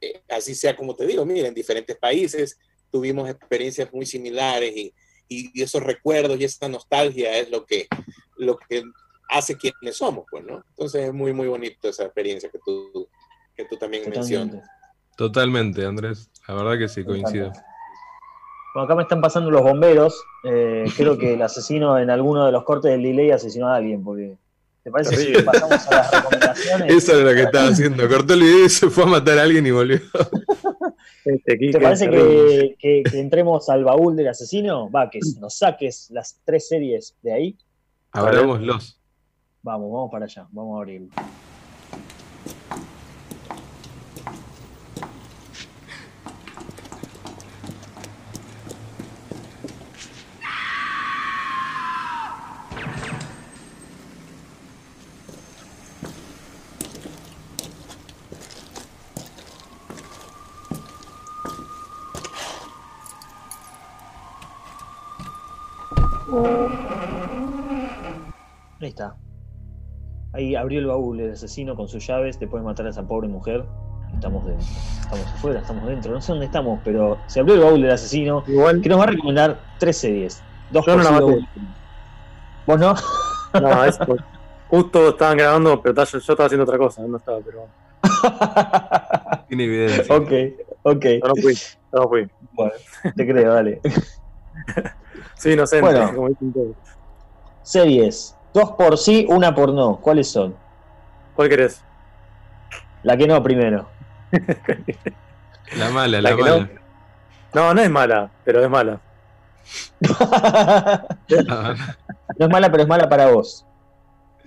eh, 0.00 0.22
así 0.28 0.54
sea 0.54 0.76
como 0.76 0.94
te 0.94 1.06
digo, 1.06 1.24
mira, 1.24 1.48
en 1.48 1.54
diferentes 1.54 1.96
países 1.96 2.58
tuvimos 2.90 3.28
experiencias 3.28 3.92
muy 3.92 4.04
similares 4.04 4.76
y, 4.76 4.94
y 5.28 5.62
esos 5.62 5.82
recuerdos 5.82 6.38
y 6.38 6.44
esa 6.44 6.68
nostalgia 6.68 7.38
es 7.38 7.50
lo 7.50 7.64
que, 7.64 7.88
lo 8.36 8.58
que 8.58 8.82
hace 9.28 9.56
quienes 9.56 9.96
somos, 9.96 10.26
pues, 10.30 10.44
¿no? 10.44 10.62
Entonces 10.70 11.06
es 11.06 11.12
muy, 11.12 11.32
muy 11.32 11.48
bonito 11.48 11.88
esa 11.88 12.04
experiencia 12.04 12.50
que 12.50 12.58
tú, 12.64 13.08
que 13.56 13.64
tú 13.64 13.76
también 13.76 14.08
mencionas. 14.08 14.62
Totalmente. 14.62 14.82
Totalmente, 15.16 15.84
Andrés. 15.84 16.30
La 16.48 16.54
verdad 16.54 16.78
que 16.78 16.88
sí, 16.88 17.04
coincido. 17.04 17.52
Bueno, 18.74 18.84
acá 18.86 18.94
me 18.94 19.02
están 19.02 19.20
pasando 19.20 19.50
los 19.50 19.62
bomberos. 19.62 20.22
Eh, 20.44 20.84
creo 20.96 21.16
que 21.18 21.34
el 21.34 21.42
asesino 21.42 21.98
en 21.98 22.10
alguno 22.10 22.46
de 22.46 22.52
los 22.52 22.64
cortes 22.64 22.90
del 22.92 23.02
delay 23.02 23.30
asesinó 23.30 23.68
a 23.68 23.76
alguien, 23.76 24.02
porque 24.02 24.36
¿te 24.82 24.90
parece 24.90 25.16
si 25.16 25.26
Terrible. 25.26 25.42
pasamos 25.44 25.86
a 25.88 25.94
las 25.96 26.10
recomendaciones? 26.10 26.92
Eso 26.96 27.12
era 27.18 27.30
lo 27.30 27.34
que 27.36 27.42
estaba 27.42 27.68
haciendo. 27.70 28.08
Cortó 28.08 28.34
el 28.34 28.40
video 28.40 28.64
y 28.64 28.68
se 28.68 28.88
fue 28.90 29.04
a 29.04 29.06
matar 29.06 29.38
a 29.38 29.42
alguien 29.42 29.66
y 29.66 29.70
volvió. 29.70 30.00
Este, 31.24 31.56
¿Te 31.56 31.80
parece 31.80 32.10
que, 32.10 32.74
que- 32.78 33.02
que 33.08 33.20
entremos 33.20 33.68
al 33.68 33.84
baúl 33.84 34.16
del 34.16 34.28
asesino? 34.28 34.90
Va, 34.90 35.08
que 35.08 35.20
nos 35.40 35.54
saques 35.54 36.08
las 36.10 36.40
tres 36.44 36.66
series 36.68 37.14
de 37.22 37.32
ahí. 37.32 37.56
Abrámoslos. 38.10 38.98
Vamos, 39.62 39.92
vamos 39.92 40.10
para 40.10 40.24
allá, 40.24 40.46
vamos 40.50 40.74
a 40.74 40.78
abrirlo. 40.78 41.08
Está. 68.92 69.16
Ahí 70.32 70.54
abrió 70.54 70.78
el 70.80 70.86
baúl 70.86 71.20
el 71.20 71.32
asesino 71.32 71.74
con 71.76 71.88
sus 71.88 72.06
llaves, 72.06 72.38
después 72.38 72.62
de 72.62 72.66
matar 72.66 72.86
a 72.86 72.90
esa 72.90 73.06
pobre 73.06 73.28
mujer. 73.28 73.64
Estamos 74.14 74.46
dentro. 74.46 74.66
Estamos 75.02 75.26
afuera, 75.26 75.60
estamos 75.60 75.86
dentro. 75.86 76.12
No 76.12 76.20
sé 76.20 76.32
dónde 76.32 76.46
estamos, 76.46 76.80
pero 76.84 77.18
se 77.26 77.40
abrió 77.40 77.54
el 77.56 77.60
baúl 77.62 77.82
del 77.82 77.90
asesino. 77.90 78.44
Igual, 78.46 78.80
Que 78.80 78.88
nos 78.88 78.98
va 78.98 79.04
a 79.04 79.06
recomendar 79.08 79.58
tres 79.78 79.98
series. 79.98 80.42
Dos 80.70 80.86
Yo 80.86 80.96
no 80.96 81.02
sí, 81.04 81.12
la 81.12 81.20
maté. 81.20 81.38
¿Vos 82.66 82.78
no? 82.80 82.94
no, 83.60 83.84
es 83.84 83.98
por- 83.98 84.24
justo 84.68 85.08
estaban 85.10 85.36
grabando, 85.36 85.82
pero 85.82 86.04
yo, 86.04 86.18
estaba 86.18 86.46
haciendo 86.46 86.64
otra 86.64 86.78
cosa, 86.78 87.02
no 87.06 87.16
estaba, 87.18 87.40
pero 87.40 87.68
Tiene 89.48 89.64
evidencia. 89.64 90.16
ok, 90.16 90.32
ok. 90.82 91.04
yo 91.20 91.28
no 91.28 91.34
fui, 91.36 91.54
yo 91.54 92.00
no 92.00 92.08
fui. 92.08 92.26
Bueno, 92.52 92.72
te 93.16 93.26
creo, 93.26 93.52
dale. 93.52 93.80
Soy 95.36 95.52
inocente, 95.52 95.90
Bueno. 95.92 96.14
como 96.14 96.28
dicen 96.28 96.52
todos. 96.52 96.76
Series. 97.62 98.36
Dos 98.54 98.72
por 98.72 98.98
sí, 98.98 99.26
una 99.28 99.54
por 99.54 99.72
no. 99.72 99.96
¿Cuáles 99.96 100.30
son? 100.30 100.54
¿Cuál 101.34 101.48
querés? 101.48 101.82
La 103.02 103.16
que 103.16 103.26
no 103.26 103.42
primero. 103.42 103.88
La 105.76 105.90
mala, 105.90 106.20
La 106.20 106.30
la, 106.30 106.36
que 106.36 106.42
mala. 106.42 106.70
No, 107.54 107.74
no 107.74 107.80
es 107.80 107.90
mala, 107.90 108.30
pero 108.44 108.62
es 108.62 108.70
mala. 108.70 109.00
No 112.38 112.46
es 112.46 112.50
mala, 112.50 112.70
pero 112.70 112.82
es 112.82 112.88
mala 112.88 113.08
para 113.08 113.30
vos. 113.30 113.66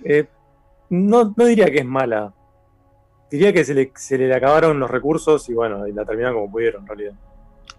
Eh, 0.04 0.26
no, 0.90 1.32
no 1.36 1.44
diría 1.44 1.66
que 1.66 1.78
es 1.78 1.84
mala. 1.84 2.32
Diría 3.30 3.52
que 3.52 3.64
se 3.64 3.74
le, 3.74 3.92
se 3.94 4.18
le 4.18 4.34
acabaron 4.34 4.78
los 4.78 4.90
recursos 4.90 5.48
y 5.48 5.54
bueno, 5.54 5.86
y 5.86 5.92
la 5.92 6.04
terminaron 6.04 6.36
como 6.36 6.52
pudieron 6.52 6.82
en 6.82 6.88
realidad. 6.88 7.12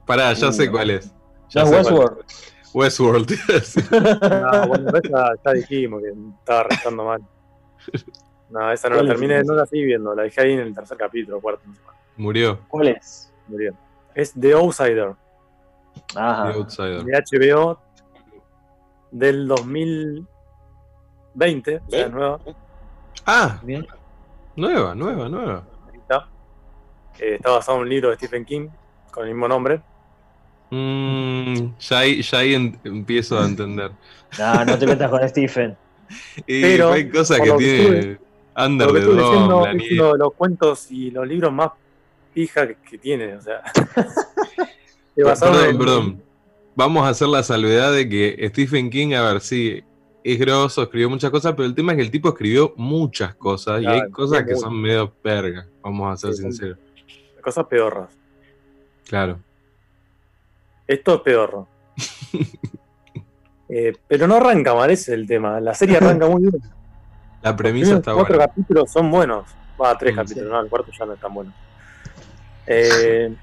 Pará, 0.05 0.33
ya 0.33 0.51
sé 0.51 0.71
cuál 0.71 0.91
es. 0.91 1.13
Ya 1.49 1.63
¿No 1.63 1.67
sé 1.67 1.79
es 1.79 1.87
cuál 1.87 1.99
Westworld? 1.99 2.25
Es. 2.67 2.75
Westworld. 2.75 3.29
sí. 3.63 3.81
No, 3.91 4.67
bueno, 4.67 4.89
esa 5.03 5.33
ya 5.45 5.51
dijimos 5.53 6.01
que 6.01 6.09
estaba 6.39 6.63
restando 6.63 7.03
mal. 7.05 7.21
No, 8.49 8.71
esa 8.71 8.89
no 8.89 9.01
la 9.01 9.09
terminé, 9.09 9.43
no 9.43 9.53
la 9.55 9.65
seguí 9.65 9.83
viendo, 9.85 10.13
la 10.15 10.23
dejé 10.23 10.41
ahí 10.41 10.53
en 10.53 10.59
el 10.59 10.73
tercer 10.73 10.97
capítulo, 10.97 11.39
cuarto. 11.41 11.61
Murió. 12.15 12.59
¿Cuál 12.67 12.87
es? 12.89 13.31
Murió. 13.47 13.73
Es 14.15 14.33
The 14.39 14.53
Outsider, 14.53 15.13
Ajá. 16.15 16.51
The 16.51 16.57
Outsider. 16.57 17.03
de 17.03 17.23
HBO 17.31 17.79
del 19.11 19.47
2020, 21.35 21.77
o 21.77 21.89
sea, 21.89 22.03
¿Ven? 22.05 22.11
nueva. 22.13 22.39
Ah, 23.25 23.59
Bien. 23.63 23.85
nueva, 24.55 24.95
nueva, 24.95 25.27
nueva. 25.29 25.63
ahí 25.91 25.99
está. 25.99 26.27
Eh, 27.19 27.35
está 27.35 27.51
basado 27.51 27.77
en 27.77 27.83
un 27.83 27.89
libro 27.89 28.09
de 28.09 28.15
Stephen 28.15 28.45
King 28.45 28.69
con 29.11 29.23
el 29.27 29.29
mismo 29.33 29.47
nombre. 29.47 29.81
Mm, 30.69 31.73
ya 31.79 31.99
ahí, 31.99 32.21
ya 32.21 32.37
ahí 32.39 32.53
en- 32.53 32.77
empiezo 32.83 33.39
a 33.39 33.45
entender. 33.45 33.91
No, 34.37 34.65
no 34.65 34.77
te 34.77 34.85
metas 34.85 35.09
con 35.09 35.27
Stephen. 35.29 35.75
Y 36.47 36.61
Pero, 36.61 36.91
hay 36.91 37.09
cosas 37.09 37.39
que 37.39 37.51
tiene 37.53 38.17
Under 38.57 38.87
Lo 38.87 38.93
que 38.93 38.99
the 38.99 39.05
Dome, 39.05 39.83
es 39.85 39.91
uno 39.91 40.11
de 40.13 40.17
los 40.17 40.33
cuentos 40.33 40.91
y 40.91 41.11
los 41.11 41.27
libros 41.27 41.51
más 41.53 41.71
pija 42.33 42.67
que, 42.67 42.75
que 42.89 42.97
tiene, 42.97 43.35
o 43.35 43.41
sea. 43.41 43.61
Perdón, 45.15 45.69
en- 45.69 45.77
perdón. 45.77 46.23
Vamos 46.75 47.05
a 47.05 47.09
hacer 47.09 47.27
la 47.27 47.41
salvedad 47.41 47.91
de 47.91 48.07
que 48.07 48.47
Stephen 48.49 48.89
King, 48.91 49.13
a 49.15 49.21
ver, 49.31 49.41
sí, 49.41 49.81
es 50.23 50.37
grosso, 50.39 50.83
escribió 50.83 51.09
muchas 51.09 51.31
cosas, 51.31 51.53
pero 51.55 51.65
el 51.65 51.73
tema 51.73 51.93
es 51.93 51.97
que 51.97 52.03
el 52.03 52.11
tipo 52.11 52.29
escribió 52.29 52.73
muchas 52.77 53.33
cosas 53.35 53.81
y 53.81 53.85
hay 53.87 53.99
Claro, 53.99 54.11
cosas 54.11 54.43
que 54.43 54.55
son 54.55 54.79
medio 54.79 55.09
pergas, 55.11 55.65
vamos 55.81 56.13
a 56.13 56.17
ser 56.17 56.33
Sí, 56.35 56.43
sinceros. 56.43 56.77
Cosas 57.41 57.65
pedorras. 57.65 58.09
Claro. 59.07 59.39
Esto 60.87 61.15
es 61.15 61.21
pedorro. 61.21 61.67
Eh, 63.69 63.91
pero 64.07 64.27
no 64.29 64.35
arranca 64.35 64.73
mal, 64.73 64.89
ese 64.91 65.11
es 65.11 65.19
el 65.19 65.27
tema. 65.27 65.59
La 65.59 65.73
serie 65.73 65.97
arranca 65.97 66.25
muy 66.25 66.41
bien. 66.43 66.53
La 67.41 67.53
premisa 67.53 67.95
está 67.97 68.13
cuatro 68.13 68.35
buena. 68.35 68.47
capítulos 68.47 68.89
son 68.89 69.11
buenos. 69.11 69.45
Va, 69.81 69.97
tres 69.97 70.13
Mm, 70.13 70.15
capítulos, 70.15 70.49
no, 70.49 70.59
el 70.61 70.69
cuarto 70.69 70.91
ya 70.97 71.05
no 71.05 71.13
es 71.13 71.19
tan 71.19 71.33
bueno. 71.33 71.53
Eh, 72.65 73.35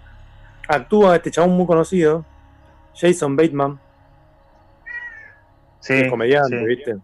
actúa 0.67 1.17
este 1.17 1.31
chabón 1.31 1.51
muy 1.51 1.67
conocido, 1.67 2.25
Jason 2.95 3.37
Bateman, 3.37 3.79
Sí, 5.81 5.93
el 5.93 6.09
comediante, 6.09 6.59
sí. 6.59 6.65
¿viste? 6.65 6.97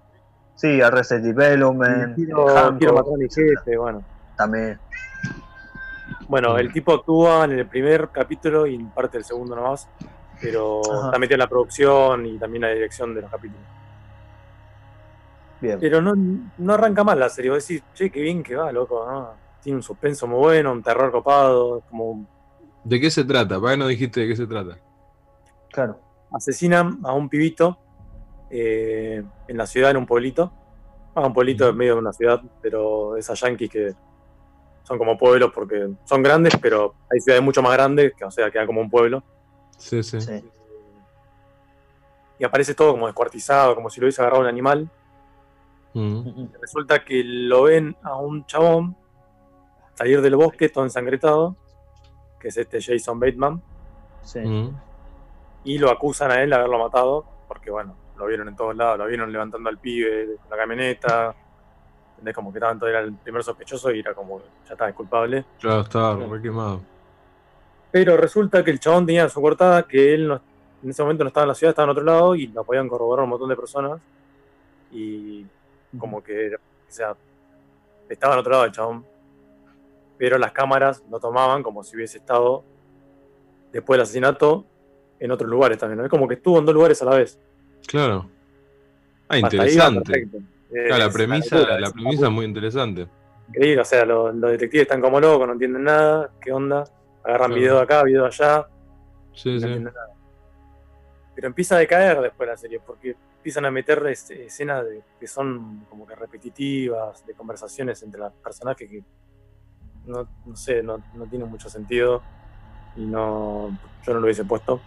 Sí, 0.55 0.81
Arrested 0.81 1.21
Development, 1.21 2.15
Quiero, 2.15 2.47
quiero 2.79 2.95
matar 2.95 3.13
a 3.13 3.17
mi 3.19 3.29
jefe, 3.29 3.77
bueno. 3.77 4.03
también. 4.35 4.79
Bueno, 6.27 6.57
el 6.57 6.73
tipo 6.73 6.95
actúa 6.95 7.45
en 7.45 7.53
el 7.53 7.67
primer 7.67 8.09
capítulo 8.09 8.67
y 8.67 8.77
en 8.77 8.89
parte 8.91 9.19
del 9.19 9.25
segundo 9.27 9.55
nomás, 9.55 9.87
pero 10.41 10.81
Ajá. 10.91 11.07
está 11.07 11.19
metido 11.19 11.35
en 11.35 11.41
la 11.41 11.49
producción 11.49 12.27
y 12.27 12.39
también 12.39 12.63
la 12.63 12.71
dirección 12.71 13.15
de 13.15 13.23
los 13.23 13.31
capítulos. 13.31 13.63
Bien. 15.61 15.79
Pero 15.79 16.01
no, 16.01 16.15
no 16.57 16.73
arranca 16.73 17.05
mal 17.05 17.19
la 17.19 17.29
serie, 17.29 17.51
vos 17.51 17.67
decís, 17.67 17.85
che, 17.95 18.11
qué 18.11 18.23
bien 18.23 18.43
que 18.43 18.57
va, 18.57 18.73
loco, 18.73 19.07
¿no? 19.07 19.35
Tiene 19.63 19.77
un 19.77 19.83
suspenso 19.83 20.27
muy 20.27 20.39
bueno, 20.39 20.73
un 20.73 20.83
terror 20.83 21.13
copado, 21.13 21.83
como... 21.91 22.27
¿De 22.83 22.99
qué 22.99 23.11
se 23.11 23.25
trata? 23.25 23.61
¿Para 23.61 23.75
qué 23.75 23.79
no 23.79 23.87
dijiste 23.87 24.21
de 24.21 24.29
qué 24.29 24.37
se 24.37 24.47
trata? 24.47 24.79
Claro. 25.71 26.01
asesinan 26.33 26.99
a 27.05 27.13
un 27.13 27.29
pibito 27.29 27.79
eh, 28.51 29.23
en 29.47 29.57
la 29.57 29.67
ciudad, 29.67 29.91
en 29.91 29.99
un 29.99 30.07
pueblito. 30.07 30.53
Ah, 31.15 31.27
un 31.27 31.35
pueblito 31.35 31.69
en 31.69 31.77
medio 31.77 31.95
de 31.95 32.01
una 32.01 32.13
ciudad, 32.13 32.41
pero 32.63 33.17
esas 33.17 33.39
yankees 33.41 33.71
que 33.71 33.95
son 34.85 34.99
como 34.99 35.17
pueblos 35.19 35.53
porque 35.55 35.89
son 36.05 36.23
grandes, 36.23 36.57
pero 36.61 36.95
hay 37.13 37.21
ciudades 37.21 37.45
mucho 37.45 37.63
más 37.63 37.73
grandes, 37.73 38.13
que 38.17 38.25
o 38.25 38.31
sea, 38.31 38.51
quedan 38.51 38.67
como 38.67 38.81
un 38.81 38.91
pueblo. 38.91 39.23
Sí, 39.81 40.03
sí. 40.03 40.21
Sí. 40.21 40.45
Y 42.39 42.45
aparece 42.45 42.75
todo 42.75 42.93
como 42.93 43.07
descuartizado, 43.07 43.75
como 43.75 43.91
si 43.91 44.01
lo 44.01 44.05
hubiese 44.07 44.21
agarrado 44.23 44.43
un 44.43 44.49
animal. 44.49 44.89
Mm. 45.95 46.47
Resulta 46.61 47.05
que 47.05 47.23
lo 47.25 47.65
ven 47.65 47.97
a 48.03 48.17
un 48.17 48.47
chabón 48.47 48.97
salir 49.95 50.21
del 50.23 50.37
bosque 50.37 50.69
todo 50.69 50.85
ensangretado, 50.85 51.57
que 52.39 52.49
es 52.49 52.57
este 52.57 52.81
Jason 52.81 53.19
Bateman, 53.19 53.63
Sí. 54.23 54.39
Mm. 54.39 54.77
y 55.65 55.79
lo 55.79 55.91
acusan 55.91 56.31
a 56.31 56.43
él 56.43 56.51
de 56.51 56.57
haberlo 56.57 56.79
matado, 56.79 57.25
porque 57.49 57.71
bueno, 57.71 57.95
lo 58.17 58.27
vieron 58.27 58.49
en 58.49 58.57
todos 58.57 58.77
lados, 58.77 58.99
lo 58.99 59.07
vieron 59.07 59.33
levantando 59.33 59.69
al 59.69 59.79
pibe 59.79 60.37
con 60.37 60.51
la 60.51 60.57
camioneta, 60.57 61.35
¿entendés? 62.13 62.35
Como 62.35 62.53
que 62.53 62.61
tanto 62.61 62.87
era 62.87 63.01
el 63.01 63.15
primer 63.15 63.43
sospechoso 63.43 63.91
y 63.91 64.01
era 64.01 64.15
como, 64.15 64.41
ya 64.67 64.73
está, 64.73 64.89
es 64.89 64.95
culpable. 64.95 65.45
Claro, 65.59 65.81
estaba 65.81 66.17
re 66.17 66.41
quemado. 66.43 66.81
Pero 67.93 68.17
resulta 68.17 68.63
que 68.65 68.71
el 68.71 68.79
chabón 68.81 69.07
tenía 69.07 69.29
su 69.29 69.41
cortada, 69.41 69.83
que 69.83 70.15
él 70.15 70.29
no- 70.29 70.41
en 70.83 70.91
ese 70.91 71.03
momento 71.03 71.25
no 71.25 71.29
estaba 71.29 71.45
en 71.45 71.49
la 71.49 71.55
ciudad, 71.55 71.71
estaba 71.71 71.85
en 71.87 71.91
otro 71.91 72.05
lado 72.05 72.35
y 72.35 72.47
la 72.49 72.63
podían 72.63 72.89
corroborar 72.89 73.25
un 73.25 73.31
montón 73.31 73.49
de 73.49 73.57
personas. 73.57 74.01
Y 74.93 75.45
como 75.99 76.23
que, 76.23 76.55
o 76.55 76.59
sea, 76.89 77.15
estaba 78.09 78.35
en 78.35 78.41
otro 78.41 78.53
lado 78.53 78.65
el 78.65 78.73
chabón. 78.73 79.05
Pero 80.19 80.39
las 80.39 80.53
cámaras 80.53 81.03
lo 81.11 81.19
tomaban 81.19 81.63
como 81.63 81.83
si 81.83 81.97
hubiese 81.97 82.19
estado 82.19 82.63
después 83.73 83.97
del 83.97 84.03
asesinato 84.03 84.65
en 85.19 85.31
otros 85.31 85.51
lugares 85.51 85.79
también. 85.79 85.99
¿no? 85.99 86.05
Es 86.05 86.11
como 86.11 86.27
que 86.29 86.35
estuvo 86.35 86.59
en 86.59 86.67
dos 86.67 86.75
lugares 86.75 87.01
a 87.03 87.05
la 87.07 87.17
vez. 87.17 87.39
Claro. 87.87 88.29
Ah, 89.29 89.39
interesante. 89.39 90.29
Claro, 90.71 90.99
la 90.99 91.11
premisa, 91.11 91.59
la 91.79 91.91
premisa 91.91 92.27
es 92.27 92.33
muy 92.33 92.45
interesante. 92.47 93.07
increíble. 93.49 93.81
O 93.83 93.85
sea, 93.85 94.05
los, 94.05 94.35
los 94.35 94.51
detectives 94.53 94.83
están 94.83 95.01
como 95.01 95.21
locos, 95.21 95.47
no 95.47 95.53
entienden 95.55 95.85
nada. 95.85 96.31
¿Qué 96.41 96.53
onda? 96.53 96.85
Agarran 97.25 97.49
Claro. 97.49 97.55
video 97.61 97.77
de 97.77 97.83
acá, 97.83 98.03
video 98.03 98.23
de 98.23 98.29
allá. 98.29 98.67
Sí, 99.35 99.55
no 99.55 99.61
sí. 99.61 99.79
nada. 99.81 100.09
Pero 101.35 101.47
empieza 101.49 101.77
a 101.77 101.79
decaer 101.79 102.21
después 102.21 102.49
la 102.49 102.57
serie, 102.57 102.81
porque 102.85 103.17
empiezan 103.37 103.65
a 103.65 103.71
meter 103.71 104.05
es- 104.09 104.31
escenas 104.31 104.85
de- 104.85 105.03
que 105.19 105.27
son 105.27 105.87
como 105.89 106.07
que 106.07 106.15
repetitivas, 106.15 107.25
de 107.27 107.35
conversaciones 107.35 108.03
entre 108.03 108.21
los 108.21 108.33
personajes 108.35 108.89
que 108.89 109.03
no, 110.07 110.27
no 110.47 110.57
sé, 110.57 110.83
no, 110.83 110.99
no 111.15 111.27
tienen 111.27 111.49
mucho 111.49 111.69
sentido. 111.69 112.23
Y 112.97 113.05
no. 113.07 113.79
Yo 114.05 114.13
no 114.15 114.21
lo 114.21 114.25
hubiese 114.27 114.45
puesto. 114.45 114.81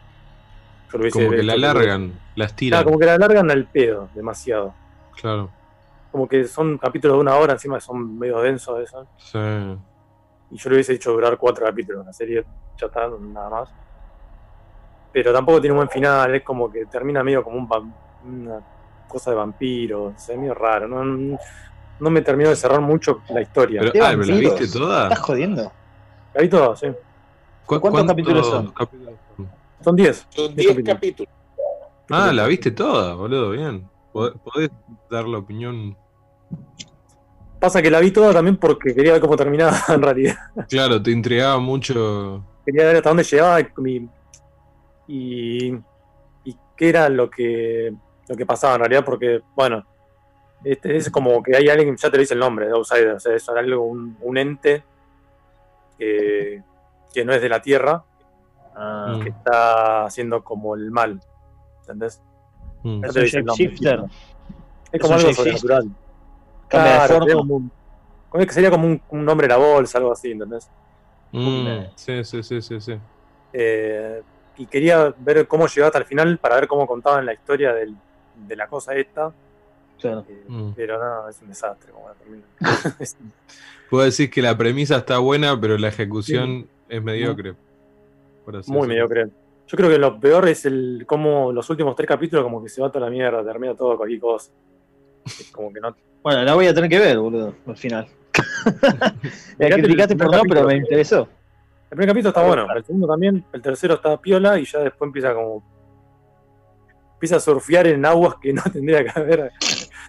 Yo 0.92 0.98
lo 0.98 1.04
hubiese 1.04 1.20
Como 1.24 1.32
que 1.32 1.44
la 1.44 1.54
alargan, 1.54 2.08
la 2.10 2.14
Claro, 2.36 2.50
estiran. 2.50 2.84
como 2.84 3.00
que 3.00 3.06
la 3.06 3.14
alargan 3.16 3.50
al 3.52 3.66
pedo, 3.66 4.10
demasiado. 4.14 4.74
Claro. 5.20 5.50
Como 6.12 6.28
que 6.28 6.44
son 6.46 6.78
capítulos 6.78 7.16
de 7.18 7.22
una 7.22 7.36
hora, 7.38 7.54
encima 7.54 7.80
son 7.80 8.20
medio 8.20 8.40
densos 8.42 8.80
eso. 8.82 9.08
Sí. 9.18 9.40
Y 10.54 10.58
yo 10.58 10.70
le 10.70 10.76
hubiese 10.76 10.94
dicho 10.94 11.12
durar 11.12 11.38
cuatro 11.38 11.66
capítulos. 11.66 12.06
La 12.06 12.14
serie 12.14 12.46
ya 12.78 12.86
está, 12.88 13.08
nada 13.08 13.50
más. 13.50 13.70
Pero 15.12 15.34
tampoco 15.34 15.60
tiene 15.60 15.74
un 15.74 15.78
buen 15.78 15.90
final. 15.90 16.36
Es 16.36 16.44
como 16.44 16.72
que 16.72 16.86
termina 16.86 17.24
medio 17.24 17.44
como 17.44 17.58
un 17.58 17.94
una 18.26 18.60
cosa 19.08 19.32
de 19.32 19.38
vampiro. 19.38 20.04
O 20.06 20.14
sea, 20.16 20.36
es 20.36 20.40
medio 20.42 20.54
raro. 20.54 20.88
No, 20.88 21.04
no- 21.04 22.10
me 22.10 22.22
terminó 22.22 22.50
de 22.50 22.56
cerrar 22.56 22.82
mucho 22.82 23.22
la 23.30 23.42
historia. 23.42 23.80
Pero, 23.82 23.92
¿Qué 23.94 24.00
ah, 24.02 24.10
¿pero 24.12 24.22
¿la 24.24 24.28
vampiros? 24.34 24.60
viste 24.60 24.80
toda? 24.80 25.04
¿Estás 25.04 25.20
jodiendo? 25.20 25.72
La 26.34 26.42
vi 26.42 26.50
todo, 26.50 26.76
sí. 26.76 26.88
¿Cu- 27.66 27.80
¿Cuántos 27.80 28.06
capítulos 28.06 28.48
son? 28.48 28.72
capítulos 28.72 29.14
son? 29.38 29.50
Son 29.84 29.96
10. 29.96 30.28
Son 30.30 30.56
10 30.56 30.76
10 30.76 30.86
capítulos. 30.86 31.34
Ah, 32.10 32.32
la 32.34 32.46
viste 32.48 32.72
toda, 32.72 33.16
boludo, 33.16 33.52
bien. 33.52 33.90
Pod- 34.12 34.40
Podés 34.42 34.70
dar 35.10 35.26
la 35.26 35.38
opinión. 35.40 35.96
Pasa 37.64 37.82
que 37.82 37.90
la 37.90 38.02
vi 38.02 38.12
toda 38.12 38.34
también 38.34 38.58
porque 38.58 38.94
quería 38.94 39.14
ver 39.14 39.22
cómo 39.22 39.38
terminaba 39.38 39.78
en 39.88 40.02
realidad. 40.02 40.36
Claro, 40.68 41.02
te 41.02 41.12
intrigaba 41.12 41.60
mucho. 41.60 42.44
Quería 42.66 42.88
ver 42.88 42.98
hasta 42.98 43.10
dónde 43.10 43.24
llegaba 43.24 43.62
y, 43.62 44.10
y, 45.08 45.74
y 46.44 46.58
qué 46.76 46.90
era 46.90 47.08
lo 47.08 47.30
que, 47.30 47.94
lo 48.28 48.36
que 48.36 48.46
pasaba 48.46 48.74
en 48.74 48.80
realidad, 48.82 49.06
porque, 49.06 49.42
bueno, 49.56 49.86
este, 50.66 50.98
es 50.98 51.10
como 51.10 51.42
que 51.42 51.56
hay 51.56 51.70
alguien, 51.70 51.96
ya 51.96 52.12
te 52.12 52.18
lo 52.18 52.22
dice 52.22 52.34
el 52.34 52.42
nombre, 52.42 52.68
de 52.68 52.74
Outsider, 52.74 53.12
o 53.12 53.20
sea, 53.22 53.34
es 53.34 53.48
algo, 53.48 53.86
un, 53.86 54.18
un 54.20 54.38
ente 54.38 54.84
que, 55.98 56.62
que 57.14 57.24
no 57.24 57.32
es 57.32 57.42
de 57.42 57.48
la 57.48 57.62
Tierra, 57.62 58.04
Ah, 58.76 59.20
que 59.22 59.30
está 59.30 60.06
haciendo 60.06 60.44
como 60.44 60.76
el 60.76 60.90
mal, 60.90 61.20
¿entendés? 61.82 62.22
Mm. 62.84 63.06
Es 63.06 63.16
un 63.16 63.24
shapeshifter. 63.24 64.04
Es 64.92 65.02
como 65.02 65.14
algo 65.14 65.34
sobrenatural. 65.34 65.90
Cambia 66.74 66.92
de 66.94 66.98
Claro, 66.98 67.14
forma. 67.14 67.26
sería 67.26 67.36
como 67.38 67.56
un, 67.56 67.72
como 68.30 68.46
que 68.46 68.54
sería 68.54 68.72
como 68.72 68.88
un, 68.88 69.02
un 69.10 69.26
nombre 69.26 69.48
de 69.48 69.54
la 69.54 69.58
bolsa, 69.58 69.98
algo 70.00 70.12
así, 70.12 70.32
¿entendés? 70.32 70.70
Mm, 71.32 71.68
Sí, 71.96 72.24
sí, 72.24 72.44
sí, 72.44 72.62
sí, 72.62 72.82
sí. 72.82 72.94
Eh, 73.54 74.22
y 74.58 74.66
quería 74.68 75.14
ver 75.18 75.48
cómo 75.48 75.68
llegaba 75.68 75.88
hasta 75.88 76.00
el 76.00 76.06
final 76.06 76.38
para 76.40 76.56
ver 76.56 76.68
cómo 76.68 76.86
contaban 76.88 77.26
la 77.26 77.34
historia 77.34 77.74
del- 77.74 77.96
de 78.36 78.56
la 78.56 78.68
cosa 78.68 78.96
esta. 78.96 79.34
Claro. 80.00 80.26
eh, 80.28 80.46
Mm. 80.48 80.72
Pero 80.76 81.00
no, 81.00 81.30
es 81.30 81.42
un 81.42 81.50
desastre 81.50 81.92
como 81.92 82.10
Puedo 83.90 84.06
decir 84.06 84.30
que 84.30 84.42
la 84.42 84.58
premisa 84.58 84.98
está 84.98 85.20
buena, 85.20 85.60
pero 85.60 85.78
la 85.78 85.90
ejecución 85.90 86.68
es 86.90 87.04
mediocre. 87.04 87.56
por 88.44 88.56
así 88.58 88.72
muy 88.72 88.88
mediocre. 88.88 89.28
Yo 89.68 89.78
creo 89.78 89.90
que 89.90 89.98
lo 89.98 90.20
peor 90.20 90.48
es 90.50 90.66
el 90.66 91.04
cómo 91.08 91.52
los 91.52 91.70
últimos 91.70 91.96
tres 91.96 92.08
capítulos 92.08 92.44
como 92.44 92.62
que 92.62 92.70
se 92.70 92.82
va 92.82 92.92
toda 92.92 93.06
la 93.06 93.12
mierda, 93.12 93.44
termina 93.44 93.76
todo 93.76 93.98
cualquier 93.98 94.20
cosa. 94.20 94.52
Como 95.52 95.72
que 95.74 95.80
no. 95.80 95.96
Bueno, 96.24 96.44
la 96.44 96.54
voy 96.54 96.68
a 96.68 96.74
tener 96.74 96.90
que 96.90 97.00
ver, 97.00 97.18
boludo, 97.20 97.54
al 97.68 97.78
final. 97.78 98.08
la 99.58 99.70
criticaste 99.70 100.16
por 100.16 100.32
no, 100.32 100.42
pero 100.48 100.66
me 100.66 100.76
interesó. 100.78 101.28
El 101.92 101.98
primer 101.98 102.08
capítulo 102.10 102.30
está 102.30 102.44
bueno, 102.48 102.66
el 102.76 102.84
segundo 102.84 103.08
también, 103.08 103.46
el 103.54 103.62
tercero 103.62 103.94
está 103.96 104.20
piola 104.20 104.58
y 104.58 104.66
ya 104.66 104.80
después 104.80 105.08
empieza 105.10 105.34
como. 105.34 105.64
Empieza 107.16 107.36
a 107.38 107.40
surfear 107.40 107.88
en 107.88 108.06
aguas 108.06 108.36
que 108.42 108.52
no 108.52 108.62
tendría 108.74 109.04
que 109.04 109.12
haber. 109.20 109.52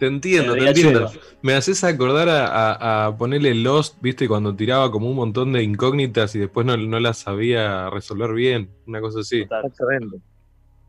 Te 0.01 0.07
entiendo, 0.07 0.55
te 0.55 0.67
entiendo. 0.69 1.11
Me 1.43 1.55
haces 1.55 1.85
acordar 1.85 2.29
a, 2.29 2.47
a- 2.47 3.07
a 3.07 3.17
ponerle 3.17 3.55
Lost, 3.55 3.99
viste, 4.01 4.27
cuando 4.27 4.55
tiraba 4.57 4.91
como 4.91 5.09
un 5.09 5.15
montón 5.17 5.53
de 5.53 5.63
incógnitas 5.63 6.35
y 6.35 6.39
después 6.41 6.67
no, 6.67 6.77
no 6.77 6.99
las 6.99 7.19
sabía 7.19 7.89
resolver 7.91 8.33
bien, 8.33 8.71
una 8.87 9.01
cosa 9.01 9.21
así. 9.21 9.43
Exactamente. 9.43 10.17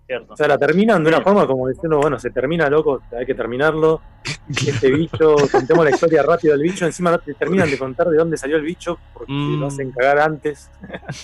Cierto. 0.07 0.33
O 0.33 0.37
sea, 0.37 0.47
la 0.47 0.57
terminan 0.57 1.03
de 1.03 1.09
una 1.09 1.21
forma 1.21 1.45
como 1.47 1.67
diciendo, 1.67 1.97
bueno, 1.99 2.17
se 2.19 2.29
termina, 2.31 2.69
loco, 2.69 3.01
hay 3.17 3.25
que 3.25 3.35
terminarlo. 3.35 4.01
Este 4.49 4.91
bicho, 4.91 5.35
contemos 5.51 5.85
la 5.85 5.91
historia 5.91 6.23
rápido 6.23 6.53
del 6.53 6.63
bicho, 6.63 6.85
encima 6.85 7.11
no 7.11 7.19
te 7.19 7.33
terminan 7.33 7.69
de 7.69 7.77
contar 7.77 8.07
de 8.09 8.17
dónde 8.17 8.37
salió 8.37 8.57
el 8.57 8.63
bicho, 8.63 8.97
porque 9.13 9.31
Mm. 9.33 9.59
lo 9.59 9.67
hacen 9.67 9.91
cagar 9.91 10.19
antes. 10.19 10.69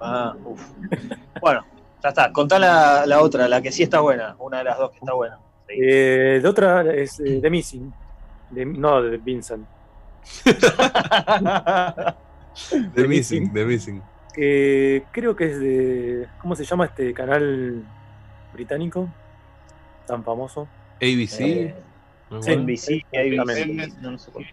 Ah, 0.00 0.32
uf. 0.44 0.62
Bueno, 1.40 1.64
ya 2.00 2.10
está. 2.10 2.32
Contá 2.32 2.56
la, 2.60 3.04
la 3.04 3.20
otra, 3.20 3.48
la 3.48 3.60
que 3.60 3.72
sí 3.72 3.82
está 3.82 3.98
buena. 3.98 4.36
Una 4.38 4.58
de 4.58 4.64
las 4.64 4.78
dos 4.78 4.92
que 4.92 4.98
está 4.98 5.12
buena. 5.12 5.40
Sí. 5.66 5.74
Eh, 5.76 6.38
de 6.40 6.48
otra 6.48 6.82
es 6.94 7.18
eh, 7.18 7.40
The 7.42 7.50
Missing, 7.50 7.92
de- 8.50 8.64
no 8.64 9.02
de 9.02 9.16
Vincent. 9.18 9.66
The 12.94 13.08
Missing, 13.08 13.52
The 13.52 13.64
Missing. 13.64 14.02
que 14.32 15.02
creo 15.10 15.34
que 15.34 15.50
es 15.50 15.58
de. 15.60 16.28
¿Cómo 16.40 16.54
se 16.54 16.64
llama 16.64 16.84
este 16.86 17.12
canal 17.12 17.82
británico? 18.52 19.08
Tan 20.06 20.24
famoso. 20.24 20.66
ABC. 20.96 21.40
Eh, 21.40 21.74
sí. 22.40 22.56
NBC, 22.56 23.06
ABC, 23.14 23.66
no, 24.02 24.10
no 24.12 24.18
sé 24.18 24.30
cuál. 24.30 24.46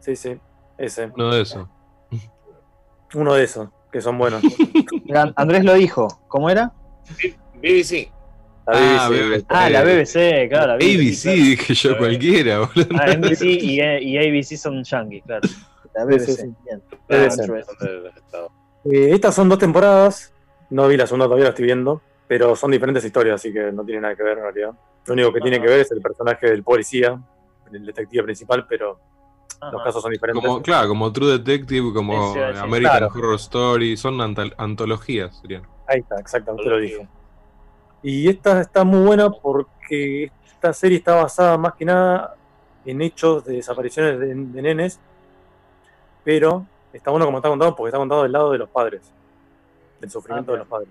Sí, 0.00 0.16
sí, 0.16 0.36
ese. 0.78 1.10
Uno 1.14 1.32
de 1.34 1.42
eso. 1.42 1.68
Uno 3.14 3.34
de 3.34 3.44
esos, 3.44 3.68
que 3.92 4.00
son 4.00 4.18
buenos. 4.18 4.42
Andrés 5.36 5.64
lo 5.64 5.74
dijo. 5.74 6.08
¿Cómo 6.28 6.50
era? 6.50 6.72
BBC. 7.62 8.10
La 8.66 9.04
Ah, 9.04 9.08
BBC, 9.08 9.22
BBC. 9.28 9.46
Ah, 9.48 9.70
la 9.70 9.82
BBC, 9.84 10.48
claro. 10.48 10.66
La 10.68 10.74
ABC, 10.74 11.24
dije 11.34 11.74
yo 11.74 11.98
cualquiera, 11.98 12.58
boludo. 12.60 12.88
claro. 12.88 13.12
Ah, 13.12 13.14
NBC 13.16 13.42
y, 13.42 13.80
y 13.80 14.16
ABC 14.18 14.56
son 14.56 14.82
yankees, 14.82 15.22
claro. 15.24 15.48
La 15.94 16.04
BBC. 16.06 16.26
Sí, 16.26 16.32
sí. 16.34 16.54
BBC. 17.08 18.12
Eh, 18.86 19.10
estas 19.14 19.34
son 19.34 19.48
dos 19.48 19.58
temporadas. 19.58 20.32
No 20.70 20.88
vi 20.88 20.96
la 20.96 21.06
segunda, 21.06 21.26
todavía 21.26 21.44
la 21.44 21.50
estoy 21.50 21.66
viendo. 21.66 22.02
Pero 22.26 22.56
son 22.56 22.70
diferentes 22.70 23.04
historias, 23.04 23.34
así 23.36 23.52
que 23.52 23.70
no 23.72 23.84
tiene 23.84 24.00
nada 24.00 24.16
que 24.16 24.22
ver 24.22 24.38
en 24.38 24.44
realidad. 24.44 24.70
Lo 25.06 25.12
único 25.12 25.32
que 25.32 25.40
tiene 25.40 25.60
que 25.60 25.66
ver 25.66 25.80
es 25.80 25.90
el 25.92 26.00
personaje 26.00 26.48
del 26.50 26.62
policía, 26.62 27.20
el 27.72 27.84
detective 27.86 28.22
principal, 28.22 28.66
pero 28.66 28.98
los 29.60 29.74
Ajá. 29.74 29.84
casos 29.84 30.02
son 30.02 30.10
diferentes. 30.12 30.42
Como, 30.44 30.62
claro, 30.62 30.88
como 30.88 31.12
True 31.12 31.38
Detective, 31.38 31.92
como. 31.92 32.32
American 32.34 32.80
Claro. 32.98 33.06
Horror 33.14 33.34
Story, 33.36 33.96
son 33.96 34.20
antal- 34.20 34.54
antologías, 34.56 35.36
serían. 35.40 35.62
Ahí 35.86 36.00
está, 36.00 36.16
exactamente 36.18 36.68
lo 36.68 36.78
dije. 36.78 37.06
Y 38.02 38.28
esta 38.28 38.60
está 38.60 38.84
muy 38.84 39.04
buena 39.04 39.30
porque 39.30 40.30
esta 40.46 40.72
serie 40.72 40.98
está 40.98 41.14
basada 41.16 41.56
más 41.58 41.74
que 41.74 41.84
nada 41.84 42.34
en 42.86 43.00
hechos 43.02 43.44
de 43.44 43.54
desapariciones 43.56 44.18
de, 44.18 44.26
de 44.34 44.62
nenes, 44.62 44.98
pero 46.22 46.66
está 46.92 47.10
bueno 47.10 47.26
como 47.26 47.38
está 47.38 47.48
contado 47.48 47.74
porque 47.76 47.88
está 47.88 47.98
contado 47.98 48.22
del 48.22 48.32
lado 48.32 48.52
de 48.52 48.58
los 48.58 48.68
padres, 48.68 49.10
del 50.00 50.10
sufrimiento 50.10 50.52
Ah, 50.52 50.54
de 50.54 50.58
los 50.60 50.68
padres. 50.68 50.88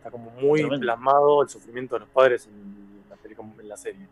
Está 0.00 0.10
como 0.10 0.30
muy 0.30 0.60
Tremendo. 0.60 0.82
plasmado 0.84 1.42
el 1.42 1.48
sufrimiento 1.50 1.94
de 1.96 2.00
los 2.00 2.08
padres 2.08 2.46
en 2.46 3.04
la, 3.10 3.16
película- 3.16 3.48
en 3.60 3.68
la 3.68 3.76
serie. 3.76 4.06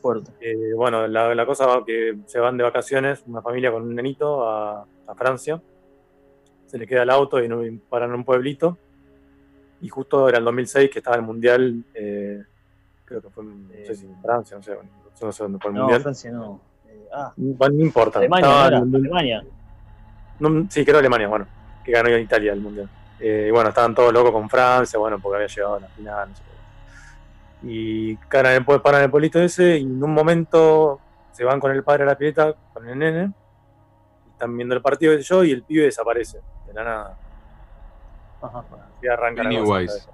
Fuerte. 0.00 0.30
Eh, 0.40 0.72
bueno, 0.74 1.06
la, 1.08 1.34
la 1.34 1.44
cosa 1.46 1.66
va 1.66 1.84
que 1.84 2.18
se 2.26 2.38
van 2.38 2.56
de 2.56 2.62
vacaciones, 2.64 3.22
una 3.26 3.42
familia 3.42 3.72
con 3.72 3.82
un 3.82 3.94
nenito 3.94 4.48
a, 4.48 4.86
a 5.06 5.14
Francia. 5.14 5.60
Se 6.66 6.78
le 6.78 6.86
queda 6.86 7.02
el 7.02 7.10
auto 7.10 7.42
y, 7.42 7.48
no, 7.48 7.64
y 7.64 7.70
paran 7.76 8.10
en 8.10 8.16
un 8.16 8.24
pueblito. 8.24 8.78
Y 9.80 9.88
justo 9.88 10.28
era 10.28 10.38
el 10.38 10.44
2006 10.44 10.90
que 10.90 11.00
estaba 11.00 11.16
el 11.16 11.22
mundial, 11.22 11.84
eh, 11.94 12.44
creo 13.04 13.20
que 13.20 13.30
fue 13.30 13.42
en, 13.44 13.66
no 13.68 13.74
sé 13.84 13.94
si 13.96 14.06
en 14.06 14.22
Francia, 14.22 14.56
no 14.56 14.62
sé, 14.62 14.76
no 15.20 15.32
sé 15.32 15.42
dónde 15.42 15.58
fue 15.58 15.70
el 15.70 15.74
No, 15.74 15.80
mundial. 15.82 16.00
Francia 16.02 16.30
no. 16.30 16.60
Eh, 16.88 17.08
ah, 17.12 17.32
no 17.36 17.68
importa. 17.82 18.20
Alemania. 18.20 18.66
Alemania. 18.68 19.44
sí, 20.70 20.84
creo 20.84 20.98
Alemania, 20.98 21.26
bueno, 21.28 21.46
que 21.84 21.90
ganó 21.92 22.16
Italia 22.16 22.52
el 22.52 22.60
mundial. 22.60 22.88
Eh, 23.24 23.46
y 23.48 23.50
bueno, 23.52 23.68
estaban 23.68 23.94
todos 23.94 24.12
locos 24.12 24.32
con 24.32 24.50
Francia, 24.50 24.98
bueno, 24.98 25.18
porque 25.20 25.36
había 25.36 25.46
llegado 25.48 25.76
a 25.76 25.80
la 25.80 25.88
final. 25.88 26.28
no 26.30 26.34
sé 26.36 26.42
qué. 26.42 27.68
Y 27.68 28.16
paran 28.16 28.52
en, 28.56 28.64
el- 28.68 28.80
paran 28.80 29.02
el 29.02 29.10
pueblito 29.10 29.38
ese 29.40 29.76
y 29.78 29.82
en 29.84 30.02
un 30.02 30.12
momento 30.12 30.98
se 31.30 31.44
van 31.44 31.60
con 31.60 31.70
el 31.70 31.84
padre 31.84 32.02
a 32.02 32.06
la 32.06 32.18
pileta, 32.18 32.52
con 32.74 32.88
el 32.88 32.98
nene, 32.98 33.32
y 34.26 34.30
están 34.32 34.56
viendo 34.56 34.74
el 34.74 34.82
partido, 34.82 35.14
sé 35.14 35.22
yo, 35.22 35.44
y 35.44 35.52
el 35.52 35.62
pibe 35.62 35.84
desaparece, 35.84 36.40
de 36.66 36.72
la 36.74 36.82
nada. 36.84 37.18
Ajá. 38.42 38.64
Y 39.00 39.06
arranca 39.06 39.44
la. 39.44 39.48
Pennywise. 39.50 40.08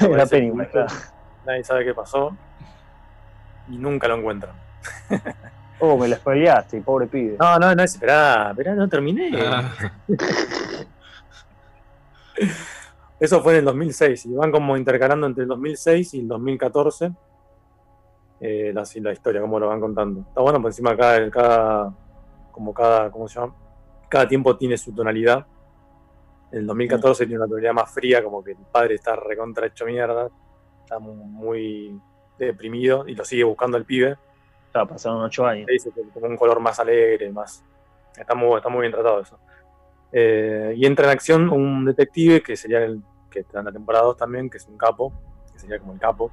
el 0.00 0.28
Pennywise, 0.28 0.70
claro. 0.70 0.88
Nadie 1.46 1.64
sabe 1.64 1.84
qué 1.86 1.94
pasó. 1.94 2.36
Y 3.70 3.78
nunca 3.78 4.06
lo 4.08 4.16
encuentran. 4.16 4.52
Oh, 5.80 5.96
me 5.96 6.08
la 6.08 6.16
spoileaste, 6.16 6.80
pobre 6.82 7.06
pibe. 7.06 7.36
No, 7.38 7.58
no, 7.58 7.74
no, 7.74 7.82
esperá, 7.82 8.50
esperá, 8.50 8.74
no 8.74 8.88
terminé. 8.88 9.30
Ah, 9.46 9.70
Eso 13.20 13.42
fue 13.42 13.54
en 13.54 13.58
el 13.60 13.64
2006 13.64 14.26
y 14.26 14.34
van 14.34 14.52
como 14.52 14.76
intercalando 14.76 15.26
entre 15.26 15.42
el 15.42 15.48
2006 15.48 16.14
y 16.14 16.20
el 16.20 16.28
2014 16.28 17.12
eh, 18.40 18.72
la, 18.72 19.12
historia, 19.12 19.40
como 19.40 19.58
lo 19.58 19.66
van 19.68 19.80
contando. 19.80 20.20
Está 20.20 20.40
bueno, 20.40 20.60
por 20.60 20.70
encima 20.70 20.96
cada, 20.96 21.28
cada, 21.30 21.92
como 22.52 22.72
cada, 22.72 23.10
¿cómo 23.10 23.26
se 23.28 23.40
llama? 23.40 23.54
Cada 24.08 24.28
tiempo 24.28 24.56
tiene 24.56 24.78
su 24.78 24.94
tonalidad. 24.94 25.44
En 26.52 26.60
el 26.60 26.66
2014 26.66 27.26
tiene 27.26 27.40
una 27.40 27.48
tonalidad 27.48 27.72
más 27.74 27.90
fría, 27.92 28.22
como 28.22 28.42
que 28.42 28.52
el 28.52 28.58
padre 28.72 28.94
está 28.94 29.16
recontra 29.16 29.66
hecho 29.66 29.84
mierda, 29.84 30.28
está 30.84 30.98
mu- 30.98 31.14
muy 31.14 32.00
deprimido 32.38 33.04
y 33.06 33.14
lo 33.14 33.24
sigue 33.24 33.44
buscando 33.44 33.76
el 33.76 33.84
pibe. 33.84 34.16
Claro, 34.72 34.88
pasaron 34.88 35.22
ocho 35.22 35.44
años. 35.44 35.66
Dice 35.66 35.90
que 35.92 36.02
como 36.12 36.26
un 36.26 36.36
color 36.36 36.60
más 36.60 36.78
alegre, 36.78 37.30
más. 37.32 37.64
Está 38.16 38.34
muy, 38.34 38.56
está 38.56 38.68
muy 38.68 38.82
bien 38.82 38.92
tratado 38.92 39.20
eso. 39.20 39.38
Eh, 40.12 40.72
y 40.76 40.86
entra 40.86 41.04
en 41.06 41.10
acción 41.10 41.48
un 41.50 41.84
detective 41.84 42.42
que 42.42 42.56
sería 42.56 42.78
el 42.84 43.02
que 43.30 43.40
está 43.40 43.58
en 43.58 43.66
la 43.66 43.72
temporada 43.72 44.04
2 44.06 44.16
también, 44.16 44.48
que 44.48 44.56
es 44.56 44.66
un 44.66 44.78
capo, 44.78 45.12
que 45.52 45.58
sería 45.58 45.78
como 45.78 45.92
el 45.92 45.98
capo. 45.98 46.30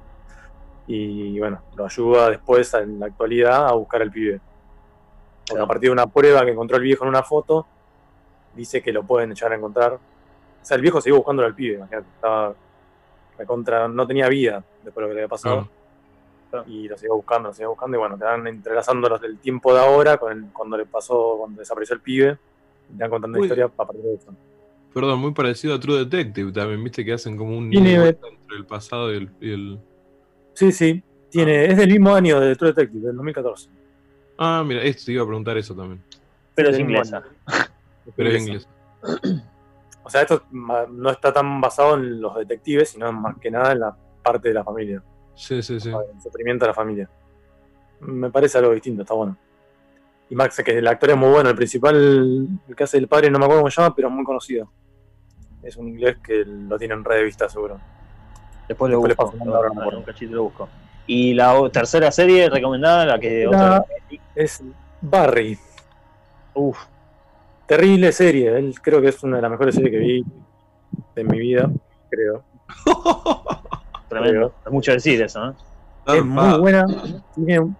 Y 0.86 1.38
bueno, 1.38 1.60
lo 1.76 1.84
ayuda 1.84 2.30
después 2.30 2.72
en 2.74 2.98
la 3.00 3.06
actualidad 3.06 3.66
a 3.68 3.72
buscar 3.72 4.00
al 4.02 4.10
pibe. 4.10 4.40
Porque 5.46 5.62
a 5.62 5.66
partir 5.66 5.88
de 5.90 5.92
una 5.92 6.06
prueba 6.06 6.44
que 6.44 6.52
encontró 6.52 6.76
el 6.76 6.82
viejo 6.82 7.04
en 7.04 7.10
una 7.10 7.22
foto, 7.22 7.66
dice 8.54 8.82
que 8.82 8.92
lo 8.92 9.02
pueden 9.02 9.34
llegar 9.34 9.52
a 9.52 9.56
encontrar. 9.56 9.92
O 9.94 9.98
sea, 10.62 10.76
el 10.76 10.80
viejo 10.82 11.00
siguió 11.00 11.18
buscándolo 11.18 11.46
al 11.46 11.54
pibe, 11.54 11.74
imagínate, 11.76 12.06
estaba 12.14 12.54
recontra- 13.38 13.88
no 13.88 14.06
tenía 14.06 14.28
vida 14.28 14.64
después 14.82 14.94
de 14.94 15.00
lo 15.02 15.08
que 15.08 15.14
le 15.14 15.20
había 15.20 15.28
pasado 15.28 15.68
y 16.66 16.88
lo 16.88 16.96
sigo 16.96 17.16
buscando, 17.16 17.48
lo 17.50 17.54
sigo 17.54 17.70
buscando 17.70 17.96
y 17.96 18.00
bueno, 18.00 18.16
te 18.16 18.24
van 18.24 18.46
entrelazando 18.46 19.08
los 19.08 19.20
del 19.20 19.38
tiempo 19.38 19.74
de 19.74 19.80
ahora 19.80 20.16
con 20.16 20.32
el- 20.32 20.46
cuando 20.52 20.76
le 20.78 20.86
pasó, 20.86 21.36
cuando 21.38 21.58
desapareció 21.60 21.94
el 21.94 22.00
pibe, 22.00 22.38
te 22.96 23.02
van 23.02 23.10
contando 23.10 23.36
la 23.36 23.40
Uy. 23.40 23.46
historia 23.46 23.68
para 23.68 23.86
partir 23.88 24.04
de 24.04 24.14
eso. 24.14 24.34
Perdón, 24.94 25.18
muy 25.20 25.32
parecido 25.32 25.74
a 25.74 25.80
True 25.80 25.98
Detective 26.06 26.52
también, 26.52 26.82
viste 26.82 27.04
que 27.04 27.12
hacen 27.12 27.36
como 27.36 27.56
un 27.56 27.70
vuelta 27.70 28.26
entre 28.28 28.56
el 28.56 28.66
pasado 28.66 29.12
y 29.12 29.16
el, 29.18 29.30
y 29.40 29.52
el- 29.52 29.78
Sí, 30.54 30.72
sí, 30.72 31.02
tiene, 31.30 31.66
es 31.66 31.76
del 31.76 31.90
mismo 31.90 32.14
año 32.14 32.40
de 32.40 32.56
True 32.56 32.70
Detective, 32.72 33.06
del 33.08 33.16
2014. 33.16 33.68
Ah, 34.38 34.62
mira, 34.66 34.82
esto 34.82 35.02
te 35.06 35.12
iba 35.12 35.22
a 35.22 35.26
preguntar 35.26 35.56
eso 35.58 35.74
también. 35.74 36.02
Pero 36.54 36.70
es 36.70 36.78
inglesa. 36.78 37.22
Pero 38.16 38.28
es 38.30 38.42
inglés. 38.42 38.68
O 40.02 40.08
sea, 40.08 40.22
esto 40.22 40.44
no 40.52 41.10
está 41.10 41.32
tan 41.32 41.60
basado 41.60 41.96
en 41.96 42.20
los 42.20 42.36
detectives, 42.36 42.90
sino 42.90 43.12
más 43.12 43.38
que 43.38 43.50
nada 43.50 43.72
en 43.72 43.80
la 43.80 43.96
parte 44.22 44.48
de 44.50 44.54
la 44.54 44.62
familia, 44.62 45.02
Sí, 45.34 45.60
sí, 45.62 45.80
sí. 45.80 45.88
el 45.88 46.22
sufrimiento 46.22 46.64
de 46.64 46.68
la 46.68 46.74
familia. 46.74 47.10
Me 48.02 48.30
parece 48.30 48.56
algo 48.58 48.70
distinto, 48.72 49.02
está 49.02 49.14
bueno. 49.14 49.36
Y 50.28 50.34
Max, 50.34 50.60
que 50.64 50.78
el 50.78 50.86
actor 50.88 51.10
es 51.10 51.16
muy 51.16 51.28
bueno, 51.30 51.50
el 51.50 51.56
principal, 51.56 52.48
el 52.68 52.76
que 52.76 52.84
hace 52.84 52.98
el 52.98 53.06
padre, 53.08 53.30
no 53.30 53.38
me 53.38 53.44
acuerdo 53.44 53.62
cómo 53.62 53.70
se 53.70 53.80
llama, 53.80 53.94
pero 53.94 54.08
es 54.08 54.14
muy 54.14 54.24
conocido. 54.24 54.70
Es 55.62 55.76
un 55.76 55.88
inglés 55.88 56.16
que 56.22 56.44
lo 56.44 56.78
tiene 56.78 56.94
en 56.94 57.04
red 57.04 57.16
de 57.18 57.24
vista, 57.24 57.48
seguro. 57.48 57.78
Después 58.68 58.90
lo 58.90 59.00
Después 59.02 59.32
le 59.32 59.38
busco. 59.38 59.54
ahora 59.56 59.68
no 59.72 59.98
un 59.98 60.04
cachito 60.04 60.34
lo 60.34 60.42
busco. 60.44 60.68
Y 61.06 61.34
la 61.34 61.54
tercera 61.72 62.10
serie 62.10 62.50
recomendada, 62.50 63.06
la 63.06 63.18
que 63.20 63.44
La- 63.44 63.78
otra. 63.78 63.84
Es 64.34 64.62
Barry. 65.00 65.56
Uf, 66.54 66.78
Terrible 67.66 68.10
serie. 68.12 68.56
Él 68.58 68.74
creo 68.80 69.00
que 69.00 69.08
es 69.08 69.22
una 69.22 69.36
de 69.36 69.42
las 69.42 69.50
mejores 69.50 69.74
series 69.74 69.90
que 69.92 69.98
vi 69.98 70.24
en 71.16 71.26
mi 71.28 71.38
vida, 71.38 71.70
creo. 72.10 72.42
tremendo. 74.08 74.52
Es 74.64 74.72
mucho 74.72 74.92
decir 74.92 75.20
eso, 75.22 75.44
¿no? 75.46 75.56
Es 76.14 76.24
muy 76.24 76.58
buena. 76.60 76.86
Tiene 77.34 77.74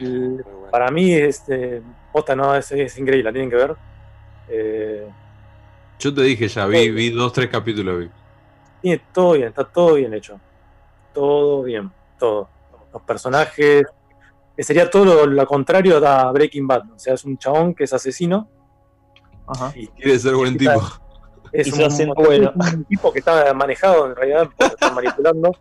un- 0.00 0.44
para 0.70 0.90
mí, 0.90 1.12
este, 1.14 1.82
posta, 2.12 2.34
no, 2.36 2.54
es, 2.54 2.70
es 2.72 2.98
increíble, 2.98 3.24
la 3.24 3.32
tienen 3.32 3.50
que 3.50 3.56
ver. 3.56 3.76
Eh, 4.48 5.08
Yo 5.98 6.12
te 6.14 6.22
dije 6.22 6.48
ya, 6.48 6.66
vi, 6.66 6.90
vi 6.90 7.10
dos, 7.10 7.32
tres 7.32 7.48
capítulos. 7.48 8.00
Vi. 8.00 8.10
tiene 8.82 9.02
todo 9.12 9.32
bien, 9.32 9.48
está 9.48 9.64
todo 9.64 9.94
bien 9.94 10.12
hecho. 10.14 10.38
Todo 11.14 11.62
bien, 11.62 11.90
todo. 12.18 12.48
Los 12.92 13.02
personajes. 13.02 13.84
que 14.56 14.62
sería 14.62 14.88
todo 14.90 15.04
lo, 15.04 15.26
lo 15.26 15.46
contrario 15.46 15.96
a 16.06 16.30
Breaking 16.32 16.66
Bad. 16.66 16.90
O 16.94 16.98
sea, 16.98 17.14
es 17.14 17.24
un 17.24 17.36
chabón 17.38 17.74
que 17.74 17.84
es 17.84 17.92
asesino. 17.92 18.48
Ajá. 19.46 19.72
Y 19.74 19.86
Quiere 19.88 20.18
ser 20.18 20.34
buen 20.34 20.56
tipo. 20.58 20.80
es 21.52 21.72
un, 21.72 21.82
hace 21.82 22.06
bueno. 22.06 22.52
un 22.56 22.84
tipo 22.84 23.12
que 23.12 23.18
está 23.20 23.52
manejado 23.54 24.06
en 24.06 24.16
realidad 24.16 24.44
porque 24.46 24.64
lo 24.64 24.68
están 24.68 24.94
manipulando 24.94 25.52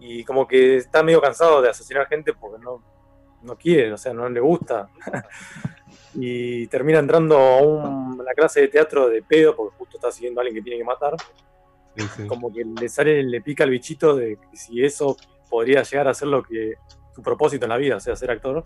y 0.00 0.24
como 0.24 0.46
que 0.46 0.76
está 0.76 1.02
medio 1.02 1.20
cansado 1.20 1.60
de 1.62 1.70
asesinar 1.70 2.06
gente 2.08 2.32
porque 2.32 2.62
no, 2.62 2.82
no 3.42 3.56
quiere, 3.56 3.92
o 3.92 3.96
sea, 3.98 4.12
no 4.12 4.28
le 4.28 4.40
gusta. 4.40 4.88
y 6.14 6.66
termina 6.68 6.98
entrando 6.98 7.36
a 7.38 7.62
un- 7.62 8.20
una 8.20 8.32
clase 8.34 8.62
de 8.62 8.68
teatro 8.68 9.08
de 9.08 9.22
pedo 9.22 9.54
porque 9.54 9.76
justo 9.78 9.96
está 9.96 10.10
siguiendo 10.10 10.40
a 10.40 10.42
alguien 10.42 10.56
que 10.56 10.62
tiene 10.68 10.78
que 10.78 10.84
matar. 10.84 11.14
Sí, 11.96 12.04
sí. 12.16 12.26
Como 12.26 12.52
que 12.52 12.64
le 12.64 12.88
sale, 12.88 13.22
le 13.22 13.40
pica 13.40 13.64
el 13.64 13.70
bichito 13.70 14.14
de 14.16 14.36
que 14.36 14.56
si 14.56 14.84
eso 14.84 15.16
podría 15.50 15.82
llegar 15.82 16.08
a 16.08 16.14
ser 16.14 16.28
lo 16.28 16.42
que 16.42 16.74
su 17.14 17.22
propósito 17.22 17.64
en 17.64 17.70
la 17.70 17.76
vida, 17.76 17.96
o 17.96 18.00
sea, 18.00 18.14
ser 18.16 18.30
actor. 18.30 18.62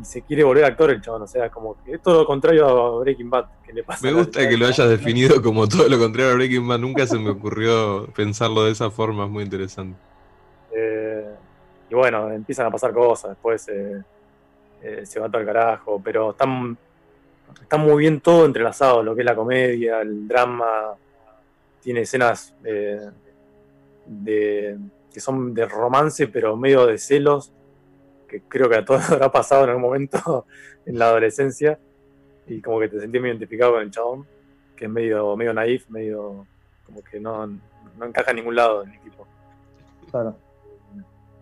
Y 0.00 0.04
se 0.04 0.22
quiere 0.22 0.42
volver 0.44 0.64
actor 0.64 0.90
el 0.90 1.00
chabón, 1.02 1.22
o 1.22 1.26
sea, 1.26 1.50
como 1.50 1.76
que 1.84 1.92
es 1.94 2.02
todo 2.02 2.20
lo 2.20 2.26
contrario 2.26 2.66
a 2.66 3.00
Breaking 3.00 3.28
Bad. 3.30 3.46
Que 3.64 3.72
le 3.72 3.84
pasa 3.84 4.06
Me 4.06 4.12
gusta 4.12 4.48
que 4.48 4.56
lo 4.56 4.66
hayas 4.66 4.88
definido 4.88 5.42
como 5.42 5.68
todo 5.68 5.88
lo 5.88 5.98
contrario 5.98 6.32
a 6.32 6.34
Breaking 6.34 6.66
Bad. 6.66 6.78
Nunca 6.78 7.06
se 7.06 7.18
me 7.18 7.30
ocurrió 7.30 8.06
pensarlo 8.14 8.64
de 8.64 8.72
esa 8.72 8.90
forma. 8.90 9.24
Es 9.24 9.30
muy 9.30 9.44
interesante. 9.44 9.96
Eh, 10.74 11.34
y 11.90 11.94
bueno, 11.94 12.30
empiezan 12.30 12.66
a 12.66 12.70
pasar 12.70 12.92
cosas, 12.92 13.32
después 13.32 13.68
eh, 13.68 14.00
eh, 14.80 15.04
se 15.04 15.18
va 15.18 15.28
todo 15.28 15.38
al 15.38 15.46
carajo, 15.46 16.00
pero 16.02 16.30
están, 16.30 16.78
está 17.60 17.76
muy 17.78 17.98
bien 17.98 18.20
todo 18.20 18.46
entrelazado, 18.46 19.02
lo 19.02 19.14
que 19.14 19.22
es 19.22 19.26
la 19.26 19.34
comedia, 19.34 20.00
el 20.00 20.28
drama, 20.28 20.94
tiene 21.80 22.02
escenas 22.02 22.54
eh, 22.62 23.10
de, 24.06 24.78
que 25.12 25.20
son 25.20 25.52
de 25.52 25.66
romance, 25.66 26.28
pero 26.28 26.56
medio 26.56 26.86
de 26.86 26.96
celos, 26.96 27.52
que 28.28 28.42
creo 28.42 28.68
que 28.68 28.76
a 28.76 28.84
todos 28.84 29.10
habrá 29.10 29.32
pasado 29.32 29.64
en 29.64 29.70
algún 29.70 29.82
momento 29.82 30.46
en 30.86 30.96
la 30.96 31.06
adolescencia, 31.06 31.76
y 32.46 32.62
como 32.62 32.78
que 32.78 32.88
te 32.88 33.00
sentís 33.00 33.20
muy 33.20 33.30
identificado 33.30 33.72
con 33.72 33.82
el 33.82 33.90
chabón, 33.90 34.26
que 34.76 34.84
es 34.84 34.90
medio, 34.90 35.36
medio 35.36 35.52
naif, 35.52 35.90
medio 35.90 36.46
como 36.86 37.02
que 37.02 37.18
no, 37.18 37.46
no 37.46 38.06
encaja 38.06 38.30
en 38.30 38.36
ningún 38.36 38.54
lado 38.54 38.82
del 38.82 38.94
equipo. 38.94 39.26
Claro. 40.08 40.36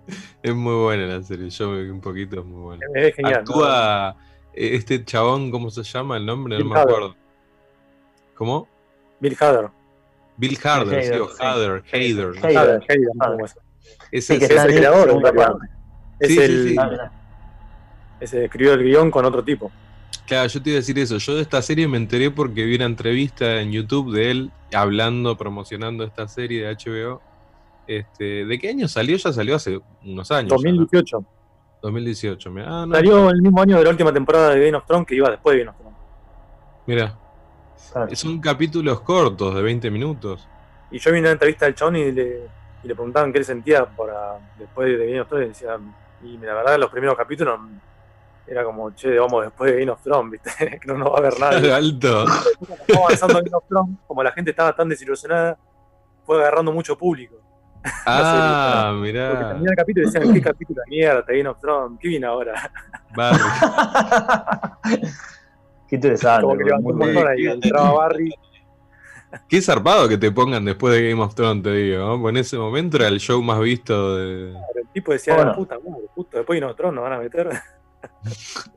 Es 0.42 0.54
muy 0.54 0.74
buena 0.74 1.06
la 1.06 1.22
serie. 1.22 1.50
Yo 1.50 1.70
me 1.70 1.90
un 1.90 2.00
poquito, 2.00 2.40
es 2.40 2.46
muy 2.46 2.60
buena. 2.62 2.86
Es 2.94 3.14
genial. 3.14 3.34
¿no? 3.34 3.38
Actúa 3.40 4.16
eh, 4.54 4.70
este 4.74 5.04
chabón, 5.04 5.50
¿cómo 5.50 5.70
se 5.70 5.82
llama 5.82 6.16
el 6.16 6.26
nombre? 6.26 6.54
No 6.58 6.64
Bill 6.64 6.72
me 6.72 6.78
Hader. 6.80 6.88
acuerdo. 6.94 7.16
¿Cómo? 8.34 8.68
Bill 9.20 9.36
Hader. 9.38 9.68
Bill 10.36 10.58
Harder, 10.62 11.02
sí, 11.02 11.08
Hader, 11.08 11.20
o 11.22 11.28
sí. 11.28 11.34
Hader, 11.40 11.84
Hader. 11.92 12.26
no 12.28 12.34
sé. 12.34 12.46
Hader. 12.46 12.56
Hader, 12.56 12.70
Hader, 12.70 12.82
Hader. 12.88 13.32
¿cómo 13.32 13.44
es? 13.44 13.58
Ese 14.12 14.34
Sí, 14.34 14.38
que 14.38 14.44
es- 14.44 14.50
Es 14.50 14.56
está 14.56 14.64
el 14.66 14.76
creador. 14.76 15.22
Es 16.20 16.28
Sí, 16.28 16.34
sí, 16.34 16.40
el, 16.42 16.68
sí. 16.68 16.76
Ese 18.20 18.44
escribió 18.44 18.74
el 18.74 18.82
guion 18.84 19.10
con 19.10 19.24
otro 19.24 19.42
tipo. 19.44 19.70
Claro, 20.26 20.48
yo 20.48 20.62
te 20.62 20.70
iba 20.70 20.76
a 20.76 20.80
decir 20.80 20.98
eso. 20.98 21.18
Yo 21.18 21.36
de 21.36 21.42
esta 21.42 21.62
serie 21.62 21.88
me 21.88 21.96
enteré 21.96 22.30
porque 22.30 22.64
vi 22.64 22.74
una 22.76 22.84
entrevista 22.86 23.60
en 23.60 23.72
YouTube 23.72 24.12
de 24.12 24.30
él 24.30 24.52
hablando, 24.72 25.36
promocionando 25.36 26.04
esta 26.04 26.28
serie 26.28 26.66
de 26.66 26.74
HBO. 26.76 27.22
Este, 27.88 28.44
¿De 28.44 28.58
qué 28.58 28.68
año 28.68 28.86
salió? 28.86 29.16
Ya 29.16 29.32
salió 29.32 29.56
hace 29.56 29.80
unos 30.04 30.30
años. 30.30 30.50
ya, 30.50 30.70
¿no? 30.70 30.76
2018. 30.76 31.24
2018. 31.82 32.50
Mira, 32.50 32.66
ah, 32.68 32.86
no, 32.86 32.94
Salió 32.94 33.30
el 33.30 33.40
mismo 33.42 33.62
año 33.62 33.78
de 33.78 33.84
la 33.84 33.90
última 33.90 34.12
temporada 34.12 34.50
de 34.50 34.64
Game 34.66 34.76
of 34.76 34.84
Thrones 34.86 35.06
que 35.06 35.14
iba 35.14 35.30
después 35.30 35.54
de 35.54 35.60
Game 35.64 35.70
of 35.70 35.76
Thrones. 35.78 35.98
mira, 36.86 37.18
Claro. 37.92 38.14
son 38.14 38.38
capítulos 38.40 39.00
cortos 39.00 39.54
de 39.54 39.62
20 39.62 39.90
minutos. 39.90 40.46
Y 40.90 40.98
yo 40.98 41.10
vi 41.12 41.20
una 41.20 41.30
entrevista 41.30 41.64
del 41.64 41.74
chabón 41.74 41.96
y 41.96 42.12
le, 42.12 42.46
y 42.84 42.88
le 42.88 42.94
preguntaban 42.94 43.32
qué 43.32 43.38
él 43.38 43.44
sentía 43.46 43.86
para, 43.86 44.38
después 44.58 44.88
de 44.98 45.06
Game 45.06 45.20
of 45.20 45.28
Thrones. 45.28 45.46
Y 45.46 45.48
decía, 45.48 45.78
y 46.22 46.36
la 46.38 46.54
verdad, 46.54 46.78
los 46.78 46.90
primeros 46.90 47.16
capítulos 47.16 47.58
era 48.46 48.64
como, 48.64 48.90
che, 48.94 49.18
vamos 49.18 49.44
después 49.44 49.72
de 49.72 49.78
Game 49.80 49.90
of 49.90 50.02
Thrones, 50.02 50.30
¿viste? 50.44 50.78
que 50.80 50.86
no 50.86 50.98
nos 50.98 51.10
va 51.12 51.18
a 51.18 51.20
ver 51.22 51.40
nadie. 51.40 51.72
Alto. 51.72 52.26
Fue 52.86 52.96
avanzando 52.96 53.34
Game 53.38 53.50
of 53.56 53.64
Thrones, 53.66 53.96
como 54.06 54.22
la 54.22 54.32
gente 54.32 54.50
estaba 54.50 54.74
tan 54.76 54.88
desilusionada, 54.90 55.56
fue 56.24 56.38
agarrando 56.40 56.72
mucho 56.72 56.98
público. 56.98 57.36
Ah, 58.06 58.88
Porque 58.92 59.12
mirá. 59.12 59.28
terminaba 59.48 59.70
el 59.70 59.76
capítulo 59.76 60.02
y 60.08 60.10
decían, 60.12 60.34
¿qué 60.34 60.40
capítulo 60.42 60.82
de 60.84 60.96
mierda, 60.96 61.24
Game 61.28 61.48
of 61.48 61.60
Thrones? 61.60 61.98
¿Qué 62.00 62.08
viene 62.08 62.26
ahora? 62.26 62.70
Barry. 63.16 63.38
Qué 65.88 65.96
interesante. 65.96 66.42
Como 66.42 66.56
que 66.58 66.64
levantó 66.64 66.88
un 66.88 66.98
montón 66.98 67.28
ahí, 67.28 67.46
entraba 67.46 67.92
Barry. 67.92 68.30
Qué 69.48 69.60
zarpado 69.60 70.08
que 70.08 70.16
te 70.18 70.30
pongan 70.30 70.64
después 70.64 70.94
de 70.94 71.10
Game 71.10 71.22
of 71.22 71.34
Thrones, 71.34 71.62
te 71.62 71.72
digo. 71.72 71.98
¿no? 72.06 72.16
Porque 72.20 72.30
en 72.30 72.36
ese 72.38 72.56
momento 72.58 72.96
era 72.96 73.08
el 73.08 73.20
show 73.20 73.42
más 73.42 73.60
visto 73.60 74.16
de. 74.16 74.50
El 74.52 74.88
tipo 74.92 75.12
decía, 75.12 75.34
Bueno. 75.34 75.50
"Ah, 75.52 75.56
puta 75.56 75.76
madre, 75.78 76.04
justo 76.14 76.36
después 76.38 76.56
de 76.56 76.60
Game 76.60 76.70
of 76.72 76.76
Thrones 76.76 76.94
nos 76.94 77.04
van 77.04 77.12
a 77.12 77.18
meter. 77.18 77.50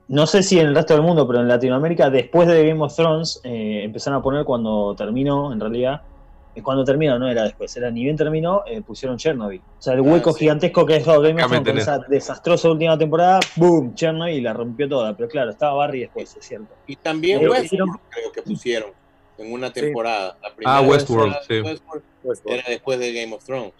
No 0.07 0.25
sé 0.27 0.43
si 0.43 0.59
en 0.59 0.67
el 0.67 0.75
resto 0.75 0.93
del 0.93 1.03
mundo, 1.03 1.25
pero 1.27 1.39
en 1.39 1.47
Latinoamérica, 1.47 2.09
después 2.09 2.47
de 2.47 2.67
Game 2.67 2.81
of 2.83 2.95
Thrones, 2.95 3.39
eh, 3.43 3.81
empezaron 3.83 4.19
a 4.19 4.23
poner 4.23 4.43
cuando 4.45 4.93
terminó, 4.95 5.53
en 5.53 5.59
realidad. 5.59 6.01
Eh, 6.55 6.61
Cuando 6.61 6.83
terminó, 6.83 7.17
no 7.17 7.29
era 7.29 7.43
después, 7.43 7.75
era 7.77 7.89
ni 7.91 8.03
bien 8.03 8.15
terminó, 8.17 8.63
eh, 8.67 8.81
pusieron 8.81 9.17
Chernobyl. 9.17 9.61
O 9.79 9.81
sea, 9.81 9.93
el 9.93 10.01
hueco 10.01 10.31
Ah, 10.31 10.33
sí. 10.33 10.39
gigantesco 10.39 10.85
que 10.85 10.93
dejó 10.95 11.21
Game 11.21 11.41
of 11.43 11.49
Thrones 11.51 11.77
esa 11.83 11.99
desastrosa 11.99 12.69
última 12.69 12.97
temporada, 12.97 13.39
¡boom! 13.55 13.93
Chernobyl 13.95 14.33
y 14.35 14.41
la 14.41 14.53
rompió 14.53 14.87
toda. 14.89 15.15
Pero 15.15 15.29
claro, 15.29 15.51
estaba 15.51 15.73
Barry 15.75 16.01
después, 16.01 16.35
es 16.35 16.45
cierto. 16.45 16.73
Y 16.87 16.95
también 16.97 17.39
que 17.39 17.45
Westworld, 17.47 17.65
hicieron- 17.65 17.89
creo 18.09 18.31
que 18.31 18.41
pusieron 18.41 18.91
en 19.37 19.53
una 19.53 19.71
temporada. 19.71 20.37
La 20.43 20.53
primera 20.55 20.77
Ah, 20.77 20.81
Westworld, 20.81 21.35
sí. 21.47 21.61
Westworld 21.61 22.03
era 22.45 22.63
después 22.69 22.99
de 22.99 23.13
Game 23.13 23.33
of 23.33 23.43
Thrones. 23.43 23.73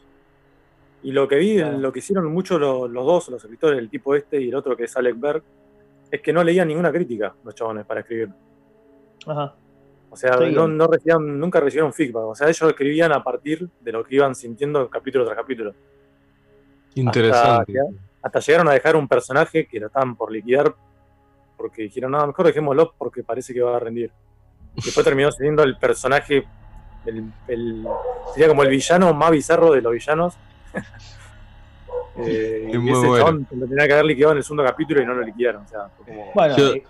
Y 1.03 1.11
lo 1.11 1.27
que 1.27 1.35
vi, 1.37 1.57
lo 1.57 1.91
que 1.91 1.99
hicieron 1.99 2.31
mucho 2.31 2.59
los, 2.59 2.89
los 2.89 3.05
dos, 3.05 3.29
los 3.29 3.43
escritores, 3.43 3.79
el 3.79 3.89
tipo 3.89 4.15
este 4.15 4.39
y 4.39 4.49
el 4.49 4.55
otro 4.55 4.77
que 4.77 4.83
es 4.83 4.95
Alec 4.95 5.19
Berg, 5.19 5.43
es 6.11 6.21
que 6.21 6.31
no 6.31 6.43
leían 6.43 6.67
ninguna 6.67 6.91
crítica 6.91 7.33
los 7.43 7.55
chabones 7.55 7.85
para 7.85 8.01
escribir. 8.01 8.29
Ajá. 9.25 9.55
O 10.13 10.15
sea, 10.17 10.31
no, 10.35 10.87
recibían, 10.87 11.39
nunca 11.39 11.59
recibieron 11.61 11.93
feedback. 11.93 12.23
O 12.25 12.35
sea, 12.35 12.47
ellos 12.49 12.61
escribían 12.69 13.11
a 13.13 13.23
partir 13.23 13.67
de 13.79 13.91
lo 13.93 14.03
que 14.03 14.15
iban 14.15 14.35
sintiendo 14.35 14.89
capítulo 14.89 15.23
tras 15.25 15.37
capítulo. 15.37 15.73
Interesante. 16.95 17.73
Hasta, 17.79 17.93
hasta 18.21 18.39
llegaron 18.41 18.67
a 18.67 18.73
dejar 18.73 18.95
un 18.97 19.07
personaje 19.07 19.65
que 19.67 19.79
lo 19.79 19.87
estaban 19.87 20.15
por 20.15 20.31
liquidar 20.31 20.75
porque 21.57 21.83
dijeron, 21.83 22.11
no, 22.11 22.27
mejor 22.27 22.45
dejémoslo 22.47 22.93
porque 22.97 23.23
parece 23.23 23.53
que 23.53 23.61
va 23.61 23.77
a 23.77 23.79
rendir. 23.79 24.11
Y 24.75 24.81
después 24.83 25.03
terminó 25.05 25.31
siendo 25.31 25.63
el 25.63 25.77
personaje, 25.77 26.45
el, 27.05 27.31
el- 27.47 27.87
sería 28.33 28.47
como 28.49 28.63
el 28.63 28.69
villano 28.69 29.13
más 29.13 29.31
bizarro 29.31 29.71
de 29.71 29.81
los 29.81 29.93
villanos. 29.93 30.37
Eh, 32.17 32.65
Es 32.67 32.75
y 32.75 32.77
muy 32.77 32.91
ese 32.91 33.07
bueno. 33.07 33.45
lo 33.51 33.67
tenía 33.67 33.87
que 33.87 33.93
haber 33.93 34.05
liquidado 34.05 34.33
en 34.33 34.37
el 34.39 34.43
segundo 34.43 34.65
capítulo 34.65 35.01
y 35.01 35.05
no 35.05 35.13
lo 35.13 35.21
liquidaron. 35.21 35.63
O 35.63 35.67
sea, 35.67 35.87
fue 35.95 36.05
como- 36.05 36.31
Bueno, 36.33 36.57
Yo- 36.57 36.73
eh, 36.75 36.83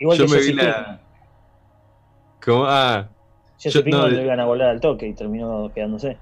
igual 0.00 0.18
yo 0.18 0.26
que 0.26 0.32
me 0.32 0.38
vi 0.40 0.52
la- 0.52 1.00
¿Cómo? 2.44 2.64
Ah. 2.66 3.08
Jesse 3.58 3.74
yo- 3.74 3.84
Pinkman 3.84 4.02
no, 4.02 4.08
lo 4.10 4.16
de- 4.16 4.24
iban 4.24 4.40
a 4.40 4.44
volar 4.46 4.68
al 4.70 4.80
toque 4.80 5.06
y 5.08 5.14
terminó 5.14 5.70
quedándose. 5.74 6.18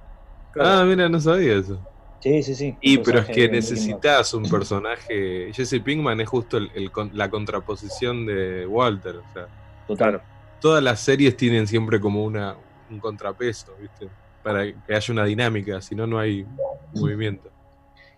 ah, 0.60 0.84
mira, 0.86 1.08
no 1.08 1.18
sabía 1.20 1.54
eso. 1.54 1.80
Sí, 2.20 2.42
sí, 2.44 2.54
sí. 2.54 2.76
Y 2.80 2.98
pero 2.98 3.18
es 3.18 3.26
que 3.26 3.48
necesitas 3.48 4.32
un 4.34 4.48
personaje. 4.48 5.50
Jesse 5.52 5.80
Pinkman 5.82 6.20
es 6.20 6.28
justo 6.28 6.56
el- 6.58 6.70
el 6.74 6.92
con- 6.92 7.10
la 7.14 7.28
contraposición 7.28 8.26
de 8.26 8.64
Walter. 8.66 9.16
O 9.16 9.32
sea, 9.32 9.48
Total. 9.88 10.22
todas 10.60 10.82
las 10.84 11.00
series 11.00 11.36
tienen 11.36 11.66
siempre 11.66 11.98
como 12.00 12.24
una, 12.24 12.56
un 12.88 13.00
contrapeso, 13.00 13.74
¿viste? 13.80 14.08
Para 14.42 14.64
que 14.66 14.94
haya 14.94 15.12
una 15.12 15.24
dinámica, 15.24 15.80
si 15.80 15.96
no, 15.96 16.06
no 16.06 16.18
hay 16.18 16.46
movimiento. 16.94 17.50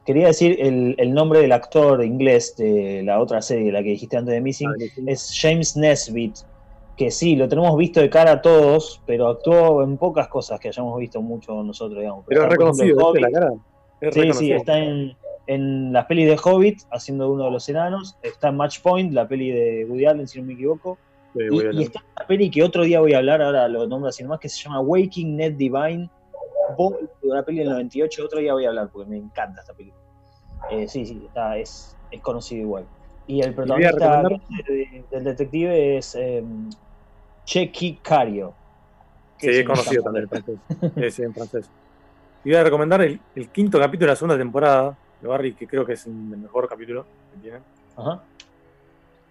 Quería 0.04 0.26
decir 0.26 0.58
el, 0.60 0.94
el 0.98 1.14
nombre 1.14 1.38
del 1.40 1.52
actor 1.52 2.04
inglés 2.04 2.54
de 2.58 3.02
la 3.04 3.20
otra 3.20 3.40
serie, 3.40 3.72
la 3.72 3.82
que 3.82 3.90
dijiste 3.90 4.18
antes 4.18 4.34
de 4.34 4.40
Missing, 4.42 4.68
Ah, 4.68 4.74
sí. 4.78 5.02
es 5.06 5.38
James 5.40 5.76
Nesbitt, 5.78 6.36
que 6.96 7.10
sí, 7.10 7.36
lo 7.36 7.48
tenemos 7.48 7.76
visto 7.76 8.00
de 8.00 8.08
cara 8.08 8.32
a 8.32 8.42
todos, 8.42 9.00
pero 9.06 9.28
actuó 9.28 9.82
en 9.82 9.96
pocas 9.96 10.28
cosas 10.28 10.60
que 10.60 10.68
hayamos 10.68 10.98
visto 10.98 11.20
mucho 11.20 11.62
nosotros, 11.62 12.00
digamos. 12.00 12.24
Pero 12.26 12.42
es 12.42 12.46
ejemplo, 12.46 12.66
reconocido, 12.66 13.12
¿viste 13.12 13.20
la 13.20 13.30
cara? 13.30 13.52
Es 14.00 14.14
Sí, 14.14 14.32
sí, 14.32 14.52
está 14.52 14.78
en, 14.78 15.16
en 15.46 15.92
las 15.92 16.06
pelis 16.06 16.28
de 16.28 16.38
Hobbit, 16.42 16.82
haciendo 16.90 17.30
uno 17.30 17.44
de 17.44 17.50
los 17.50 17.68
enanos, 17.68 18.16
está 18.22 18.48
en 18.48 18.56
Match 18.56 18.80
Point, 18.80 19.12
la 19.12 19.26
peli 19.26 19.50
de 19.50 19.86
Woody 19.86 20.06
Allen, 20.06 20.28
si 20.28 20.40
no 20.40 20.46
me 20.46 20.54
equivoco, 20.54 20.98
Sí, 21.34 21.40
y, 21.50 21.82
está 21.82 21.98
en 21.98 22.06
una 22.16 22.26
peli 22.28 22.48
que 22.48 22.62
otro 22.62 22.84
día 22.84 23.00
voy 23.00 23.12
a 23.12 23.18
hablar, 23.18 23.42
ahora 23.42 23.66
lo 23.66 23.88
nombro 23.88 24.08
así 24.08 24.22
nomás, 24.22 24.38
que 24.38 24.48
se 24.48 24.62
llama 24.62 24.80
Waking 24.80 25.36
Ned 25.36 25.54
Divine, 25.54 26.08
una 27.22 27.42
peli 27.42 27.58
del 27.58 27.70
98, 27.70 28.24
otro 28.24 28.38
día 28.38 28.52
voy 28.52 28.64
a 28.64 28.68
hablar 28.68 28.88
porque 28.92 29.10
me 29.10 29.16
encanta 29.16 29.60
esta 29.60 29.74
película. 29.74 30.00
Eh, 30.70 30.86
sí, 30.86 31.04
sí, 31.04 31.22
está, 31.26 31.58
es, 31.58 31.96
es 32.12 32.20
conocido 32.20 32.62
igual. 32.62 32.86
Y 33.26 33.40
el 33.42 33.54
protagonista 33.54 34.22
de- 34.22 35.04
del 35.10 35.24
detective 35.24 35.96
es 35.98 36.14
eh, 36.14 36.44
Chequi 37.44 37.96
Cario. 38.02 38.54
Sí, 39.38 39.48
es 39.50 39.66
conocido 39.66 40.02
también 40.02 40.22
el 40.24 40.28
francés. 40.28 40.58
Sí, 40.94 41.10
sí, 41.10 41.22
en 41.22 41.34
francés. 41.34 41.70
Y 42.44 42.50
voy 42.50 42.56
a 42.58 42.64
recomendar 42.64 43.00
el, 43.02 43.18
el 43.34 43.48
quinto 43.48 43.78
capítulo 43.78 44.06
de 44.06 44.12
la 44.12 44.16
segunda 44.16 44.36
temporada 44.38 44.96
de 45.20 45.28
Barry, 45.28 45.54
que 45.54 45.66
creo 45.66 45.84
que 45.84 45.94
es 45.94 46.06
el 46.06 46.12
mejor 46.12 46.68
capítulo 46.68 47.04
que 47.34 47.40
tienen. 47.40 47.62
Ajá. 47.96 48.22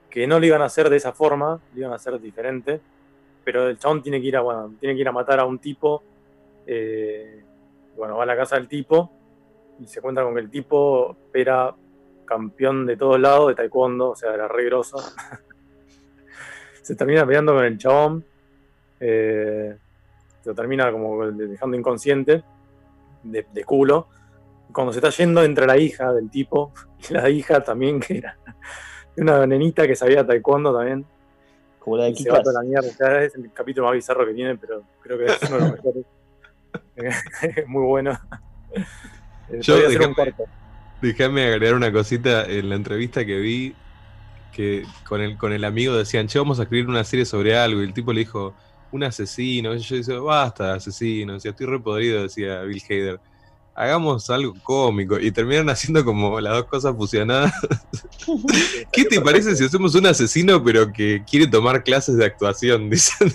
Que 0.10 0.28
no 0.28 0.40
lo 0.40 0.45
iban 0.45 0.61
a 0.61 0.65
hacer 0.65 0.90
de 0.90 0.98
esa 0.98 1.11
forma, 1.14 1.60
lo 1.74 1.80
iban 1.80 1.91
a 1.91 1.95
hacer 1.95 2.20
diferente. 2.20 2.80
Pero 3.44 3.68
el 3.68 3.78
chabón 3.78 4.02
tiene 4.02 4.22
que 4.22 4.28
ir 4.28 4.38
a, 4.38 4.41
bueno, 4.41 4.74
tiene 4.80 4.95
que 4.95 5.02
ir 5.02 5.07
a 5.07 5.11
matar 5.11 5.40
a 5.40 5.45
un 5.45 5.60
tipo. 5.60 6.02
eh, 6.65 7.44
bueno, 7.95 8.18
va 8.18 8.24
a 8.24 8.26
la 8.26 8.36
casa 8.36 8.56
del 8.56 8.68
tipo 8.68 9.11
y 9.80 9.86
se 9.86 9.99
encuentra 9.99 10.24
con 10.24 10.34
que 10.34 10.40
el 10.41 10.49
tipo 10.49 11.15
era 11.34 11.74
campeón 12.26 12.86
de 12.86 12.98
todos 12.98 13.20
lados 13.20 13.50
de 13.50 13.56
taekwondo, 13.56 14.12
o 14.12 14.16
sea, 14.16 14.34
era 14.34 14.48
re 14.48 14.66
grosso. 14.66 14.98
se 16.82 16.95
termina 16.95 17.26
peleando 17.26 17.54
con 17.56 17.66
el 17.66 17.78
chabón. 17.78 18.24
eh, 19.00 19.76
se 20.41 20.50
lo 20.50 20.56
termina 20.56 20.91
como 20.91 21.26
dejando 21.32 21.78
inconsciente, 21.78 22.44
de, 23.24 23.45
de 23.52 23.64
culo. 23.64 24.08
Cuando 24.74 24.91
se 24.91 25.00
está 25.00 25.10
yendo, 25.10 25.41
entra 25.44 25.66
la 25.66 25.78
hija 25.78 26.12
del 26.12 26.30
tipo, 26.30 26.74
y 27.10 27.14
la 27.14 27.30
hija 27.30 27.64
también, 27.64 28.00
que 28.00 28.18
era 28.18 28.38
una 29.18 29.45
nenita 29.48 29.88
que 29.88 29.95
sabía 29.95 30.26
taekwondo 30.26 30.76
también. 30.76 31.06
Como 31.80 31.98
la 31.98 32.06
de 32.06 32.16
se 32.16 32.30
va 32.30 32.41
toda 32.41 32.62
la 32.62 32.68
mierda. 32.68 32.88
O 32.88 32.91
sea, 32.94 33.24
es 33.24 33.36
el 33.36 33.52
capítulo 33.54 33.88
más 33.88 33.95
bizarro 33.95 34.26
que 34.26 34.34
tiene, 34.34 34.56
pero 34.58 34.84
creo 35.02 35.18
que 35.18 35.26
es 35.26 35.41
uno 35.50 35.56
de 35.56 35.62
los 35.62 35.72
mejores. 35.72 36.06
Es 36.95 37.68
muy 37.68 37.84
bueno. 37.84 38.18
Yo, 39.60 39.76
un 39.76 39.82
déjame- 39.82 40.16
corto. 40.16 40.44
Déjame 41.04 41.44
agregar 41.44 41.76
una 41.76 41.92
cosita 41.92 42.46
en 42.46 42.70
la 42.70 42.76
entrevista 42.76 43.26
que 43.26 43.38
vi 43.38 43.76
que 44.54 44.86
con 45.04 45.20
el, 45.20 45.38
con 45.38 45.52
el 45.52 45.66
amigo 45.66 45.98
decían, 45.98 46.28
che, 46.28 46.40
vamos 46.40 46.60
a 46.60 46.64
escribir 46.64 46.88
una 46.88 47.04
serie 47.04 47.26
sobre 47.26 47.58
algo. 47.58 47.82
Y 47.82 47.84
el 47.84 47.94
tipo 47.94 48.14
le 48.14 48.22
dijo, 48.22 48.56
un 48.90 49.04
asesino. 49.04 49.76
Yo 49.76 49.98
decía, 49.98 50.20
basta, 50.20 50.76
asesino. 50.76 51.34
Decía, 51.34 51.52
estoy 51.52 51.66
repodrido, 51.68 52.24
decía 52.24 52.62
Bill 52.62 52.82
Hader. 52.90 53.20
Hagamos 53.76 54.30
algo 54.30 54.54
cómico. 54.62 55.20
Y 55.20 55.32
terminaron 55.32 55.70
haciendo 55.70 56.06
como 56.06 56.40
las 56.40 56.54
dos 56.54 56.66
cosas 56.66 56.95
fusionadas. 56.95 57.54
¿Qué 58.91 59.06
te 59.06 59.20
parece 59.20 59.56
si 59.56 59.66
hacemos 59.66 59.95
un 59.95 60.06
asesino 60.06 60.64
pero 60.64 60.91
que 60.91 61.24
quiere 61.30 61.48
tomar 61.48 61.84
clases 61.84 62.18
de 62.18 62.26
actuación? 62.26 62.90
Dicen. 62.90 63.34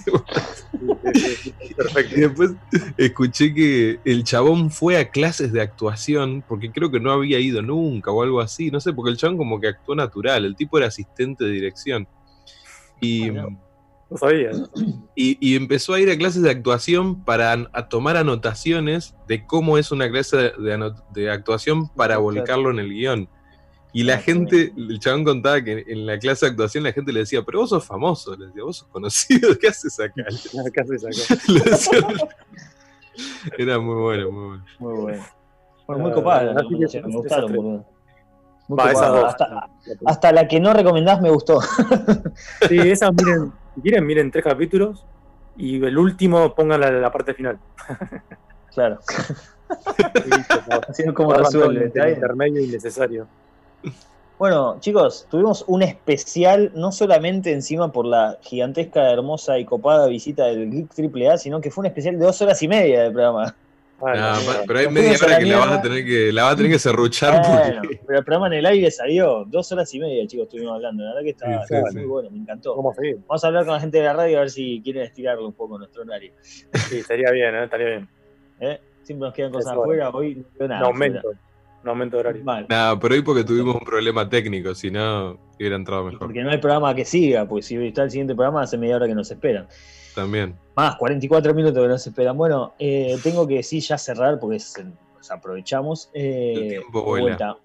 Perfecto. 1.76 2.16
Y 2.16 2.20
después 2.20 2.52
escuché 2.96 3.52
que 3.52 3.98
el 4.04 4.22
chabón 4.22 4.70
fue 4.70 4.96
a 4.96 5.10
clases 5.10 5.52
de 5.52 5.60
actuación 5.60 6.44
porque 6.46 6.70
creo 6.70 6.90
que 6.90 7.00
no 7.00 7.10
había 7.10 7.40
ido 7.40 7.60
nunca 7.60 8.12
o 8.12 8.22
algo 8.22 8.40
así. 8.40 8.70
No 8.70 8.80
sé, 8.80 8.92
porque 8.92 9.10
el 9.10 9.16
chabón 9.16 9.38
como 9.38 9.60
que 9.60 9.68
actuó 9.68 9.96
natural. 9.96 10.44
El 10.44 10.54
tipo 10.54 10.78
era 10.78 10.86
asistente 10.86 11.44
de 11.44 11.50
dirección. 11.50 12.06
Y, 13.00 13.30
no. 14.10 14.14
No 14.14 14.16
sabía. 14.16 14.50
y, 15.14 15.36
y 15.40 15.56
empezó 15.56 15.94
a 15.94 16.00
ir 16.00 16.10
a 16.10 16.16
clases 16.16 16.42
de 16.42 16.50
actuación 16.50 17.24
para 17.24 17.52
a 17.72 17.88
tomar 17.88 18.16
anotaciones 18.16 19.14
de 19.26 19.46
cómo 19.46 19.76
es 19.78 19.90
una 19.92 20.08
clase 20.10 20.52
de, 21.12 21.30
actuación 21.30 21.88
para 21.88 22.14
Claro. 22.14 22.22
volcarlo 22.22 22.70
en 22.70 22.78
el 22.78 22.88
guion. 22.90 23.28
Y 23.92 24.02
la 24.04 24.14
Ah, 24.14 24.18
gente, 24.18 24.72
el 24.76 24.98
chabón 25.00 25.24
contaba 25.24 25.62
que 25.62 25.82
en 25.88 26.04
la 26.06 26.18
clase 26.18 26.44
de 26.46 26.50
actuación 26.52 26.84
la 26.84 26.92
gente 26.92 27.10
le 27.12 27.20
decía, 27.20 27.42
pero 27.42 27.60
vos 27.60 27.70
sos 27.70 27.84
famoso, 27.86 28.36
le 28.36 28.46
decía, 28.46 28.62
vos 28.62 28.76
sos 28.78 28.88
conocido, 28.88 29.58
¿qué 29.58 29.68
haces 29.68 29.98
acá? 29.98 30.24
¿Qué 30.72 30.80
haces 30.80 31.04
acá? 31.04 32.28
Era 33.58 33.78
muy 33.78 33.94
bueno, 34.00 34.30
muy 34.30 34.46
bueno. 34.48 34.64
Muy 34.78 34.92
bueno. 35.00 35.24
Bueno, 35.86 36.02
muy 36.02 36.10
Ah, 36.12 36.14
copada 36.14 36.42
las 36.44 36.56
así 36.56 36.68
que 36.68 36.86
recomendaciones, 36.86 37.08
me 37.08 37.16
gustaron, 37.16 37.86
Va. 38.68 38.90
Hasta, 39.26 39.70
hasta 40.04 40.32
la 40.32 40.46
que 40.46 40.60
no 40.60 40.72
recomendás 40.72 41.20
me 41.20 41.30
gustó. 41.30 41.60
Sí, 42.68 42.78
esas 42.78 43.12
miren, 43.12 43.52
si 43.74 43.80
quieren, 43.80 44.06
miren 44.06 44.30
tres 44.30 44.44
capítulos 44.44 45.04
y 45.56 45.82
el 45.82 45.96
último 45.96 46.54
pongan 46.54 46.80
la, 46.80 46.90
la 46.90 47.12
parte 47.12 47.34
final. 47.34 47.58
Claro. 48.74 48.98
Así 50.88 51.02
es 51.02 51.12
como 51.12 51.34
intermedio 51.34 52.62
innecesario. 52.62 53.26
Bueno, 54.38 54.76
chicos, 54.78 55.26
tuvimos 55.28 55.64
un 55.66 55.82
especial, 55.82 56.70
no 56.74 56.92
solamente 56.92 57.52
encima 57.52 57.90
por 57.90 58.06
la 58.06 58.38
gigantesca, 58.40 59.10
hermosa 59.10 59.58
y 59.58 59.64
copada 59.64 60.06
visita 60.06 60.44
del 60.44 60.70
Geek 60.70 60.92
AAA, 60.96 61.38
sino 61.38 61.60
que 61.60 61.72
fue 61.72 61.82
un 61.82 61.86
especial 61.86 62.18
de 62.20 62.24
dos 62.24 62.40
horas 62.40 62.62
y 62.62 62.68
media 62.68 63.02
de 63.02 63.10
programa. 63.10 63.56
Nah, 64.00 64.38
mierda. 64.38 64.62
pero 64.66 64.78
hay 64.78 64.88
media 64.88 65.16
hora 65.20 65.38
que 65.38 65.46
la 65.46 65.58
vas 65.58 65.72
a 65.72 65.82
tener 65.82 66.04
que, 66.04 66.32
la 66.32 66.44
vas 66.44 66.52
a 66.52 66.56
tener 66.56 66.72
que 66.72 66.78
serruchar 66.78 67.42
Bueno, 67.42 67.80
porque. 67.82 68.00
pero 68.06 68.18
el 68.20 68.24
programa 68.24 68.46
en 68.46 68.52
el 68.52 68.66
aire 68.66 68.90
salió 68.92 69.44
dos 69.44 69.72
horas 69.72 69.92
y 69.92 69.98
media, 69.98 70.26
chicos, 70.26 70.44
estuvimos 70.46 70.74
hablando. 70.74 71.02
La 71.02 71.14
verdad 71.14 71.24
que 71.24 71.32
Sí, 71.66 71.74
sí, 71.74 71.82
sí. 71.90 71.96
muy 71.96 72.06
bueno, 72.06 72.30
me 72.30 72.38
encantó. 72.38 72.74
¿Cómo? 72.74 72.94
Vamos 73.26 73.44
a 73.44 73.46
hablar 73.48 73.64
con 73.64 73.74
la 73.74 73.80
gente 73.80 73.98
de 73.98 74.04
la 74.04 74.12
radio 74.12 74.38
a 74.38 74.40
ver 74.42 74.50
si 74.50 74.80
quieren 74.84 75.02
estirarlo 75.02 75.46
un 75.46 75.52
poco 75.52 75.78
nuestro 75.78 76.02
horario. 76.02 76.32
Sí, 76.42 76.98
estaría 76.98 77.30
bien, 77.32 77.54
¿eh? 77.56 77.64
estaría 77.64 77.86
bien. 77.86 78.08
¿eh? 78.60 78.80
Siempre 79.02 79.26
nos 79.26 79.34
quedan 79.34 79.50
cosas 79.52 79.72
afuera, 79.72 80.10
hoy 80.10 80.36
no 80.36 80.44
veo 80.58 80.68
nada. 80.68 80.80
Un 80.82 80.86
aumento. 80.86 81.28
Un 81.82 81.88
aumento 81.88 82.16
de 82.16 82.20
horario. 82.20 82.44
Mal. 82.44 82.66
Nada, 82.68 82.98
pero 83.00 83.14
hoy 83.14 83.22
porque 83.22 83.44
tuvimos 83.44 83.74
un 83.74 83.84
problema 83.84 84.28
técnico, 84.28 84.74
si 84.74 84.90
no 84.90 85.38
hubiera 85.56 85.76
entrado 85.76 86.04
mejor. 86.04 86.20
Porque 86.20 86.42
no 86.42 86.50
hay 86.50 86.58
programa 86.58 86.94
que 86.94 87.04
siga, 87.04 87.46
pues 87.46 87.66
si 87.66 87.76
está 87.84 88.02
el 88.04 88.10
siguiente 88.10 88.34
programa, 88.34 88.62
hace 88.62 88.76
media 88.78 88.96
hora 88.96 89.06
que 89.06 89.14
nos 89.14 89.30
esperan. 89.30 89.66
También. 90.14 90.58
Más, 90.76 90.96
44 90.96 91.54
minutos 91.54 91.82
que 91.82 91.88
nos 91.88 92.06
esperan. 92.06 92.36
Bueno, 92.36 92.74
eh, 92.78 93.18
tengo 93.22 93.46
que 93.46 93.62
sí 93.62 93.80
ya 93.80 93.98
cerrar 93.98 94.38
porque 94.38 94.56
es- 94.56 94.74
nos 95.16 95.30
aprovechamos. 95.30 96.10
Eh, 96.14 96.52
El 96.62 96.68
tiempo 96.68 97.14
de 97.14 97.20
vuelta, 97.20 97.56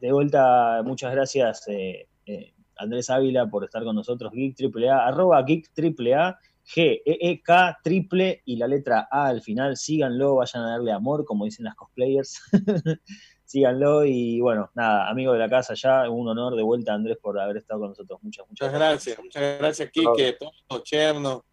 de 0.00 0.12
vuelta, 0.12 0.82
muchas 0.84 1.12
gracias 1.12 1.66
eh, 1.68 2.06
eh, 2.26 2.52
Andrés 2.76 3.10
Ávila 3.10 3.46
por 3.46 3.64
estar 3.64 3.82
con 3.84 3.96
nosotros, 3.96 4.32
Geek 4.32 4.56
AAA, 4.60 5.06
arroba 5.06 5.42
Geek 5.42 5.70
AAA, 5.76 6.38
G, 6.64 7.02
E, 7.04 7.18
E, 7.30 7.42
K, 7.42 7.78
triple 7.82 8.42
y 8.44 8.56
la 8.56 8.68
letra 8.68 9.08
A 9.10 9.26
al 9.28 9.40
final. 9.42 9.76
Síganlo, 9.76 10.36
vayan 10.36 10.62
a 10.64 10.70
darle 10.72 10.92
amor, 10.92 11.24
como 11.24 11.46
dicen 11.46 11.64
las 11.64 11.74
cosplayers. 11.74 12.40
Síganlo 13.44 14.04
y 14.04 14.40
bueno, 14.42 14.70
nada, 14.74 15.08
amigo 15.08 15.32
de 15.32 15.38
la 15.38 15.48
casa 15.48 15.72
ya, 15.74 16.10
un 16.10 16.28
honor 16.28 16.54
de 16.54 16.62
vuelta 16.62 16.92
Andrés 16.92 17.16
por 17.16 17.40
haber 17.40 17.56
estado 17.56 17.80
con 17.80 17.88
nosotros. 17.88 18.18
Muchas, 18.22 18.46
muchas 18.46 18.68
Muchas 18.68 18.78
gracias, 18.78 19.18
muchas 19.18 19.58
gracias, 19.58 19.90
Quique, 19.90 20.36
todos, 20.38 20.82
Cherno, 20.84 21.44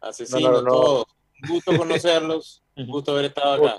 Asesino, 0.00 0.40
No, 0.40 0.52
no, 0.52 0.62
no. 0.62 0.70
todos. 0.70 1.04
Un 1.42 1.48
gusto 1.50 1.76
conocerlos, 1.78 2.62
un 2.76 2.86
gusto 2.86 3.12
haber 3.12 3.26
estado 3.26 3.66
acá. 3.66 3.76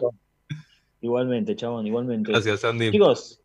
Igualmente, 1.01 1.55
chabón, 1.55 1.87
igualmente. 1.87 2.31
Gracias, 2.31 2.63
Andy. 2.65 2.91
Chicos, 2.91 3.41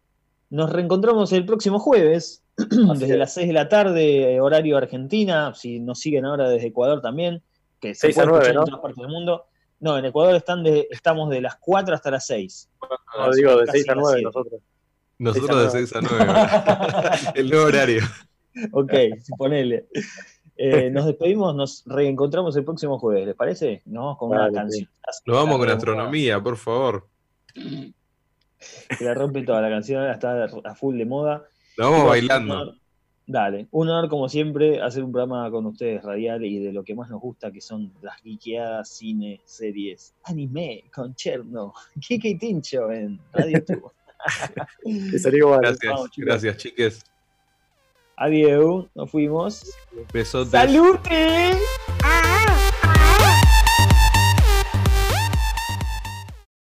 nos 0.51 0.71
reencontramos 0.71 1.33
el 1.33 1.47
próximo 1.47 1.79
jueves, 1.79 2.43
desde 2.57 3.13
es. 3.13 3.19
las 3.19 3.35
6 3.35 3.47
de 3.49 3.53
la 3.53 3.69
tarde, 3.69 4.41
horario 4.41 4.77
Argentina. 4.77 5.53
Si 5.55 5.81
nos 5.81 6.01
siguen 6.01 6.25
ahora 6.25 6.49
desde 6.49 6.69
Ecuador 6.69 7.01
también, 7.01 7.43
que 7.81 7.95
se 7.95 8.13
6 8.13 8.19
a 8.19 8.23
puede 8.23 8.31
9, 8.33 8.47
escuchar 8.47 8.55
¿no? 8.55 8.61
en 8.61 8.69
otras 8.69 8.81
partes 8.81 9.03
del 9.03 9.09
mundo. 9.09 9.45
No, 9.81 9.99
en 9.99 10.05
Ecuador 10.07 10.35
están 10.37 10.63
de, 10.63 10.89
estamos 10.91 11.29
de 11.31 11.41
las 11.41 11.57
4 11.57 11.95
hasta 11.95 12.11
las 12.11 12.27
6. 12.27 12.71
No, 13.19 13.33
digo, 13.33 13.57
de 13.59 13.67
Casi 13.67 13.79
6 13.79 13.89
a 13.89 13.95
las 13.95 14.03
9 14.03 14.19
siete. 14.21 14.25
nosotros. 14.25 14.61
Nosotros 15.19 15.73
de 15.73 15.87
6 15.87 15.97
a 15.97 16.01
9. 16.01 17.33
El 17.41 17.51
nuevo 17.51 17.67
horario. 17.67 18.03
ok, 18.73 18.93
ponele. 19.37 19.87
Eh, 20.57 20.91
nos 20.93 21.07
despedimos, 21.07 21.55
nos 21.55 21.83
reencontramos 21.87 22.57
el 22.57 22.65
próximo 22.65 22.99
jueves, 22.99 23.27
¿les 23.27 23.35
parece? 23.35 23.83
Nos 23.87 24.03
vamos 24.05 24.19
con 24.19 24.31
una 24.31 24.51
canción. 24.53 24.89
Nos 25.27 25.37
vamos 25.37 25.59
con 25.59 25.67
La 25.69 25.75
astronomía, 25.75 26.41
por 26.43 26.57
favor. 26.57 27.07
Que 27.55 29.05
la 29.05 29.15
rompe 29.15 29.43
toda 29.43 29.61
la 29.61 29.69
canción, 29.69 30.01
ahora 30.01 30.15
está 30.15 30.45
a 30.45 30.75
full 30.75 30.97
de 30.97 31.05
moda. 31.05 31.45
Nos 31.77 31.91
vamos 31.91 32.09
bailando. 32.09 32.55
un 32.55 32.61
honor- 32.61 32.75
Dale, 33.27 33.69
un 33.71 33.89
honor 33.89 34.11
como 34.11 34.29
siempre 34.29 34.83
hacer 34.83 35.03
un 35.03 35.11
programa 35.11 35.51
con 35.51 35.65
ustedes 35.65 36.03
radial 36.03 36.45
y 36.45 36.59
de 36.59 36.75
lo 36.75 36.85
que 36.85 36.95
más 36.95 37.09
nos 37.09 37.23
gusta 37.23 37.51
que 37.51 37.63
son 37.63 37.91
las 38.03 38.21
geekeadas, 38.21 38.91
cine, 38.91 39.41
series, 39.47 40.15
anime 40.25 40.85
con 40.95 41.15
Cherno, 41.15 41.73
Kike 42.07 42.29
y 42.29 42.35
Tincho 42.39 42.93
en 42.93 43.19
Radio 43.33 43.65
Tubo. 43.65 43.93
Que 45.11 45.19
salió 45.19 45.39
igual. 45.47 45.61
Gracias, 45.63 45.93
Vamos, 45.93 46.11
chicos. 46.11 46.27
gracias, 46.27 46.57
chiques. 46.59 47.05
Adiós, 48.17 48.87
nos 48.95 49.11
fuimos. 49.11 49.65
¡Salute! 50.51 51.59